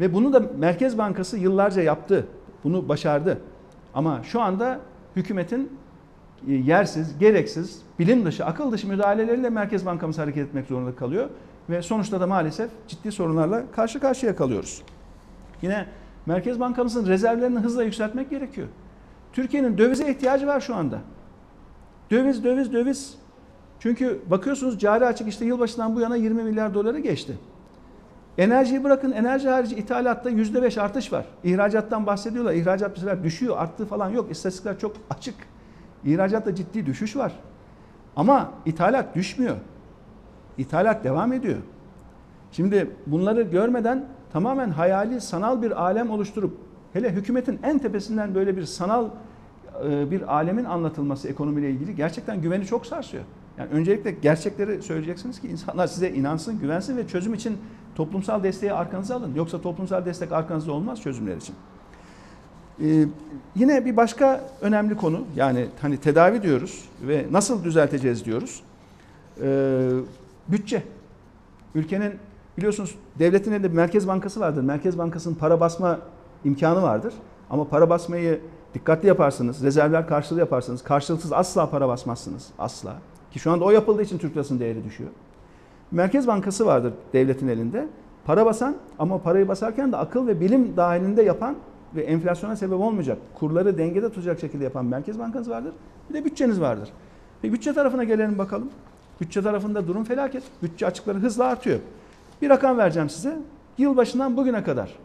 Ve 0.00 0.14
bunu 0.14 0.32
da 0.32 0.42
Merkez 0.58 0.98
Bankası 0.98 1.38
yıllarca 1.38 1.82
yaptı. 1.82 2.26
Bunu 2.64 2.88
başardı. 2.88 3.38
Ama 3.94 4.22
şu 4.22 4.40
anda 4.40 4.80
hükümetin 5.16 5.72
e, 6.48 6.52
yersiz, 6.52 7.18
gereksiz, 7.18 7.82
bilim 7.98 8.24
dışı, 8.24 8.44
akıl 8.44 8.72
dışı 8.72 8.88
müdahaleleriyle 8.88 9.50
Merkez 9.50 9.86
Bankamız 9.86 10.18
hareket 10.18 10.48
etmek 10.48 10.66
zorunda 10.66 10.96
kalıyor. 10.96 11.30
Ve 11.70 11.82
sonuçta 11.82 12.20
da 12.20 12.26
maalesef 12.26 12.70
ciddi 12.88 13.12
sorunlarla 13.12 13.64
karşı 13.72 14.00
karşıya 14.00 14.36
kalıyoruz. 14.36 14.82
Yine 15.62 15.86
Merkez 16.26 16.60
Bankamızın 16.60 17.06
rezervlerini 17.06 17.58
hızla 17.58 17.82
yükseltmek 17.82 18.30
gerekiyor. 18.30 18.68
Türkiye'nin 19.32 19.78
dövize 19.78 20.10
ihtiyacı 20.10 20.46
var 20.46 20.60
şu 20.60 20.74
anda. 20.74 20.98
Döviz, 22.10 22.44
döviz, 22.44 22.72
döviz. 22.72 23.18
Çünkü 23.80 24.20
bakıyorsunuz 24.30 24.78
cari 24.78 25.06
açık 25.06 25.28
işte 25.28 25.44
yılbaşından 25.44 25.96
bu 25.96 26.00
yana 26.00 26.16
20 26.16 26.42
milyar 26.42 26.74
doları 26.74 26.98
geçti. 26.98 27.38
Enerjiyi 28.38 28.84
bırakın 28.84 29.12
enerji 29.12 29.48
harici 29.48 29.76
ithalatta 29.76 30.30
%5 30.30 30.80
artış 30.80 31.12
var. 31.12 31.24
İhracattan 31.44 32.06
bahsediyorlar. 32.06 32.52
İhracat 32.52 32.98
sefer 32.98 33.24
düşüyor, 33.24 33.56
arttığı 33.58 33.86
falan 33.86 34.10
yok. 34.10 34.30
İstatistikler 34.30 34.78
çok 34.78 34.96
açık. 35.10 35.34
İhracatta 36.04 36.54
ciddi 36.54 36.86
düşüş 36.86 37.16
var. 37.16 37.32
Ama 38.16 38.50
ithalat 38.66 39.14
düşmüyor. 39.14 39.56
İthalat 40.58 41.04
devam 41.04 41.32
ediyor. 41.32 41.58
Şimdi 42.52 42.90
bunları 43.06 43.42
görmeden 43.42 44.04
tamamen 44.32 44.70
hayali 44.70 45.20
sanal 45.20 45.62
bir 45.62 45.82
alem 45.82 46.10
oluşturup 46.10 46.58
hele 46.92 47.12
hükümetin 47.12 47.58
en 47.62 47.78
tepesinden 47.78 48.34
böyle 48.34 48.56
bir 48.56 48.62
sanal 48.62 49.08
e, 49.88 50.10
bir 50.10 50.34
alemin 50.34 50.64
anlatılması 50.64 51.28
ekonomiyle 51.28 51.70
ilgili 51.70 51.96
gerçekten 51.96 52.40
güveni 52.40 52.66
çok 52.66 52.86
sarsıyor. 52.86 53.24
Yani 53.58 53.70
öncelikle 53.70 54.10
gerçekleri 54.10 54.82
söyleyeceksiniz 54.82 55.40
ki 55.40 55.48
insanlar 55.48 55.86
size 55.86 56.10
inansın, 56.10 56.58
güvensin 56.58 56.96
ve 56.96 57.08
çözüm 57.08 57.34
için 57.34 57.58
toplumsal 57.96 58.42
desteği 58.42 58.72
arkanıza 58.72 59.16
alın. 59.16 59.34
Yoksa 59.34 59.60
toplumsal 59.60 60.04
destek 60.04 60.32
arkanızda 60.32 60.72
olmaz 60.72 61.02
çözümler 61.02 61.36
için. 61.36 61.54
Ee, 62.80 63.06
yine 63.54 63.84
bir 63.84 63.96
başka 63.96 64.50
önemli 64.60 64.96
konu 64.96 65.24
yani 65.36 65.66
hani 65.82 65.96
tedavi 65.96 66.42
diyoruz 66.42 66.84
ve 67.02 67.26
nasıl 67.30 67.64
düzelteceğiz 67.64 68.24
diyoruz. 68.24 68.62
Ee, 69.42 69.90
bütçe. 70.48 70.82
Ülkenin 71.74 72.12
biliyorsunuz 72.58 72.94
devletin 73.18 73.52
elinde 73.52 73.70
bir 73.70 73.76
Merkez 73.76 74.08
Bankası 74.08 74.40
vardır. 74.40 74.62
Merkez 74.62 74.98
Bankası'nın 74.98 75.34
para 75.34 75.60
basma 75.60 75.98
imkanı 76.44 76.82
vardır. 76.82 77.14
Ama 77.50 77.68
para 77.68 77.90
basmayı 77.90 78.40
dikkatli 78.74 79.08
yaparsınız, 79.08 79.62
rezervler 79.62 80.06
karşılığı 80.06 80.40
yaparsınız. 80.40 80.84
Karşılıksız 80.84 81.32
asla 81.32 81.70
para 81.70 81.88
basmazsınız. 81.88 82.48
Asla. 82.58 82.96
Ki 83.30 83.38
şu 83.38 83.50
anda 83.50 83.64
o 83.64 83.70
yapıldığı 83.70 84.02
için 84.02 84.18
Türk 84.18 84.34
lirasının 84.34 84.60
değeri 84.60 84.84
düşüyor. 84.84 85.10
Merkez 85.90 86.26
Bankası 86.26 86.66
vardır 86.66 86.92
devletin 87.12 87.48
elinde. 87.48 87.88
Para 88.24 88.46
basan 88.46 88.76
ama 88.98 89.18
parayı 89.18 89.48
basarken 89.48 89.92
de 89.92 89.96
akıl 89.96 90.26
ve 90.26 90.40
bilim 90.40 90.76
dahilinde 90.76 91.22
yapan 91.22 91.56
ve 91.94 92.02
enflasyona 92.02 92.56
sebep 92.56 92.80
olmayacak, 92.80 93.18
kurları 93.34 93.78
dengede 93.78 94.08
tutacak 94.08 94.40
şekilde 94.40 94.64
yapan 94.64 94.84
Merkez 94.84 95.18
Bankası 95.18 95.50
vardır. 95.50 95.72
Bir 96.08 96.14
de 96.14 96.24
bütçeniz 96.24 96.60
vardır. 96.60 96.88
Ve 97.44 97.52
bütçe 97.52 97.72
tarafına 97.72 98.04
gelelim 98.04 98.38
bakalım. 98.38 98.70
Bütçe 99.20 99.42
tarafında 99.42 99.86
durum 99.86 100.04
felaket. 100.04 100.42
Bütçe 100.62 100.86
açıkları 100.86 101.18
hızla 101.18 101.44
artıyor. 101.44 101.78
Bir 102.42 102.48
rakam 102.48 102.78
vereceğim 102.78 103.10
size. 103.10 103.38
Yılbaşından 103.78 104.36
bugüne 104.36 104.64
kadar 104.64 104.98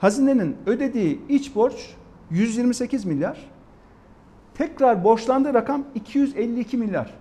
hazinenin 0.00 0.56
ödediği 0.66 1.20
iç 1.28 1.54
borç 1.54 1.94
128 2.30 3.04
milyar. 3.04 3.50
Tekrar 4.54 5.04
borçlandığı 5.04 5.54
rakam 5.54 5.84
252 5.94 6.76
milyar. 6.76 7.14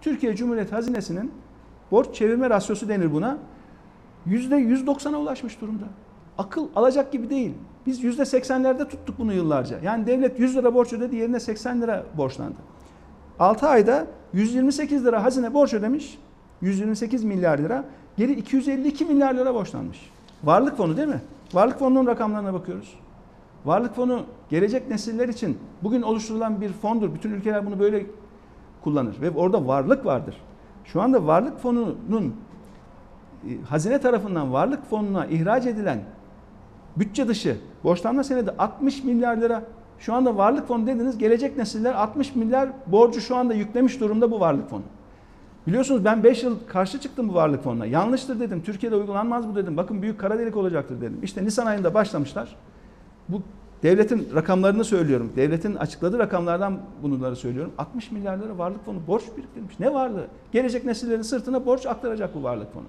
Türkiye 0.00 0.36
Cumhuriyeti 0.36 0.74
Hazinesi'nin 0.74 1.32
borç 1.94 2.14
çevirme 2.14 2.50
rasyosu 2.50 2.88
denir 2.88 3.12
buna. 3.12 3.38
%190'a 4.28 5.18
ulaşmış 5.18 5.60
durumda. 5.60 5.84
Akıl 6.38 6.68
alacak 6.76 7.12
gibi 7.12 7.30
değil. 7.30 7.52
Biz 7.86 8.04
%80'lerde 8.04 8.88
tuttuk 8.88 9.18
bunu 9.18 9.32
yıllarca. 9.32 9.78
Yani 9.82 10.06
devlet 10.06 10.40
100 10.40 10.56
lira 10.56 10.74
borç 10.74 10.92
ödedi 10.92 11.16
yerine 11.16 11.40
80 11.40 11.82
lira 11.82 12.04
borçlandı. 12.16 12.56
6 13.38 13.68
ayda 13.68 14.06
128 14.32 15.04
lira 15.04 15.24
hazine 15.24 15.54
borç 15.54 15.74
ödemiş. 15.74 16.18
128 16.60 17.24
milyar 17.24 17.58
lira. 17.58 17.84
Geri 18.16 18.32
252 18.32 19.04
milyar 19.04 19.34
lira 19.34 19.54
borçlanmış. 19.54 20.10
Varlık 20.44 20.76
fonu 20.76 20.96
değil 20.96 21.08
mi? 21.08 21.20
Varlık 21.52 21.78
fonunun 21.78 22.06
rakamlarına 22.06 22.54
bakıyoruz. 22.54 22.94
Varlık 23.64 23.94
fonu 23.94 24.22
gelecek 24.50 24.88
nesiller 24.88 25.28
için 25.28 25.58
bugün 25.82 26.02
oluşturulan 26.02 26.60
bir 26.60 26.72
fondur. 26.72 27.14
Bütün 27.14 27.30
ülkeler 27.30 27.66
bunu 27.66 27.80
böyle 27.80 28.06
kullanır 28.84 29.20
ve 29.20 29.30
orada 29.30 29.66
varlık 29.66 30.06
vardır. 30.06 30.36
Şu 30.84 31.02
anda 31.02 31.26
varlık 31.26 31.58
fonunun 31.58 32.34
e, 33.48 33.62
hazine 33.68 34.00
tarafından 34.00 34.52
varlık 34.52 34.90
fonuna 34.90 35.26
ihraç 35.26 35.66
edilen 35.66 36.00
bütçe 36.96 37.28
dışı 37.28 37.56
borçlanma 37.84 38.24
senedi 38.24 38.50
60 38.58 39.04
milyar 39.04 39.36
lira. 39.36 39.62
Şu 39.98 40.14
anda 40.14 40.36
varlık 40.36 40.68
fonu 40.68 40.86
dediniz 40.86 41.18
gelecek 41.18 41.56
nesiller 41.56 41.94
60 41.94 42.34
milyar 42.34 42.68
borcu 42.86 43.20
şu 43.20 43.36
anda 43.36 43.54
yüklemiş 43.54 44.00
durumda 44.00 44.30
bu 44.30 44.40
varlık 44.40 44.70
fonu. 44.70 44.82
Biliyorsunuz 45.66 46.04
ben 46.04 46.24
5 46.24 46.42
yıl 46.42 46.56
karşı 46.68 47.00
çıktım 47.00 47.28
bu 47.28 47.34
varlık 47.34 47.62
fonuna. 47.62 47.86
Yanlıştır 47.86 48.40
dedim. 48.40 48.62
Türkiye'de 48.62 48.96
uygulanmaz 48.96 49.48
bu 49.48 49.56
dedim. 49.56 49.76
Bakın 49.76 50.02
büyük 50.02 50.20
kara 50.20 50.38
delik 50.38 50.56
olacaktır 50.56 51.00
dedim. 51.00 51.18
İşte 51.22 51.44
Nisan 51.44 51.66
ayında 51.66 51.94
başlamışlar. 51.94 52.56
Bu 53.28 53.42
devletin 53.84 54.28
rakamlarını 54.34 54.84
söylüyorum. 54.84 55.32
Devletin 55.36 55.74
açıkladığı 55.74 56.18
rakamlardan 56.18 56.78
bunları 57.02 57.36
söylüyorum. 57.36 57.72
60 57.78 58.10
milyar 58.10 58.38
lira 58.38 58.58
varlık 58.58 58.84
fonu 58.84 58.98
borç 59.06 59.22
biriktirmiş. 59.36 59.80
Ne 59.80 59.94
varlığı? 59.94 60.26
Gelecek 60.52 60.84
nesillerin 60.84 61.22
sırtına 61.22 61.66
borç 61.66 61.86
aktaracak 61.86 62.34
bu 62.34 62.42
varlık 62.42 62.72
fonu. 62.72 62.84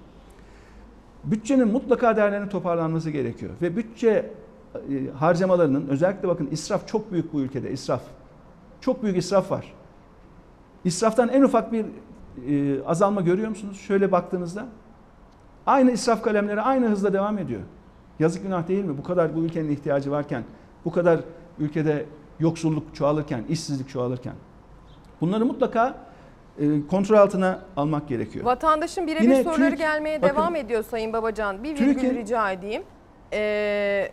Bütçenin 1.24 1.68
mutlaka 1.68 2.16
değerlerinin 2.16 2.48
toparlanması 2.48 3.10
gerekiyor. 3.10 3.52
Ve 3.62 3.76
bütçe 3.76 4.30
e, 4.74 5.10
harcamalarının 5.18 5.88
özellikle 5.88 6.28
bakın 6.28 6.48
israf 6.50 6.88
çok 6.88 7.12
büyük 7.12 7.32
bu 7.32 7.40
ülkede 7.40 7.70
israf. 7.70 8.02
Çok 8.80 9.02
büyük 9.02 9.16
israf 9.16 9.50
var. 9.50 9.72
İsraftan 10.84 11.28
en 11.28 11.42
ufak 11.42 11.72
bir 11.72 11.84
e, 12.48 12.84
azalma 12.84 13.20
görüyor 13.20 13.48
musunuz? 13.48 13.80
Şöyle 13.80 14.12
baktığınızda 14.12 14.66
aynı 15.66 15.90
israf 15.90 16.22
kalemleri 16.22 16.60
aynı 16.60 16.88
hızla 16.88 17.12
devam 17.12 17.38
ediyor. 17.38 17.60
Yazık 18.18 18.42
günah 18.42 18.68
değil 18.68 18.84
mi? 18.84 18.98
Bu 18.98 19.02
kadar 19.02 19.36
bu 19.36 19.40
ülkenin 19.40 19.70
ihtiyacı 19.70 20.10
varken, 20.10 20.44
bu 20.86 20.92
kadar 20.92 21.20
ülkede 21.58 22.04
yoksulluk 22.40 22.94
çoğalırken, 22.94 23.44
işsizlik 23.48 23.88
çoğalırken. 23.88 24.34
Bunları 25.20 25.46
mutlaka 25.46 25.94
e, 26.58 26.64
kontrol 26.90 27.16
altına 27.16 27.60
almak 27.76 28.08
gerekiyor. 28.08 28.44
Vatandaşın 28.44 29.06
birebir 29.06 29.22
Yine 29.24 29.44
soruları 29.44 29.70
Türk- 29.70 29.78
gelmeye 29.78 30.22
bakın- 30.22 30.34
devam 30.36 30.56
ediyor 30.56 30.84
Sayın 30.90 31.12
Babacan. 31.12 31.64
Bir 31.64 31.68
virgül 31.74 31.92
Türkiye- 31.94 32.14
rica 32.14 32.50
edeyim. 32.50 32.82
Ee, 33.32 34.10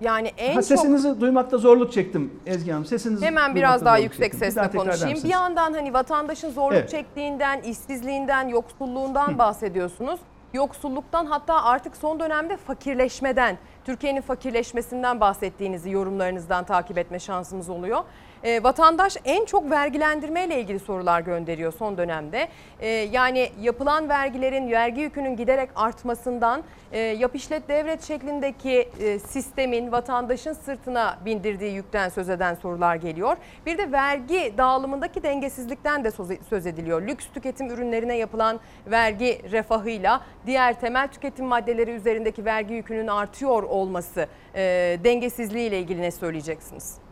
yani 0.00 0.28
en 0.38 0.48
Ha, 0.48 0.54
çok 0.54 0.64
sesinizi 0.64 1.20
duymakta 1.20 1.58
zorluk 1.58 1.92
çektim 1.92 2.32
Ezgi 2.46 2.70
Hanım. 2.70 2.84
Sesinizi 2.84 3.26
Hemen 3.26 3.54
biraz 3.54 3.84
daha 3.84 3.98
yüksek 3.98 4.22
çektim. 4.32 4.38
Sesle 4.38 4.70
konuşayım. 4.78 5.18
Bir 5.24 5.28
yandan 5.28 5.72
hani 5.72 5.94
vatandaşın 5.94 6.50
zorluk 6.50 6.78
Evet. 6.78 6.90
çektiğinden, 6.90 7.60
işsizliğinden, 7.62 8.48
yoksulluğundan 8.48 9.38
bahsediyorsunuz. 9.38 10.20
Yoksulluktan 10.52 11.26
hatta 11.26 11.64
artık 11.64 11.96
son 11.96 12.20
dönemde 12.20 12.56
fakirleşmeden, 12.56 13.58
Türkiye'nin 13.84 14.20
fakirleşmesinden 14.20 15.20
bahsettiğinizi 15.20 15.90
yorumlarınızdan 15.90 16.64
takip 16.64 16.98
etme 16.98 17.18
şansımız 17.18 17.68
oluyor. 17.68 18.04
Ee, 18.44 18.62
vatandaş 18.62 19.16
en 19.24 19.44
çok 19.44 19.70
vergilendirme 19.70 20.44
ile 20.44 20.60
ilgili 20.60 20.78
sorular 20.78 21.20
gönderiyor 21.20 21.72
son 21.72 21.98
dönemde. 21.98 22.48
Ee, 22.80 22.88
yani 22.88 23.50
yapılan 23.60 24.08
vergilerin, 24.08 24.70
vergi 24.70 25.00
yükünün 25.00 25.36
giderek 25.36 25.70
artmasından, 25.76 26.62
e, 26.92 26.98
yap 26.98 27.36
işlet 27.36 27.68
devret 27.68 28.02
şeklindeki 28.02 28.88
e, 29.00 29.18
sistemin 29.18 29.92
vatandaşın 29.92 30.52
sırtına 30.52 31.18
bindirdiği 31.24 31.74
yükten 31.74 32.08
söz 32.08 32.28
eden 32.28 32.54
sorular 32.54 32.96
geliyor. 32.96 33.36
Bir 33.66 33.78
de 33.78 33.92
vergi 33.92 34.54
dağılımındaki 34.58 35.22
dengesizlikten 35.22 36.04
de 36.04 36.10
söz 36.50 36.66
ediliyor. 36.66 37.02
Lüks 37.02 37.26
tüketim 37.34 37.70
ürünlerine 37.70 38.16
yapılan 38.16 38.60
vergi 38.86 39.50
refahıyla 39.50 40.20
diğer 40.46 40.80
temel 40.80 41.08
tüketim 41.08 41.46
maddeleri 41.46 41.90
üzerindeki 41.90 42.44
vergi 42.44 42.74
yükünün 42.74 43.06
artıyor 43.06 43.62
olması 43.62 44.26
e, 44.54 44.62
dengesizliği 45.04 45.68
ile 45.68 45.78
ilgili 45.78 46.02
ne 46.02 46.10
söyleyeceksiniz? 46.10 47.05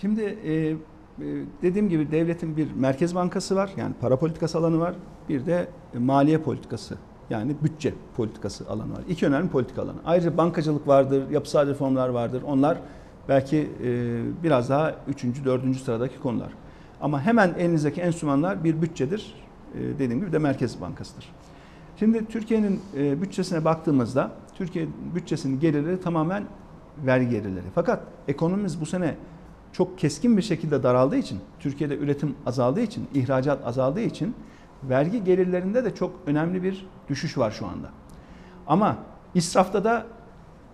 Şimdi 0.00 0.22
e, 0.22 0.70
e, 0.70 0.76
dediğim 1.62 1.88
gibi 1.88 2.10
devletin 2.10 2.56
bir 2.56 2.72
merkez 2.72 3.14
bankası 3.14 3.56
var. 3.56 3.70
Yani 3.76 3.94
para 4.00 4.18
politikası 4.18 4.58
alanı 4.58 4.80
var. 4.80 4.94
Bir 5.28 5.46
de 5.46 5.68
maliye 5.98 6.38
politikası 6.38 6.96
yani 7.30 7.56
bütçe 7.62 7.94
politikası 8.16 8.68
alanı 8.68 8.92
var. 8.92 9.02
İki 9.08 9.26
önemli 9.26 9.48
politika 9.48 9.82
alanı. 9.82 9.96
Ayrıca 10.04 10.36
bankacılık 10.36 10.88
vardır, 10.88 11.30
yapısal 11.30 11.66
reformlar 11.66 12.08
vardır. 12.08 12.42
Onlar 12.46 12.78
belki 13.28 13.70
e, 13.84 14.20
biraz 14.42 14.70
daha 14.70 14.94
üçüncü, 15.08 15.44
dördüncü 15.44 15.78
sıradaki 15.78 16.20
konular. 16.20 16.52
Ama 17.00 17.22
hemen 17.22 17.54
elinizdeki 17.58 18.00
enstrümanlar 18.00 18.64
bir 18.64 18.82
bütçedir. 18.82 19.34
E, 19.74 19.98
dediğim 19.98 20.20
gibi 20.20 20.32
de 20.32 20.38
merkez 20.38 20.80
bankasıdır. 20.80 21.32
Şimdi 21.96 22.26
Türkiye'nin 22.26 22.80
bütçesine 22.94 23.64
baktığımızda 23.64 24.30
Türkiye 24.54 24.86
bütçesinin 25.14 25.60
geliri 25.60 26.00
tamamen 26.00 26.44
vergi 27.06 27.30
gelirleri. 27.30 27.64
Fakat 27.74 28.02
ekonomimiz 28.28 28.80
bu 28.80 28.86
sene 28.86 29.14
çok 29.78 29.98
keskin 29.98 30.36
bir 30.36 30.42
şekilde 30.42 30.82
daraldığı 30.82 31.16
için, 31.16 31.40
Türkiye'de 31.60 31.98
üretim 31.98 32.36
azaldığı 32.46 32.80
için, 32.80 33.08
ihracat 33.14 33.66
azaldığı 33.66 34.00
için 34.00 34.34
vergi 34.82 35.24
gelirlerinde 35.24 35.84
de 35.84 35.94
çok 35.94 36.14
önemli 36.26 36.62
bir 36.62 36.86
düşüş 37.08 37.38
var 37.38 37.50
şu 37.50 37.66
anda. 37.66 37.88
Ama 38.66 38.96
israfta 39.34 39.84
da 39.84 40.06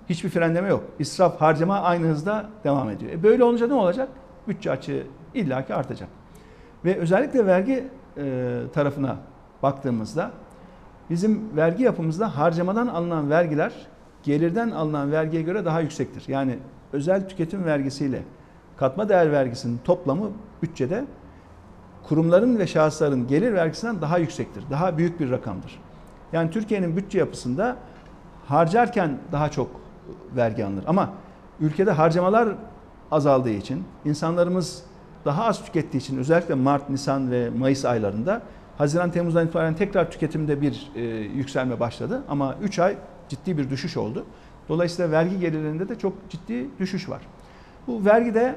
hiçbir 0.09 0.29
frenleme 0.29 0.69
yok. 0.69 0.85
İsraf, 0.99 1.41
harcama 1.41 1.81
aynı 1.81 2.07
hızda 2.07 2.47
devam 2.65 2.91
ediyor. 2.91 3.13
E 3.13 3.23
böyle 3.23 3.45
olunca 3.45 3.67
ne 3.67 3.75
olacak? 3.75 4.09
Bütçe 4.49 4.71
açığı 4.71 5.07
illaki 5.35 5.75
artacak. 5.75 6.09
Ve 6.85 6.97
özellikle 6.97 7.47
vergi 7.47 7.89
e, 8.17 8.61
tarafına 8.75 9.17
baktığımızda 9.63 10.31
bizim 11.11 11.57
vergi 11.57 11.83
yapımızda 11.83 12.39
harcamadan 12.39 12.87
alınan 12.87 13.31
vergiler 13.31 13.73
gelirden 14.23 14.71
alınan 14.71 15.13
vergiye 15.13 15.43
göre 15.43 15.65
daha 15.65 15.81
yüksektir. 15.81 16.25
Yani 16.29 16.59
özel 16.93 17.29
tüketim 17.29 17.65
vergisiyle 17.65 18.23
katma 18.77 19.09
değer 19.09 19.33
vergisinin 19.33 19.81
toplamı 19.85 20.31
bütçede 20.63 21.05
kurumların 22.09 22.59
ve 22.59 22.67
şahısların 22.67 23.27
gelir 23.27 23.55
vergisinden 23.55 24.01
daha 24.01 24.19
yüksektir. 24.19 24.65
Daha 24.71 24.99
büyük 24.99 25.21
bir 25.21 25.31
rakamdır. 25.31 25.81
Yani 26.33 26.51
Türkiye'nin 26.51 26.97
bütçe 26.97 27.19
yapısında 27.19 27.77
harcarken 28.47 29.19
daha 29.33 29.51
çok 29.51 29.71
vergi 30.37 30.65
alınır. 30.65 30.85
Ama 30.87 31.11
ülkede 31.61 31.91
harcamalar 31.91 32.49
azaldığı 33.11 33.51
için, 33.51 33.85
insanlarımız 34.05 34.83
daha 35.25 35.45
az 35.45 35.65
tükettiği 35.65 36.03
için 36.03 36.19
özellikle 36.19 36.55
Mart, 36.55 36.91
Nisan 36.91 37.31
ve 37.31 37.51
Mayıs 37.51 37.85
aylarında 37.85 38.43
Haziran, 38.79 39.11
Temmuz'dan 39.11 39.47
itibaren 39.47 39.75
tekrar 39.75 40.11
tüketimde 40.11 40.61
bir 40.61 40.91
e, 40.95 41.01
yükselme 41.21 41.81
başladı. 41.81 42.23
Ama 42.29 42.57
3 42.63 42.79
ay 42.79 42.97
ciddi 43.29 43.59
bir 43.59 43.71
düşüş 43.71 43.97
oldu. 43.97 44.25
Dolayısıyla 44.69 45.11
vergi 45.11 45.41
gelirlerinde 45.41 45.89
de 45.89 45.99
çok 45.99 46.13
ciddi 46.31 46.67
düşüş 46.79 47.09
var. 47.09 47.21
Bu 47.87 48.05
vergide 48.05 48.57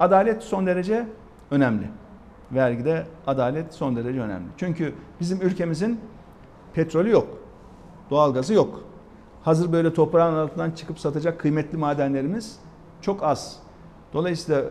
adalet 0.00 0.42
son 0.42 0.66
derece 0.66 1.06
önemli. 1.50 1.86
Vergide 2.52 3.06
adalet 3.26 3.74
son 3.74 3.96
derece 3.96 4.20
önemli. 4.20 4.46
Çünkü 4.56 4.94
bizim 5.20 5.40
ülkemizin 5.40 6.00
petrolü 6.74 7.10
yok, 7.10 7.28
doğalgazı 8.10 8.54
yok. 8.54 8.80
Hazır 9.42 9.72
böyle 9.72 9.94
toprağın 9.94 10.34
altından 10.34 10.70
çıkıp 10.70 11.00
satacak 11.00 11.40
kıymetli 11.40 11.78
madenlerimiz 11.78 12.58
çok 13.00 13.22
az. 13.22 13.58
Dolayısıyla 14.12 14.62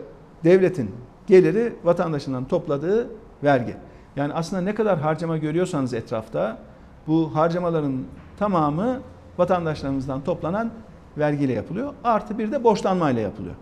devletin 0.44 0.90
geliri 1.26 1.76
vatandaşından 1.84 2.44
topladığı 2.44 3.10
vergi. 3.44 3.76
Yani 4.16 4.32
aslında 4.32 4.62
ne 4.62 4.74
kadar 4.74 4.98
harcama 4.98 5.36
görüyorsanız 5.36 5.94
etrafta 5.94 6.58
bu 7.06 7.36
harcamaların 7.36 8.04
tamamı 8.38 9.00
vatandaşlarımızdan 9.38 10.24
toplanan 10.24 10.70
vergiyle 11.18 11.52
yapılıyor. 11.52 11.94
Artı 12.04 12.38
bir 12.38 12.52
de 12.52 12.64
borçlanmayla 12.64 13.22
yapılıyor. 13.22 13.54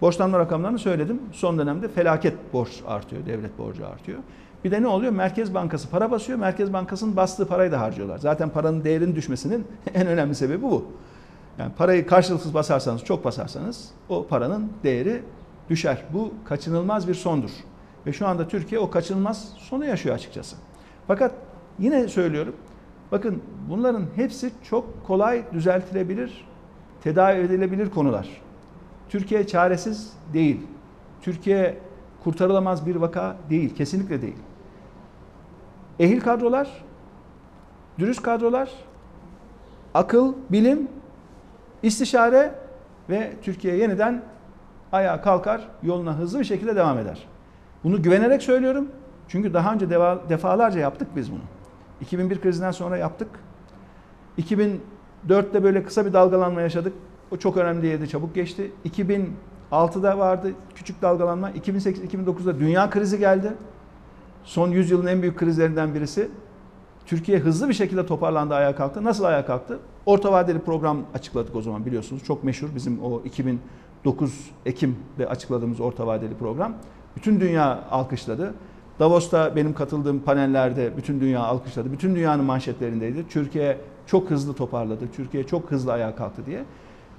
Borçlanma 0.00 0.38
rakamlarını 0.38 0.78
söyledim. 0.78 1.20
Son 1.32 1.58
dönemde 1.58 1.88
felaket 1.88 2.34
borç 2.52 2.82
artıyor, 2.86 3.26
devlet 3.26 3.58
borcu 3.58 3.86
artıyor. 3.86 4.18
Bir 4.64 4.70
de 4.70 4.82
ne 4.82 4.86
oluyor? 4.86 5.12
Merkez 5.12 5.54
Bankası 5.54 5.90
para 5.90 6.10
basıyor. 6.10 6.38
Merkez 6.38 6.72
Bankası'nın 6.72 7.16
bastığı 7.16 7.48
parayı 7.48 7.72
da 7.72 7.80
harcıyorlar. 7.80 8.18
Zaten 8.18 8.48
paranın 8.48 8.84
değerinin 8.84 9.16
düşmesinin 9.16 9.66
en 9.94 10.06
önemli 10.06 10.34
sebebi 10.34 10.62
bu. 10.62 10.84
Yani 11.58 11.72
parayı 11.78 12.06
karşılıksız 12.06 12.54
basarsanız, 12.54 13.04
çok 13.04 13.24
basarsanız 13.24 13.90
o 14.08 14.26
paranın 14.26 14.72
değeri 14.84 15.22
düşer. 15.70 16.04
Bu 16.12 16.32
kaçınılmaz 16.44 17.08
bir 17.08 17.14
sondur. 17.14 17.50
Ve 18.06 18.12
şu 18.12 18.26
anda 18.26 18.48
Türkiye 18.48 18.80
o 18.80 18.90
kaçınılmaz 18.90 19.52
sonu 19.58 19.84
yaşıyor 19.84 20.14
açıkçası. 20.14 20.56
Fakat 21.06 21.32
yine 21.78 22.08
söylüyorum. 22.08 22.54
Bakın 23.12 23.42
bunların 23.68 24.04
hepsi 24.16 24.50
çok 24.70 25.06
kolay 25.06 25.42
düzeltilebilir, 25.52 26.44
tedavi 27.04 27.40
edilebilir 27.40 27.90
konular. 27.90 28.28
Türkiye 29.08 29.46
çaresiz 29.46 30.12
değil. 30.32 30.60
Türkiye 31.22 31.78
kurtarılamaz 32.24 32.86
bir 32.86 32.96
vaka 32.96 33.36
değil. 33.50 33.74
Kesinlikle 33.74 34.22
değil. 34.22 34.36
Ehil 35.98 36.20
kadrolar, 36.20 36.84
dürüst 37.98 38.22
kadrolar, 38.22 38.70
akıl, 39.94 40.34
bilim, 40.50 40.88
istişare 41.82 42.54
ve 43.10 43.32
Türkiye 43.42 43.76
yeniden 43.76 44.22
ayağa 44.92 45.22
kalkar, 45.22 45.68
yoluna 45.82 46.18
hızlı 46.18 46.38
bir 46.38 46.44
şekilde 46.44 46.76
devam 46.76 46.98
eder. 46.98 47.26
Bunu 47.84 48.02
güvenerek 48.02 48.42
söylüyorum. 48.42 48.88
Çünkü 49.28 49.54
daha 49.54 49.74
önce 49.74 49.90
defalarca 50.28 50.80
yaptık 50.80 51.08
biz 51.16 51.32
bunu. 51.32 51.40
2001 52.00 52.40
krizinden 52.40 52.70
sonra 52.70 52.96
yaptık. 52.96 53.28
2004'te 54.38 55.62
böyle 55.62 55.82
kısa 55.82 56.06
bir 56.06 56.12
dalgalanma 56.12 56.60
yaşadık. 56.60 56.92
O 57.30 57.36
çok 57.36 57.56
önemli 57.56 57.82
değildi, 57.82 58.08
çabuk 58.08 58.34
geçti. 58.34 58.72
2006'da 59.70 60.18
vardı 60.18 60.52
küçük 60.74 61.02
dalgalanma. 61.02 61.50
2008-2009'da 61.50 62.58
dünya 62.58 62.90
krizi 62.90 63.18
geldi. 63.18 63.52
Son 64.44 64.68
100 64.68 64.90
yılın 64.90 65.06
en 65.06 65.22
büyük 65.22 65.38
krizlerinden 65.38 65.94
birisi. 65.94 66.28
Türkiye 67.06 67.38
hızlı 67.38 67.68
bir 67.68 67.74
şekilde 67.74 68.06
toparlandı, 68.06 68.54
ayağa 68.54 68.74
kalktı. 68.76 69.04
Nasıl 69.04 69.24
ayağa 69.24 69.46
kalktı? 69.46 69.78
Orta 70.06 70.32
vadeli 70.32 70.58
program 70.58 70.98
açıkladık 71.14 71.56
o 71.56 71.62
zaman 71.62 71.86
biliyorsunuz. 71.86 72.24
Çok 72.24 72.44
meşhur 72.44 72.68
bizim 72.74 73.02
o 73.02 73.22
2009 73.24 74.50
Ekim'de 74.66 75.28
açıkladığımız 75.28 75.80
orta 75.80 76.06
vadeli 76.06 76.34
program. 76.34 76.74
Bütün 77.16 77.40
dünya 77.40 77.84
alkışladı. 77.90 78.54
Davos'ta 78.98 79.56
benim 79.56 79.74
katıldığım 79.74 80.20
panellerde 80.20 80.96
bütün 80.96 81.20
dünya 81.20 81.40
alkışladı. 81.40 81.92
Bütün 81.92 82.14
dünyanın 82.14 82.44
manşetlerindeydi. 82.44 83.28
Türkiye 83.28 83.78
çok 84.06 84.30
hızlı 84.30 84.54
toparladı. 84.54 85.04
Türkiye 85.16 85.44
çok 85.44 85.70
hızlı 85.70 85.92
ayağa 85.92 86.16
kalktı 86.16 86.46
diye. 86.46 86.64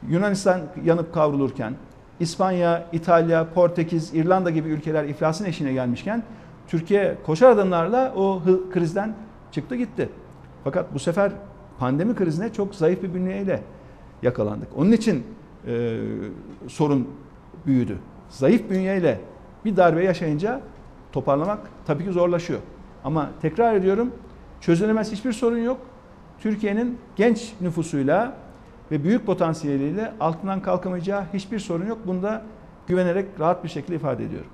Yunanistan 0.08 0.62
yanıp 0.84 1.14
kavrulurken, 1.14 1.74
İspanya, 2.20 2.86
İtalya, 2.92 3.54
Portekiz, 3.54 4.14
İrlanda 4.14 4.50
gibi 4.50 4.70
ülkeler 4.70 5.04
iflasın 5.04 5.46
eşiğine 5.46 5.74
gelmişken 5.74 6.24
Türkiye 6.68 7.18
koşar 7.26 7.50
adımlarla 7.50 8.14
o 8.16 8.42
krizden 8.74 9.14
çıktı 9.52 9.76
gitti. 9.76 10.10
Fakat 10.64 10.94
bu 10.94 11.00
sefer 11.00 11.32
pandemi 11.80 12.16
krizine 12.16 12.54
çok 12.54 12.76
zayıf 12.76 13.04
bir 13.04 13.14
bünyeyle 13.14 13.62
yakalandık. 14.22 14.68
Onun 14.78 14.92
için 14.92 15.24
e, 15.68 16.00
sorun 16.68 17.10
büyüdü. 17.66 17.98
Zayıf 18.30 18.70
bünyeyle 18.70 19.20
bir 19.66 19.78
darbe 19.78 20.04
yaşayınca 20.04 20.62
toparlamak 21.12 21.60
tabii 21.86 22.06
ki 22.06 22.12
zorlaşıyor. 22.12 22.60
Ama 23.04 23.30
tekrar 23.42 23.76
ediyorum 23.76 24.12
çözülemez 24.62 25.12
hiçbir 25.12 25.34
sorun 25.34 25.58
yok. 25.58 25.78
Türkiye'nin 26.40 26.98
genç 27.16 27.54
nüfusuyla 27.62 28.38
ve 28.92 29.04
büyük 29.04 29.26
potansiyeliyle 29.26 30.14
altından 30.20 30.62
kalkamayacağı 30.62 31.24
hiçbir 31.34 31.60
sorun 31.60 31.86
yok. 31.86 31.98
Bunu 32.06 32.24
da 32.24 32.42
güvenerek 32.88 33.26
rahat 33.40 33.64
bir 33.64 33.70
şekilde 33.70 33.96
ifade 33.96 34.24
ediyorum. 34.24 34.50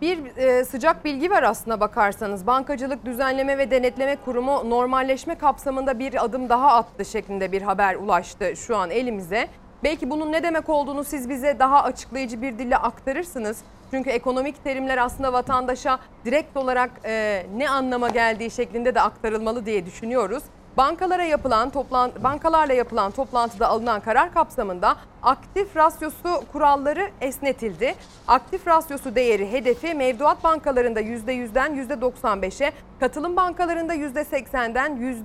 Bir 0.00 0.36
e, 0.36 0.64
sıcak 0.64 1.04
bilgi 1.04 1.30
var 1.30 1.42
aslına 1.42 1.80
bakarsanız. 1.80 2.46
Bankacılık 2.46 3.04
Düzenleme 3.04 3.58
ve 3.58 3.70
Denetleme 3.70 4.16
Kurumu 4.24 4.70
normalleşme 4.70 5.34
kapsamında 5.34 5.98
bir 5.98 6.24
adım 6.24 6.48
daha 6.48 6.72
attı 6.72 7.04
şeklinde 7.04 7.52
bir 7.52 7.62
haber 7.62 7.94
ulaştı 7.94 8.56
şu 8.56 8.76
an 8.76 8.90
elimize. 8.90 9.48
Belki 9.84 10.10
bunun 10.10 10.32
ne 10.32 10.42
demek 10.42 10.68
olduğunu 10.68 11.04
siz 11.04 11.28
bize 11.28 11.58
daha 11.58 11.82
açıklayıcı 11.82 12.42
bir 12.42 12.58
dille 12.58 12.76
aktarırsınız. 12.76 13.58
Çünkü 13.90 14.10
ekonomik 14.10 14.64
terimler 14.64 14.98
aslında 14.98 15.32
vatandaşa 15.32 15.98
direkt 16.24 16.56
olarak 16.56 16.90
e, 17.04 17.46
ne 17.56 17.70
anlama 17.70 18.08
geldiği 18.08 18.50
şeklinde 18.50 18.94
de 18.94 19.00
aktarılmalı 19.00 19.66
diye 19.66 19.86
düşünüyoruz. 19.86 20.42
Bankalara 20.80 21.22
yapılan 21.22 21.70
toplan 21.70 22.10
bankalarla 22.24 22.72
yapılan 22.72 23.10
toplantıda 23.10 23.68
alınan 23.68 24.00
karar 24.00 24.34
kapsamında 24.34 24.96
aktif 25.22 25.76
rasyosu 25.76 26.28
kuralları 26.52 27.10
esnetildi. 27.20 27.94
Aktif 28.28 28.66
rasyosu 28.66 29.14
değeri 29.14 29.52
hedefi 29.52 29.94
mevduat 29.94 30.44
bankalarında 30.44 31.00
%100'den 31.00 31.86
%95'e, 31.88 32.72
katılım 33.00 33.36
bankalarında 33.36 33.94
%80'den 33.94 35.16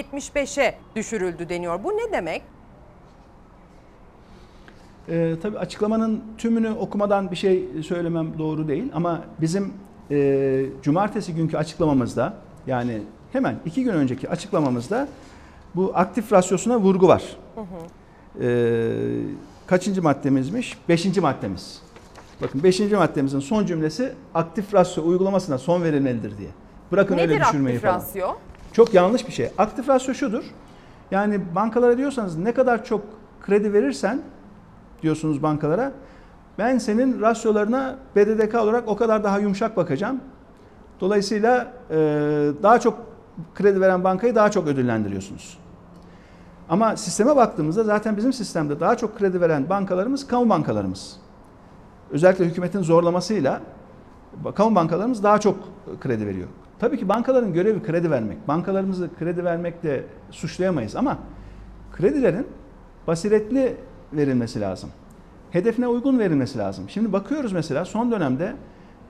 %75'e 0.00 0.74
düşürüldü 0.96 1.48
deniyor. 1.48 1.84
Bu 1.84 1.88
ne 1.88 2.12
demek? 2.12 2.42
E, 5.08 5.34
tabii 5.42 5.58
açıklamanın 5.58 6.24
tümünü 6.38 6.70
okumadan 6.70 7.30
bir 7.30 7.36
şey 7.36 7.68
söylemem 7.82 8.38
doğru 8.38 8.68
değil 8.68 8.90
ama 8.94 9.20
bizim 9.40 9.74
e, 10.10 10.64
cumartesi 10.82 11.34
günkü 11.34 11.56
açıklamamızda 11.56 12.34
yani 12.66 13.02
hemen 13.32 13.56
iki 13.66 13.84
gün 13.84 13.92
önceki 13.92 14.30
açıklamamızda 14.30 15.08
bu 15.74 15.92
aktif 15.94 16.32
rasyosuna 16.32 16.78
vurgu 16.78 17.08
var. 17.08 17.22
Hı 17.54 17.60
hı. 17.60 18.44
E, 18.44 18.48
kaçıncı 19.66 20.02
maddemizmiş? 20.02 20.78
Beşinci 20.88 21.20
maddemiz. 21.20 21.82
Bakın 22.42 22.62
beşinci 22.62 22.96
maddemizin 22.96 23.40
son 23.40 23.66
cümlesi 23.66 24.12
aktif 24.34 24.74
rasyo 24.74 25.04
uygulamasına 25.06 25.58
son 25.58 25.82
verilmelidir 25.82 26.38
diye. 26.38 26.48
Bırakın 26.92 27.16
Nedir 27.16 27.28
öyle 27.34 27.40
düşürmeyi 27.44 27.76
aktif 27.76 27.90
falan. 27.90 28.00
rasyo? 28.00 28.28
Çok 28.72 28.94
yanlış 28.94 29.26
bir 29.26 29.32
şey. 29.32 29.50
Aktif 29.58 29.88
rasyo 29.88 30.14
şudur. 30.14 30.44
Yani 31.10 31.40
bankalara 31.54 31.98
diyorsanız 31.98 32.36
ne 32.36 32.52
kadar 32.54 32.84
çok 32.84 33.00
kredi 33.42 33.72
verirsen 33.72 34.22
diyorsunuz 35.02 35.42
bankalara. 35.42 35.92
Ben 36.58 36.78
senin 36.78 37.20
rasyolarına 37.20 37.96
BDDK 38.16 38.54
olarak 38.54 38.88
o 38.88 38.96
kadar 38.96 39.24
daha 39.24 39.38
yumuşak 39.38 39.76
bakacağım. 39.76 40.20
Dolayısıyla 41.00 41.72
e, 41.90 41.96
daha 42.62 42.80
çok 42.80 43.11
kredi 43.54 43.80
veren 43.80 44.04
bankayı 44.04 44.34
daha 44.34 44.50
çok 44.50 44.68
ödüllendiriyorsunuz. 44.68 45.58
Ama 46.68 46.96
sisteme 46.96 47.36
baktığımızda 47.36 47.84
zaten 47.84 48.16
bizim 48.16 48.32
sistemde 48.32 48.80
daha 48.80 48.96
çok 48.96 49.18
kredi 49.18 49.40
veren 49.40 49.68
bankalarımız 49.68 50.26
kamu 50.26 50.50
bankalarımız. 50.50 51.16
Özellikle 52.10 52.44
hükümetin 52.44 52.82
zorlamasıyla 52.82 53.60
kamu 54.54 54.74
bankalarımız 54.74 55.22
daha 55.22 55.38
çok 55.38 55.56
kredi 56.00 56.26
veriyor. 56.26 56.48
Tabii 56.78 56.98
ki 56.98 57.08
bankaların 57.08 57.52
görevi 57.52 57.82
kredi 57.82 58.10
vermek. 58.10 58.48
Bankalarımızı 58.48 59.10
kredi 59.18 59.44
vermekle 59.44 60.04
suçlayamayız 60.30 60.96
ama 60.96 61.18
kredilerin 61.92 62.46
basiretli 63.06 63.76
verilmesi 64.12 64.60
lazım. 64.60 64.90
Hedefine 65.50 65.86
uygun 65.86 66.18
verilmesi 66.18 66.58
lazım. 66.58 66.84
Şimdi 66.88 67.12
bakıyoruz 67.12 67.52
mesela 67.52 67.84
son 67.84 68.12
dönemde 68.12 68.54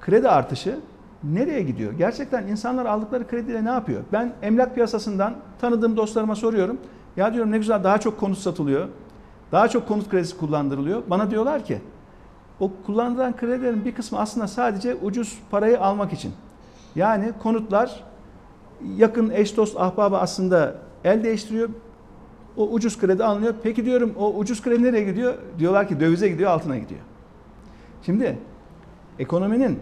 kredi 0.00 0.28
artışı 0.28 0.80
nereye 1.24 1.62
gidiyor? 1.62 1.92
Gerçekten 1.92 2.46
insanlar 2.46 2.86
aldıkları 2.86 3.28
krediyle 3.28 3.64
ne 3.64 3.70
yapıyor? 3.70 4.02
Ben 4.12 4.32
emlak 4.42 4.74
piyasasından 4.74 5.34
tanıdığım 5.60 5.96
dostlarıma 5.96 6.34
soruyorum. 6.34 6.78
Ya 7.16 7.34
diyorum 7.34 7.50
ne 7.50 7.58
güzel 7.58 7.84
daha 7.84 7.98
çok 7.98 8.20
konut 8.20 8.38
satılıyor. 8.38 8.88
Daha 9.52 9.68
çok 9.68 9.88
konut 9.88 10.08
kredisi 10.10 10.36
kullandırılıyor. 10.38 11.02
Bana 11.10 11.30
diyorlar 11.30 11.64
ki 11.64 11.78
o 12.60 12.70
kullanılan 12.86 13.36
kredilerin 13.36 13.84
bir 13.84 13.94
kısmı 13.94 14.18
aslında 14.18 14.48
sadece 14.48 14.94
ucuz 14.94 15.38
parayı 15.50 15.80
almak 15.80 16.12
için. 16.12 16.32
Yani 16.94 17.32
konutlar 17.42 18.04
yakın 18.96 19.30
eş 19.30 19.56
dost 19.56 19.80
ahbabı 19.80 20.18
aslında 20.18 20.74
el 21.04 21.24
değiştiriyor. 21.24 21.68
O 22.56 22.68
ucuz 22.68 22.98
kredi 23.00 23.24
alınıyor. 23.24 23.54
Peki 23.62 23.84
diyorum 23.84 24.14
o 24.18 24.34
ucuz 24.34 24.62
kredi 24.62 24.82
nereye 24.82 25.04
gidiyor? 25.04 25.34
Diyorlar 25.58 25.88
ki 25.88 26.00
dövize 26.00 26.28
gidiyor, 26.28 26.50
altına 26.50 26.78
gidiyor. 26.78 27.00
Şimdi 28.02 28.38
ekonominin 29.18 29.78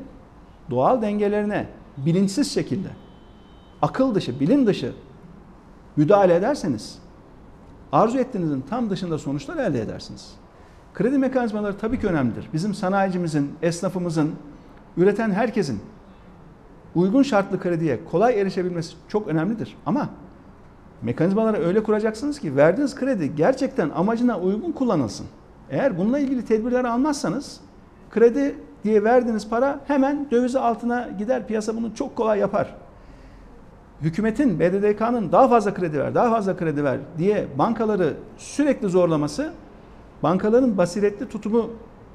doğal 0.70 1.02
dengelerine 1.02 1.66
bilinçsiz 1.96 2.54
şekilde 2.54 2.88
akıl 3.82 4.14
dışı, 4.14 4.40
bilim 4.40 4.66
dışı 4.66 4.92
müdahale 5.96 6.34
ederseniz 6.34 6.98
arzu 7.92 8.18
ettiğinizin 8.18 8.64
tam 8.70 8.90
dışında 8.90 9.18
sonuçlar 9.18 9.56
elde 9.56 9.80
edersiniz. 9.82 10.32
Kredi 10.94 11.18
mekanizmaları 11.18 11.78
tabii 11.78 12.00
ki 12.00 12.06
önemlidir. 12.06 12.48
Bizim 12.52 12.74
sanayicimizin, 12.74 13.52
esnafımızın, 13.62 14.32
üreten 14.96 15.30
herkesin 15.30 15.80
uygun 16.94 17.22
şartlı 17.22 17.60
krediye 17.60 18.04
kolay 18.10 18.40
erişebilmesi 18.40 18.94
çok 19.08 19.28
önemlidir. 19.28 19.76
Ama 19.86 20.08
mekanizmaları 21.02 21.56
öyle 21.56 21.82
kuracaksınız 21.82 22.40
ki 22.40 22.56
verdiğiniz 22.56 22.94
kredi 22.94 23.34
gerçekten 23.36 23.90
amacına 23.90 24.40
uygun 24.40 24.72
kullanılsın. 24.72 25.26
Eğer 25.70 25.98
bununla 25.98 26.18
ilgili 26.18 26.44
tedbirleri 26.44 26.88
almazsanız 26.88 27.60
kredi 28.10 28.54
diye 28.84 29.04
verdiğiniz 29.04 29.48
para 29.48 29.80
hemen 29.86 30.26
dövize 30.30 30.58
altına 30.58 31.08
gider. 31.18 31.46
Piyasa 31.46 31.76
bunu 31.76 31.94
çok 31.94 32.16
kolay 32.16 32.38
yapar. 32.38 32.74
Hükümetin, 34.02 34.60
BDDK'nın 34.60 35.32
daha 35.32 35.48
fazla 35.48 35.74
kredi 35.74 35.98
ver, 35.98 36.14
daha 36.14 36.30
fazla 36.30 36.56
kredi 36.56 36.84
ver 36.84 36.98
diye 37.18 37.46
bankaları 37.58 38.14
sürekli 38.36 38.88
zorlaması 38.88 39.52
bankaların 40.22 40.78
basiretli 40.78 41.28
tutumu 41.28 41.70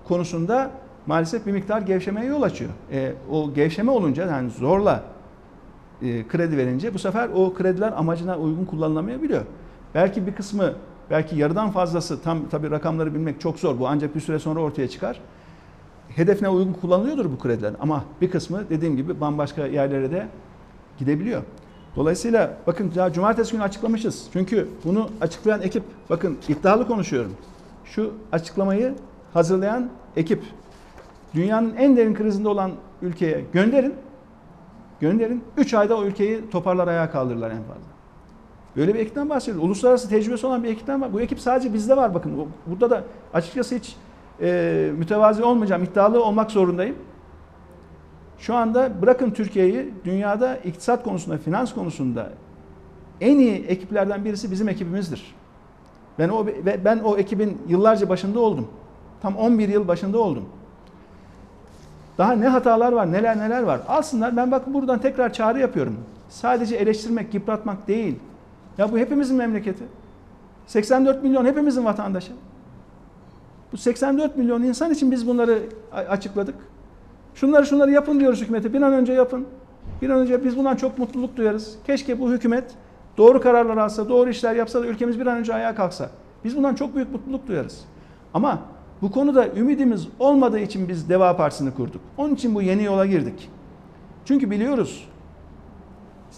konusunda 0.08 0.72
maalesef 1.06 1.46
bir 1.46 1.52
miktar 1.52 1.82
gevşemeye 1.82 2.28
yol 2.28 2.42
açıyor. 2.42 2.72
E, 2.92 3.14
o 3.32 3.54
gevşeme 3.54 3.92
olunca 3.92 4.26
yani 4.26 4.50
zorla 4.50 5.04
e, 6.02 6.28
kredi 6.28 6.58
verince 6.58 6.94
bu 6.94 7.00
sefer 7.00 7.30
o 7.36 7.54
krediler 7.54 7.94
amacına 7.98 8.38
uygun 8.38 8.66
kullanılamayabiliyor. 8.66 9.42
Belki 9.96 10.28
bir 10.28 10.36
kısmı, 10.36 10.74
belki 11.10 11.36
yarıdan 11.36 11.72
fazlası 11.72 12.22
tam 12.22 12.50
tabii 12.50 12.72
rakamları 12.72 13.14
bilmek 13.14 13.42
çok 13.42 13.60
zor. 13.60 13.80
Bu 13.80 13.88
ancak 13.88 14.16
bir 14.16 14.20
süre 14.20 14.40
sonra 14.40 14.60
ortaya 14.60 14.88
çıkar. 14.88 15.22
Hedefine 16.16 16.50
uygun 16.50 16.74
kullanılıyordur 16.74 17.32
bu 17.32 17.40
krediler 17.40 17.74
ama 17.80 18.04
bir 18.22 18.32
kısmı 18.32 18.70
dediğim 18.70 18.96
gibi 18.98 19.22
bambaşka 19.22 19.68
yerlere 19.68 20.12
de 20.12 20.28
gidebiliyor. 20.98 21.42
Dolayısıyla 21.96 22.58
bakın 22.68 22.92
ya 22.96 23.14
cumartesi 23.14 23.52
günü 23.52 23.64
açıklamışız. 23.64 24.28
Çünkü 24.34 24.70
bunu 24.86 25.10
açıklayan 25.22 25.62
ekip 25.62 25.84
bakın 26.10 26.38
iddialı 26.48 26.88
konuşuyorum. 26.88 27.32
Şu 27.86 28.14
açıklamayı 28.32 28.96
hazırlayan 29.34 29.90
ekip 30.16 30.44
dünyanın 31.34 31.76
en 31.76 31.98
derin 31.98 32.14
krizinde 32.14 32.50
olan 32.50 32.72
ülkeye 33.02 33.46
gönderin. 33.54 33.94
Gönderin. 35.00 35.44
3 35.58 35.74
ayda 35.74 35.98
o 35.98 36.04
ülkeyi 36.04 36.50
toparlar 36.50 36.88
ayağa 36.88 37.12
kaldırırlar 37.12 37.52
en 37.52 37.64
fazla. 37.64 37.96
Böyle 38.76 38.94
bir 38.94 39.00
ekipten 39.00 39.30
bahsediyoruz. 39.30 39.64
Uluslararası 39.64 40.10
tecrübesi 40.10 40.48
olan 40.48 40.64
bir 40.64 40.70
ekipten 40.70 41.02
var. 41.02 41.14
Bu 41.14 41.22
ekip 41.22 41.40
sadece 41.40 41.74
bizde 41.74 41.98
var 41.98 42.14
bakın. 42.14 42.48
Burada 42.68 42.90
da 42.90 43.04
açıkçası 43.34 43.76
hiç 43.76 43.96
e, 44.42 44.92
mütevazi 44.98 45.44
olmayacağım. 45.44 45.84
iddialı 45.84 46.24
olmak 46.24 46.52
zorundayım. 46.52 46.96
Şu 48.38 48.56
anda 48.56 49.02
bırakın 49.02 49.32
Türkiye'yi 49.32 49.94
dünyada 50.06 50.58
iktisat 50.58 51.04
konusunda, 51.04 51.38
finans 51.38 51.74
konusunda 51.74 52.30
en 53.22 53.40
iyi 53.40 53.66
ekiplerden 53.66 54.26
birisi 54.26 54.52
bizim 54.52 54.70
ekibimizdir. 54.70 55.36
Ben 56.20 56.30
o 56.30 56.48
ben 56.86 57.00
o 57.00 57.18
ekibin 57.18 57.62
yıllarca 57.68 58.10
başında 58.10 58.40
oldum. 58.40 58.68
Tam 59.22 59.36
11 59.36 59.70
yıl 59.70 59.88
başında 59.88 60.18
oldum. 60.18 60.46
Daha 62.18 62.32
ne 62.32 62.48
hatalar 62.48 62.94
var, 62.94 63.12
neler 63.12 63.38
neler 63.40 63.64
var. 63.64 63.82
Alsınlar. 63.88 64.38
Ben 64.38 64.52
bak 64.52 64.74
buradan 64.74 65.00
tekrar 65.00 65.34
çağrı 65.34 65.60
yapıyorum. 65.60 65.96
Sadece 66.30 66.76
eleştirmek, 66.76 67.34
yıpratmak 67.34 67.88
değil. 67.88 68.16
Ya 68.78 68.92
bu 68.92 68.98
hepimizin 68.98 69.38
memleketi. 69.38 69.84
84 70.68 71.24
milyon 71.24 71.46
hepimizin 71.46 71.86
vatandaşı. 71.86 72.32
Bu 73.72 73.78
84 73.78 74.38
milyon 74.38 74.64
insan 74.64 74.92
için 74.92 75.12
biz 75.12 75.28
bunları 75.28 75.60
açıkladık. 75.92 76.56
Şunları 77.36 77.66
şunları 77.66 77.92
yapın 77.92 78.20
diyoruz 78.20 78.42
hükümete. 78.42 78.74
Bir 78.74 78.82
an 78.82 78.94
önce 78.94 79.14
yapın. 79.14 79.46
Bir 80.02 80.10
an 80.10 80.20
önce 80.20 80.44
biz 80.44 80.58
bundan 80.58 80.76
çok 80.76 80.98
mutluluk 80.98 81.38
duyarız. 81.38 81.76
Keşke 81.88 82.20
bu 82.20 82.32
hükümet 82.32 82.72
doğru 83.18 83.42
kararlar 83.42 83.78
alsa, 83.78 84.10
doğru 84.10 84.30
işler 84.30 84.56
yapsa 84.56 84.82
da 84.82 84.88
ülkemiz 84.88 85.20
bir 85.20 85.28
an 85.28 85.38
önce 85.38 85.54
ayağa 85.54 85.76
kalksa. 85.76 86.10
Biz 86.44 86.58
bundan 86.58 86.76
çok 86.76 86.96
büyük 86.96 87.12
mutluluk 87.12 87.48
duyarız. 87.48 87.86
Ama 88.34 88.60
bu 89.02 89.12
konuda 89.12 89.48
ümidimiz 89.48 90.08
olmadığı 90.20 90.60
için 90.60 90.90
biz 90.90 91.10
Deva 91.10 91.38
Partisi'ni 91.38 91.74
kurduk. 91.74 92.02
Onun 92.18 92.36
için 92.36 92.56
bu 92.56 92.62
yeni 92.62 92.84
yola 92.84 93.06
girdik. 93.06 93.50
Çünkü 94.26 94.52
biliyoruz. 94.52 95.08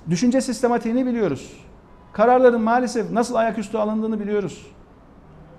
Düşünce 0.09 0.41
sistematiğini 0.41 1.05
biliyoruz. 1.05 1.53
Kararların 2.13 2.61
maalesef 2.61 3.11
nasıl 3.11 3.35
ayaküstü 3.35 3.77
alındığını 3.77 4.19
biliyoruz. 4.19 4.67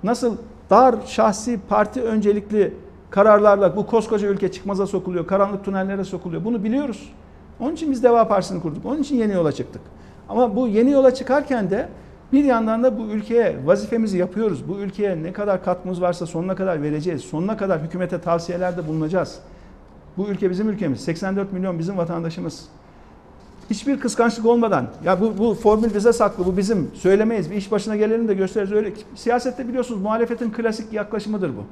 Nasıl 0.03 0.37
dar 0.71 0.95
şahsi 1.07 1.61
parti 1.69 2.03
öncelikli 2.03 2.75
kararlarla 3.11 3.77
bu 3.77 3.87
koskoca 3.87 4.29
ülke 4.29 4.53
çıkmaza 4.53 4.87
sokuluyor, 4.87 5.27
karanlık 5.27 5.65
tünellere 5.65 6.05
sokuluyor. 6.05 6.45
Bunu 6.45 6.65
biliyoruz. 6.65 7.13
Onun 7.61 7.73
için 7.73 7.91
biz 7.91 8.03
Deva 8.03 8.29
Partisi'ni 8.29 8.63
kurduk. 8.63 8.87
Onun 8.87 9.03
için 9.03 9.17
yeni 9.17 9.33
yola 9.33 9.53
çıktık. 9.53 9.83
Ama 10.29 10.57
bu 10.57 10.69
yeni 10.69 10.91
yola 10.91 11.15
çıkarken 11.15 11.71
de 11.71 11.89
bir 12.33 12.45
yandan 12.45 12.83
da 12.83 12.99
bu 12.99 13.03
ülkeye 13.03 13.57
vazifemizi 13.65 14.19
yapıyoruz. 14.19 14.69
Bu 14.69 14.79
ülkeye 14.79 15.23
ne 15.23 15.33
kadar 15.33 15.65
katkımız 15.65 16.01
varsa 16.01 16.27
sonuna 16.27 16.55
kadar 16.55 16.83
vereceğiz. 16.83 17.23
Sonuna 17.23 17.57
kadar 17.57 17.83
hükümete 17.83 18.21
tavsiyelerde 18.21 18.89
bulunacağız. 18.89 19.39
Bu 20.17 20.29
ülke 20.29 20.51
bizim 20.51 20.69
ülkemiz. 20.69 21.01
84 21.01 21.53
milyon 21.53 21.79
bizim 21.79 21.97
vatandaşımız. 21.97 22.69
Hiçbir 23.71 24.01
kıskançlık 24.01 24.47
olmadan 24.47 24.87
ya 25.05 25.21
bu, 25.21 25.39
bu 25.39 25.55
formül 25.55 25.95
bize 25.95 26.13
saklı 26.13 26.47
bu 26.47 26.57
bizim 26.57 26.91
söylemeyiz. 26.95 27.51
Bir 27.51 27.57
iş 27.57 27.73
başına 27.73 27.97
gelelim 27.97 28.29
de 28.29 28.35
gösteririz 28.35 28.73
öyle. 28.73 28.93
Siyasette 29.15 29.69
biliyorsunuz 29.69 30.03
muhalefetin 30.03 30.51
klasik 30.51 30.93
yaklaşımıdır 30.93 31.51
bu. 31.51 31.65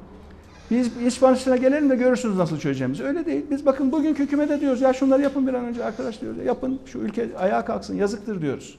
Biz 0.71 0.91
iş 1.07 1.23
başına 1.23 1.57
gelelim 1.57 1.91
de 1.91 1.97
görürsünüz 1.97 2.37
nasıl 2.37 2.59
çözeceğimizi. 2.59 3.05
Öyle 3.05 3.27
değil. 3.27 3.45
Biz 3.51 3.67
bakın 3.67 3.93
bugünkü 3.93 4.23
hükümete 4.23 4.61
diyoruz 4.61 4.81
ya 4.81 4.93
şunları 4.93 5.23
yapın 5.23 5.47
bir 5.47 5.55
an 5.55 5.65
önce 5.65 5.85
arkadaş 5.85 6.21
diyoruz. 6.21 6.39
Yapın 6.47 6.81
şu 6.87 6.99
ülke 6.99 7.29
ayağa 7.39 7.65
kalksın 7.65 7.95
yazıktır 7.95 8.43
diyoruz. 8.43 8.79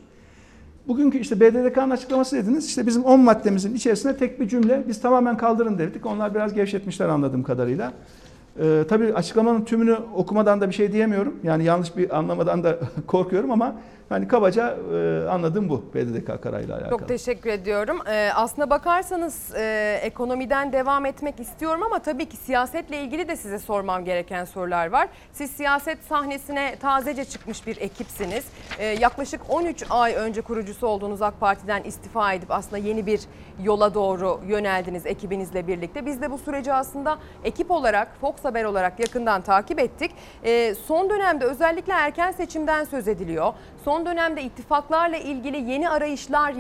Bugünkü 0.88 1.18
işte 1.18 1.40
BDDK'nın 1.40 1.90
açıklaması 1.90 2.36
dediniz. 2.36 2.66
İşte 2.66 2.88
bizim 2.88 3.04
10 3.04 3.20
maddemizin 3.20 3.76
içerisinde 3.76 4.18
tek 4.18 4.40
bir 4.40 4.48
cümle 4.48 4.84
biz 4.88 5.02
tamamen 5.02 5.38
kaldırın 5.38 5.78
dedik. 5.78 6.06
Onlar 6.06 6.36
biraz 6.36 6.54
gevşetmişler 6.54 7.10
anladığım 7.10 7.44
kadarıyla. 7.44 7.94
Ee, 8.62 8.84
tabii 8.90 9.14
açıklamanın 9.14 9.62
tümünü 9.62 9.98
okumadan 10.16 10.62
da 10.62 10.70
bir 10.70 10.74
şey 10.74 10.92
diyemiyorum. 10.92 11.36
Yani 11.44 11.64
yanlış 11.64 11.98
bir 11.98 12.18
anlamadan 12.18 12.64
da 12.64 12.80
korkuyorum 13.08 13.52
ama 13.52 13.76
yani 14.12 14.28
kabaca 14.28 14.78
e, 14.94 15.30
anladığım 15.30 15.70
bu 15.70 15.84
BDDK 15.94 16.44
kararıyla 16.44 16.76
alakalı. 16.76 16.90
Çok 16.90 17.08
teşekkür 17.08 17.50
ediyorum. 17.50 18.00
Ee, 18.08 18.30
aslına 18.36 18.70
bakarsanız 18.70 19.56
e, 19.56 20.00
ekonomiden 20.04 20.74
devam 20.74 21.06
etmek 21.06 21.40
istiyorum 21.40 21.84
ama 21.84 22.00
tabii 22.00 22.26
ki 22.26 22.38
siyasetle 22.38 23.04
ilgili 23.04 23.28
de 23.28 23.36
size 23.36 23.60
sormam 23.60 24.06
gereken 24.06 24.46
sorular 24.46 24.92
var. 24.92 25.08
Siz 25.34 25.52
siyaset 25.52 26.04
sahnesine 26.04 26.76
tazece 26.80 27.26
çıkmış 27.26 27.68
bir 27.68 27.78
ekipsiniz. 27.78 28.46
Ee, 28.80 28.86
yaklaşık 28.86 29.42
13 29.50 29.84
ay 29.90 30.16
önce 30.16 30.42
kurucusu 30.42 30.88
olduğunuz 30.88 31.22
AK 31.22 31.40
Parti'den 31.40 31.84
istifa 31.84 32.34
edip 32.34 32.52
aslında 32.52 32.78
yeni 32.78 33.06
bir 33.06 33.20
yola 33.64 33.94
doğru 33.94 34.40
yöneldiniz 34.48 35.06
ekibinizle 35.06 35.68
birlikte. 35.68 36.06
Biz 36.06 36.22
de 36.22 36.32
bu 36.32 36.38
süreci 36.38 36.74
aslında 36.74 37.18
ekip 37.44 37.72
olarak, 37.72 38.08
Fox 38.22 38.36
Haber 38.44 38.64
olarak 38.64 39.00
yakından 39.00 39.42
takip 39.42 39.80
ettik. 39.80 40.12
Ee, 40.44 40.76
son 40.88 41.10
dönemde 41.10 41.46
özellikle 41.46 41.94
erken 41.94 42.32
seçimden 42.32 42.84
söz 42.84 43.08
ediliyor. 43.08 43.54
Son 43.86 43.97
dönemde 44.06 44.44
ittifaklarla 44.44 45.18
ilgili 45.18 45.72
yeni 45.72 45.90
arayışlar, 45.90 46.54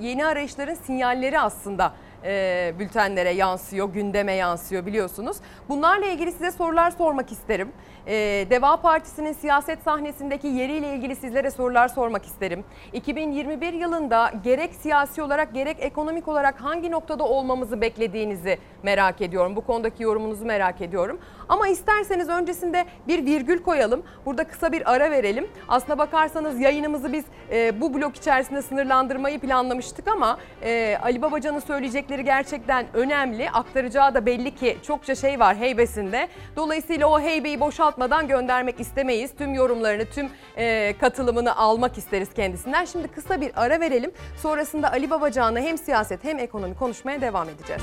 yeni 0.00 0.26
arayışların 0.26 0.74
sinyalleri 0.74 1.40
aslında 1.40 1.92
e, 2.24 2.74
bültenlere 2.78 3.30
yansıyor, 3.30 3.92
gündeme 3.92 4.32
yansıyor 4.32 4.86
biliyorsunuz. 4.86 5.36
Bunlarla 5.68 6.06
ilgili 6.06 6.32
size 6.32 6.50
sorular 6.50 6.90
sormak 6.90 7.32
isterim. 7.32 7.72
E, 8.06 8.46
Deva 8.50 8.76
Partisi'nin 8.76 9.32
siyaset 9.32 9.82
sahnesindeki 9.82 10.46
yeriyle 10.48 10.94
ilgili 10.94 11.16
sizlere 11.16 11.50
sorular 11.50 11.88
sormak 11.88 12.24
isterim. 12.26 12.64
2021 12.92 13.72
yılında 13.72 14.32
gerek 14.44 14.74
siyasi 14.74 15.22
olarak 15.22 15.54
gerek 15.54 15.76
ekonomik 15.80 16.28
olarak 16.28 16.60
hangi 16.60 16.90
noktada 16.90 17.24
olmamızı 17.24 17.80
beklediğinizi 17.80 18.58
merak 18.82 19.20
ediyorum. 19.20 19.56
Bu 19.56 19.60
konudaki 19.60 20.02
yorumunuzu 20.02 20.44
merak 20.44 20.80
ediyorum. 20.80 21.20
Ama 21.48 21.68
isterseniz 21.68 22.28
öncesinde 22.28 22.84
bir 23.08 23.26
virgül 23.26 23.62
koyalım. 23.62 24.02
Burada 24.26 24.44
kısa 24.44 24.72
bir 24.72 24.92
ara 24.92 25.10
verelim. 25.10 25.48
Aslına 25.68 25.98
bakarsanız 25.98 26.60
yayınımızı 26.60 27.12
biz 27.12 27.24
e, 27.50 27.80
bu 27.80 27.94
blok 27.94 28.16
içerisinde 28.16 28.62
sınırlandırmayı 28.62 29.38
planlamıştık 29.40 30.08
ama 30.08 30.38
e, 30.62 30.98
Ali 31.02 31.22
Babacan'ın 31.22 31.58
söyleyecekleri 31.58 32.24
gerçekten 32.24 32.86
önemli. 32.94 33.50
Aktaracağı 33.50 34.14
da 34.14 34.26
belli 34.26 34.54
ki 34.54 34.78
çokça 34.82 35.14
şey 35.14 35.40
var 35.40 35.56
heybesinde. 35.56 36.28
Dolayısıyla 36.56 37.06
o 37.06 37.20
heybeyi 37.20 37.60
boşaltmadan 37.92 38.28
göndermek 38.28 38.80
istemeyiz. 38.80 39.30
Tüm 39.38 39.54
yorumlarını, 39.54 40.04
tüm 40.04 40.30
e, 40.56 40.94
katılımını 41.00 41.56
almak 41.56 41.98
isteriz 41.98 42.34
kendisinden. 42.34 42.84
Şimdi 42.84 43.08
kısa 43.08 43.40
bir 43.40 43.52
ara 43.56 43.80
verelim. 43.80 44.12
Sonrasında 44.36 44.92
Ali 44.92 45.10
Babacan'la 45.10 45.60
hem 45.60 45.78
siyaset 45.78 46.24
hem 46.24 46.38
ekonomi 46.38 46.74
konuşmaya 46.74 47.20
devam 47.20 47.48
edeceğiz. 47.48 47.82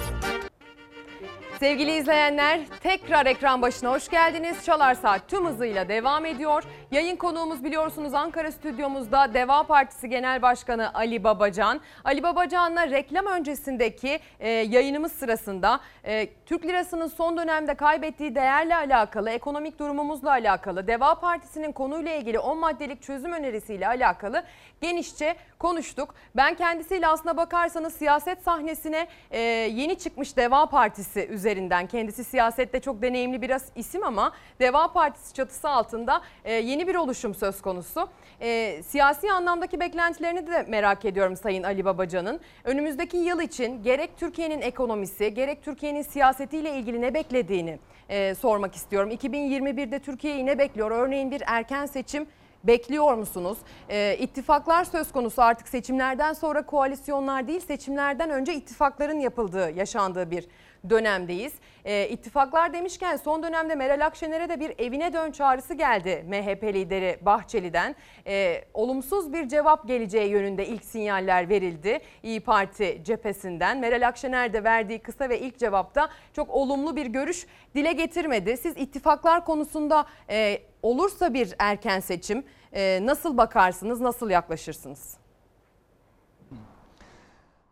Sevgili 1.60 1.98
izleyenler 1.98 2.60
tekrar 2.84 3.26
ekran 3.26 3.62
başına 3.62 3.92
hoş 3.92 4.10
geldiniz. 4.10 4.66
Çalar 4.66 4.94
Saat 4.96 5.28
tüm 5.28 5.46
hızıyla 5.46 5.90
devam 5.90 6.26
ediyor. 6.26 6.64
Yayın 6.92 7.16
konuğumuz 7.16 7.64
biliyorsunuz 7.64 8.14
Ankara 8.14 8.52
stüdyomuzda 8.52 9.34
Deva 9.34 9.64
Partisi 9.64 10.10
Genel 10.10 10.42
Başkanı 10.42 10.94
Ali 10.94 11.24
Babacan. 11.24 11.82
Ali 12.04 12.24
Babacan'la 12.24 12.90
reklam 12.90 13.26
öncesindeki 13.26 14.20
e, 14.40 14.50
yayınımız 14.50 15.12
sırasında 15.12 15.80
e, 16.04 16.28
Türk 16.46 16.66
lirasının 16.66 17.08
son 17.08 17.38
dönemde 17.38 17.74
kaybettiği 17.74 18.36
değerle 18.36 18.76
alakalı, 18.76 19.30
ekonomik 19.30 19.80
durumumuzla 19.80 20.30
alakalı, 20.32 20.88
Deva 20.88 21.20
Partisi'nin 21.20 21.72
konuyla 21.72 22.16
ilgili 22.16 22.40
10 22.40 22.58
maddelik 22.58 23.02
çözüm 23.02 23.34
önerisiyle 23.34 23.88
alakalı 23.88 24.44
genişçe 24.82 25.36
konuştuk. 25.60 26.16
Ben 26.36 26.56
kendisiyle 26.56 27.08
aslına 27.08 27.38
bakarsanız 27.38 27.94
siyaset 27.94 28.44
sahnesine 28.44 29.08
e, 29.32 29.40
yeni 29.40 29.98
çıkmış 29.98 30.38
Deva 30.38 30.66
Partisi 30.66 31.28
üzerinden 31.28 31.88
kendisi 31.88 32.24
siyasette 32.24 32.80
çok 32.80 33.02
deneyimli 33.02 33.42
biraz 33.42 33.66
isim 33.76 34.04
ama 34.04 34.32
Deva 34.60 34.94
Partisi 34.94 35.34
çatısı 35.34 35.70
altında 35.70 36.22
e, 36.46 36.54
yeni 36.54 36.79
bir 36.88 36.96
oluşum 36.96 37.36
söz 37.36 37.62
konusu. 37.62 38.10
E, 38.42 38.82
siyasi 38.84 39.32
anlamdaki 39.32 39.80
beklentilerini 39.80 40.48
de 40.48 40.66
merak 40.68 41.06
ediyorum 41.06 41.36
Sayın 41.36 41.64
Ali 41.64 41.86
Babacan'ın. 41.86 42.40
Önümüzdeki 42.64 43.18
yıl 43.18 43.42
için 43.42 43.84
gerek 43.84 44.18
Türkiye'nin 44.18 44.62
ekonomisi 44.62 45.34
gerek 45.34 45.64
Türkiye'nin 45.64 46.02
siyasetiyle 46.02 46.76
ilgili 46.76 47.02
ne 47.02 47.14
beklediğini 47.14 47.80
e, 48.10 48.36
sormak 48.36 48.76
istiyorum. 48.76 49.12
2021'de 49.12 50.00
Türkiye'yi 50.00 50.46
ne 50.46 50.60
bekliyor? 50.60 50.92
Örneğin 50.92 51.32
bir 51.32 51.44
erken 51.48 51.86
seçim 51.86 52.28
Bekliyor 52.64 53.14
musunuz? 53.14 53.58
Ee, 53.90 54.18
ittifaklar 54.20 54.84
söz 54.84 55.12
konusu 55.12 55.42
artık 55.42 55.68
seçimlerden 55.68 56.34
sonra 56.34 56.66
koalisyonlar 56.66 57.48
değil 57.48 57.60
seçimlerden 57.60 58.30
önce 58.30 58.54
ittifakların 58.54 59.20
yapıldığı, 59.20 59.72
yaşandığı 59.72 60.32
bir 60.32 60.48
dönemdeyiz. 60.90 61.54
Ee, 61.90 62.10
ittifaklar 62.10 62.74
demişken 62.74 63.16
son 63.16 63.44
dönemde 63.44 63.76
Meral 63.76 64.06
Akşener'e 64.06 64.50
de 64.50 64.60
bir 64.60 64.74
evine 64.78 65.14
dön 65.14 65.32
çağrısı 65.32 65.74
geldi 65.74 66.26
MHP 66.28 66.64
lideri 66.64 67.20
Bahçeli'den. 67.22 67.96
Ee, 68.28 68.66
olumsuz 68.74 69.34
bir 69.34 69.48
cevap 69.48 69.88
geleceği 69.88 70.30
yönünde 70.30 70.68
ilk 70.68 70.86
sinyaller 70.86 71.50
verildi 71.50 72.00
İyi 72.24 72.40
Parti 72.40 73.02
cephesinden. 73.04 73.80
Meral 73.80 74.08
Akşener 74.08 74.54
de 74.54 74.64
verdiği 74.64 75.00
kısa 75.00 75.30
ve 75.30 75.40
ilk 75.40 75.58
cevapta 75.58 76.10
çok 76.34 76.50
olumlu 76.50 76.96
bir 76.96 77.06
görüş 77.06 77.48
dile 77.76 77.94
getirmedi. 77.94 78.58
Siz 78.58 78.78
ittifaklar 78.78 79.46
konusunda 79.46 80.06
e, 80.30 80.60
olursa 80.84 81.34
bir 81.34 81.56
erken 81.60 82.00
seçim 82.00 82.44
e, 82.74 83.00
nasıl 83.06 83.38
bakarsınız, 83.38 84.02
nasıl 84.02 84.30
yaklaşırsınız? 84.30 85.18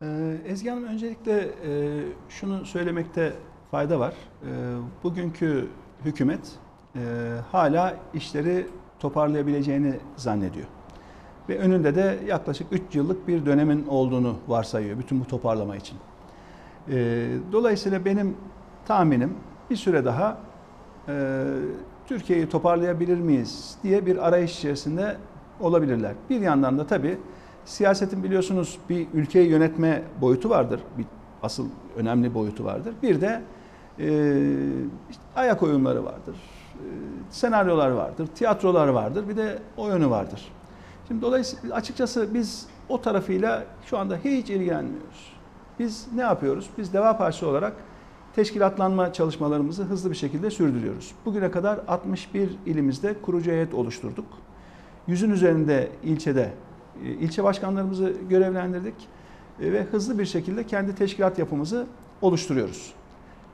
Ee, 0.01 0.37
Ezgi 0.47 0.69
Hanım 0.69 0.83
öncelikle 0.83 1.39
e, 1.41 1.49
şunu 2.29 2.65
söylemekte 2.65 3.33
fayda 3.71 3.99
var. 3.99 4.13
E, 4.43 4.47
bugünkü 5.03 5.67
hükümet 6.05 6.51
e, 6.95 6.99
hala 7.51 7.95
işleri 8.13 8.67
toparlayabileceğini 8.99 9.93
zannediyor. 10.15 10.67
Ve 11.49 11.59
önünde 11.59 11.95
de 11.95 12.17
yaklaşık 12.27 12.67
3 12.71 12.81
yıllık 12.93 13.27
bir 13.27 13.45
dönemin 13.45 13.87
olduğunu 13.87 14.35
varsayıyor 14.47 14.99
bütün 14.99 15.19
bu 15.19 15.25
toparlama 15.25 15.75
için. 15.75 15.97
E, 16.91 17.27
dolayısıyla 17.51 18.05
benim 18.05 18.37
tahminim 18.85 19.33
bir 19.69 19.75
süre 19.75 20.05
daha 20.05 20.37
e, 21.07 21.43
Türkiye'yi 22.07 22.49
toparlayabilir 22.49 23.17
miyiz 23.17 23.77
diye 23.83 24.05
bir 24.05 24.27
arayış 24.27 24.57
içerisinde 24.57 25.17
olabilirler. 25.59 26.13
Bir 26.29 26.41
yandan 26.41 26.77
da 26.77 26.87
tabii 26.87 27.17
siyasetin 27.65 28.23
biliyorsunuz 28.23 28.77
bir 28.89 29.07
ülkeyi 29.13 29.49
yönetme 29.49 30.03
boyutu 30.21 30.49
vardır. 30.49 30.79
Bir 30.97 31.05
asıl 31.43 31.67
önemli 31.95 32.33
boyutu 32.33 32.65
vardır. 32.65 32.93
Bir 33.03 33.21
de 33.21 33.41
işte 35.09 35.23
ayak 35.35 35.63
oyunları 35.63 36.05
vardır. 36.05 36.35
E, 36.75 36.85
senaryolar 37.29 37.91
vardır, 37.91 38.27
tiyatrolar 38.27 38.87
vardır. 38.87 39.29
Bir 39.29 39.37
de 39.37 39.59
oyunu 39.77 40.09
vardır. 40.09 40.51
Şimdi 41.07 41.21
dolayısıyla 41.21 41.75
açıkçası 41.75 42.33
biz 42.33 42.67
o 42.89 43.01
tarafıyla 43.01 43.63
şu 43.85 43.97
anda 43.97 44.17
hiç 44.17 44.49
ilgilenmiyoruz. 44.49 45.33
Biz 45.79 46.07
ne 46.15 46.21
yapıyoruz? 46.21 46.69
Biz 46.77 46.93
Deva 46.93 47.17
Partisi 47.17 47.45
olarak 47.45 47.73
teşkilatlanma 48.35 49.13
çalışmalarımızı 49.13 49.83
hızlı 49.83 50.11
bir 50.11 50.15
şekilde 50.15 50.51
sürdürüyoruz. 50.51 51.11
Bugüne 51.25 51.51
kadar 51.51 51.79
61 51.87 52.49
ilimizde 52.65 53.21
kurucu 53.21 53.51
heyet 53.51 53.73
oluşturduk. 53.73 54.25
Yüzün 55.07 55.31
üzerinde 55.31 55.89
ilçede 56.03 56.53
e, 57.03 57.09
ilçe 57.09 57.43
başkanlarımızı 57.43 58.13
görevlendirdik 58.29 58.95
e, 59.61 59.73
ve 59.73 59.83
hızlı 59.83 60.19
bir 60.19 60.25
şekilde 60.25 60.63
kendi 60.63 60.95
teşkilat 60.95 61.39
yapımızı 61.39 61.87
oluşturuyoruz. 62.21 62.93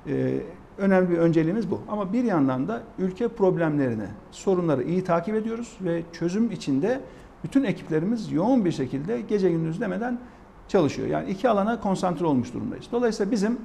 E, 0.07 0.41
önemli 0.77 1.09
bir 1.09 1.17
önceliğimiz 1.17 1.71
bu. 1.71 1.81
Ama 1.89 2.13
bir 2.13 2.23
yandan 2.23 2.67
da 2.67 2.81
ülke 2.99 3.27
problemlerini, 3.27 4.05
sorunları 4.31 4.83
iyi 4.83 5.03
takip 5.03 5.35
ediyoruz 5.35 5.77
ve 5.81 6.03
çözüm 6.13 6.51
içinde 6.51 7.01
bütün 7.43 7.63
ekiplerimiz 7.63 8.31
yoğun 8.31 8.65
bir 8.65 8.71
şekilde 8.71 9.21
gece 9.21 9.51
gündüz 9.51 9.81
demeden 9.81 10.19
çalışıyor. 10.67 11.07
Yani 11.07 11.29
iki 11.29 11.49
alana 11.49 11.79
konsantre 11.79 12.25
olmuş 12.25 12.53
durumdayız. 12.53 12.85
Dolayısıyla 12.91 13.31
bizim 13.31 13.59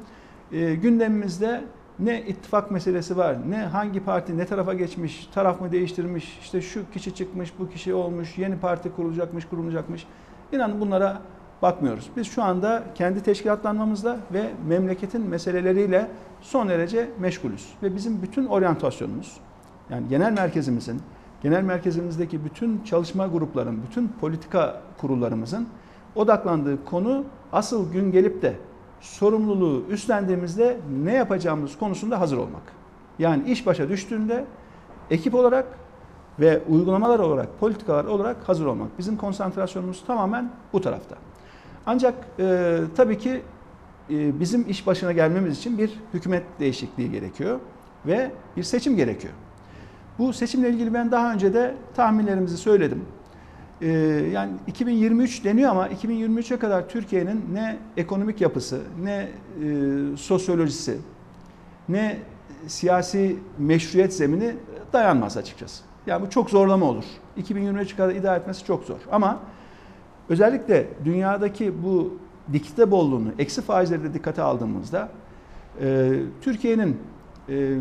gündemimizde 0.82 1.64
ne 1.98 2.22
ittifak 2.22 2.70
meselesi 2.70 3.16
var, 3.16 3.36
ne 3.50 3.56
hangi 3.56 4.00
parti 4.00 4.38
ne 4.38 4.46
tarafa 4.46 4.74
geçmiş, 4.74 5.28
taraf 5.34 5.60
mı 5.60 5.72
değiştirmiş, 5.72 6.38
işte 6.42 6.60
şu 6.60 6.90
kişi 6.90 7.14
çıkmış, 7.14 7.52
bu 7.58 7.70
kişi 7.70 7.94
olmuş, 7.94 8.38
yeni 8.38 8.58
parti 8.58 8.92
kurulacakmış, 8.92 9.44
kurulacakmış. 9.44 10.06
İnanın 10.52 10.80
bunlara 10.80 11.22
bakmıyoruz. 11.62 12.10
Biz 12.16 12.26
şu 12.26 12.42
anda 12.42 12.82
kendi 12.94 13.22
teşkilatlanmamızda 13.22 14.16
ve 14.32 14.50
memleketin 14.68 15.22
meseleleriyle 15.22 16.10
son 16.40 16.68
derece 16.68 17.10
meşgulüz. 17.18 17.68
Ve 17.82 17.96
bizim 17.96 18.22
bütün 18.22 18.46
oryantasyonumuz, 18.46 19.36
yani 19.90 20.08
genel 20.08 20.32
merkezimizin, 20.32 21.00
genel 21.42 21.62
merkezimizdeki 21.62 22.44
bütün 22.44 22.84
çalışma 22.84 23.26
grupların, 23.26 23.82
bütün 23.88 24.08
politika 24.20 24.82
kurullarımızın 25.00 25.68
odaklandığı 26.14 26.84
konu 26.84 27.24
asıl 27.52 27.92
gün 27.92 28.12
gelip 28.12 28.42
de 28.42 28.56
sorumluluğu 29.00 29.84
üstlendiğimizde 29.90 30.76
ne 31.04 31.12
yapacağımız 31.12 31.78
konusunda 31.78 32.20
hazır 32.20 32.36
olmak. 32.36 32.62
Yani 33.18 33.50
iş 33.50 33.66
başa 33.66 33.88
düştüğünde 33.88 34.44
ekip 35.10 35.34
olarak 35.34 35.66
ve 36.40 36.62
uygulamalar 36.68 37.18
olarak, 37.18 37.60
politikalar 37.60 38.04
olarak 38.04 38.48
hazır 38.48 38.66
olmak. 38.66 38.98
Bizim 38.98 39.16
konsantrasyonumuz 39.16 40.04
tamamen 40.06 40.50
bu 40.72 40.80
tarafta. 40.80 41.16
Ancak 41.90 42.14
e, 42.38 42.78
tabii 42.96 43.18
ki 43.18 43.40
e, 44.10 44.40
bizim 44.40 44.70
iş 44.70 44.86
başına 44.86 45.12
gelmemiz 45.12 45.58
için 45.58 45.78
bir 45.78 45.90
hükümet 46.14 46.42
değişikliği 46.60 47.10
gerekiyor 47.10 47.60
ve 48.06 48.30
bir 48.56 48.62
seçim 48.62 48.96
gerekiyor. 48.96 49.34
Bu 50.18 50.32
seçimle 50.32 50.70
ilgili 50.70 50.94
ben 50.94 51.10
daha 51.10 51.32
önce 51.32 51.54
de 51.54 51.74
tahminlerimizi 51.94 52.56
söyledim. 52.56 53.04
Ee, 53.82 53.88
yani 54.32 54.52
2023 54.66 55.44
deniyor 55.44 55.70
ama 55.70 55.88
2023'e 55.88 56.58
kadar 56.58 56.88
Türkiye'nin 56.88 57.44
ne 57.52 57.78
ekonomik 57.96 58.40
yapısı, 58.40 58.80
ne 59.02 59.12
e, 59.12 60.16
sosyolojisi, 60.16 60.98
ne 61.88 62.18
siyasi 62.66 63.38
meşruiyet 63.58 64.14
zemini 64.14 64.54
dayanmaz 64.92 65.36
açıkçası. 65.36 65.82
Yani 66.06 66.26
bu 66.26 66.30
çok 66.30 66.50
zorlama 66.50 66.86
olur. 66.86 67.04
2023'e 67.38 67.96
kadar 67.96 68.14
idare 68.14 68.40
etmesi 68.40 68.64
çok 68.64 68.84
zor. 68.84 68.98
Ama 69.12 69.40
özellikle 70.28 70.86
dünyadaki 71.04 71.82
bu 71.82 72.18
dikte 72.52 72.90
bolluğunu, 72.90 73.28
eksi 73.38 73.62
faizleri 73.62 74.02
de 74.02 74.14
dikkate 74.14 74.42
aldığımızda 74.42 75.08
e, 75.80 76.12
Türkiye'nin 76.40 76.96
e, 77.48 77.76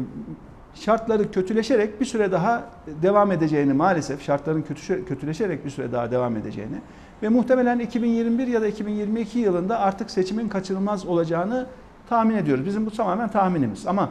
şartları 0.76 1.32
kötüleşerek 1.32 2.02
bir 2.02 2.06
süre 2.06 2.32
daha 2.32 2.69
devam 3.02 3.32
edeceğini 3.32 3.74
maalesef 3.74 4.24
şartların 4.24 4.65
kötüleşerek 5.07 5.65
bir 5.65 5.69
süre 5.69 5.91
daha 5.91 6.11
devam 6.11 6.38
edeceğini 6.38 6.76
Ve 7.24 7.30
muhtemelen 7.30 7.80
2021 7.80 8.48
ya 8.48 8.61
da 8.61 8.68
2022 8.68 9.40
yılında 9.40 9.80
artık 9.80 10.11
seçimin 10.11 10.49
kaçınılmaz 10.49 11.06
olacağını 11.06 11.68
tahmin 12.10 12.36
ediyoruz. 12.36 12.65
Bizim 12.65 12.86
bu 12.86 12.91
tamamen 12.91 13.30
tahminimiz. 13.30 13.88
Ama 13.88 14.10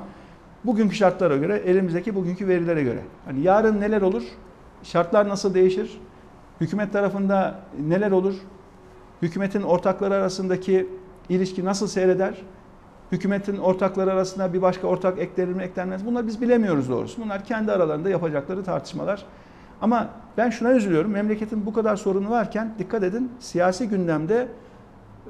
bugünkü 0.64 0.96
şartlara 0.96 1.36
göre, 1.36 1.56
elimizdeki 1.56 2.14
bugünkü 2.14 2.48
verilere 2.48 2.82
göre. 2.82 3.00
Hani 3.24 3.40
yarın 3.40 3.80
neler 3.80 4.02
olur? 4.02 4.22
Şartlar 4.82 5.28
nasıl 5.28 5.54
değişir? 5.54 6.00
Hükümet 6.60 6.92
tarafında 6.92 7.60
neler 7.86 8.10
olur? 8.10 8.34
Hükümetin 9.22 9.62
ortakları 9.62 10.14
arasındaki 10.14 10.88
ilişki 11.28 11.64
nasıl 11.64 11.86
seyreder? 11.86 12.42
Hükümetin 13.12 13.58
ortakları 13.58 14.12
arasında 14.12 14.52
bir 14.52 14.62
başka 14.62 14.86
ortak 14.86 15.18
eklenir 15.18 15.52
mi 15.52 15.62
eklenmez? 15.62 16.06
Bunları 16.06 16.26
biz 16.26 16.40
bilemiyoruz 16.40 16.88
doğrusu. 16.88 17.22
Bunlar 17.22 17.44
kendi 17.44 17.72
aralarında 17.72 18.10
yapacakları 18.10 18.64
tartışmalar. 18.64 19.24
Ama 19.82 20.08
ben 20.36 20.50
şuna 20.50 20.72
üzülüyorum. 20.72 21.10
Memleketin 21.10 21.66
bu 21.66 21.72
kadar 21.72 21.96
sorunu 21.96 22.30
varken 22.30 22.74
dikkat 22.78 23.02
edin 23.02 23.32
siyasi 23.40 23.88
gündemde 23.88 24.48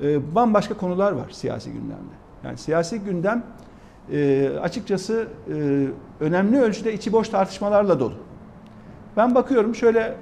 e, 0.02 0.34
bambaşka 0.34 0.76
konular 0.76 1.12
var 1.12 1.30
siyasi 1.30 1.72
gündemde. 1.72 2.14
Yani 2.44 2.58
siyasi 2.58 3.00
gündem 3.00 3.42
e, 4.12 4.48
açıkçası 4.62 5.28
e, 5.48 5.86
önemli 6.20 6.60
ölçüde 6.60 6.92
içi 6.92 7.12
boş 7.12 7.28
tartışmalarla 7.28 8.00
dolu. 8.00 8.14
Ben 9.16 9.34
bakıyorum 9.34 9.74
şöyle 9.74 10.16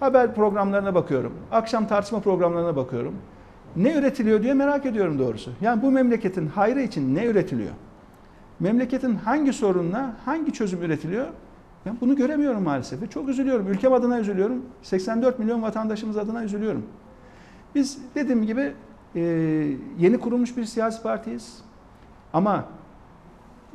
haber 0.00 0.34
programlarına 0.34 0.94
bakıyorum. 0.94 1.32
Akşam 1.52 1.86
tartışma 1.86 2.20
programlarına 2.20 2.76
bakıyorum. 2.76 3.14
Ne 3.76 3.94
üretiliyor 3.94 4.42
diye 4.42 4.54
merak 4.54 4.86
ediyorum 4.86 5.18
doğrusu. 5.18 5.50
Yani 5.60 5.82
bu 5.82 5.90
memleketin 5.90 6.46
hayrı 6.46 6.80
için 6.80 7.14
ne 7.14 7.26
üretiliyor? 7.26 7.72
Memleketin 8.60 9.14
hangi 9.14 9.52
sorununa 9.52 10.16
hangi 10.24 10.52
çözüm 10.52 10.82
üretiliyor? 10.82 11.26
Ben 11.86 11.96
bunu 12.00 12.16
göremiyorum 12.16 12.62
maalesef 12.62 13.02
ve 13.02 13.06
çok 13.06 13.28
üzülüyorum. 13.28 13.68
Ülkem 13.68 13.92
adına 13.92 14.20
üzülüyorum. 14.20 14.62
84 14.82 15.38
milyon 15.38 15.62
vatandaşımız 15.62 16.16
adına 16.16 16.44
üzülüyorum. 16.44 16.86
Biz 17.74 17.98
dediğim 18.14 18.46
gibi 18.46 18.72
e, 19.16 19.20
yeni 19.98 20.18
kurulmuş 20.20 20.56
bir 20.56 20.64
siyasi 20.64 21.02
partiyiz. 21.02 21.58
Ama 22.32 22.64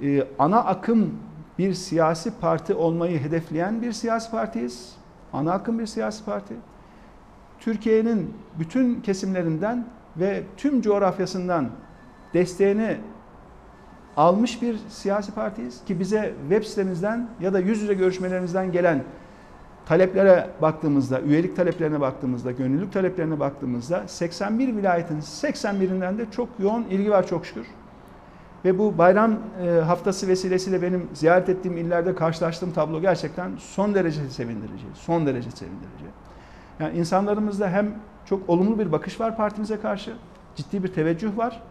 e, 0.03 0.27
ana 0.39 0.63
akım 0.63 1.13
bir 1.57 1.73
siyasi 1.73 2.31
parti 2.39 2.73
olmayı 2.73 3.19
hedefleyen 3.19 3.81
bir 3.81 3.91
siyasi 3.91 4.31
partiyiz. 4.31 4.95
Ana 5.34 5.53
akım 5.53 5.80
bir 5.80 5.85
siyasi 5.85 6.26
parti. 6.26 6.53
Türkiye'nin 7.60 8.34
bütün 8.60 9.01
kesimlerinden 9.01 9.85
ve 10.18 10.43
tüm 10.57 10.81
coğrafyasından 10.81 11.69
desteğini 12.34 12.97
almış 14.18 14.61
bir 14.61 14.77
siyasi 14.89 15.31
partiyiz 15.31 15.85
ki 15.85 15.99
bize 15.99 16.34
web 16.49 16.64
sitemizden 16.64 17.30
ya 17.41 17.53
da 17.53 17.60
yüz 17.60 17.81
yüze 17.81 17.93
görüşmelerimizden 17.93 18.72
gelen 18.72 19.03
taleplere 19.85 20.49
baktığımızda, 20.61 21.22
üyelik 21.22 21.56
taleplerine 21.56 22.01
baktığımızda, 22.01 22.51
gönüllülük 22.51 22.93
taleplerine 22.93 23.39
baktığımızda 23.39 24.07
81 24.07 24.68
vilayetin 24.77 25.19
81'inden 25.22 26.18
de 26.18 26.26
çok 26.31 26.49
yoğun 26.60 26.84
ilgi 26.84 27.11
var 27.11 27.27
çok 27.27 27.45
şükür. 27.45 27.68
Ve 28.65 28.80
bu 28.80 28.98
bayram 28.98 29.31
e, 29.65 29.69
haftası 29.69 30.27
vesilesiyle 30.27 30.81
benim 30.81 31.10
ziyaret 31.14 31.49
ettiğim 31.49 31.77
illerde 31.77 32.15
karşılaştığım 32.15 32.72
tablo 32.72 33.02
gerçekten 33.02 33.52
son 33.57 33.95
derece 33.95 34.30
sevindirici. 34.30 34.86
Son 34.94 35.26
derece 35.26 35.52
sevindirici. 35.52 36.06
Yani 36.80 36.98
insanlarımızda 36.98 37.69
hem 37.69 37.94
çok 38.26 38.49
olumlu 38.49 38.80
bir 38.80 38.91
bakış 38.91 39.19
var 39.19 39.38
partimize 39.38 39.80
karşı, 39.80 40.14
ciddi 40.56 40.84
bir 40.84 40.94
teveccüh 40.94 41.38
var. 41.38 41.61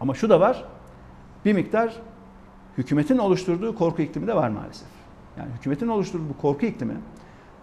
Ama 0.00 0.14
şu 0.14 0.30
da 0.30 0.40
var, 0.40 0.64
bir 1.44 1.52
miktar 1.52 1.96
hükümetin 2.78 3.18
oluşturduğu 3.18 3.74
korku 3.74 4.02
iklimi 4.02 4.26
de 4.26 4.36
var 4.36 4.48
maalesef. 4.48 4.88
Yani 5.38 5.48
hükümetin 5.58 5.88
oluşturduğu 5.88 6.28
bu 6.28 6.42
korku 6.42 6.66
iklimi 6.66 6.94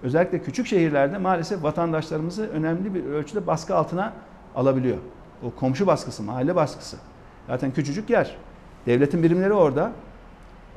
özellikle 0.04 0.42
küçük 0.42 0.68
şehirlerde 0.68 1.18
maalesef 1.18 1.64
vatandaşlarımızı 1.64 2.48
önemli 2.48 2.94
bir 2.94 3.06
ölçüde 3.06 3.48
baskı 3.48 3.76
altına 3.76 4.14
alabiliyor. 4.56 4.98
O 5.44 5.52
komşu 5.52 5.88
baskısı, 5.88 6.24
mahalle 6.24 6.56
baskısı. 6.56 6.98
Zaten 7.48 7.72
küçücük 7.72 8.10
yer. 8.10 8.36
Devletin 8.86 9.24
birimleri 9.24 9.54
orada. 9.54 9.92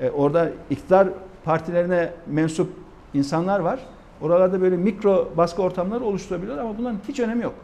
E, 0.01 0.10
orada 0.10 0.51
iktidar 0.70 1.09
partilerine 1.44 2.12
mensup 2.26 2.72
insanlar 3.14 3.60
var. 3.60 3.80
Oralarda 4.20 4.60
böyle 4.60 4.76
mikro 4.76 5.28
baskı 5.36 5.62
ortamları 5.62 6.05
oluşturabiliyor 6.05 6.59
ama 6.59 6.78
bunların 6.78 6.98
hiç 7.09 7.20
önemi 7.20 7.43
yok. 7.43 7.55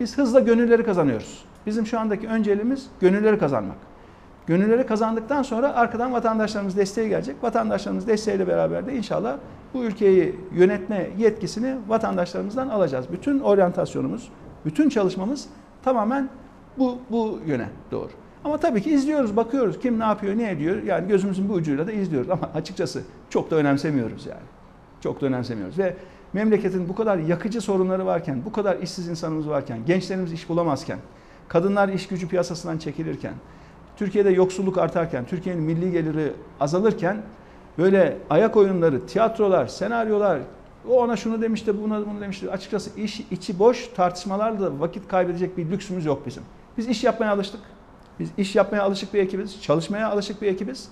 Biz 0.00 0.18
hızla 0.18 0.40
gönülleri 0.40 0.84
kazanıyoruz. 0.84 1.44
Bizim 1.66 1.86
şu 1.86 1.98
andaki 1.98 2.28
önceliğimiz 2.28 2.86
gönülleri 3.00 3.38
kazanmak. 3.38 3.76
Gönülleri 4.46 4.86
kazandıktan 4.86 5.42
sonra 5.42 5.74
arkadan 5.74 6.12
vatandaşlarımız 6.12 6.76
desteği 6.76 7.08
gelecek. 7.08 7.36
Vatandaşlarımız 7.42 8.06
desteğiyle 8.06 8.46
beraber 8.46 8.86
de 8.86 8.96
inşallah 8.96 9.36
bu 9.74 9.84
ülkeyi 9.84 10.36
yönetme 10.54 11.10
yetkisini 11.18 11.76
vatandaşlarımızdan 11.88 12.68
alacağız. 12.68 13.06
Bütün 13.12 13.40
oryantasyonumuz, 13.40 14.28
bütün 14.64 14.88
çalışmamız 14.88 15.46
tamamen 15.84 16.28
bu, 16.78 16.98
bu 17.10 17.40
yöne 17.46 17.68
doğru. 17.90 18.10
Ama 18.44 18.58
tabii 18.58 18.82
ki 18.82 18.90
izliyoruz, 18.90 19.36
bakıyoruz 19.36 19.78
kim 19.80 19.98
ne 19.98 20.04
yapıyor, 20.04 20.38
ne 20.38 20.50
ediyor. 20.50 20.82
Yani 20.82 21.08
gözümüzün 21.08 21.48
bu 21.48 21.52
ucuyla 21.52 21.86
da 21.86 21.92
izliyoruz 21.92 22.30
ama 22.30 22.50
açıkçası 22.54 23.02
çok 23.30 23.50
da 23.50 23.56
önemsemiyoruz 23.56 24.26
yani. 24.26 24.46
Çok 25.00 25.20
da 25.20 25.26
önemsemiyoruz 25.26 25.78
ve 25.78 25.96
memleketin 26.32 26.88
bu 26.88 26.94
kadar 26.94 27.18
yakıcı 27.18 27.60
sorunları 27.60 28.06
varken, 28.06 28.44
bu 28.44 28.52
kadar 28.52 28.76
işsiz 28.78 29.08
insanımız 29.08 29.48
varken, 29.48 29.86
gençlerimiz 29.86 30.32
iş 30.32 30.48
bulamazken, 30.48 30.98
kadınlar 31.48 31.88
iş 31.88 32.08
gücü 32.08 32.28
piyasasından 32.28 32.78
çekilirken, 32.78 33.32
Türkiye'de 33.96 34.30
yoksulluk 34.30 34.78
artarken, 34.78 35.24
Türkiye'nin 35.26 35.62
milli 35.62 35.92
geliri 35.92 36.32
azalırken 36.60 37.22
böyle 37.78 38.16
ayak 38.30 38.56
oyunları, 38.56 39.06
tiyatrolar, 39.06 39.66
senaryolar, 39.66 40.40
o 40.88 41.02
ona 41.02 41.16
şunu 41.16 41.42
demişti, 41.42 41.82
buna 41.82 42.06
bunu 42.06 42.20
demişti. 42.20 42.50
Açıkçası 42.50 43.00
iş 43.00 43.20
içi 43.30 43.58
boş 43.58 43.88
tartışmalarla 43.88 44.80
vakit 44.80 45.08
kaybedecek 45.08 45.56
bir 45.58 45.70
lüksümüz 45.70 46.04
yok 46.04 46.26
bizim. 46.26 46.42
Biz 46.76 46.88
iş 46.88 47.04
yapmaya 47.04 47.32
alıştık. 47.32 47.60
Biz 48.18 48.30
iş 48.36 48.56
yapmaya 48.56 48.82
alışık 48.82 49.14
bir 49.14 49.18
ekibiz, 49.20 49.62
çalışmaya 49.62 50.08
alışık 50.08 50.42
bir 50.42 50.46
ekibiz. 50.46 50.88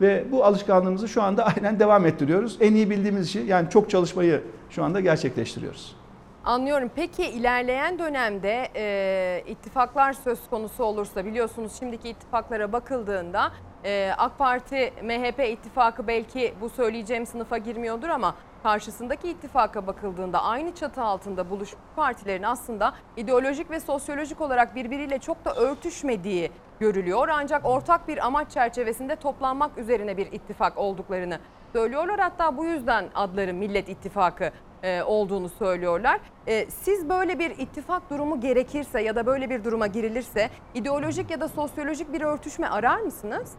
Ve 0.00 0.24
bu 0.32 0.44
alışkanlığımızı 0.44 1.08
şu 1.08 1.22
anda 1.22 1.44
aynen 1.56 1.80
devam 1.80 2.06
ettiriyoruz. 2.06 2.56
En 2.60 2.74
iyi 2.74 2.90
bildiğimiz 2.90 3.26
işi 3.26 3.38
yani 3.38 3.70
çok 3.70 3.90
çalışmayı 3.90 4.42
şu 4.70 4.84
anda 4.84 5.00
gerçekleştiriyoruz. 5.00 5.96
Anlıyorum. 6.44 6.90
Peki 6.96 7.26
ilerleyen 7.26 7.98
dönemde 7.98 8.68
e, 8.76 9.42
ittifaklar 9.46 10.12
söz 10.12 10.38
konusu 10.50 10.84
olursa 10.84 11.24
biliyorsunuz 11.26 11.72
şimdiki 11.78 12.08
ittifaklara 12.08 12.72
bakıldığında 12.72 13.52
e, 13.84 14.12
AK 14.18 14.38
Parti 14.38 14.92
MHP 15.02 15.48
ittifakı 15.48 16.06
belki 16.06 16.54
bu 16.60 16.68
söyleyeceğim 16.68 17.26
sınıfa 17.26 17.58
girmiyordur 17.58 18.08
ama 18.08 18.34
karşısındaki 18.62 19.28
ittifaka 19.28 19.86
bakıldığında 19.86 20.42
aynı 20.42 20.74
çatı 20.74 21.02
altında 21.02 21.50
buluşmuş 21.50 21.82
partilerin 21.96 22.42
aslında 22.42 22.94
ideolojik 23.16 23.70
ve 23.70 23.80
sosyolojik 23.80 24.40
olarak 24.40 24.76
birbiriyle 24.76 25.18
çok 25.18 25.44
da 25.44 25.54
örtüşmediği 25.54 26.50
görülüyor. 26.80 27.28
Ancak 27.28 27.66
ortak 27.66 28.08
bir 28.08 28.26
amaç 28.26 28.50
çerçevesinde 28.50 29.16
toplanmak 29.16 29.78
üzerine 29.78 30.16
bir 30.16 30.32
ittifak 30.32 30.78
olduklarını 30.78 31.38
söylüyorlar. 31.72 32.20
Hatta 32.20 32.56
bu 32.56 32.64
yüzden 32.64 33.04
adları 33.14 33.54
Millet 33.54 33.88
İttifakı 33.88 34.50
e, 34.82 35.02
olduğunu 35.02 35.48
söylüyorlar. 35.48 36.20
E, 36.46 36.70
siz 36.70 37.08
böyle 37.08 37.38
bir 37.38 37.50
ittifak 37.50 38.10
durumu 38.10 38.40
gerekirse 38.40 39.02
ya 39.02 39.16
da 39.16 39.26
böyle 39.26 39.50
bir 39.50 39.64
duruma 39.64 39.86
girilirse 39.86 40.50
ideolojik 40.74 41.30
ya 41.30 41.40
da 41.40 41.48
sosyolojik 41.48 42.12
bir 42.12 42.20
örtüşme 42.20 42.66
arar 42.66 43.00
mısınız? 43.00 43.52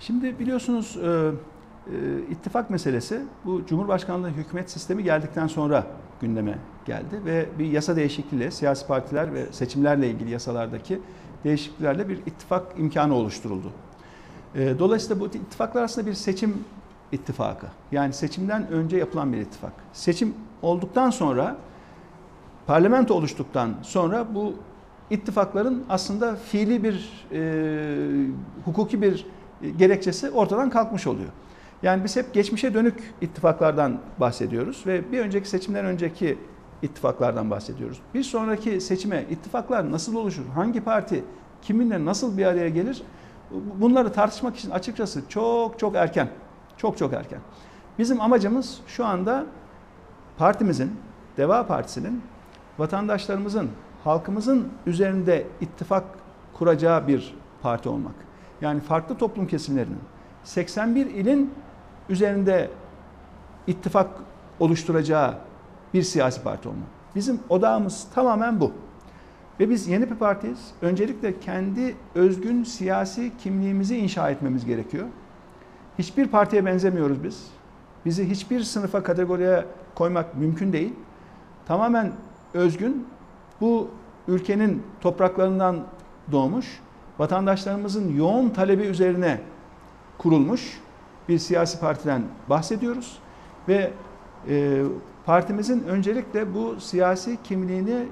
Şimdi 0.00 0.38
biliyorsunuz 0.38 0.96
e, 0.96 1.32
ittifak 2.30 2.70
meselesi 2.70 3.20
bu 3.44 3.66
Cumhurbaşkanlığı 3.66 4.28
hükümet 4.28 4.70
sistemi 4.70 5.02
geldikten 5.02 5.46
sonra 5.46 5.86
gündeme 6.20 6.58
geldi 6.86 7.20
ve 7.24 7.46
bir 7.58 7.66
yasa 7.66 7.96
değişikliğiyle 7.96 8.50
siyasi 8.50 8.86
partiler 8.86 9.34
ve 9.34 9.52
seçimlerle 9.52 10.10
ilgili 10.10 10.30
yasalardaki 10.30 11.00
değişikliklerle 11.44 12.08
bir 12.08 12.16
ittifak 12.16 12.78
imkanı 12.78 13.14
oluşturuldu. 13.14 13.72
E, 14.54 14.78
dolayısıyla 14.78 15.20
bu 15.20 15.26
ittifaklar 15.26 15.82
aslında 15.82 16.06
bir 16.06 16.14
seçim 16.14 16.64
ittifakı. 17.12 17.66
Yani 17.92 18.12
seçimden 18.12 18.68
önce 18.68 18.96
yapılan 18.96 19.32
bir 19.32 19.38
ittifak. 19.38 19.72
Seçim 19.92 20.34
olduktan 20.62 21.10
sonra 21.10 21.56
parlamento 22.66 23.14
oluştuktan 23.14 23.74
sonra 23.82 24.34
bu 24.34 24.54
ittifakların 25.10 25.84
aslında 25.88 26.36
fiili 26.36 26.84
bir 26.84 27.26
e, 27.32 27.42
hukuki 28.64 29.02
bir 29.02 29.26
gerekçesi 29.76 30.30
ortadan 30.30 30.70
kalkmış 30.70 31.06
oluyor. 31.06 31.28
Yani 31.82 32.04
biz 32.04 32.16
hep 32.16 32.34
geçmişe 32.34 32.74
dönük 32.74 33.14
ittifaklardan 33.20 34.00
bahsediyoruz 34.20 34.86
ve 34.86 35.12
bir 35.12 35.18
önceki 35.18 35.48
seçimden 35.48 35.84
önceki 35.84 36.38
ittifaklardan 36.84 37.50
bahsediyoruz. 37.50 38.00
Bir 38.14 38.22
sonraki 38.22 38.80
seçime 38.80 39.24
ittifaklar 39.30 39.90
nasıl 39.90 40.16
oluşur? 40.16 40.46
Hangi 40.54 40.80
parti 40.80 41.24
kiminle 41.62 42.04
nasıl 42.04 42.38
bir 42.38 42.46
araya 42.46 42.68
gelir? 42.68 43.02
Bunları 43.80 44.12
tartışmak 44.12 44.56
için 44.56 44.70
açıkçası 44.70 45.28
çok 45.28 45.78
çok 45.78 45.96
erken. 45.96 46.28
Çok 46.76 46.98
çok 46.98 47.12
erken. 47.12 47.40
Bizim 47.98 48.20
amacımız 48.20 48.80
şu 48.86 49.06
anda 49.06 49.46
partimizin, 50.38 50.96
Deva 51.36 51.66
Partisi'nin 51.66 52.22
vatandaşlarımızın, 52.78 53.70
halkımızın 54.04 54.68
üzerinde 54.86 55.46
ittifak 55.60 56.04
kuracağı 56.52 57.08
bir 57.08 57.34
parti 57.62 57.88
olmak. 57.88 58.14
Yani 58.60 58.80
farklı 58.80 59.18
toplum 59.18 59.46
kesimlerinin 59.46 59.98
81 60.44 61.06
ilin 61.06 61.54
üzerinde 62.08 62.70
ittifak 63.66 64.10
oluşturacağı 64.60 65.34
bir 65.94 66.02
siyasi 66.02 66.42
parti 66.42 66.68
olmak. 66.68 66.88
Bizim 67.14 67.40
odağımız 67.48 68.06
tamamen 68.14 68.60
bu. 68.60 68.72
Ve 69.60 69.70
biz 69.70 69.88
yeni 69.88 70.10
bir 70.10 70.14
partiyiz. 70.14 70.70
Öncelikle 70.82 71.40
kendi 71.40 71.96
özgün 72.14 72.64
siyasi 72.64 73.32
kimliğimizi 73.38 73.96
inşa 73.96 74.30
etmemiz 74.30 74.64
gerekiyor. 74.64 75.06
Hiçbir 75.98 76.28
partiye 76.28 76.66
benzemiyoruz 76.66 77.24
biz. 77.24 77.46
Bizi 78.04 78.30
hiçbir 78.30 78.60
sınıfa 78.60 79.02
kategoriye 79.02 79.64
koymak 79.94 80.36
mümkün 80.36 80.72
değil. 80.72 80.92
Tamamen 81.66 82.12
özgün, 82.54 83.06
bu 83.60 83.88
ülkenin 84.28 84.82
topraklarından 85.00 85.76
doğmuş, 86.32 86.80
vatandaşlarımızın 87.18 88.16
yoğun 88.16 88.48
talebi 88.48 88.82
üzerine 88.82 89.40
kurulmuş 90.18 90.80
bir 91.28 91.38
siyasi 91.38 91.80
partiden 91.80 92.22
bahsediyoruz. 92.50 93.18
Ve 93.68 93.92
e, 94.48 94.82
partimizin 95.26 95.84
öncelikle 95.84 96.54
bu 96.54 96.80
siyasi 96.80 97.42
kimliğini 97.42 98.06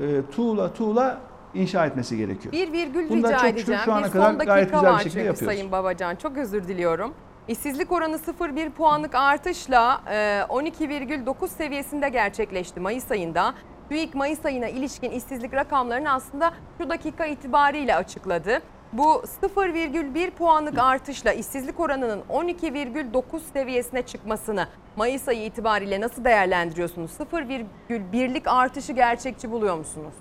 e, 0.00 0.22
tuğla 0.32 0.72
tuğla 0.72 1.18
inşa 1.54 1.86
etmesi 1.86 2.16
gerekiyor. 2.16 2.52
Bir 2.52 2.72
virgül 2.72 3.08
Bunu 3.08 3.22
da 3.22 3.28
rica 3.28 3.38
çok 3.38 3.50
edeceğim. 3.50 3.80
şu 3.84 3.92
ana 3.92 4.06
bir 4.06 4.10
kadar 4.10 4.30
son 4.30 4.38
gayet 4.38 4.72
dakika 4.72 4.78
güzel 4.78 4.90
bir 4.90 4.94
var 4.94 4.98
şekilde 4.98 5.14
çünkü 5.14 5.26
yapıyoruz. 5.26 5.56
Sayın 5.56 5.72
Babacan. 5.72 6.16
Çok 6.16 6.36
özür 6.36 6.68
diliyorum. 6.68 7.14
İşsizlik 7.48 7.92
oranı 7.92 8.16
0,1 8.16 8.70
puanlık 8.70 9.14
artışla 9.14 10.00
e, 10.10 10.14
12,9 10.48 11.48
seviyesinde 11.48 12.08
gerçekleşti 12.08 12.80
Mayıs 12.80 13.10
ayında. 13.10 13.54
TÜİK 13.88 14.14
Mayıs 14.14 14.46
ayına 14.46 14.68
ilişkin 14.68 15.10
işsizlik 15.10 15.54
rakamlarını 15.54 16.12
aslında 16.12 16.52
şu 16.78 16.90
dakika 16.90 17.26
itibariyle 17.26 17.96
açıkladı. 17.96 18.62
Bu 18.92 19.22
0,1 19.42 20.30
puanlık 20.30 20.78
artışla 20.78 21.32
işsizlik 21.32 21.80
oranının 21.80 22.20
12,9 22.30 23.22
seviyesine 23.52 24.02
çıkmasını 24.02 24.68
Mayıs 24.96 25.28
ayı 25.28 25.44
itibariyle 25.44 26.00
nasıl 26.00 26.24
değerlendiriyorsunuz? 26.24 27.10
0,1'lik 27.32 28.48
artışı 28.48 28.92
gerçekçi 28.92 29.50
buluyor 29.50 29.76
musunuz? 29.76 30.14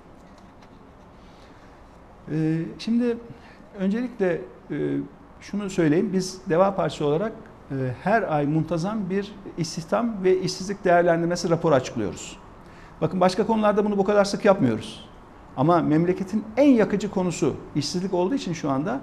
Ee, 2.31 2.57
Şimdi 2.80 3.18
öncelikle 3.80 4.41
e, 4.72 4.76
şunu 5.41 5.69
söyleyeyim. 5.69 6.10
Biz 6.14 6.41
Deva 6.49 6.76
Partisi 6.76 7.03
olarak 7.03 7.31
e, 7.72 7.76
her 8.03 8.35
ay 8.35 8.45
muntazam 8.45 9.10
bir 9.10 9.35
istihdam 9.57 10.23
ve 10.23 10.39
işsizlik 10.39 10.84
değerlendirmesi 10.85 11.49
raporu 11.49 11.76
açıklıyoruz. 11.76 12.38
Bakın 13.02 13.22
başka 13.22 13.48
konularda 13.48 13.85
bunu 13.85 13.98
bu 13.98 14.03
kadar 14.03 14.26
sık 14.26 14.45
yapmıyoruz. 14.45 15.07
Ama 15.58 15.82
memleketin 15.82 16.44
en 16.58 16.70
yakıcı 16.70 17.12
konusu 17.12 17.56
işsizlik 17.76 18.14
olduğu 18.14 18.36
için 18.36 18.54
şu 18.54 18.70
anda 18.70 19.00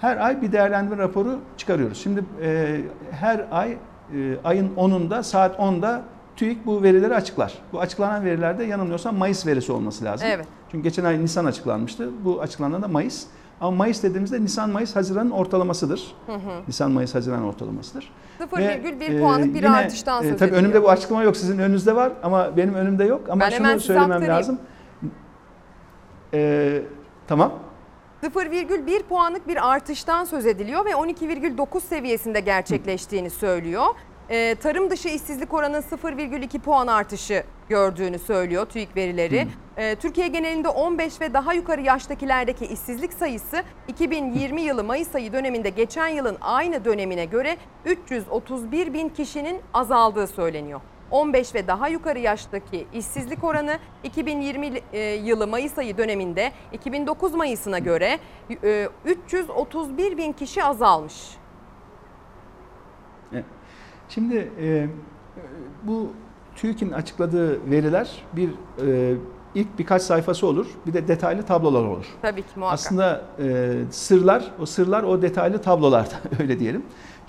her 0.00 0.16
ay 0.16 0.42
bir 0.42 0.52
değerlendirme 0.52 1.02
raporu 1.02 1.38
çıkarıyoruz. 1.56 2.02
Şimdi 2.02 2.24
e, 2.42 2.80
her 3.10 3.46
ay 3.50 3.72
e, 3.72 3.76
ayın 4.44 4.70
10'unda 4.76 5.22
saat 5.22 5.58
10'da 5.58 6.02
TÜİK 6.36 6.66
bu 6.66 6.82
verileri 6.82 7.14
açıklar. 7.14 7.54
Bu 7.72 7.80
açıklanan 7.80 8.24
verilerde 8.24 8.64
yanılmıyorsam 8.64 9.16
Mayıs 9.16 9.46
verisi 9.46 9.72
olması 9.72 10.04
lazım. 10.04 10.28
Evet. 10.30 10.46
Çünkü 10.70 10.82
geçen 10.82 11.04
ay 11.04 11.22
Nisan 11.22 11.44
açıklanmıştı. 11.44 12.10
Bu 12.24 12.40
açıklanan 12.40 12.82
da 12.82 12.88
Mayıs. 12.88 13.24
Ama 13.60 13.70
Mayıs 13.76 14.02
dediğimizde 14.02 14.40
Nisan, 14.40 14.70
Mayıs, 14.70 14.96
Haziran'ın 14.96 15.30
ortalamasıdır. 15.30 16.14
Hı 16.26 16.32
hı. 16.32 16.38
Nisan, 16.68 16.90
Mayıs, 16.90 17.14
Haziran 17.14 17.44
ortalamasıdır. 17.44 18.12
0,1 18.40 19.00
Ve, 19.00 19.20
puanlık 19.20 19.54
bir 19.54 19.62
yine, 19.62 19.70
artıştan 19.70 20.24
e, 20.24 20.28
söz 20.28 20.38
Tabii 20.38 20.48
ediliyor. 20.48 20.62
önümde 20.62 20.82
bu 20.82 20.90
açıklama 20.90 21.22
yok. 21.22 21.36
Sizin 21.36 21.58
önünüzde 21.58 21.96
var 21.96 22.12
ama 22.22 22.56
benim 22.56 22.74
önümde 22.74 23.04
yok. 23.04 23.20
Ama 23.30 23.40
Ben 23.40 23.50
şunu 23.50 23.80
söylemem 23.80 24.28
lazım. 24.28 24.58
Ee, 26.34 26.82
tamam. 27.28 27.52
0,1 28.22 29.02
puanlık 29.02 29.48
bir 29.48 29.70
artıştan 29.70 30.24
söz 30.24 30.46
ediliyor 30.46 30.84
ve 30.84 30.90
12,9 30.90 31.80
seviyesinde 31.80 32.40
gerçekleştiğini 32.40 33.30
söylüyor. 33.30 33.86
Ee, 34.30 34.54
tarım 34.54 34.90
dışı 34.90 35.08
işsizlik 35.08 35.54
oranı 35.54 35.76
0,2 35.76 36.58
puan 36.58 36.86
artışı 36.86 37.44
gördüğünü 37.68 38.18
söylüyor 38.18 38.66
TÜİK 38.66 38.96
verileri. 38.96 39.48
Ee, 39.76 39.96
Türkiye 39.96 40.28
genelinde 40.28 40.68
15 40.68 41.20
ve 41.20 41.34
daha 41.34 41.52
yukarı 41.54 41.80
yaştakilerdeki 41.80 42.66
işsizlik 42.66 43.12
sayısı 43.12 43.62
2020 43.88 44.62
yılı 44.62 44.84
Mayıs 44.84 45.14
ayı 45.14 45.32
döneminde 45.32 45.68
geçen 45.68 46.08
yılın 46.08 46.36
aynı 46.40 46.84
dönemine 46.84 47.24
göre 47.24 47.56
331 47.84 48.92
bin 48.92 49.08
kişinin 49.08 49.60
azaldığı 49.74 50.26
söyleniyor. 50.26 50.80
15 51.12 51.54
ve 51.54 51.66
daha 51.66 51.88
yukarı 51.88 52.18
yaştaki 52.18 52.86
işsizlik 52.92 53.44
oranı 53.44 53.78
2020 54.04 54.80
e, 54.92 55.00
yılı 55.00 55.46
Mayıs 55.46 55.78
ayı 55.78 55.98
döneminde 55.98 56.52
2009 56.72 57.34
Mayıs'ına 57.34 57.78
göre 57.78 58.18
e, 58.64 58.88
331 59.04 60.16
bin 60.16 60.32
kişi 60.32 60.64
azalmış. 60.64 61.14
Evet. 63.32 63.44
Şimdi 64.08 64.52
e, 64.60 64.86
bu 65.82 66.12
TÜİK'in 66.56 66.92
açıkladığı 66.92 67.70
veriler 67.70 68.24
bir 68.32 68.50
e, 68.86 69.14
ilk 69.54 69.78
birkaç 69.78 70.02
sayfası 70.02 70.46
olur. 70.46 70.66
Bir 70.86 70.92
de 70.92 71.08
detaylı 71.08 71.42
tablolar 71.42 71.84
olur. 71.84 72.06
Tabii 72.22 72.42
ki 72.42 72.48
muhakkak. 72.56 72.78
Aslında 72.78 73.24
e, 73.38 73.72
sırlar, 73.90 74.50
o 74.60 74.66
sırlar 74.66 75.02
o 75.02 75.22
detaylı 75.22 75.62
tablolarda 75.62 76.14
öyle 76.40 76.58
diyelim. 76.58 76.82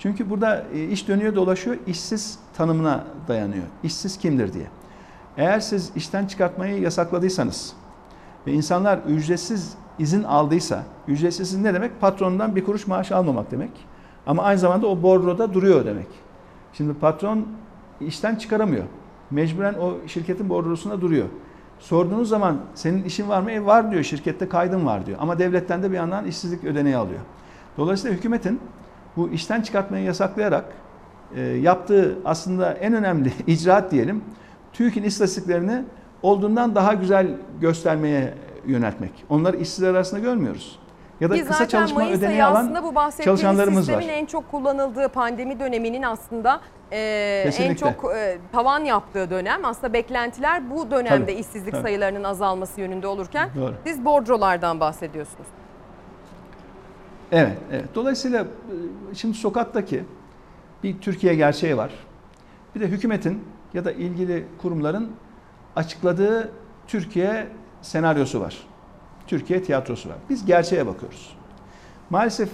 Çünkü 0.04 0.30
burada 0.30 0.64
e, 0.74 0.84
iş 0.84 1.08
dönüyor 1.08 1.34
dolaşıyor, 1.34 1.76
işsiz 1.86 2.38
tanımına 2.56 3.04
dayanıyor. 3.28 3.64
İşsiz 3.82 4.18
kimdir 4.18 4.52
diye. 4.52 4.66
Eğer 5.36 5.60
siz 5.60 5.92
işten 5.96 6.26
çıkartmayı 6.26 6.80
yasakladıysanız 6.80 7.72
ve 8.46 8.52
insanlar 8.52 8.98
ücretsiz 9.08 9.74
izin 9.98 10.22
aldıysa, 10.22 10.82
ücretsiz 11.08 11.48
izin 11.48 11.64
ne 11.64 11.74
demek? 11.74 12.00
Patronundan 12.00 12.56
bir 12.56 12.64
kuruş 12.64 12.86
maaş 12.86 13.12
almamak 13.12 13.50
demek. 13.50 13.70
Ama 14.26 14.42
aynı 14.42 14.58
zamanda 14.58 14.86
o 14.86 15.02
bordroda 15.02 15.54
duruyor 15.54 15.84
demek. 15.84 16.08
Şimdi 16.72 16.94
patron 16.94 17.46
işten 18.00 18.36
çıkaramıyor. 18.36 18.84
Mecburen 19.30 19.74
o 19.74 19.94
şirketin 20.06 20.48
bordrosunda 20.48 21.00
duruyor. 21.00 21.26
Sorduğunuz 21.78 22.28
zaman 22.28 22.60
senin 22.74 23.04
işin 23.04 23.28
var 23.28 23.42
mı? 23.42 23.50
E 23.50 23.66
var 23.66 23.90
diyor 23.90 24.02
şirkette 24.02 24.48
kaydın 24.48 24.86
var 24.86 25.06
diyor. 25.06 25.18
Ama 25.20 25.38
devletten 25.38 25.82
de 25.82 25.90
bir 25.90 25.96
yandan 25.96 26.24
işsizlik 26.24 26.64
ödeneği 26.64 26.96
alıyor. 26.96 27.20
Dolayısıyla 27.78 28.16
hükümetin 28.16 28.60
bu 29.16 29.28
işten 29.28 29.62
çıkartmayı 29.62 30.04
yasaklayarak 30.04 30.64
e, 31.36 31.40
yaptığı 31.40 32.18
aslında 32.24 32.72
en 32.72 32.94
önemli 32.94 33.32
icraat 33.46 33.90
diyelim 33.90 34.24
TÜİK'in 34.72 35.02
istatistiklerini 35.02 35.82
olduğundan 36.22 36.74
daha 36.74 36.94
güzel 36.94 37.28
göstermeye 37.60 38.34
yöneltmek. 38.66 39.24
Onları 39.28 39.56
işsizler 39.56 39.90
arasında 39.90 40.20
görmüyoruz. 40.20 40.78
Ya 41.20 41.30
da 41.30 41.34
Ki 41.34 41.44
kısa 41.44 41.68
çalışma 41.68 42.00
Mayıs 42.00 42.18
ödeneği 42.18 42.44
alan 42.44 42.60
aslında 42.60 42.82
bu 42.82 43.22
çalışanlarımız 43.24 43.92
var. 43.92 44.04
en 44.08 44.26
çok 44.26 44.50
kullanıldığı 44.50 45.08
pandemi 45.08 45.60
döneminin 45.60 46.02
aslında 46.02 46.60
e, 46.90 46.98
en 47.46 47.50
Kesinlikle. 47.50 47.76
çok 47.76 48.14
e, 48.16 48.38
tavan 48.52 48.84
yaptığı 48.84 49.30
dönem. 49.30 49.64
Aslında 49.64 49.92
beklentiler 49.92 50.70
bu 50.70 50.90
dönemde 50.90 51.24
Tabii, 51.26 51.32
işsizlik 51.32 51.72
tabii. 51.72 51.82
sayılarının 51.82 52.24
azalması 52.24 52.80
yönünde 52.80 53.06
olurken 53.06 53.50
Doğru. 53.56 53.74
siz 53.84 54.04
bordrolardan 54.04 54.80
bahsediyorsunuz. 54.80 55.46
Evet, 57.34 57.58
evet. 57.72 57.84
Dolayısıyla 57.94 58.42
e, 58.42 59.14
şimdi 59.14 59.38
sokaktaki 59.38 60.04
bir 60.82 60.98
Türkiye 60.98 61.34
gerçeği 61.34 61.76
var. 61.76 61.90
Bir 62.74 62.80
de 62.80 62.88
hükümetin 62.88 63.44
ya 63.74 63.84
da 63.84 63.92
ilgili 63.92 64.44
kurumların 64.62 65.10
açıkladığı 65.76 66.52
Türkiye 66.86 67.46
senaryosu 67.82 68.40
var. 68.40 68.58
Türkiye 69.26 69.62
tiyatrosu 69.62 70.08
var. 70.08 70.16
Biz 70.30 70.46
gerçeğe 70.46 70.86
bakıyoruz. 70.86 71.36
Maalesef 72.10 72.48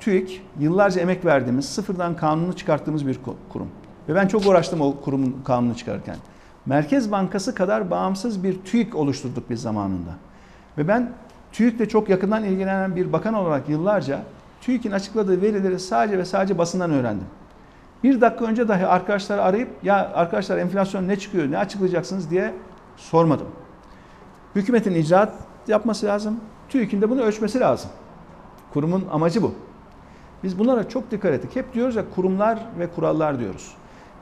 TÜİK 0.00 0.42
yıllarca 0.58 1.00
emek 1.00 1.24
verdiğimiz, 1.24 1.68
sıfırdan 1.68 2.16
kanunu 2.16 2.52
çıkarttığımız 2.52 3.06
bir 3.06 3.18
kurum. 3.48 3.68
Ve 4.08 4.14
ben 4.14 4.28
çok 4.28 4.46
uğraştım 4.46 4.80
o 4.80 5.00
kurumun 5.00 5.42
kanunu 5.44 5.76
çıkarırken. 5.76 6.16
Merkez 6.66 7.12
Bankası 7.12 7.54
kadar 7.54 7.90
bağımsız 7.90 8.44
bir 8.44 8.58
TÜİK 8.64 8.94
oluşturduk 8.94 9.50
biz 9.50 9.62
zamanında. 9.62 10.10
Ve 10.78 10.88
ben 10.88 11.12
TÜİK'le 11.56 11.88
çok 11.88 12.08
yakından 12.08 12.44
ilgilenen 12.44 12.96
bir 12.96 13.12
bakan 13.12 13.34
olarak 13.34 13.68
yıllarca 13.68 14.22
TÜİK'in 14.60 14.90
açıkladığı 14.90 15.42
verileri 15.42 15.78
sadece 15.78 16.18
ve 16.18 16.24
sadece 16.24 16.58
basından 16.58 16.90
öğrendim. 16.90 17.26
Bir 18.04 18.20
dakika 18.20 18.44
önce 18.44 18.68
dahi 18.68 18.86
arkadaşları 18.86 19.42
arayıp 19.42 19.68
ya 19.82 20.12
arkadaşlar 20.14 20.58
enflasyon 20.58 21.08
ne 21.08 21.18
çıkıyor, 21.18 21.50
ne 21.50 21.58
açıklayacaksınız 21.58 22.30
diye 22.30 22.54
sormadım. 22.96 23.46
Hükümetin 24.54 24.94
icraat 24.94 25.32
yapması 25.68 26.06
lazım. 26.06 26.40
TÜİK'in 26.68 27.02
de 27.02 27.10
bunu 27.10 27.22
ölçmesi 27.22 27.60
lazım. 27.60 27.90
Kurumun 28.72 29.04
amacı 29.12 29.42
bu. 29.42 29.54
Biz 30.42 30.58
bunlara 30.58 30.88
çok 30.88 31.10
dikkat 31.10 31.32
ettik. 31.32 31.56
Hep 31.56 31.74
diyoruz 31.74 31.96
ya 31.96 32.04
kurumlar 32.14 32.58
ve 32.78 32.86
kurallar 32.86 33.38
diyoruz. 33.38 33.74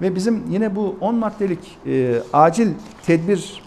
Ve 0.02 0.15
bizim 0.15 0.44
yine 0.51 0.77
bu 0.77 0.97
10 1.01 1.15
maddelik 1.15 1.78
e, 1.86 2.23
acil 2.32 2.73
tedbir 3.06 3.62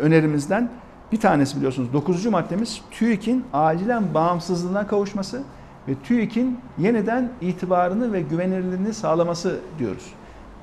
önerimizden 0.00 0.70
bir 1.12 1.20
tanesi 1.20 1.56
biliyorsunuz 1.56 1.92
9. 1.92 2.26
maddemiz 2.26 2.80
TÜİK'in 2.90 3.44
acilen 3.52 4.14
bağımsızlığına 4.14 4.86
kavuşması 4.86 5.42
ve 5.88 5.94
TÜİK'in 5.94 6.60
yeniden 6.78 7.30
itibarını 7.40 8.12
ve 8.12 8.20
güvenilirliğini 8.20 8.94
sağlaması 8.94 9.60
diyoruz. 9.78 10.12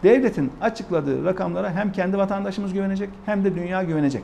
Devletin 0.03 0.51
açıkladığı 0.61 1.26
rakamlara 1.26 1.71
hem 1.71 1.91
kendi 1.91 2.17
vatandaşımız 2.17 2.73
güvenecek 2.73 3.09
hem 3.26 3.43
de 3.43 3.55
dünya 3.55 3.84
güvenecek. 3.84 4.23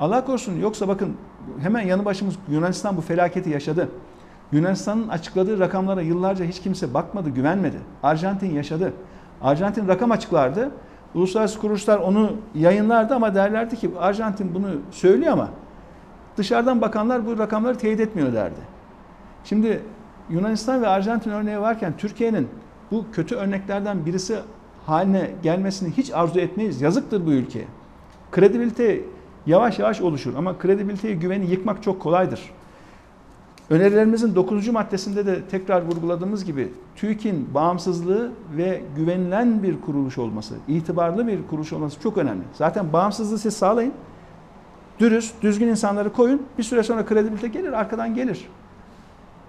Allah 0.00 0.24
korusun 0.24 0.60
yoksa 0.60 0.88
bakın 0.88 1.16
hemen 1.60 1.80
yanı 1.80 2.04
başımız 2.04 2.34
Yunanistan 2.48 2.96
bu 2.96 3.00
felaketi 3.00 3.50
yaşadı. 3.50 3.88
Yunanistan'ın 4.52 5.08
açıkladığı 5.08 5.58
rakamlara 5.58 6.02
yıllarca 6.02 6.44
hiç 6.44 6.62
kimse 6.62 6.94
bakmadı, 6.94 7.30
güvenmedi. 7.30 7.76
Arjantin 8.02 8.54
yaşadı. 8.54 8.92
Arjantin 9.42 9.88
rakam 9.88 10.10
açıklardı. 10.10 10.70
Uluslararası 11.16 11.60
kuruluşlar 11.60 11.98
onu 11.98 12.32
yayınlardı 12.54 13.14
ama 13.14 13.34
derlerdi 13.34 13.76
ki 13.76 13.90
Arjantin 13.98 14.54
bunu 14.54 14.66
söylüyor 14.90 15.32
ama 15.32 15.48
dışarıdan 16.36 16.80
bakanlar 16.80 17.26
bu 17.26 17.38
rakamları 17.38 17.78
teyit 17.78 18.00
etmiyor 18.00 18.32
derdi. 18.32 18.60
Şimdi 19.44 19.82
Yunanistan 20.30 20.82
ve 20.82 20.88
Arjantin 20.88 21.30
örneği 21.30 21.60
varken 21.60 21.92
Türkiye'nin 21.98 22.48
bu 22.90 23.04
kötü 23.12 23.34
örneklerden 23.34 24.06
birisi 24.06 24.38
haline 24.86 25.30
gelmesini 25.42 25.90
hiç 25.96 26.12
arzu 26.14 26.40
etmeyiz. 26.40 26.82
Yazıktır 26.82 27.26
bu 27.26 27.32
ülkeye. 27.32 27.66
Kredibilite 28.32 29.00
yavaş 29.46 29.78
yavaş 29.78 30.00
oluşur 30.00 30.34
ama 30.34 30.58
kredibiliteyi 30.58 31.18
güveni 31.18 31.50
yıkmak 31.50 31.82
çok 31.82 32.00
kolaydır. 32.00 32.50
Önerilerimizin 33.70 34.34
9. 34.34 34.68
maddesinde 34.68 35.26
de 35.26 35.42
tekrar 35.44 35.82
vurguladığımız 35.82 36.44
gibi 36.44 36.72
TÜİK'in 36.96 37.54
bağımsızlığı 37.54 38.30
ve 38.56 38.82
güvenilen 38.96 39.62
bir 39.62 39.80
kuruluş 39.80 40.18
olması, 40.18 40.54
itibarlı 40.68 41.26
bir 41.26 41.46
kuruluş 41.46 41.72
olması 41.72 42.00
çok 42.00 42.18
önemli. 42.18 42.42
Zaten 42.54 42.92
bağımsızlığı 42.92 43.38
siz 43.38 43.56
sağlayın. 43.56 43.92
Dürüst, 44.98 45.42
düzgün 45.42 45.68
insanları 45.68 46.12
koyun. 46.12 46.46
Bir 46.58 46.62
süre 46.62 46.82
sonra 46.82 47.06
kredibilite 47.06 47.48
gelir, 47.48 47.72
arkadan 47.72 48.14
gelir. 48.14 48.48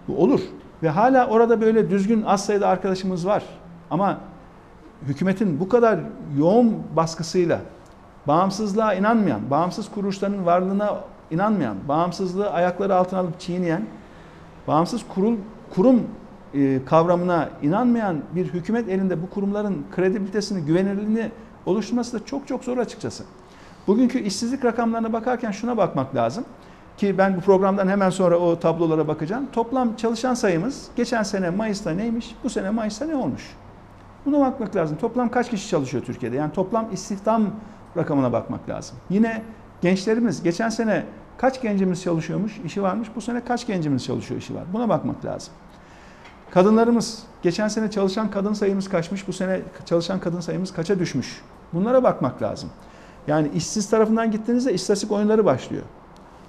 Bu 0.07 0.17
olur. 0.17 0.41
Ve 0.83 0.89
hala 0.89 1.27
orada 1.27 1.61
böyle 1.61 1.89
düzgün 1.89 2.21
az 2.21 2.45
sayıda 2.45 2.67
arkadaşımız 2.67 3.27
var. 3.27 3.43
Ama 3.91 4.17
hükümetin 5.01 5.59
bu 5.59 5.69
kadar 5.69 5.99
yoğun 6.37 6.77
baskısıyla 6.95 7.59
bağımsızlığa 8.27 8.93
inanmayan, 8.93 9.49
bağımsız 9.51 9.91
kuruluşların 9.91 10.45
varlığına 10.45 10.99
inanmayan, 11.31 11.75
bağımsızlığı 11.87 12.49
ayakları 12.49 12.95
altına 12.95 13.19
alıp 13.19 13.39
çiğneyen, 13.39 13.85
bağımsız 14.67 15.01
kurul 15.15 15.37
kurum 15.75 16.03
e, 16.53 16.85
kavramına 16.85 17.49
inanmayan 17.61 18.17
bir 18.35 18.45
hükümet 18.45 18.89
elinde 18.89 19.21
bu 19.21 19.29
kurumların 19.29 19.85
kredibilitesini, 19.95 20.65
güvenilirliğini 20.65 21.31
oluşturması 21.65 22.19
da 22.19 22.25
çok 22.25 22.47
çok 22.47 22.63
zor 22.63 22.77
açıkçası. 22.77 23.23
Bugünkü 23.87 24.19
işsizlik 24.19 24.65
rakamlarına 24.65 25.13
bakarken 25.13 25.51
şuna 25.51 25.77
bakmak 25.77 26.15
lazım 26.15 26.45
ki 26.97 27.17
ben 27.17 27.37
bu 27.37 27.41
programdan 27.41 27.87
hemen 27.87 28.09
sonra 28.09 28.37
o 28.37 28.59
tablolara 28.59 29.07
bakacağım. 29.07 29.47
Toplam 29.53 29.95
çalışan 29.95 30.33
sayımız 30.33 30.87
geçen 30.95 31.23
sene 31.23 31.49
Mayıs'ta 31.49 31.91
neymiş, 31.91 32.35
bu 32.43 32.49
sene 32.49 32.69
Mayıs'ta 32.69 33.05
ne 33.05 33.15
olmuş? 33.15 33.55
Buna 34.25 34.39
bakmak 34.39 34.75
lazım. 34.75 34.97
Toplam 34.97 35.29
kaç 35.29 35.49
kişi 35.49 35.69
çalışıyor 35.69 36.03
Türkiye'de? 36.03 36.35
Yani 36.35 36.51
toplam 36.53 36.93
istihdam 36.93 37.43
rakamına 37.97 38.33
bakmak 38.33 38.69
lazım. 38.69 38.97
Yine 39.09 39.41
gençlerimiz 39.81 40.43
geçen 40.43 40.69
sene 40.69 41.03
kaç 41.37 41.61
gencimiz 41.61 42.03
çalışıyormuş, 42.03 42.59
işi 42.65 42.83
varmış. 42.83 43.07
Bu 43.15 43.21
sene 43.21 43.45
kaç 43.45 43.67
gencimiz 43.67 44.05
çalışıyor, 44.05 44.41
işi 44.41 44.55
var. 44.55 44.63
Buna 44.73 44.89
bakmak 44.89 45.25
lazım. 45.25 45.53
Kadınlarımız 46.51 47.23
geçen 47.41 47.67
sene 47.67 47.91
çalışan 47.91 48.31
kadın 48.31 48.53
sayımız 48.53 48.89
kaçmış, 48.89 49.27
bu 49.27 49.33
sene 49.33 49.61
çalışan 49.85 50.19
kadın 50.19 50.39
sayımız 50.39 50.73
kaça 50.73 50.99
düşmüş? 50.99 51.41
Bunlara 51.73 52.03
bakmak 52.03 52.41
lazım. 52.41 52.69
Yani 53.27 53.49
işsiz 53.55 53.89
tarafından 53.89 54.31
gittiğinizde 54.31 54.73
istatistik 54.73 55.11
oyunları 55.11 55.45
başlıyor. 55.45 55.83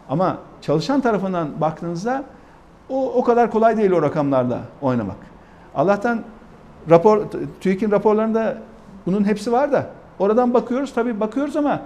Ama 0.08 0.38
çalışan 0.60 1.00
tarafından 1.00 1.60
baktığınızda 1.60 2.24
o 2.88 3.12
o 3.12 3.24
kadar 3.24 3.50
kolay 3.50 3.76
değil 3.76 3.90
o 3.90 4.02
rakamlarla 4.02 4.60
oynamak. 4.82 5.16
Allah'tan 5.74 6.22
rapor 6.90 7.22
TÜİK'in 7.60 7.90
raporlarında 7.90 8.58
bunun 9.06 9.24
hepsi 9.24 9.52
var 9.52 9.72
da 9.72 9.86
oradan 10.18 10.54
bakıyoruz 10.54 10.94
tabii 10.94 11.20
bakıyoruz 11.20 11.56
ama 11.56 11.82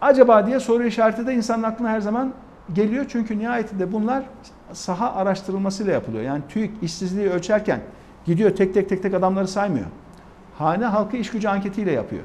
acaba 0.00 0.46
diye 0.46 0.60
soru 0.60 0.84
işareti 0.84 1.26
de 1.26 1.34
insanın 1.34 1.62
aklına 1.62 1.88
her 1.88 2.00
zaman 2.00 2.32
geliyor. 2.72 3.04
Çünkü 3.08 3.38
nihayetinde 3.38 3.92
bunlar 3.92 4.24
saha 4.72 5.14
araştırılmasıyla 5.14 5.92
yapılıyor. 5.92 6.24
Yani 6.24 6.42
TÜİK 6.48 6.70
işsizliği 6.82 7.30
ölçerken 7.30 7.80
gidiyor 8.26 8.50
tek 8.50 8.74
tek 8.74 8.88
tek 8.88 9.02
tek 9.02 9.14
adamları 9.14 9.48
saymıyor. 9.48 9.86
Hane 10.58 10.84
halkı 10.84 11.16
iş 11.16 11.30
gücü 11.30 11.48
anketiyle 11.48 11.92
yapıyor. 11.92 12.22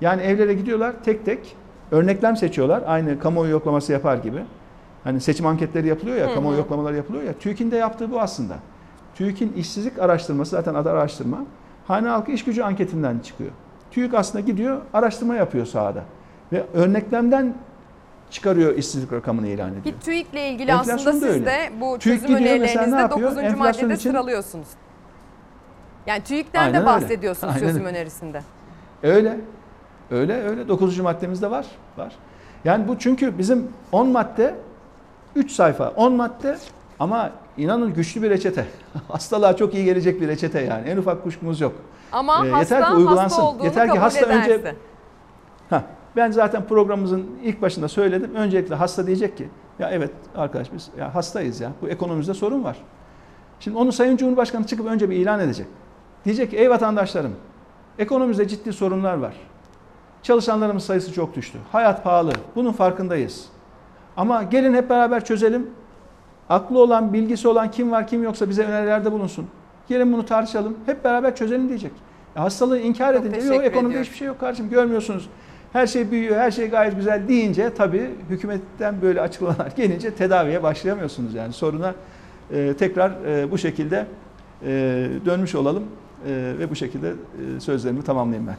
Yani 0.00 0.22
evlere 0.22 0.54
gidiyorlar 0.54 0.92
tek 1.04 1.24
tek 1.24 1.56
örneklem 1.90 2.36
seçiyorlar. 2.36 2.82
Aynı 2.86 3.18
kamuoyu 3.18 3.50
yoklaması 3.50 3.92
yapar 3.92 4.16
gibi. 4.16 4.44
Hani 5.04 5.20
seçim 5.20 5.46
anketleri 5.46 5.88
yapılıyor 5.88 6.16
ya, 6.16 6.26
Hı 6.26 6.30
hı. 6.30 6.34
kamuoyu 6.34 6.58
yoklamaları 6.58 6.96
yapılıyor 6.96 7.24
ya. 7.24 7.32
TÜİK'in 7.32 7.70
de 7.70 7.76
yaptığı 7.76 8.10
bu 8.10 8.20
aslında. 8.20 8.54
TÜİK'in 9.14 9.52
işsizlik 9.52 9.98
araştırması 9.98 10.50
zaten 10.50 10.74
adı 10.74 10.90
araştırma. 10.90 11.38
Hane 11.86 12.08
halkı 12.08 12.32
iş 12.32 12.44
gücü 12.44 12.62
anketinden 12.62 13.18
çıkıyor. 13.18 13.50
TÜİK 13.90 14.14
aslında 14.14 14.44
gidiyor, 14.44 14.80
araştırma 14.94 15.34
yapıyor 15.34 15.66
sahada. 15.66 16.02
Ve 16.52 16.66
örneklemden 16.74 17.54
çıkarıyor 18.30 18.74
işsizlik 18.76 19.12
rakamını 19.12 19.46
ilan 19.46 19.70
ediyor. 19.70 19.84
Bir 19.84 20.00
TÜİK'le 20.00 20.34
ilgili 20.34 20.70
Enflasyon 20.70 20.94
aslında 20.96 21.26
da 21.26 21.32
siz 21.32 21.46
de 21.46 21.50
öyle. 21.50 21.70
bu 21.80 21.98
TÜİK 21.98 22.20
çözüm 22.22 22.36
önerilerinizde 22.36 22.96
yapıyor? 22.96 23.30
9. 23.30 23.42
Enflasyon 23.44 23.58
maddede 23.88 23.94
için- 23.98 24.10
sıralıyorsunuz. 24.10 24.68
Yani 26.06 26.22
TÜİK'ten 26.22 26.60
Aynen 26.60 26.74
de 26.74 26.78
öyle. 26.78 26.86
bahsediyorsunuz 26.86 27.54
Aynen 27.54 27.66
çözüm 27.66 27.84
öyle. 27.86 27.96
önerisinde. 27.98 28.42
Öyle. 29.02 29.36
Öyle 30.10 30.42
öyle. 30.42 30.68
9. 30.68 31.00
maddemizde 31.02 31.50
var. 31.50 31.66
Var. 31.96 32.12
Yani 32.64 32.88
bu 32.88 32.98
çünkü 32.98 33.38
bizim 33.38 33.68
10 33.92 34.08
madde 34.08 34.54
3 35.36 35.52
sayfa 35.52 35.88
10 35.88 36.12
madde 36.12 36.56
ama 36.98 37.30
inanın 37.56 37.94
güçlü 37.94 38.22
bir 38.22 38.30
reçete. 38.30 38.66
Hastalığa 39.08 39.56
çok 39.56 39.74
iyi 39.74 39.84
gelecek 39.84 40.20
bir 40.20 40.28
reçete 40.28 40.60
yani. 40.60 40.88
En 40.88 40.96
ufak 40.96 41.22
kuşkumuz 41.22 41.60
yok. 41.60 41.72
Ama 42.12 42.46
Ee, 42.46 42.50
hasta 42.50 42.74
yeter 42.76 42.90
ki 42.90 42.96
uygulansın. 42.96 43.42
hasta 43.42 43.64
Yeter 43.64 43.82
ki 43.84 43.88
kabul 43.88 44.00
hasta 44.00 44.26
önce- 44.26 44.52
ederse. 44.54 44.68
Ha, 44.68 44.74
ben 46.16 46.30
zaten 46.30 46.66
programımızın 46.66 47.26
ilk 47.42 47.62
başında 47.62 47.88
söyledim. 47.88 48.34
Öncelikle 48.34 48.74
hasta 48.74 49.06
diyecek 49.06 49.36
ki 49.36 49.48
ya 49.78 49.90
evet 49.90 50.10
arkadaş 50.36 50.72
biz 50.72 50.90
ya 50.98 51.14
hastayız 51.14 51.60
ya. 51.60 51.72
Bu 51.82 51.88
ekonomimizde 51.88 52.34
sorun 52.34 52.64
var. 52.64 52.76
Şimdi 53.60 53.76
onu 53.76 53.92
Sayın 53.92 54.16
Cumhurbaşkanı 54.16 54.66
çıkıp 54.66 54.86
önce 54.86 55.10
bir 55.10 55.16
ilan 55.16 55.40
edecek. 55.40 55.66
Diyecek 56.24 56.50
ki 56.50 56.56
ey 56.56 56.70
vatandaşlarım 56.70 57.34
ekonomimizde 57.98 58.48
ciddi 58.48 58.72
sorunlar 58.72 59.14
var. 59.14 59.34
Çalışanlarımız 60.22 60.84
sayısı 60.84 61.12
çok 61.12 61.36
düştü. 61.36 61.58
Hayat 61.72 62.04
pahalı. 62.04 62.32
Bunun 62.56 62.72
farkındayız. 62.72 63.48
Ama 64.16 64.42
gelin 64.42 64.74
hep 64.74 64.90
beraber 64.90 65.24
çözelim. 65.24 65.70
Aklı 66.48 66.78
olan, 66.78 67.12
bilgisi 67.12 67.48
olan 67.48 67.70
kim 67.70 67.90
var 67.90 68.06
kim 68.06 68.22
yoksa 68.22 68.48
bize 68.48 68.64
önerilerde 68.64 69.12
bulunsun. 69.12 69.46
Gelin 69.88 70.12
bunu 70.12 70.26
tartışalım. 70.26 70.76
Hep 70.86 71.04
beraber 71.04 71.36
çözelim 71.36 71.68
diyecek. 71.68 71.92
Ya 72.36 72.42
hastalığı 72.42 72.78
inkar 72.78 73.22
teşekkür 73.22 73.54
yok 73.54 73.64
ekonomide 73.64 74.00
hiçbir 74.00 74.16
şey 74.16 74.26
yok 74.26 74.40
kardeşim 74.40 74.70
görmüyorsunuz. 74.70 75.28
Her 75.72 75.86
şey 75.86 76.10
büyüyor, 76.10 76.36
her 76.36 76.50
şey 76.50 76.68
gayet 76.68 76.96
güzel 76.96 77.28
deyince 77.28 77.74
tabii 77.74 78.10
hükümetten 78.30 79.02
böyle 79.02 79.20
açıklamalar 79.20 79.72
gelince 79.76 80.14
tedaviye 80.14 80.62
başlayamıyorsunuz. 80.62 81.34
Yani 81.34 81.52
soruna 81.52 81.94
e, 82.52 82.74
tekrar 82.78 83.10
e, 83.10 83.50
bu 83.50 83.58
şekilde 83.58 84.06
e, 84.62 84.68
dönmüş 85.24 85.54
olalım 85.54 85.84
e, 86.26 86.54
ve 86.58 86.70
bu 86.70 86.74
şekilde 86.74 87.08
e, 87.08 87.60
sözlerimi 87.60 88.02
tamamlayayım 88.02 88.46
ben. 88.48 88.56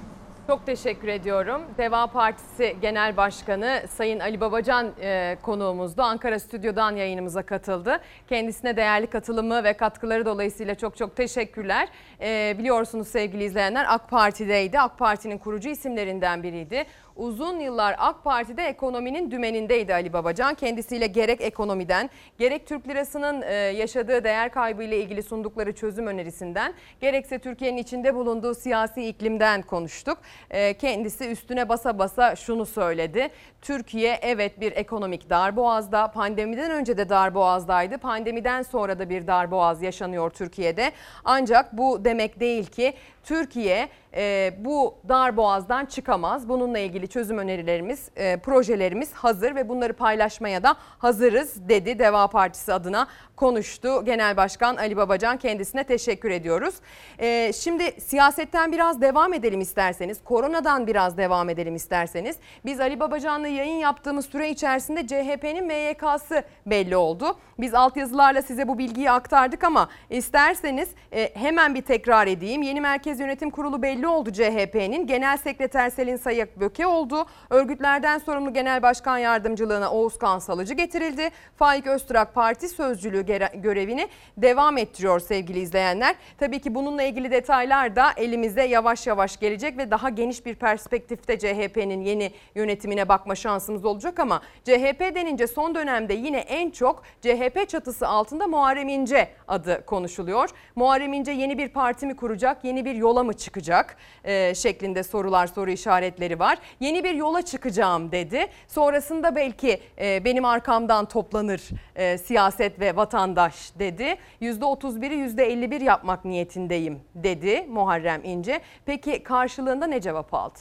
Çok 0.51 0.65
teşekkür 0.65 1.07
ediyorum. 1.07 1.61
Deva 1.77 2.07
Partisi 2.07 2.75
Genel 2.81 3.17
Başkanı 3.17 3.83
Sayın 3.89 4.19
Ali 4.19 4.41
Babacan 4.41 4.91
e, 5.01 5.37
konuğumuzdu. 5.41 6.01
Ankara 6.01 6.39
Stüdyo'dan 6.39 6.95
yayınımıza 6.95 7.43
katıldı. 7.43 7.99
Kendisine 8.29 8.77
değerli 8.77 9.07
katılımı 9.07 9.63
ve 9.63 9.73
katkıları 9.73 10.25
dolayısıyla 10.25 10.75
çok 10.75 10.97
çok 10.97 11.15
teşekkürler. 11.15 11.89
E, 12.21 12.55
biliyorsunuz 12.57 13.07
sevgili 13.07 13.43
izleyenler 13.43 13.85
AK 13.89 14.09
Parti'deydi. 14.09 14.79
AK 14.79 14.99
Parti'nin 14.99 15.37
kurucu 15.37 15.69
isimlerinden 15.69 16.43
biriydi. 16.43 16.85
Uzun 17.15 17.59
yıllar 17.59 17.95
AK 17.97 18.23
Parti'de 18.23 18.63
ekonominin 18.63 19.31
dümenindeydi 19.31 19.93
Ali 19.93 20.13
Babacan. 20.13 20.55
Kendisiyle 20.55 21.07
gerek 21.07 21.41
ekonomiden, 21.41 22.09
gerek 22.37 22.67
Türk 22.67 22.87
lirasının 22.87 23.41
e, 23.41 23.53
yaşadığı 23.53 24.23
değer 24.23 24.51
kaybı 24.51 24.83
ile 24.83 24.97
ilgili 24.97 25.23
sundukları 25.23 25.75
çözüm 25.75 26.07
önerisinden, 26.07 26.73
gerekse 27.01 27.39
Türkiye'nin 27.39 27.77
içinde 27.77 28.15
bulunduğu 28.15 28.55
siyasi 28.55 29.07
iklimden 29.07 29.61
konuştuk. 29.61 30.17
E, 30.49 30.73
Kendisi 30.73 31.29
üstüne 31.29 31.69
basa 31.69 31.99
basa 31.99 32.35
şunu 32.35 32.65
söyledi. 32.65 33.29
Türkiye 33.61 34.19
evet 34.21 34.59
bir 34.59 34.71
ekonomik 34.71 35.29
darboğazda, 35.29 36.11
pandemiden 36.11 36.71
önce 36.71 36.97
de 36.97 37.09
darboğazdaydı. 37.09 37.97
Pandemiden 37.97 38.61
sonra 38.61 38.99
da 38.99 39.09
bir 39.09 39.27
darboğaz 39.27 39.81
yaşanıyor 39.81 40.29
Türkiye'de. 40.29 40.91
Ancak 41.25 41.77
bu 41.77 42.05
demek 42.05 42.39
değil 42.39 42.65
ki 42.65 42.93
Türkiye 43.23 43.89
e, 44.15 44.53
bu 44.59 44.95
dar 45.09 45.37
boğazdan 45.37 45.85
çıkamaz. 45.85 46.49
Bununla 46.49 46.79
ilgili 46.79 47.07
çözüm 47.07 47.37
önerilerimiz, 47.37 48.09
e, 48.15 48.37
projelerimiz 48.37 49.13
hazır 49.13 49.55
ve 49.55 49.69
bunları 49.69 49.93
paylaşmaya 49.93 50.63
da 50.63 50.75
hazırız 50.97 51.69
dedi. 51.69 51.99
Deva 51.99 52.27
Partisi 52.27 52.73
adına 52.73 53.07
konuştu 53.35 54.05
Genel 54.05 54.37
Başkan 54.37 54.75
Ali 54.75 54.97
Babacan. 54.97 55.37
Kendisine 55.37 55.83
teşekkür 55.83 56.31
ediyoruz. 56.31 56.75
E, 57.19 57.53
şimdi 57.53 58.01
siyasetten 58.01 58.71
biraz 58.71 59.01
devam 59.01 59.33
edelim 59.33 59.61
isterseniz. 59.61 60.23
Koronadan 60.23 60.87
biraz 60.87 61.17
devam 61.17 61.49
edelim 61.49 61.75
isterseniz. 61.75 62.35
Biz 62.65 62.79
Ali 62.79 62.99
Babacan'la 62.99 63.47
yayın 63.47 63.79
yaptığımız 63.79 64.25
süre 64.25 64.49
içerisinde 64.49 65.07
CHP'nin 65.07 65.65
MYK'sı 65.65 66.43
belli 66.65 66.95
oldu. 66.95 67.37
Biz 67.59 67.73
altyazılarla 67.73 68.41
size 68.41 68.67
bu 68.67 68.77
bilgiyi 68.77 69.11
aktardık 69.11 69.63
ama 69.63 69.89
isterseniz 70.09 70.89
e, 71.11 71.35
hemen 71.35 71.75
bir 71.75 71.81
tekrar 71.81 72.27
edeyim. 72.27 72.61
Yeni 72.61 72.81
Merkez 72.81 73.19
Yönetim 73.19 73.49
Kurulu 73.49 73.81
belli 73.81 74.00
belli 74.01 74.07
oldu 74.07 74.31
CHP'nin. 74.31 75.07
Genel 75.07 75.37
Sekreter 75.37 75.89
Selin 75.89 76.15
Sayık 76.15 76.59
Böke 76.59 76.87
oldu. 76.87 77.25
Örgütlerden 77.49 78.17
sorumlu 78.17 78.53
Genel 78.53 78.81
Başkan 78.81 79.17
Yardımcılığına 79.17 79.91
Oğuzkan 79.91 80.39
Salıcı 80.39 80.73
getirildi. 80.73 81.29
Faik 81.55 81.87
Öztürk 81.87 82.33
parti 82.33 82.69
sözcülüğü 82.69 83.25
görevini 83.55 84.07
devam 84.37 84.77
ettiriyor 84.77 85.19
sevgili 85.19 85.59
izleyenler. 85.59 86.15
Tabii 86.39 86.59
ki 86.59 86.75
bununla 86.75 87.03
ilgili 87.03 87.31
detaylar 87.31 87.95
da 87.95 88.11
elimize 88.17 88.63
yavaş 88.63 89.07
yavaş 89.07 89.39
gelecek 89.39 89.77
ve 89.77 89.91
daha 89.91 90.09
geniş 90.09 90.45
bir 90.45 90.55
perspektifte 90.55 91.39
CHP'nin 91.39 92.01
yeni 92.01 92.31
yönetimine 92.55 93.09
bakma 93.09 93.35
şansımız 93.35 93.85
olacak 93.85 94.19
ama 94.19 94.41
CHP 94.63 94.99
denince 95.15 95.47
son 95.47 95.75
dönemde 95.75 96.13
yine 96.13 96.37
en 96.37 96.69
çok 96.69 97.03
CHP 97.21 97.69
çatısı 97.69 98.07
altında 98.07 98.47
Muharrem 98.47 98.89
İnce 98.89 99.29
adı 99.47 99.85
konuşuluyor. 99.85 100.49
Muharrem 100.75 101.13
İnce 101.13 101.31
yeni 101.31 101.57
bir 101.57 101.69
parti 101.69 102.05
mi 102.05 102.15
kuracak, 102.15 102.63
yeni 102.63 102.85
bir 102.85 102.95
yola 102.95 103.23
mı 103.23 103.33
çıkacak 103.33 103.90
ee, 104.23 104.55
şeklinde 104.55 105.03
sorular, 105.03 105.47
soru 105.47 105.71
işaretleri 105.71 106.39
var. 106.39 106.57
Yeni 106.79 107.03
bir 107.03 107.15
yola 107.15 107.41
çıkacağım 107.41 108.11
dedi. 108.11 108.47
Sonrasında 108.67 109.35
belki 109.35 109.81
e, 109.99 110.25
benim 110.25 110.45
arkamdan 110.45 111.05
toplanır 111.05 111.61
e, 111.95 112.17
siyaset 112.17 112.79
ve 112.79 112.95
vatandaş 112.95 113.71
dedi. 113.79 114.15
%31'i 114.41 115.15
%51 115.15 115.83
yapmak 115.83 116.25
niyetindeyim 116.25 116.99
dedi 117.15 117.65
Muharrem 117.69 118.21
İnce. 118.23 118.61
Peki 118.85 119.23
karşılığında 119.23 119.87
ne 119.87 120.01
cevap 120.01 120.33
aldı? 120.33 120.59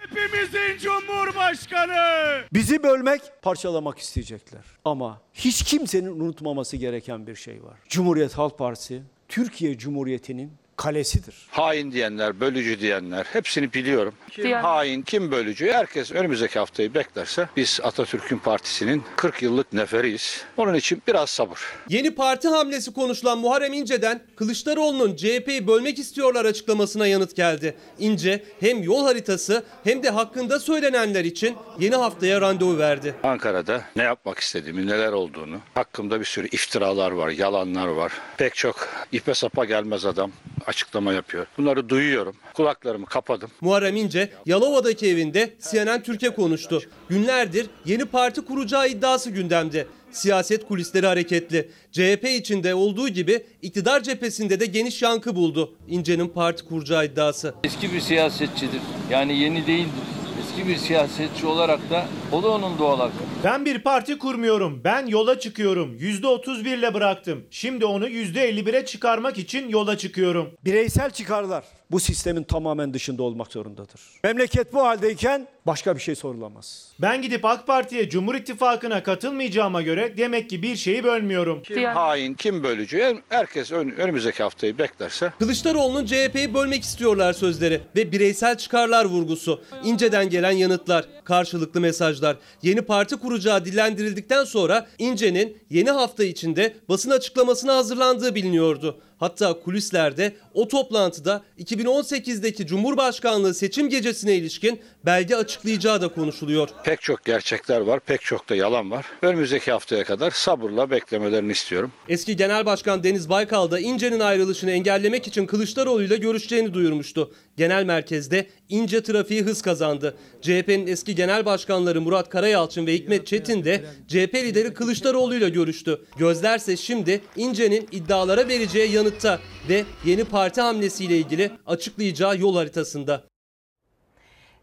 Hepimizin 0.00 0.78
Cumhurbaşkanı. 0.78 2.40
Bizi 2.52 2.82
bölmek, 2.82 3.20
parçalamak 3.42 3.98
isteyecekler. 3.98 4.64
Ama 4.84 5.20
hiç 5.34 5.62
kimsenin 5.62 6.20
unutmaması 6.20 6.76
gereken 6.76 7.26
bir 7.26 7.34
şey 7.34 7.62
var. 7.64 7.78
Cumhuriyet 7.88 8.38
Halk 8.38 8.58
Partisi 8.58 9.02
Türkiye 9.28 9.78
Cumhuriyeti'nin 9.78 10.52
kalesidir. 10.78 11.34
Hain 11.50 11.92
diyenler, 11.92 12.40
bölücü 12.40 12.80
diyenler 12.80 13.26
hepsini 13.32 13.72
biliyorum. 13.72 14.14
Kim 14.30 14.44
Diyen- 14.44 14.62
hain, 14.62 15.02
kim 15.02 15.30
bölücü 15.30 15.72
herkes 15.72 16.12
önümüzdeki 16.12 16.58
haftayı 16.58 16.94
beklerse 16.94 17.48
biz 17.56 17.80
Atatürk'ün 17.82 18.38
partisinin 18.38 19.02
40 19.16 19.42
yıllık 19.42 19.72
neferiyiz. 19.72 20.42
Onun 20.56 20.74
için 20.74 21.02
biraz 21.08 21.30
sabır. 21.30 21.58
Yeni 21.88 22.14
parti 22.14 22.48
hamlesi 22.48 22.92
konuşulan 22.92 23.38
Muharrem 23.38 23.72
İnce'den 23.72 24.20
Kılıçdaroğlu'nun 24.36 25.16
CHP'yi 25.16 25.66
bölmek 25.66 25.98
istiyorlar 25.98 26.44
açıklamasına 26.44 27.06
yanıt 27.06 27.36
geldi. 27.36 27.74
İnce 27.98 28.44
hem 28.60 28.82
yol 28.82 29.04
haritası 29.04 29.64
hem 29.84 30.02
de 30.02 30.10
hakkında 30.10 30.60
söylenenler 30.60 31.24
için 31.24 31.56
yeni 31.78 31.96
haftaya 31.96 32.40
randevu 32.40 32.78
verdi. 32.78 33.14
Ankara'da 33.22 33.82
ne 33.96 34.02
yapmak 34.02 34.38
istediğimi, 34.38 34.86
neler 34.86 35.12
olduğunu, 35.12 35.58
hakkımda 35.74 36.20
bir 36.20 36.24
sürü 36.24 36.48
iftiralar 36.48 37.10
var, 37.10 37.28
yalanlar 37.28 37.86
var. 37.86 38.12
Pek 38.36 38.54
çok 38.54 38.88
ipe 39.12 39.34
sapa 39.34 39.64
gelmez 39.64 40.06
adam 40.06 40.32
açıklama 40.68 41.12
yapıyor. 41.12 41.46
Bunları 41.58 41.88
duyuyorum. 41.88 42.36
Kulaklarımı 42.54 43.06
kapadım. 43.06 43.50
Muharrem 43.60 43.96
İnce 43.96 44.32
Yalova'daki 44.46 45.06
evinde 45.06 45.54
CNN 45.70 46.02
Türkiye 46.02 46.34
konuştu. 46.34 46.82
Günlerdir 47.08 47.66
yeni 47.84 48.04
parti 48.04 48.44
kuracağı 48.44 48.88
iddiası 48.88 49.30
gündemde. 49.30 49.86
Siyaset 50.10 50.68
kulisleri 50.68 51.06
hareketli. 51.06 51.70
CHP 51.92 52.24
içinde 52.24 52.74
olduğu 52.74 53.08
gibi 53.08 53.46
iktidar 53.62 54.02
cephesinde 54.02 54.60
de 54.60 54.66
geniş 54.66 55.02
yankı 55.02 55.36
buldu. 55.36 55.74
İnce'nin 55.88 56.28
parti 56.28 56.64
kuracağı 56.64 57.06
iddiası. 57.06 57.54
Eski 57.64 57.92
bir 57.92 58.00
siyasetçidir. 58.00 58.80
Yani 59.10 59.38
yeni 59.38 59.66
değildir. 59.66 60.17
Eski 60.58 60.70
bir 60.70 60.76
siyasetçi 60.76 61.46
olarak 61.46 61.90
da 61.90 62.06
o 62.32 62.42
da 62.42 62.48
onun 62.48 62.78
doğal 62.78 62.98
hakkı. 62.98 63.12
Ben 63.44 63.64
bir 63.64 63.78
parti 63.78 64.18
kurmuyorum. 64.18 64.80
Ben 64.84 65.06
yola 65.06 65.40
çıkıyorum. 65.40 65.96
%31 65.98 66.78
ile 66.78 66.94
bıraktım. 66.94 67.44
Şimdi 67.50 67.84
onu 67.84 68.08
%51'e 68.08 68.84
çıkarmak 68.84 69.38
için 69.38 69.68
yola 69.68 69.98
çıkıyorum. 69.98 70.50
Bireysel 70.64 71.10
çıkarlar 71.10 71.64
bu 71.90 72.00
sistemin 72.00 72.42
tamamen 72.42 72.94
dışında 72.94 73.22
olmak 73.22 73.52
zorundadır. 73.52 74.00
Memleket 74.24 74.72
bu 74.72 74.82
haldeyken 74.82 75.48
başka 75.66 75.96
bir 75.96 76.00
şey 76.00 76.14
sorulamaz. 76.14 76.88
Ben 76.98 77.22
gidip 77.22 77.44
AK 77.44 77.66
Parti'ye 77.66 78.08
Cumhur 78.08 78.34
İttifakı'na 78.34 79.02
katılmayacağıma 79.02 79.82
göre 79.82 80.14
demek 80.16 80.50
ki 80.50 80.62
bir 80.62 80.76
şeyi 80.76 81.04
bölmüyorum. 81.04 81.62
Kim 81.62 81.84
hain, 81.84 82.34
kim 82.34 82.62
bölücü 82.62 83.16
herkes 83.28 83.72
ön- 83.72 83.90
önümüzdeki 83.90 84.42
haftayı 84.42 84.78
beklerse 84.78 85.32
Kılıçdaroğlu'nun 85.38 86.06
CHP'yi 86.06 86.54
bölmek 86.54 86.82
istiyorlar 86.82 87.32
sözleri 87.32 87.80
ve 87.96 88.12
bireysel 88.12 88.58
çıkarlar 88.58 89.04
vurgusu. 89.04 89.62
İnce'den 89.84 90.30
gelen 90.30 90.50
yanıtlar, 90.52 91.04
karşılıklı 91.24 91.80
mesajlar. 91.80 92.36
Yeni 92.62 92.82
parti 92.82 93.16
kuracağı 93.16 93.64
dillendirildikten 93.64 94.44
sonra 94.44 94.86
İnce'nin 94.98 95.58
yeni 95.70 95.90
hafta 95.90 96.24
içinde 96.24 96.76
basın 96.88 97.10
açıklamasına 97.10 97.76
hazırlandığı 97.76 98.34
biliniyordu. 98.34 99.00
Hatta 99.18 99.60
kulislerde 99.60 100.36
o 100.54 100.68
toplantıda 100.68 101.42
2018'deki 101.58 102.66
Cumhurbaşkanlığı 102.66 103.54
seçim 103.54 103.88
gecesine 103.88 104.34
ilişkin 104.34 104.80
belge 105.06 105.36
açıklayacağı 105.36 106.02
da 106.02 106.08
konuşuluyor. 106.08 106.68
pek 106.84 107.02
çok 107.02 107.24
gerçekler 107.24 107.80
var, 107.80 108.00
pek 108.00 108.20
çok 108.20 108.48
da 108.48 108.54
yalan 108.56 108.90
var. 108.90 109.06
Önümüzdeki 109.22 109.70
haftaya 109.72 110.04
kadar 110.04 110.30
sabırla 110.30 110.90
beklemelerini 110.90 111.52
istiyorum. 111.52 111.92
Eski 112.08 112.36
Genel 112.36 112.66
Başkan 112.66 113.04
Deniz 113.04 113.28
Baykal 113.28 113.70
da 113.70 113.80
İnce'nin 113.80 114.20
ayrılışını 114.20 114.70
engellemek 114.70 115.26
için 115.26 115.46
Kılıçdaroğlu 115.46 116.02
ile 116.02 116.16
görüşeceğini 116.16 116.74
duyurmuştu. 116.74 117.32
Genel 117.58 117.84
merkezde 117.84 118.46
İnce 118.68 119.02
trafiği 119.02 119.42
hız 119.42 119.62
kazandı. 119.62 120.14
CHP'nin 120.42 120.86
eski 120.86 121.14
genel 121.14 121.44
başkanları 121.44 122.00
Murat 122.00 122.28
Karayalçın 122.28 122.86
ve 122.86 122.94
Hikmet 122.94 123.26
Çetin 123.26 123.64
de 123.64 123.84
CHP 124.08 124.34
lideri 124.34 124.74
Kılıçdaroğlu 124.74 125.34
ile 125.34 125.48
görüştü. 125.48 126.00
Gözlerse 126.18 126.76
şimdi 126.76 127.20
İnce'nin 127.36 127.88
iddialara 127.92 128.48
vereceği 128.48 128.92
yanıtta 128.92 129.38
ve 129.68 129.84
yeni 130.04 130.24
parti 130.24 130.60
hamlesiyle 130.60 131.18
ilgili 131.18 131.50
açıklayacağı 131.66 132.38
yol 132.38 132.56
haritasında. 132.56 133.24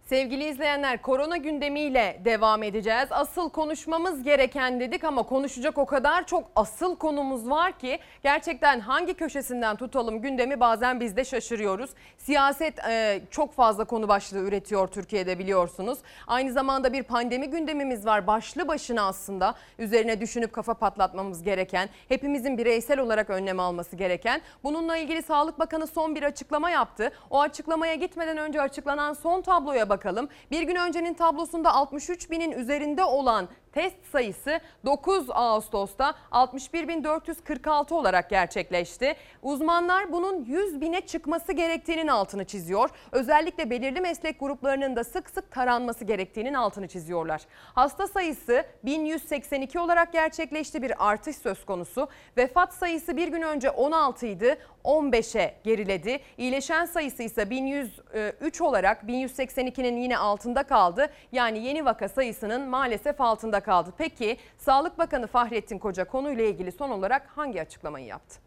Sevgili 0.06 0.44
izleyenler 0.50 1.02
korona 1.02 1.38
gündemiyle 1.38 2.22
devam 2.26 2.64
edeceğiz. 2.64 3.08
Asıl 3.12 3.50
konuşmamız 3.50 4.24
gereken 4.24 4.80
dedik 4.80 5.04
ama 5.04 5.24
konuşacak 5.24 5.78
o 5.78 5.86
kadar 5.86 6.28
çok 6.28 6.44
asıl 6.56 6.96
konumuz 6.96 7.50
var 7.50 7.80
ki 7.80 8.00
gerçekten 8.24 8.80
hangi 8.80 9.14
köşesinden 9.14 9.76
tutalım 9.76 10.22
gündemi 10.22 10.60
bazen 10.60 11.00
biz 11.00 11.16
de 11.16 11.26
şaşırıyoruz. 11.26 11.90
Siyaset 12.18 12.80
e, 12.80 13.22
çok 13.32 13.54
fazla 13.54 13.86
konu 13.86 14.08
başlığı 14.08 14.40
üretiyor 14.40 14.88
Türkiye'de 14.88 15.40
biliyorsunuz. 15.40 16.00
Aynı 16.28 16.52
zamanda 16.52 16.94
bir 16.94 17.04
pandemi 17.04 17.50
gündemimiz 17.50 18.06
var 18.06 18.28
başlı 18.28 18.68
başına 18.68 19.08
aslında 19.08 19.56
üzerine 19.80 20.22
düşünüp 20.22 20.54
kafa 20.54 20.74
patlatmamız 20.74 21.44
gereken, 21.44 21.90
hepimizin 22.10 22.58
bireysel 22.58 23.00
olarak 23.00 23.30
önlem 23.30 23.60
alması 23.60 23.96
gereken. 23.96 24.42
Bununla 24.64 24.98
ilgili 24.98 25.24
Sağlık 25.24 25.60
Bakanı 25.60 25.88
son 25.88 26.16
bir 26.16 26.24
açıklama 26.24 26.70
yaptı. 26.70 27.12
O 27.30 27.42
açıklamaya 27.42 27.96
gitmeden 27.96 28.38
önce 28.38 28.62
açıklanan 28.62 29.14
son 29.14 29.42
tabloya 29.42 29.95
bakalım. 29.96 30.30
Bir 30.52 30.62
gün 30.62 30.76
öncenin 30.76 31.14
tablosunda 31.14 31.74
63 31.74 32.32
binin 32.32 32.52
üzerinde 32.52 33.04
olan 33.04 33.48
test 33.76 33.96
sayısı 34.12 34.60
9 34.86 35.26
Ağustos'ta 35.30 36.16
61.446 36.32 37.94
olarak 37.94 38.30
gerçekleşti. 38.30 39.16
Uzmanlar 39.42 40.12
bunun 40.12 40.46
100 40.46 40.82
bine 40.82 41.02
çıkması 41.02 41.52
gerektiğinin 41.52 42.08
altını 42.08 42.46
çiziyor. 42.46 42.90
Özellikle 43.12 43.70
belirli 43.70 44.02
meslek 44.02 44.40
gruplarının 44.40 44.96
da 44.96 45.04
sık 45.04 45.30
sık 45.30 45.52
taranması 45.52 46.06
gerektiğinin 46.06 46.54
altını 46.54 46.88
çiziyorlar. 46.88 47.42
Hasta 47.74 48.08
sayısı 48.08 48.66
1182 48.84 49.80
olarak 49.80 50.14
gerçekleşti 50.14 50.82
bir 50.82 51.10
artış 51.10 51.36
söz 51.36 51.66
konusu. 51.66 52.08
Vefat 52.38 52.74
sayısı 52.74 53.18
bir 53.18 53.28
gün 53.28 53.42
önce 53.42 53.70
16 53.70 54.26
idi 54.26 54.58
15'e 54.84 55.56
geriledi. 55.64 56.20
İyileşen 56.38 56.86
sayısı 56.86 57.24
ise 57.24 57.50
1103 57.50 58.62
olarak 58.62 59.04
1182'nin 59.04 59.98
yine 59.98 60.18
altında 60.18 60.64
kaldı. 60.64 61.10
Yani 61.32 61.60
yeni 61.60 61.86
vaka 61.86 62.10
sayısının 62.10 62.70
maalesef 62.70 63.22
altında. 63.22 63.65
Peki 63.98 64.38
Sağlık 64.58 64.98
Bakanı 64.98 65.28
Fahrettin 65.28 65.80
Koca 65.80 66.06
konuyla 66.06 66.44
ilgili 66.44 66.72
son 66.72 66.90
olarak 66.90 67.28
hangi 67.36 67.62
açıklamayı 67.62 68.06
yaptı? 68.06 68.40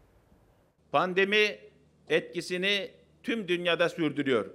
Pandemi 0.93 1.59
etkisini 2.09 2.91
tüm 3.23 3.49
dünyada 3.49 3.89
sürdürüyor. 3.89 4.51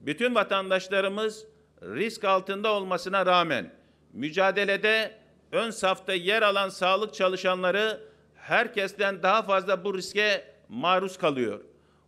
Bütün 0.00 0.34
vatandaşlarımız 0.34 1.46
risk 1.82 2.24
altında 2.24 2.72
olmasına 2.72 3.26
rağmen 3.26 3.72
mücadelede 4.12 5.12
ön 5.52 5.70
safta 5.70 6.12
yer 6.12 6.42
alan 6.42 6.68
sağlık 6.68 7.14
çalışanları 7.14 8.00
herkesten 8.34 9.22
daha 9.22 9.42
fazla 9.42 9.84
bu 9.84 9.94
riske 9.96 10.44
maruz 10.68 11.18
kalıyor. 11.18 11.60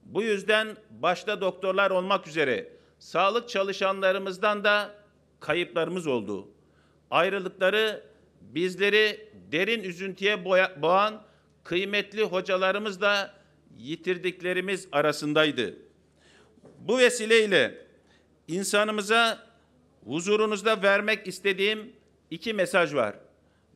Bu 0.03 0.23
yüzden 0.23 0.77
başta 0.91 1.41
doktorlar 1.41 1.91
olmak 1.91 2.27
üzere 2.27 2.73
sağlık 2.99 3.49
çalışanlarımızdan 3.49 4.65
da 4.65 4.91
kayıplarımız 5.41 6.07
oldu. 6.07 6.49
Ayrılıkları 7.11 8.03
bizleri 8.41 9.29
derin 9.53 9.83
üzüntüye 9.83 10.45
boğan 10.83 11.23
kıymetli 11.65 12.23
hocalarımız 12.23 13.01
da 13.01 13.35
yitirdiklerimiz 13.79 14.89
arasındaydı. 14.93 15.77
Bu 16.79 16.99
vesileyle 16.99 17.87
insanımıza 18.49 19.47
huzurunuzda 20.05 20.83
vermek 20.83 21.27
istediğim 21.27 21.93
iki 22.31 22.55
mesaj 22.55 22.95
var. 22.95 23.15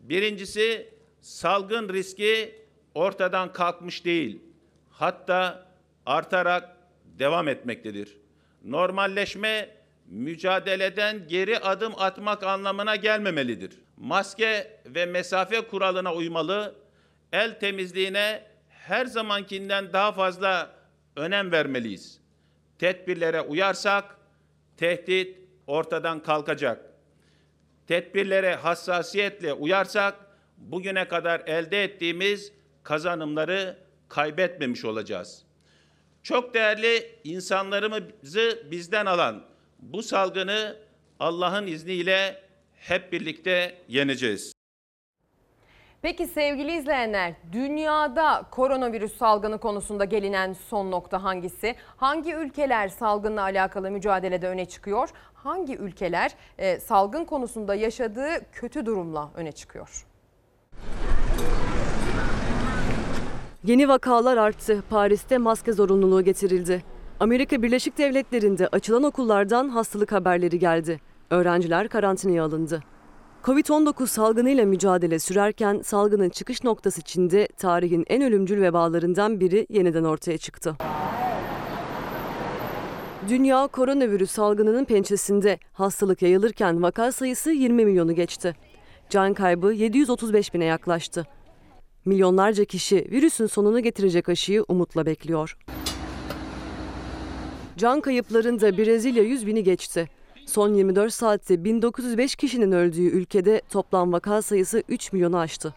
Birincisi 0.01 0.89
salgın 1.21 1.89
riski 1.89 2.55
ortadan 2.95 3.53
kalkmış 3.53 4.05
değil. 4.05 4.43
Hatta 4.91 5.67
artarak 6.07 6.77
devam 7.05 7.49
etmektedir. 7.49 8.17
Normalleşme 8.65 9.82
mücadeleden 10.07 11.29
geri 11.29 11.59
adım 11.59 11.93
atmak 11.97 12.43
anlamına 12.43 12.97
gelmemelidir. 12.97 13.79
Maske 13.97 14.81
ve 14.87 15.07
mesafe 15.07 15.61
kuralına 15.61 16.15
uymalı, 16.15 16.75
el 17.33 17.59
temizliğine 17.61 18.43
her 18.69 19.07
zamankinden 19.07 19.93
daha 19.93 20.13
fazla 20.13 20.71
önem 21.17 21.53
vermeliyiz. 21.53 22.21
Tedbirlere 22.79 23.41
uyarsak 23.41 24.17
tehdit 24.77 25.39
ortadan 25.67 26.23
kalkacak. 26.23 26.85
Tedbirlere 27.87 28.55
hassasiyetle 28.55 29.53
uyarsak 29.53 30.15
bugüne 30.57 31.09
kadar 31.09 31.43
elde 31.47 31.85
ettiğimiz 31.85 32.53
kazanımları 32.83 33.79
kaybetmemiş 34.09 34.85
olacağız. 34.85 35.43
Çok 36.23 36.55
değerli 36.55 37.19
insanlarımızı 37.25 38.63
bizden 38.71 39.07
alan 39.07 39.52
bu 39.83 40.03
salgını 40.03 40.77
Allah'ın 41.21 41.67
izniyle 41.67 42.43
hep 42.75 43.13
birlikte 43.13 43.75
yeneceğiz. 43.89 44.53
Peki 46.03 46.27
sevgili 46.27 46.77
izleyenler, 46.77 47.35
dünyada 47.53 48.43
koronavirüs 48.51 49.17
salgını 49.17 49.59
konusunda 49.59 50.05
gelinen 50.05 50.53
son 50.53 50.91
nokta 50.91 51.23
hangisi? 51.23 51.75
Hangi 51.97 52.35
ülkeler 52.35 52.89
salgınla 52.89 53.43
alakalı 53.43 53.91
mücadelede 53.91 54.49
öne 54.49 54.65
çıkıyor? 54.65 55.09
Hangi 55.35 55.77
ülkeler 55.77 56.33
e, 56.59 56.81
salgın 56.81 57.25
konusunda 57.25 57.75
yaşadığı 57.75 58.51
kötü 58.53 58.87
durumla 58.87 59.31
öne 59.35 59.53
çıkıyor? 59.53 60.07
Yeni 63.65 63.89
vakalar 63.89 64.37
arttı. 64.37 64.83
Paris'te 64.91 65.39
maske 65.39 65.73
zorunluluğu 65.73 66.23
getirildi. 66.23 66.92
Amerika 67.23 67.63
Birleşik 67.63 67.99
Devletleri'nde 67.99 68.69
açılan 68.69 69.03
okullardan 69.03 69.69
hastalık 69.69 70.13
haberleri 70.13 70.59
geldi. 70.59 71.01
Öğrenciler 71.31 71.89
karantinaya 71.89 72.45
alındı. 72.45 72.83
Covid-19 73.43 74.07
salgınıyla 74.07 74.67
mücadele 74.67 75.19
sürerken 75.19 75.81
salgının 75.85 76.29
çıkış 76.29 76.65
noktası 76.65 77.03
Çin'de 77.03 77.49
tarihin 77.57 78.05
en 78.09 78.23
ölümcül 78.23 78.63
vebalarından 78.63 79.41
biri 79.41 79.67
yeniden 79.71 80.05
ortaya 80.05 80.39
çıktı. 80.39 80.77
Dünya 83.29 83.67
koronavirüs 83.67 84.31
salgınının 84.31 84.85
pençesinde 84.85 85.59
hastalık 85.73 86.23
yayılırken 86.23 86.83
vaka 86.83 87.13
sayısı 87.13 87.51
20 87.51 87.85
milyonu 87.85 88.15
geçti. 88.15 88.57
Can 89.11 89.35
kaybı 89.35 89.73
735 89.73 90.55
bine 90.55 90.65
yaklaştı. 90.65 91.27
Milyonlarca 92.05 92.65
kişi 92.65 92.97
virüsün 92.97 93.47
sonunu 93.47 93.81
getirecek 93.81 94.29
aşıyı 94.29 94.65
umutla 94.69 95.07
bekliyor. 95.07 95.57
Can 97.83 98.01
kayıplarında 98.01 98.79
Brezilya 98.79 99.23
100 99.23 99.47
bini 99.47 99.65
geçti. 99.65 100.09
Son 100.47 100.75
24 100.75 101.13
saatte 101.13 101.65
1905 101.65 102.35
kişinin 102.35 102.73
öldüğü 102.73 103.03
ülkede 103.03 103.63
toplam 103.71 104.13
vaka 104.13 104.43
sayısı 104.43 104.83
3 104.89 105.13
milyonu 105.13 105.39
aştı. 105.39 105.75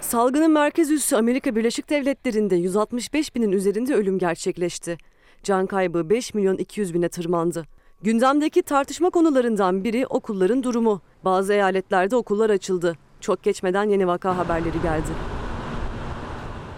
Salgının 0.00 0.50
merkez 0.50 0.90
üssü 0.90 1.16
Amerika 1.16 1.56
Birleşik 1.56 1.90
Devletleri'nde 1.90 2.56
165 2.56 3.34
binin 3.34 3.52
üzerinde 3.52 3.94
ölüm 3.94 4.18
gerçekleşti. 4.18 4.96
Can 5.42 5.66
kaybı 5.66 6.10
5 6.10 6.34
milyon 6.34 6.56
200 6.56 6.94
bine 6.94 7.08
tırmandı. 7.08 7.66
Gündemdeki 8.02 8.62
tartışma 8.62 9.10
konularından 9.10 9.84
biri 9.84 10.06
okulların 10.06 10.62
durumu. 10.62 11.00
Bazı 11.24 11.52
eyaletlerde 11.52 12.16
okullar 12.16 12.50
açıldı. 12.50 12.96
Çok 13.20 13.42
geçmeden 13.42 13.84
yeni 13.84 14.06
vaka 14.06 14.38
haberleri 14.38 14.82
geldi. 14.82 15.35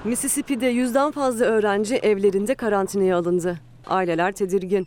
Mississippi'de 0.08 0.66
yüzden 0.66 1.10
fazla 1.10 1.44
öğrenci 1.44 1.96
evlerinde 1.96 2.54
karantinaya 2.54 3.16
alındı. 3.16 3.58
Aileler 3.86 4.32
tedirgin. 4.32 4.86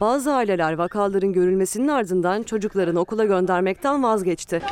Bazı 0.00 0.32
aileler 0.32 0.72
vakaların 0.72 1.32
görülmesinin 1.32 1.88
ardından 1.88 2.42
çocuklarını 2.42 3.00
okula 3.00 3.24
göndermekten 3.24 4.02
vazgeçti. 4.02 4.62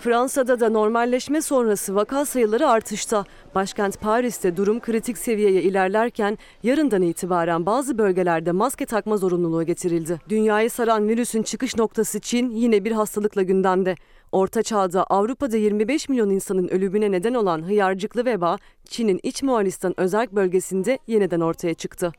Fransa'da 0.00 0.60
da 0.60 0.70
normalleşme 0.70 1.42
sonrası 1.42 1.94
vaka 1.94 2.24
sayıları 2.24 2.68
artışta. 2.68 3.24
Başkent 3.54 4.00
Paris'te 4.00 4.56
durum 4.56 4.80
kritik 4.80 5.18
seviyeye 5.18 5.62
ilerlerken 5.62 6.38
yarından 6.62 7.02
itibaren 7.02 7.66
bazı 7.66 7.98
bölgelerde 7.98 8.52
maske 8.52 8.86
takma 8.86 9.16
zorunluluğu 9.16 9.62
getirildi. 9.62 10.20
Dünyayı 10.28 10.70
saran 10.70 11.08
virüsün 11.08 11.42
çıkış 11.42 11.76
noktası 11.76 12.20
Çin 12.20 12.50
yine 12.50 12.84
bir 12.84 12.92
hastalıkla 12.92 13.42
gündemde. 13.42 13.94
Orta 14.32 14.62
Çağ'da 14.62 15.04
Avrupa'da 15.04 15.56
25 15.56 16.08
milyon 16.08 16.30
insanın 16.30 16.68
ölümüne 16.68 17.10
neden 17.10 17.34
olan 17.34 17.62
hıyarcıklı 17.62 18.24
veba 18.24 18.58
Çin'in 18.84 19.20
iç 19.22 19.42
Moğolistan 19.42 20.00
özerk 20.00 20.32
bölgesinde 20.32 20.98
yeniden 21.06 21.40
ortaya 21.40 21.74
çıktı. 21.74 22.12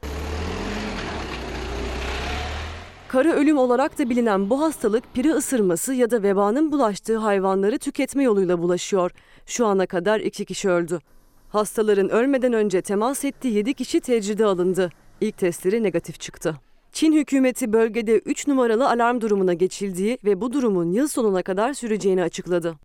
Kara 3.07 3.33
ölüm 3.33 3.57
olarak 3.57 3.99
da 3.99 4.09
bilinen 4.09 4.49
bu 4.49 4.61
hastalık 4.61 5.03
piri 5.13 5.31
ısırması 5.31 5.93
ya 5.93 6.11
da 6.11 6.23
vebanın 6.23 6.71
bulaştığı 6.71 7.17
hayvanları 7.17 7.79
tüketme 7.79 8.23
yoluyla 8.23 8.61
bulaşıyor. 8.61 9.11
Şu 9.45 9.65
ana 9.65 9.85
kadar 9.85 10.19
iki 10.19 10.45
kişi 10.45 10.69
öldü. 10.69 10.99
Hastaların 11.49 12.09
ölmeden 12.09 12.53
önce 12.53 12.81
temas 12.81 13.25
ettiği 13.25 13.53
7 13.53 13.73
kişi 13.73 13.99
tecride 14.01 14.45
alındı. 14.45 14.89
İlk 15.21 15.37
testleri 15.37 15.83
negatif 15.83 16.19
çıktı. 16.19 16.68
Çin 16.91 17.13
hükümeti 17.13 17.73
bölgede 17.73 18.17
3 18.17 18.47
numaralı 18.47 18.89
alarm 18.89 19.21
durumuna 19.21 19.53
geçildiği 19.53 20.17
ve 20.25 20.41
bu 20.41 20.53
durumun 20.53 20.91
yıl 20.91 21.07
sonuna 21.07 21.43
kadar 21.43 21.73
süreceğini 21.73 22.23
açıkladı. 22.23 22.75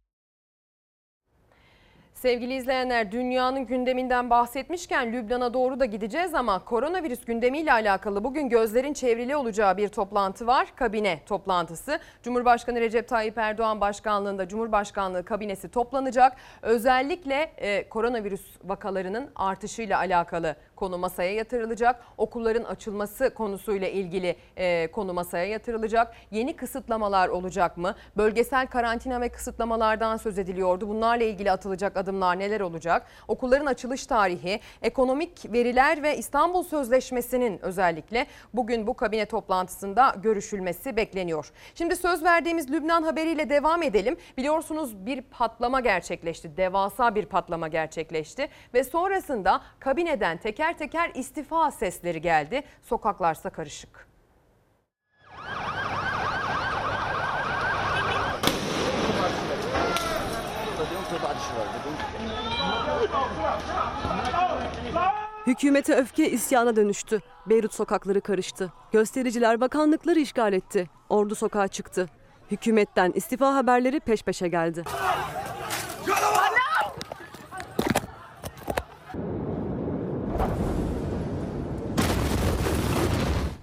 Sevgili 2.25 2.55
izleyenler 2.55 3.13
dünyanın 3.13 3.67
gündeminden 3.67 4.31
bahsetmişken 4.31 5.13
Lübnan'a 5.13 5.55
doğru 5.55 5.81
da 5.81 5.85
gideceğiz 5.85 6.35
ama 6.35 6.65
koronavirüs 6.65 7.25
gündemiyle 7.25 7.73
alakalı 7.73 8.25
bugün 8.25 8.49
gözlerin 8.49 8.93
çevrili 8.93 9.37
olacağı 9.37 9.77
bir 9.77 9.89
toplantı 9.89 10.47
var. 10.47 10.69
Kabine 10.77 11.21
toplantısı. 11.27 11.99
Cumhurbaşkanı 12.23 12.81
Recep 12.81 13.09
Tayyip 13.09 13.39
Erdoğan 13.39 13.81
başkanlığında 13.81 14.49
Cumhurbaşkanlığı 14.49 15.25
kabinesi 15.25 15.69
toplanacak. 15.69 16.37
Özellikle 16.63 17.53
e, 17.57 17.89
koronavirüs 17.89 18.47
vakalarının 18.65 19.31
artışıyla 19.35 19.99
alakalı 19.99 20.57
konu 20.77 20.99
masaya 20.99 21.35
yatırılacak. 21.35 22.05
Okulların 22.19 22.65
açılması 22.65 23.35
konusuyla 23.35 23.89
ilgili 23.89 24.37
e, 24.57 24.91
konu 24.93 25.13
masaya 25.13 25.45
yatırılacak. 25.45 26.15
Yeni 26.31 26.57
kısıtlamalar 26.57 27.29
olacak 27.29 27.77
mı? 27.77 27.95
Bölgesel 28.17 28.67
karantina 28.67 29.21
ve 29.21 29.29
kısıtlamalardan 29.29 30.17
söz 30.17 30.39
ediliyordu. 30.39 30.89
Bunlarla 30.89 31.25
ilgili 31.25 31.51
atılacak 31.51 31.97
adımlar 31.97 32.39
neler 32.39 32.61
olacak? 32.61 33.07
Okulların 33.29 33.67
açılış 33.67 34.07
tarihi, 34.07 34.61
ekonomik 34.83 35.53
veriler 35.53 36.03
ve 36.03 36.17
İstanbul 36.17 36.63
Sözleşmesi'nin 36.63 37.65
özellikle 37.65 38.27
bugün 38.55 38.87
bu 38.87 38.95
kabine 38.95 39.27
toplantısında 39.27 40.15
görüşülmesi 40.23 40.97
bekleniyor. 40.97 41.53
Şimdi 41.75 41.97
söz 41.97 42.25
verdiğimiz 42.25 42.71
Lübnan 42.71 43.03
haberiyle 43.03 43.51
devam 43.51 43.83
edelim. 43.83 44.17
Biliyorsunuz 44.37 45.07
bir 45.07 45.23
patlama 45.23 45.81
gerçekleşti. 45.81 46.57
Devasa 46.57 47.15
bir 47.15 47.27
patlama 47.27 47.69
gerçekleşti 47.69 48.49
ve 48.75 48.85
sonrasında 48.85 49.61
kabineden 49.81 50.37
teker 50.37 50.64
teker 50.73 51.11
istifa 51.15 51.71
sesleri 51.71 52.21
geldi. 52.21 52.63
Sokaklarsa 52.83 53.51
karışık. 53.51 54.09
Hükümete 65.47 65.95
öfke 65.95 66.31
isyana 66.31 66.77
dönüştü. 66.77 67.21
Beyrut 67.47 67.75
sokakları 67.75 68.21
karıştı. 68.21 68.73
Göstericiler 68.93 69.61
bakanlıkları 69.61 70.21
işgal 70.21 70.53
etti. 70.53 70.91
Ordu 71.09 71.35
sokağa 71.35 71.69
çıktı. 71.69 72.09
Hükümetten 72.51 73.13
istifa 73.15 73.55
haberleri 73.55 74.01
peş 74.01 74.23
peşe 74.23 74.49
geldi. 74.49 74.85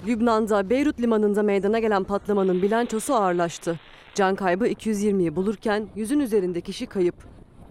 Lübnan'da 0.07 0.69
Beyrut 0.69 0.99
limanında 0.99 1.43
meydana 1.43 1.79
gelen 1.79 2.03
patlamanın 2.03 2.61
bilançosu 2.61 3.15
ağırlaştı. 3.15 3.79
Can 4.15 4.35
kaybı 4.35 4.67
220'yi 4.67 5.35
bulurken 5.35 5.87
yüzün 5.95 6.19
üzerinde 6.19 6.61
kişi 6.61 6.85
kayıp. 6.85 7.15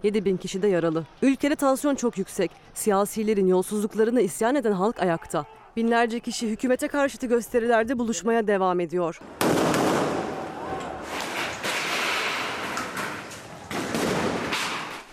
7 0.03 0.25
bin 0.25 0.37
kişi 0.37 0.61
de 0.61 0.67
yaralı. 0.67 1.05
Ülkede 1.21 1.55
tansiyon 1.55 1.95
çok 1.95 2.17
yüksek. 2.17 2.51
Siyasilerin 2.73 3.47
yolsuzluklarına 3.47 4.21
isyan 4.21 4.55
eden 4.55 4.71
halk 4.71 4.99
ayakta. 5.01 5.45
Binlerce 5.75 6.19
kişi 6.19 6.49
hükümete 6.49 6.87
karşıtı 6.87 7.27
gösterilerde 7.27 7.99
buluşmaya 7.99 8.47
devam 8.47 8.79
ediyor. 8.79 9.19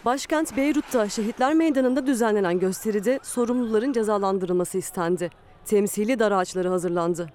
Başkent 0.05 0.57
Beyrut'ta 0.57 1.09
Şehitler 1.09 1.55
Meydanı'nda 1.55 2.07
düzenlenen 2.07 2.59
gösteride 2.59 3.21
sorumluların 3.23 3.93
cezalandırılması 3.93 4.79
istendi. 4.79 5.31
Temsili 5.69 6.19
dar 6.19 6.33
ağaçları 6.33 6.69
hazırlandı. 6.69 7.29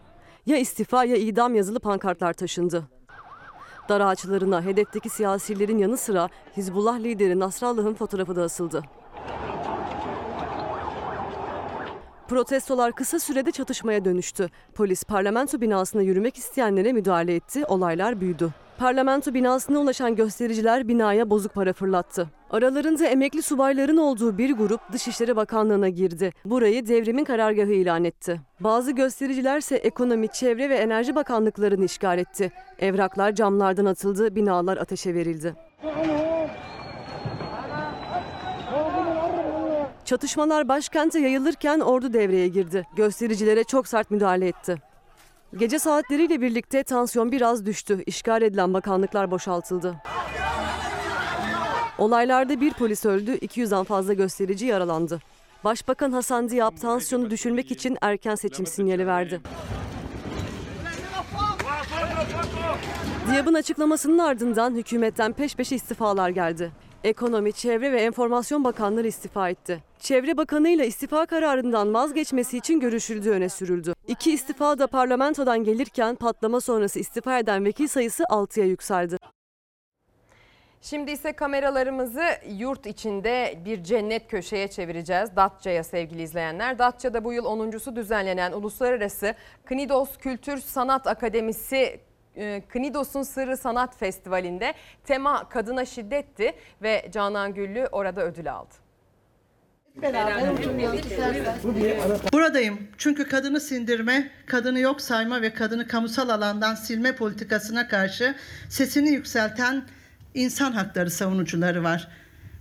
Ya 0.45 0.57
istifa 0.57 1.05
ya 1.05 1.15
idam 1.15 1.55
yazılı 1.55 1.79
pankartlar 1.79 2.33
taşındı. 2.33 2.83
Dar 3.89 4.01
ağaçlarına 4.01 4.61
hedefteki 4.61 5.09
siyasilerin 5.09 5.77
yanı 5.77 5.97
sıra 5.97 6.29
Hizbullah 6.57 6.99
lideri 6.99 7.39
Nasrallah'ın 7.39 7.93
fotoğrafı 7.93 8.35
da 8.35 8.43
asıldı. 8.43 8.83
Protestolar 12.27 12.91
kısa 12.91 13.19
sürede 13.19 13.51
çatışmaya 13.51 14.05
dönüştü. 14.05 14.49
Polis 14.75 15.03
parlamento 15.03 15.61
binasına 15.61 16.01
yürümek 16.01 16.37
isteyenlere 16.37 16.93
müdahale 16.93 17.35
etti. 17.35 17.65
Olaylar 17.65 18.21
büyüdü. 18.21 18.49
Parlamento 18.77 19.33
binasına 19.33 19.79
ulaşan 19.79 20.15
göstericiler 20.15 20.87
binaya 20.87 21.29
bozuk 21.29 21.53
para 21.53 21.73
fırlattı. 21.73 22.29
Aralarında 22.49 23.05
emekli 23.05 23.41
subayların 23.41 23.97
olduğu 23.97 24.37
bir 24.37 24.51
grup 24.51 24.81
Dışişleri 24.91 25.35
Bakanlığı'na 25.35 25.89
girdi. 25.89 26.31
Burayı 26.45 26.87
devrimin 26.87 27.23
karargahı 27.23 27.71
ilan 27.71 28.03
etti. 28.03 28.41
Bazı 28.59 28.91
göstericiler 28.91 29.57
ise 29.57 29.75
Ekonomi, 29.75 30.27
Çevre 30.27 30.69
ve 30.69 30.75
Enerji 30.75 31.15
Bakanlıklarını 31.15 31.85
işgal 31.85 32.17
etti. 32.17 32.51
Evraklar 32.79 33.35
camlardan 33.35 33.85
atıldı, 33.85 34.35
binalar 34.35 34.77
ateşe 34.77 35.15
verildi. 35.15 35.55
Çatışmalar 40.05 40.67
başkente 40.67 41.19
yayılırken 41.19 41.79
ordu 41.79 42.13
devreye 42.13 42.47
girdi. 42.47 42.87
Göstericilere 42.95 43.63
çok 43.63 43.87
sert 43.87 44.11
müdahale 44.11 44.47
etti. 44.47 44.92
Gece 45.57 45.79
saatleriyle 45.79 46.41
birlikte 46.41 46.83
tansiyon 46.83 47.31
biraz 47.31 47.65
düştü. 47.65 48.03
İşgal 48.05 48.41
edilen 48.41 48.73
bakanlıklar 48.73 49.31
boşaltıldı. 49.31 49.95
Olaylarda 51.97 52.61
bir 52.61 52.73
polis 52.73 53.05
öldü, 53.05 53.31
200'den 53.31 53.83
fazla 53.83 54.13
gösterici 54.13 54.65
yaralandı. 54.65 55.19
Başbakan 55.63 56.11
Hasan 56.11 56.49
Diab 56.49 56.77
tansiyonu 56.77 57.29
düşürmek 57.29 57.71
için 57.71 57.97
erken 58.01 58.35
seçim 58.35 58.65
sinyali 58.65 59.07
verdi. 59.07 59.41
Diab'ın 63.31 63.53
açıklamasının 63.53 64.17
ardından 64.17 64.75
hükümetten 64.75 65.33
peş 65.33 65.55
peşe 65.55 65.75
istifalar 65.75 66.29
geldi. 66.29 66.71
Ekonomi, 67.03 67.53
Çevre 67.53 67.91
ve 67.91 68.01
Enformasyon 68.01 68.63
Bakanları 68.63 69.07
istifa 69.07 69.49
etti. 69.49 69.83
Çevre 69.99 70.37
Bakanı 70.37 70.69
ile 70.69 70.87
istifa 70.87 71.25
kararından 71.25 71.93
vazgeçmesi 71.93 72.57
için 72.57 72.79
görüşüldüğü 72.79 73.29
öne 73.29 73.49
sürüldü. 73.49 73.93
İki 74.07 74.31
istifa 74.31 74.79
da 74.79 74.87
parlamentodan 74.87 75.63
gelirken 75.63 76.15
patlama 76.15 76.61
sonrası 76.61 76.99
istifa 76.99 77.39
eden 77.39 77.65
vekil 77.65 77.87
sayısı 77.87 78.23
6'ya 78.23 78.65
yükseldi. 78.65 79.17
Şimdi 80.81 81.11
ise 81.11 81.33
kameralarımızı 81.33 82.23
yurt 82.57 82.85
içinde 82.85 83.59
bir 83.65 83.83
cennet 83.83 84.27
köşeye 84.27 84.67
çevireceğiz. 84.67 85.35
Datça'ya 85.35 85.83
sevgili 85.83 86.21
izleyenler. 86.21 86.79
Datça'da 86.79 87.23
bu 87.23 87.33
yıl 87.33 87.45
10.sü 87.45 87.95
düzenlenen 87.95 88.51
Uluslararası 88.51 89.35
Knidos 89.65 90.17
Kültür 90.17 90.57
Sanat 90.57 91.07
Akademisi 91.07 91.99
Knidos'un 92.69 93.23
Sırrı 93.23 93.57
Sanat 93.57 93.97
Festivali'nde 93.97 94.73
tema 95.05 95.49
kadına 95.49 95.85
şiddetti 95.85 96.53
ve 96.81 97.09
Canan 97.11 97.53
Güllü 97.53 97.87
orada 97.91 98.23
ödül 98.25 98.53
aldı. 98.53 98.73
Buradayım 102.33 102.87
çünkü 102.97 103.27
kadını 103.29 103.59
sindirme, 103.59 104.31
kadını 104.45 104.79
yok 104.79 105.01
sayma 105.01 105.41
ve 105.41 105.53
kadını 105.53 105.87
kamusal 105.87 106.29
alandan 106.29 106.75
silme 106.75 107.15
politikasına 107.15 107.87
karşı 107.87 108.35
sesini 108.69 109.09
yükselten 109.09 109.83
insan 110.33 110.71
hakları 110.71 111.11
savunucuları 111.11 111.83
var. 111.83 112.07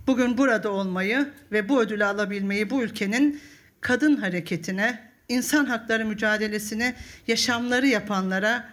Bugün 0.07 0.37
burada 0.37 0.71
olmayı 0.71 1.29
ve 1.51 1.69
bu 1.69 1.81
ödülü 1.81 2.05
alabilmeyi 2.05 2.69
bu 2.69 2.83
ülkenin 2.83 3.41
kadın 3.81 4.15
hareketine, 4.15 4.99
insan 5.29 5.65
hakları 5.65 6.05
mücadelesine 6.05 6.93
yaşamları 7.27 7.87
yapanlara 7.87 8.72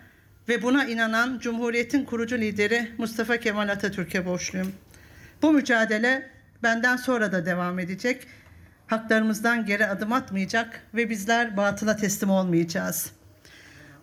ve 0.51 0.62
buna 0.62 0.85
inanan 0.85 1.39
Cumhuriyet'in 1.39 2.05
kurucu 2.05 2.39
lideri 2.39 2.90
Mustafa 2.98 3.36
Kemal 3.36 3.68
Atatürk'e 3.68 4.27
borçluyum. 4.27 4.72
Bu 5.43 5.52
mücadele 5.52 6.31
benden 6.62 6.97
sonra 6.97 7.32
da 7.32 7.47
devam 7.47 7.78
edecek. 7.78 8.27
Haklarımızdan 8.86 9.66
geri 9.66 9.86
adım 9.86 10.12
atmayacak 10.12 10.82
ve 10.94 11.10
bizler 11.10 11.56
batıla 11.56 11.97
teslim 11.97 12.31
olmayacağız. 12.31 13.12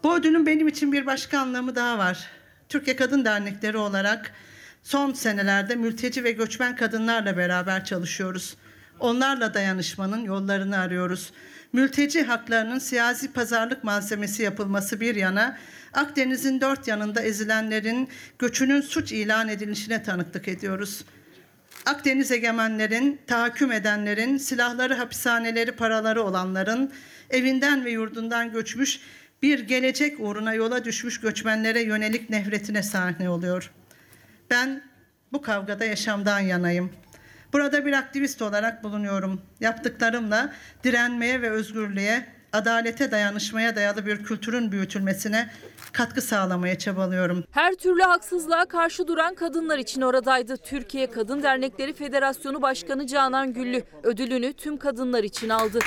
Bu 0.04 0.16
ödülün 0.16 0.46
benim 0.46 0.68
için 0.68 0.92
bir 0.92 1.06
başka 1.06 1.40
anlamı 1.40 1.76
daha 1.76 1.98
var. 1.98 2.28
Türkiye 2.70 2.96
Kadın 2.96 3.26
Dernekleri 3.26 3.78
olarak 3.78 4.32
son 4.84 5.14
senelerde 5.14 5.76
mülteci 5.76 6.24
ve 6.24 6.32
göçmen 6.32 6.76
kadınlarla 6.76 7.38
beraber 7.38 7.86
çalışıyoruz. 7.86 8.58
Onlarla 9.00 9.54
dayanışmanın 9.54 10.24
yollarını 10.24 10.78
arıyoruz. 10.78 11.34
Mülteci 11.74 12.24
haklarının 12.24 12.80
siyasi 12.80 13.32
pazarlık 13.34 13.84
malzemesi 13.84 14.44
yapılması 14.44 15.02
bir 15.02 15.16
yana, 15.16 15.58
Akdeniz'in 15.94 16.62
dört 16.62 16.88
yanında 16.88 17.22
ezilenlerin 17.22 18.10
göçünün 18.40 18.82
suç 18.82 19.12
ilan 19.12 19.50
edilişine 19.50 20.04
tanıklık 20.04 20.48
ediyoruz. 20.48 21.06
Akdeniz 21.86 22.32
egemenlerin, 22.32 23.22
tahakküm 23.28 23.72
edenlerin, 23.72 24.38
silahları, 24.38 24.94
hapishaneleri, 24.94 25.72
paraları 25.72 26.24
olanların, 26.24 26.92
evinden 27.30 27.86
ve 27.86 27.92
yurdundan 27.92 28.52
göçmüş, 28.52 29.00
bir 29.42 29.60
gelecek 29.60 30.20
uğruna 30.20 30.54
yola 30.54 30.86
düşmüş 30.86 31.20
göçmenlere 31.20 31.82
yönelik 31.82 32.30
nefretine 32.30 32.84
sahne 32.84 33.30
oluyor. 33.30 33.72
Ben 34.50 34.84
bu 35.34 35.42
kavgada 35.42 35.86
yaşamdan 35.86 36.40
yanayım. 36.40 36.92
Burada 37.54 37.86
bir 37.86 37.94
aktivist 37.94 38.42
olarak 38.42 38.84
bulunuyorum. 38.84 39.42
Yaptıklarımla 39.60 40.54
direnmeye 40.84 41.42
ve 41.42 41.50
özgürlüğe, 41.50 42.26
adalete 42.54 43.12
dayanışmaya 43.12 43.76
dayalı 43.76 44.06
bir 44.06 44.24
kültürün 44.24 44.72
büyütülmesine 44.72 45.50
katkı 45.94 46.22
sağlamaya 46.22 46.78
çabalıyorum. 46.78 47.44
Her 47.52 47.74
türlü 47.74 48.02
haksızlığa 48.02 48.66
karşı 48.66 49.08
duran 49.08 49.36
kadınlar 49.36 49.78
için 49.78 50.02
oradaydı. 50.02 50.58
Türkiye 50.58 51.12
Kadın 51.12 51.44
Dernekleri 51.44 51.94
Federasyonu 51.94 52.62
Başkanı 52.62 53.08
Canan 53.08 53.54
Güllü 53.54 53.84
ödülünü 54.04 54.54
tüm 54.54 54.78
kadınlar 54.78 55.24
için 55.24 55.50
aldı. 55.50 55.80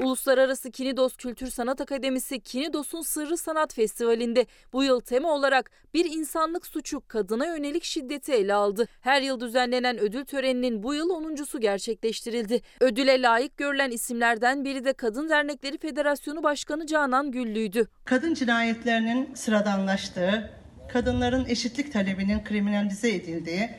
Uluslararası 0.00 0.70
Kinidos 0.70 1.16
Kültür 1.16 1.46
Sanat 1.46 1.80
Akademisi 1.80 2.40
Kinidos'un 2.40 3.02
Sırrı 3.02 3.36
Sanat 3.36 3.74
Festivali'nde 3.74 4.46
bu 4.72 4.84
yıl 4.84 5.00
tema 5.00 5.28
olarak 5.28 5.70
bir 5.94 6.04
insanlık 6.04 6.66
suçu 6.66 7.02
kadına 7.08 7.46
yönelik 7.46 7.84
şiddeti 7.84 8.32
ele 8.32 8.54
aldı. 8.54 8.88
Her 9.00 9.22
yıl 9.22 9.40
düzenlenen 9.40 9.98
ödül 9.98 10.24
töreninin 10.24 10.82
bu 10.82 10.94
yıl 10.94 11.10
10.sü 11.10 11.60
gerçekleştirildi. 11.60 12.60
Ödüle 12.80 13.22
layık 13.22 13.56
görülen 13.56 13.90
isimlerden 13.90 14.64
biri 14.64 14.84
de 14.84 14.92
Kadın 14.92 15.28
Dernekleri 15.28 15.78
Federasyonu 15.78 16.42
Başkanı 16.42 16.86
Canan 16.86 17.30
Güllü'ydü. 17.30 17.88
Kadın 18.04 18.34
cinayetlerinin 18.34 19.34
sıradanlaştığı, 19.34 20.50
kadınların 20.92 21.44
eşitlik 21.48 21.92
talebinin 21.92 22.44
kriminalize 22.44 23.14
edildiği 23.14 23.70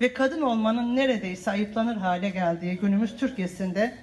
ve 0.00 0.14
kadın 0.14 0.42
olmanın 0.42 0.96
neredeyse 0.96 1.50
ayıplanır 1.50 1.96
hale 1.96 2.30
geldiği 2.30 2.76
günümüz 2.76 3.16
Türkiye'sinde 3.16 3.94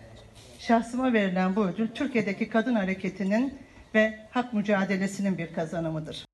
şahsıma 0.69 1.13
verilen 1.13 1.55
bu 1.55 1.65
ödül 1.65 1.87
Türkiye'deki 1.87 2.49
kadın 2.49 2.75
hareketinin 2.75 3.57
ve 3.95 4.19
hak 4.31 4.53
mücadelesinin 4.53 5.37
bir 5.37 5.53
kazanımıdır. 5.53 6.25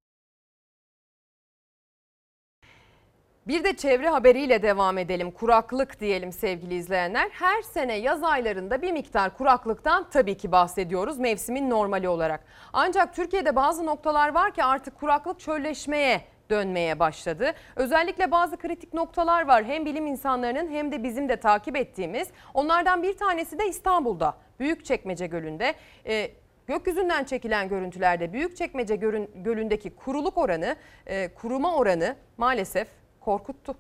Bir 3.48 3.64
de 3.64 3.76
çevre 3.76 4.10
haberiyle 4.10 4.62
devam 4.62 4.98
edelim. 4.98 5.32
Kuraklık 5.32 6.00
diyelim 6.00 6.32
sevgili 6.32 6.76
izleyenler. 6.76 7.30
Her 7.30 7.62
sene 7.62 7.96
yaz 7.96 8.24
aylarında 8.24 8.82
bir 8.82 8.92
miktar 8.92 9.38
kuraklıktan 9.38 10.10
tabii 10.10 10.38
ki 10.38 10.52
bahsediyoruz 10.52 11.20
mevsimin 11.20 11.70
normali 11.70 12.10
olarak. 12.10 12.46
Ancak 12.74 13.16
Türkiye'de 13.16 13.56
bazı 13.56 13.86
noktalar 13.86 14.34
var 14.34 14.54
ki 14.54 14.64
artık 14.64 15.00
kuraklık 15.00 15.40
çölleşmeye 15.40 16.22
dönmeye 16.50 17.00
başladı. 17.00 17.54
Özellikle 17.76 18.32
bazı 18.32 18.58
kritik 18.58 18.94
noktalar 18.94 19.48
var 19.48 19.64
hem 19.64 19.86
bilim 19.86 20.08
insanlarının 20.08 20.72
hem 20.72 20.92
de 20.92 21.04
bizim 21.04 21.30
de 21.30 21.36
takip 21.36 21.76
ettiğimiz. 21.76 22.28
Onlardan 22.54 23.04
bir 23.04 23.18
tanesi 23.18 23.60
de 23.60 23.68
İstanbul'da 23.68 24.38
Büyükçekmece 24.60 25.28
Gölü'nde. 25.28 25.74
Ee, 26.08 26.32
Gökyüzünden 26.68 27.24
çekilen 27.24 27.70
görüntülerde 27.70 28.34
Büyükçekmece 28.34 28.96
Gölü'ndeki 29.36 29.90
kuruluk 29.90 30.38
oranı, 30.38 30.76
e, 31.08 31.28
kuruma 31.28 31.76
oranı 31.76 32.16
maalesef 32.38 32.88
korkuttu. 33.20 33.76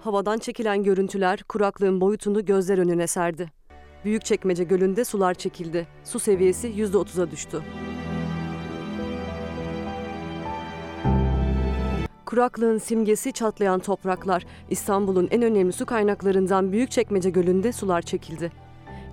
Havadan 0.00 0.38
çekilen 0.38 0.82
görüntüler 0.82 1.42
kuraklığın 1.42 2.00
boyutunu 2.00 2.44
gözler 2.44 2.78
önüne 2.78 3.06
serdi. 3.06 3.59
Büyükçekmece 4.04 4.64
Gölü'nde 4.64 5.04
sular 5.04 5.34
çekildi. 5.34 5.86
Su 6.04 6.18
seviyesi 6.18 6.68
%30'a 6.68 7.30
düştü. 7.30 7.62
Kuraklığın 12.26 12.78
simgesi 12.78 13.32
çatlayan 13.32 13.80
topraklar. 13.80 14.44
İstanbul'un 14.70 15.28
en 15.30 15.42
önemli 15.42 15.72
su 15.72 15.86
kaynaklarından 15.86 16.72
Büyükçekmece 16.72 17.30
Gölü'nde 17.30 17.72
sular 17.72 18.02
çekildi. 18.02 18.52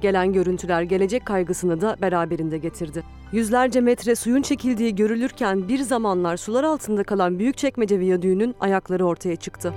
Gelen 0.02 0.34
görüntüler 0.34 0.82
gelecek 0.82 1.26
kaygısını 1.26 1.82
da 1.82 1.96
beraberinde 2.02 2.58
getirdi. 2.58 3.04
Yüzlerce 3.32 3.82
metre 3.82 4.16
suyun 4.16 4.42
çekildiği 4.42 4.96
görülürken 4.96 5.68
bir 5.68 5.80
zamanlar 5.80 6.38
sular 6.38 6.64
altında 6.64 7.04
kalan 7.04 7.40
Büyükçekmece 7.40 8.00
Viyadüğü'nün 8.00 8.56
ayakları 8.60 9.06
ortaya 9.06 9.36
çıktı. 9.36 9.74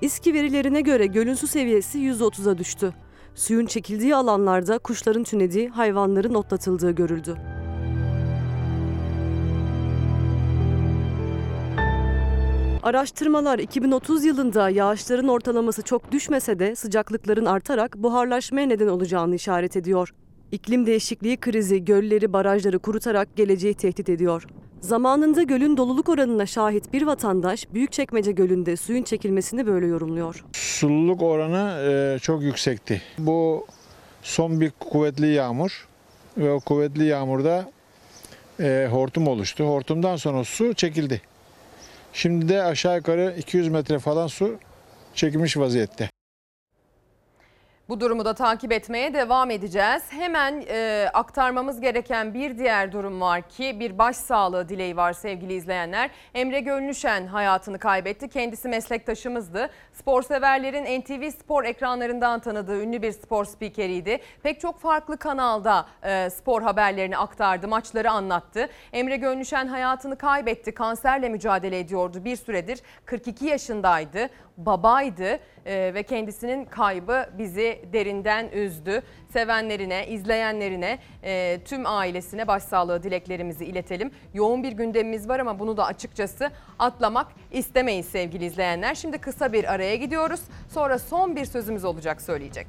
İSKİ 0.00 0.34
verilerine 0.34 0.80
göre 0.80 1.06
gölün 1.06 1.34
su 1.34 1.46
seviyesi 1.46 1.98
%30'a 1.98 2.58
düştü. 2.58 2.94
Suyun 3.34 3.66
çekildiği 3.66 4.16
alanlarda 4.16 4.78
kuşların 4.78 5.24
tünediği, 5.24 5.68
hayvanların 5.68 6.34
otlatıldığı 6.34 6.90
görüldü. 6.90 7.36
Araştırmalar 12.82 13.58
2030 13.58 14.24
yılında 14.24 14.70
yağışların 14.70 15.28
ortalaması 15.28 15.82
çok 15.82 16.12
düşmese 16.12 16.58
de 16.58 16.76
sıcaklıkların 16.76 17.46
artarak 17.46 17.96
buharlaşmaya 17.96 18.66
neden 18.66 18.88
olacağını 18.88 19.34
işaret 19.34 19.76
ediyor. 19.76 20.14
İklim 20.52 20.86
değişikliği 20.86 21.36
krizi 21.36 21.84
gölleri, 21.84 22.32
barajları 22.32 22.78
kurutarak 22.78 23.36
geleceği 23.36 23.74
tehdit 23.74 24.08
ediyor. 24.08 24.46
Zamanında 24.80 25.42
gölün 25.42 25.76
doluluk 25.76 26.08
oranına 26.08 26.46
şahit 26.46 26.92
bir 26.92 27.02
vatandaş 27.02 27.66
Büyükçekmece 27.74 28.32
Gölü'nde 28.32 28.76
suyun 28.76 29.02
çekilmesini 29.02 29.66
böyle 29.66 29.86
yorumluyor. 29.86 30.44
Sululuk 30.52 31.22
oranı 31.22 31.88
e, 31.88 32.18
çok 32.18 32.42
yüksekti. 32.42 33.02
Bu 33.18 33.66
son 34.22 34.60
bir 34.60 34.72
kuvvetli 34.80 35.26
yağmur 35.26 35.88
ve 36.36 36.50
o 36.52 36.60
kuvvetli 36.60 37.04
yağmurda 37.04 37.70
e, 38.60 38.88
hortum 38.90 39.28
oluştu. 39.28 39.64
Hortumdan 39.64 40.16
sonra 40.16 40.44
su 40.44 40.74
çekildi. 40.74 41.22
Şimdi 42.12 42.48
de 42.48 42.62
aşağı 42.62 42.96
yukarı 42.96 43.34
200 43.38 43.68
metre 43.68 43.98
falan 43.98 44.26
su 44.26 44.54
çekilmiş 45.14 45.56
vaziyette. 45.56 46.10
Bu 47.90 48.00
durumu 48.00 48.24
da 48.24 48.34
takip 48.34 48.72
etmeye 48.72 49.14
devam 49.14 49.50
edeceğiz. 49.50 50.02
Hemen 50.10 50.64
e, 50.68 51.08
aktarmamız 51.14 51.80
gereken 51.80 52.34
bir 52.34 52.58
diğer 52.58 52.92
durum 52.92 53.20
var 53.20 53.48
ki 53.48 53.80
bir 53.80 53.98
başsağlığı 53.98 54.68
dileği 54.68 54.96
var 54.96 55.12
sevgili 55.12 55.54
izleyenler. 55.54 56.10
Emre 56.34 56.60
Gönlüşen 56.60 57.26
hayatını 57.26 57.78
kaybetti. 57.78 58.28
Kendisi 58.28 58.68
meslektaşımızdı. 58.68 59.70
Spor 59.92 60.22
severlerin 60.22 61.00
NTV 61.00 61.30
Spor 61.30 61.64
ekranlarından 61.64 62.40
tanıdığı 62.40 62.82
ünlü 62.82 63.02
bir 63.02 63.12
spor 63.12 63.44
spikeriydi. 63.44 64.18
Pek 64.42 64.60
çok 64.60 64.80
farklı 64.80 65.16
kanalda 65.16 65.86
e, 66.02 66.30
spor 66.30 66.62
haberlerini 66.62 67.16
aktardı, 67.16 67.68
maçları 67.68 68.10
anlattı. 68.10 68.68
Emre 68.92 69.16
Gönlüşen 69.16 69.66
hayatını 69.66 70.18
kaybetti. 70.18 70.74
Kanserle 70.74 71.28
mücadele 71.28 71.78
ediyordu 71.78 72.24
bir 72.24 72.36
süredir. 72.36 72.80
42 73.04 73.46
yaşındaydı, 73.46 74.28
babaydı 74.56 75.40
e, 75.66 75.94
ve 75.94 76.02
kendisinin 76.02 76.64
kaybı 76.64 77.26
bizi 77.38 77.80
derinden 77.92 78.48
üzdü. 78.48 79.02
Sevenlerine, 79.32 80.06
izleyenlerine, 80.06 80.98
e, 81.24 81.60
tüm 81.64 81.86
ailesine 81.86 82.46
başsağlığı 82.46 83.02
dileklerimizi 83.02 83.64
iletelim. 83.64 84.10
Yoğun 84.34 84.62
bir 84.62 84.72
gündemimiz 84.72 85.28
var 85.28 85.40
ama 85.40 85.58
bunu 85.58 85.76
da 85.76 85.86
açıkçası 85.86 86.50
atlamak 86.78 87.26
istemeyiz 87.52 88.06
sevgili 88.06 88.44
izleyenler. 88.44 88.94
Şimdi 88.94 89.18
kısa 89.18 89.52
bir 89.52 89.72
araya 89.72 89.96
gidiyoruz. 89.96 90.40
Sonra 90.68 90.98
son 90.98 91.36
bir 91.36 91.44
sözümüz 91.44 91.84
olacak 91.84 92.22
söyleyecek. 92.22 92.66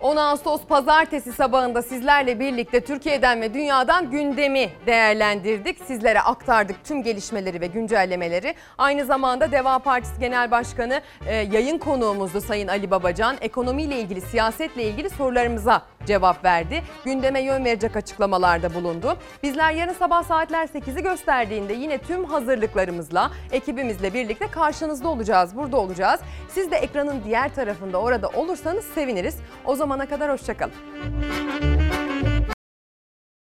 10 0.00 0.16
Ağustos 0.16 0.60
pazartesi 0.66 1.32
sabahında 1.32 1.82
sizlerle 1.82 2.40
birlikte 2.40 2.80
Türkiye'den 2.80 3.40
ve 3.40 3.54
dünyadan 3.54 4.10
gündemi 4.10 4.70
değerlendirdik. 4.86 5.78
Sizlere 5.86 6.20
aktardık 6.20 6.84
tüm 6.84 7.02
gelişmeleri 7.02 7.60
ve 7.60 7.66
güncellemeleri. 7.66 8.54
Aynı 8.78 9.04
zamanda 9.04 9.52
Deva 9.52 9.78
Partisi 9.78 10.20
Genel 10.20 10.50
Başkanı 10.50 11.00
e, 11.26 11.34
yayın 11.34 11.78
konuğumuzdu 11.78 12.40
Sayın 12.40 12.68
Ali 12.68 12.90
Babacan. 12.90 13.36
Ekonomiyle 13.40 14.00
ilgili, 14.00 14.20
siyasetle 14.20 14.82
ilgili 14.82 15.10
sorularımıza 15.10 15.82
cevap 16.06 16.44
verdi. 16.44 16.82
Gündeme 17.04 17.40
yön 17.40 17.64
verecek 17.64 17.96
açıklamalarda 17.96 18.74
bulundu. 18.74 19.16
Bizler 19.42 19.72
yarın 19.72 19.92
sabah 19.92 20.22
saatler 20.22 20.66
8'i 20.66 21.02
gösterdiğinde 21.02 21.72
yine 21.72 21.98
tüm 21.98 22.24
hazırlıklarımızla, 22.24 23.30
ekibimizle 23.52 24.14
birlikte 24.14 24.46
karşınızda 24.46 25.08
olacağız, 25.08 25.56
burada 25.56 25.76
olacağız. 25.76 26.20
Siz 26.48 26.70
de 26.70 26.76
ekranın 26.76 27.24
diğer 27.24 27.54
tarafında 27.54 28.00
orada 28.00 28.28
olursanız 28.28 28.84
seviniriz. 28.84 29.36
O 29.64 29.76
zamana 29.90 30.08
kadar 30.08 30.32
hoşçakalın. 30.32 30.72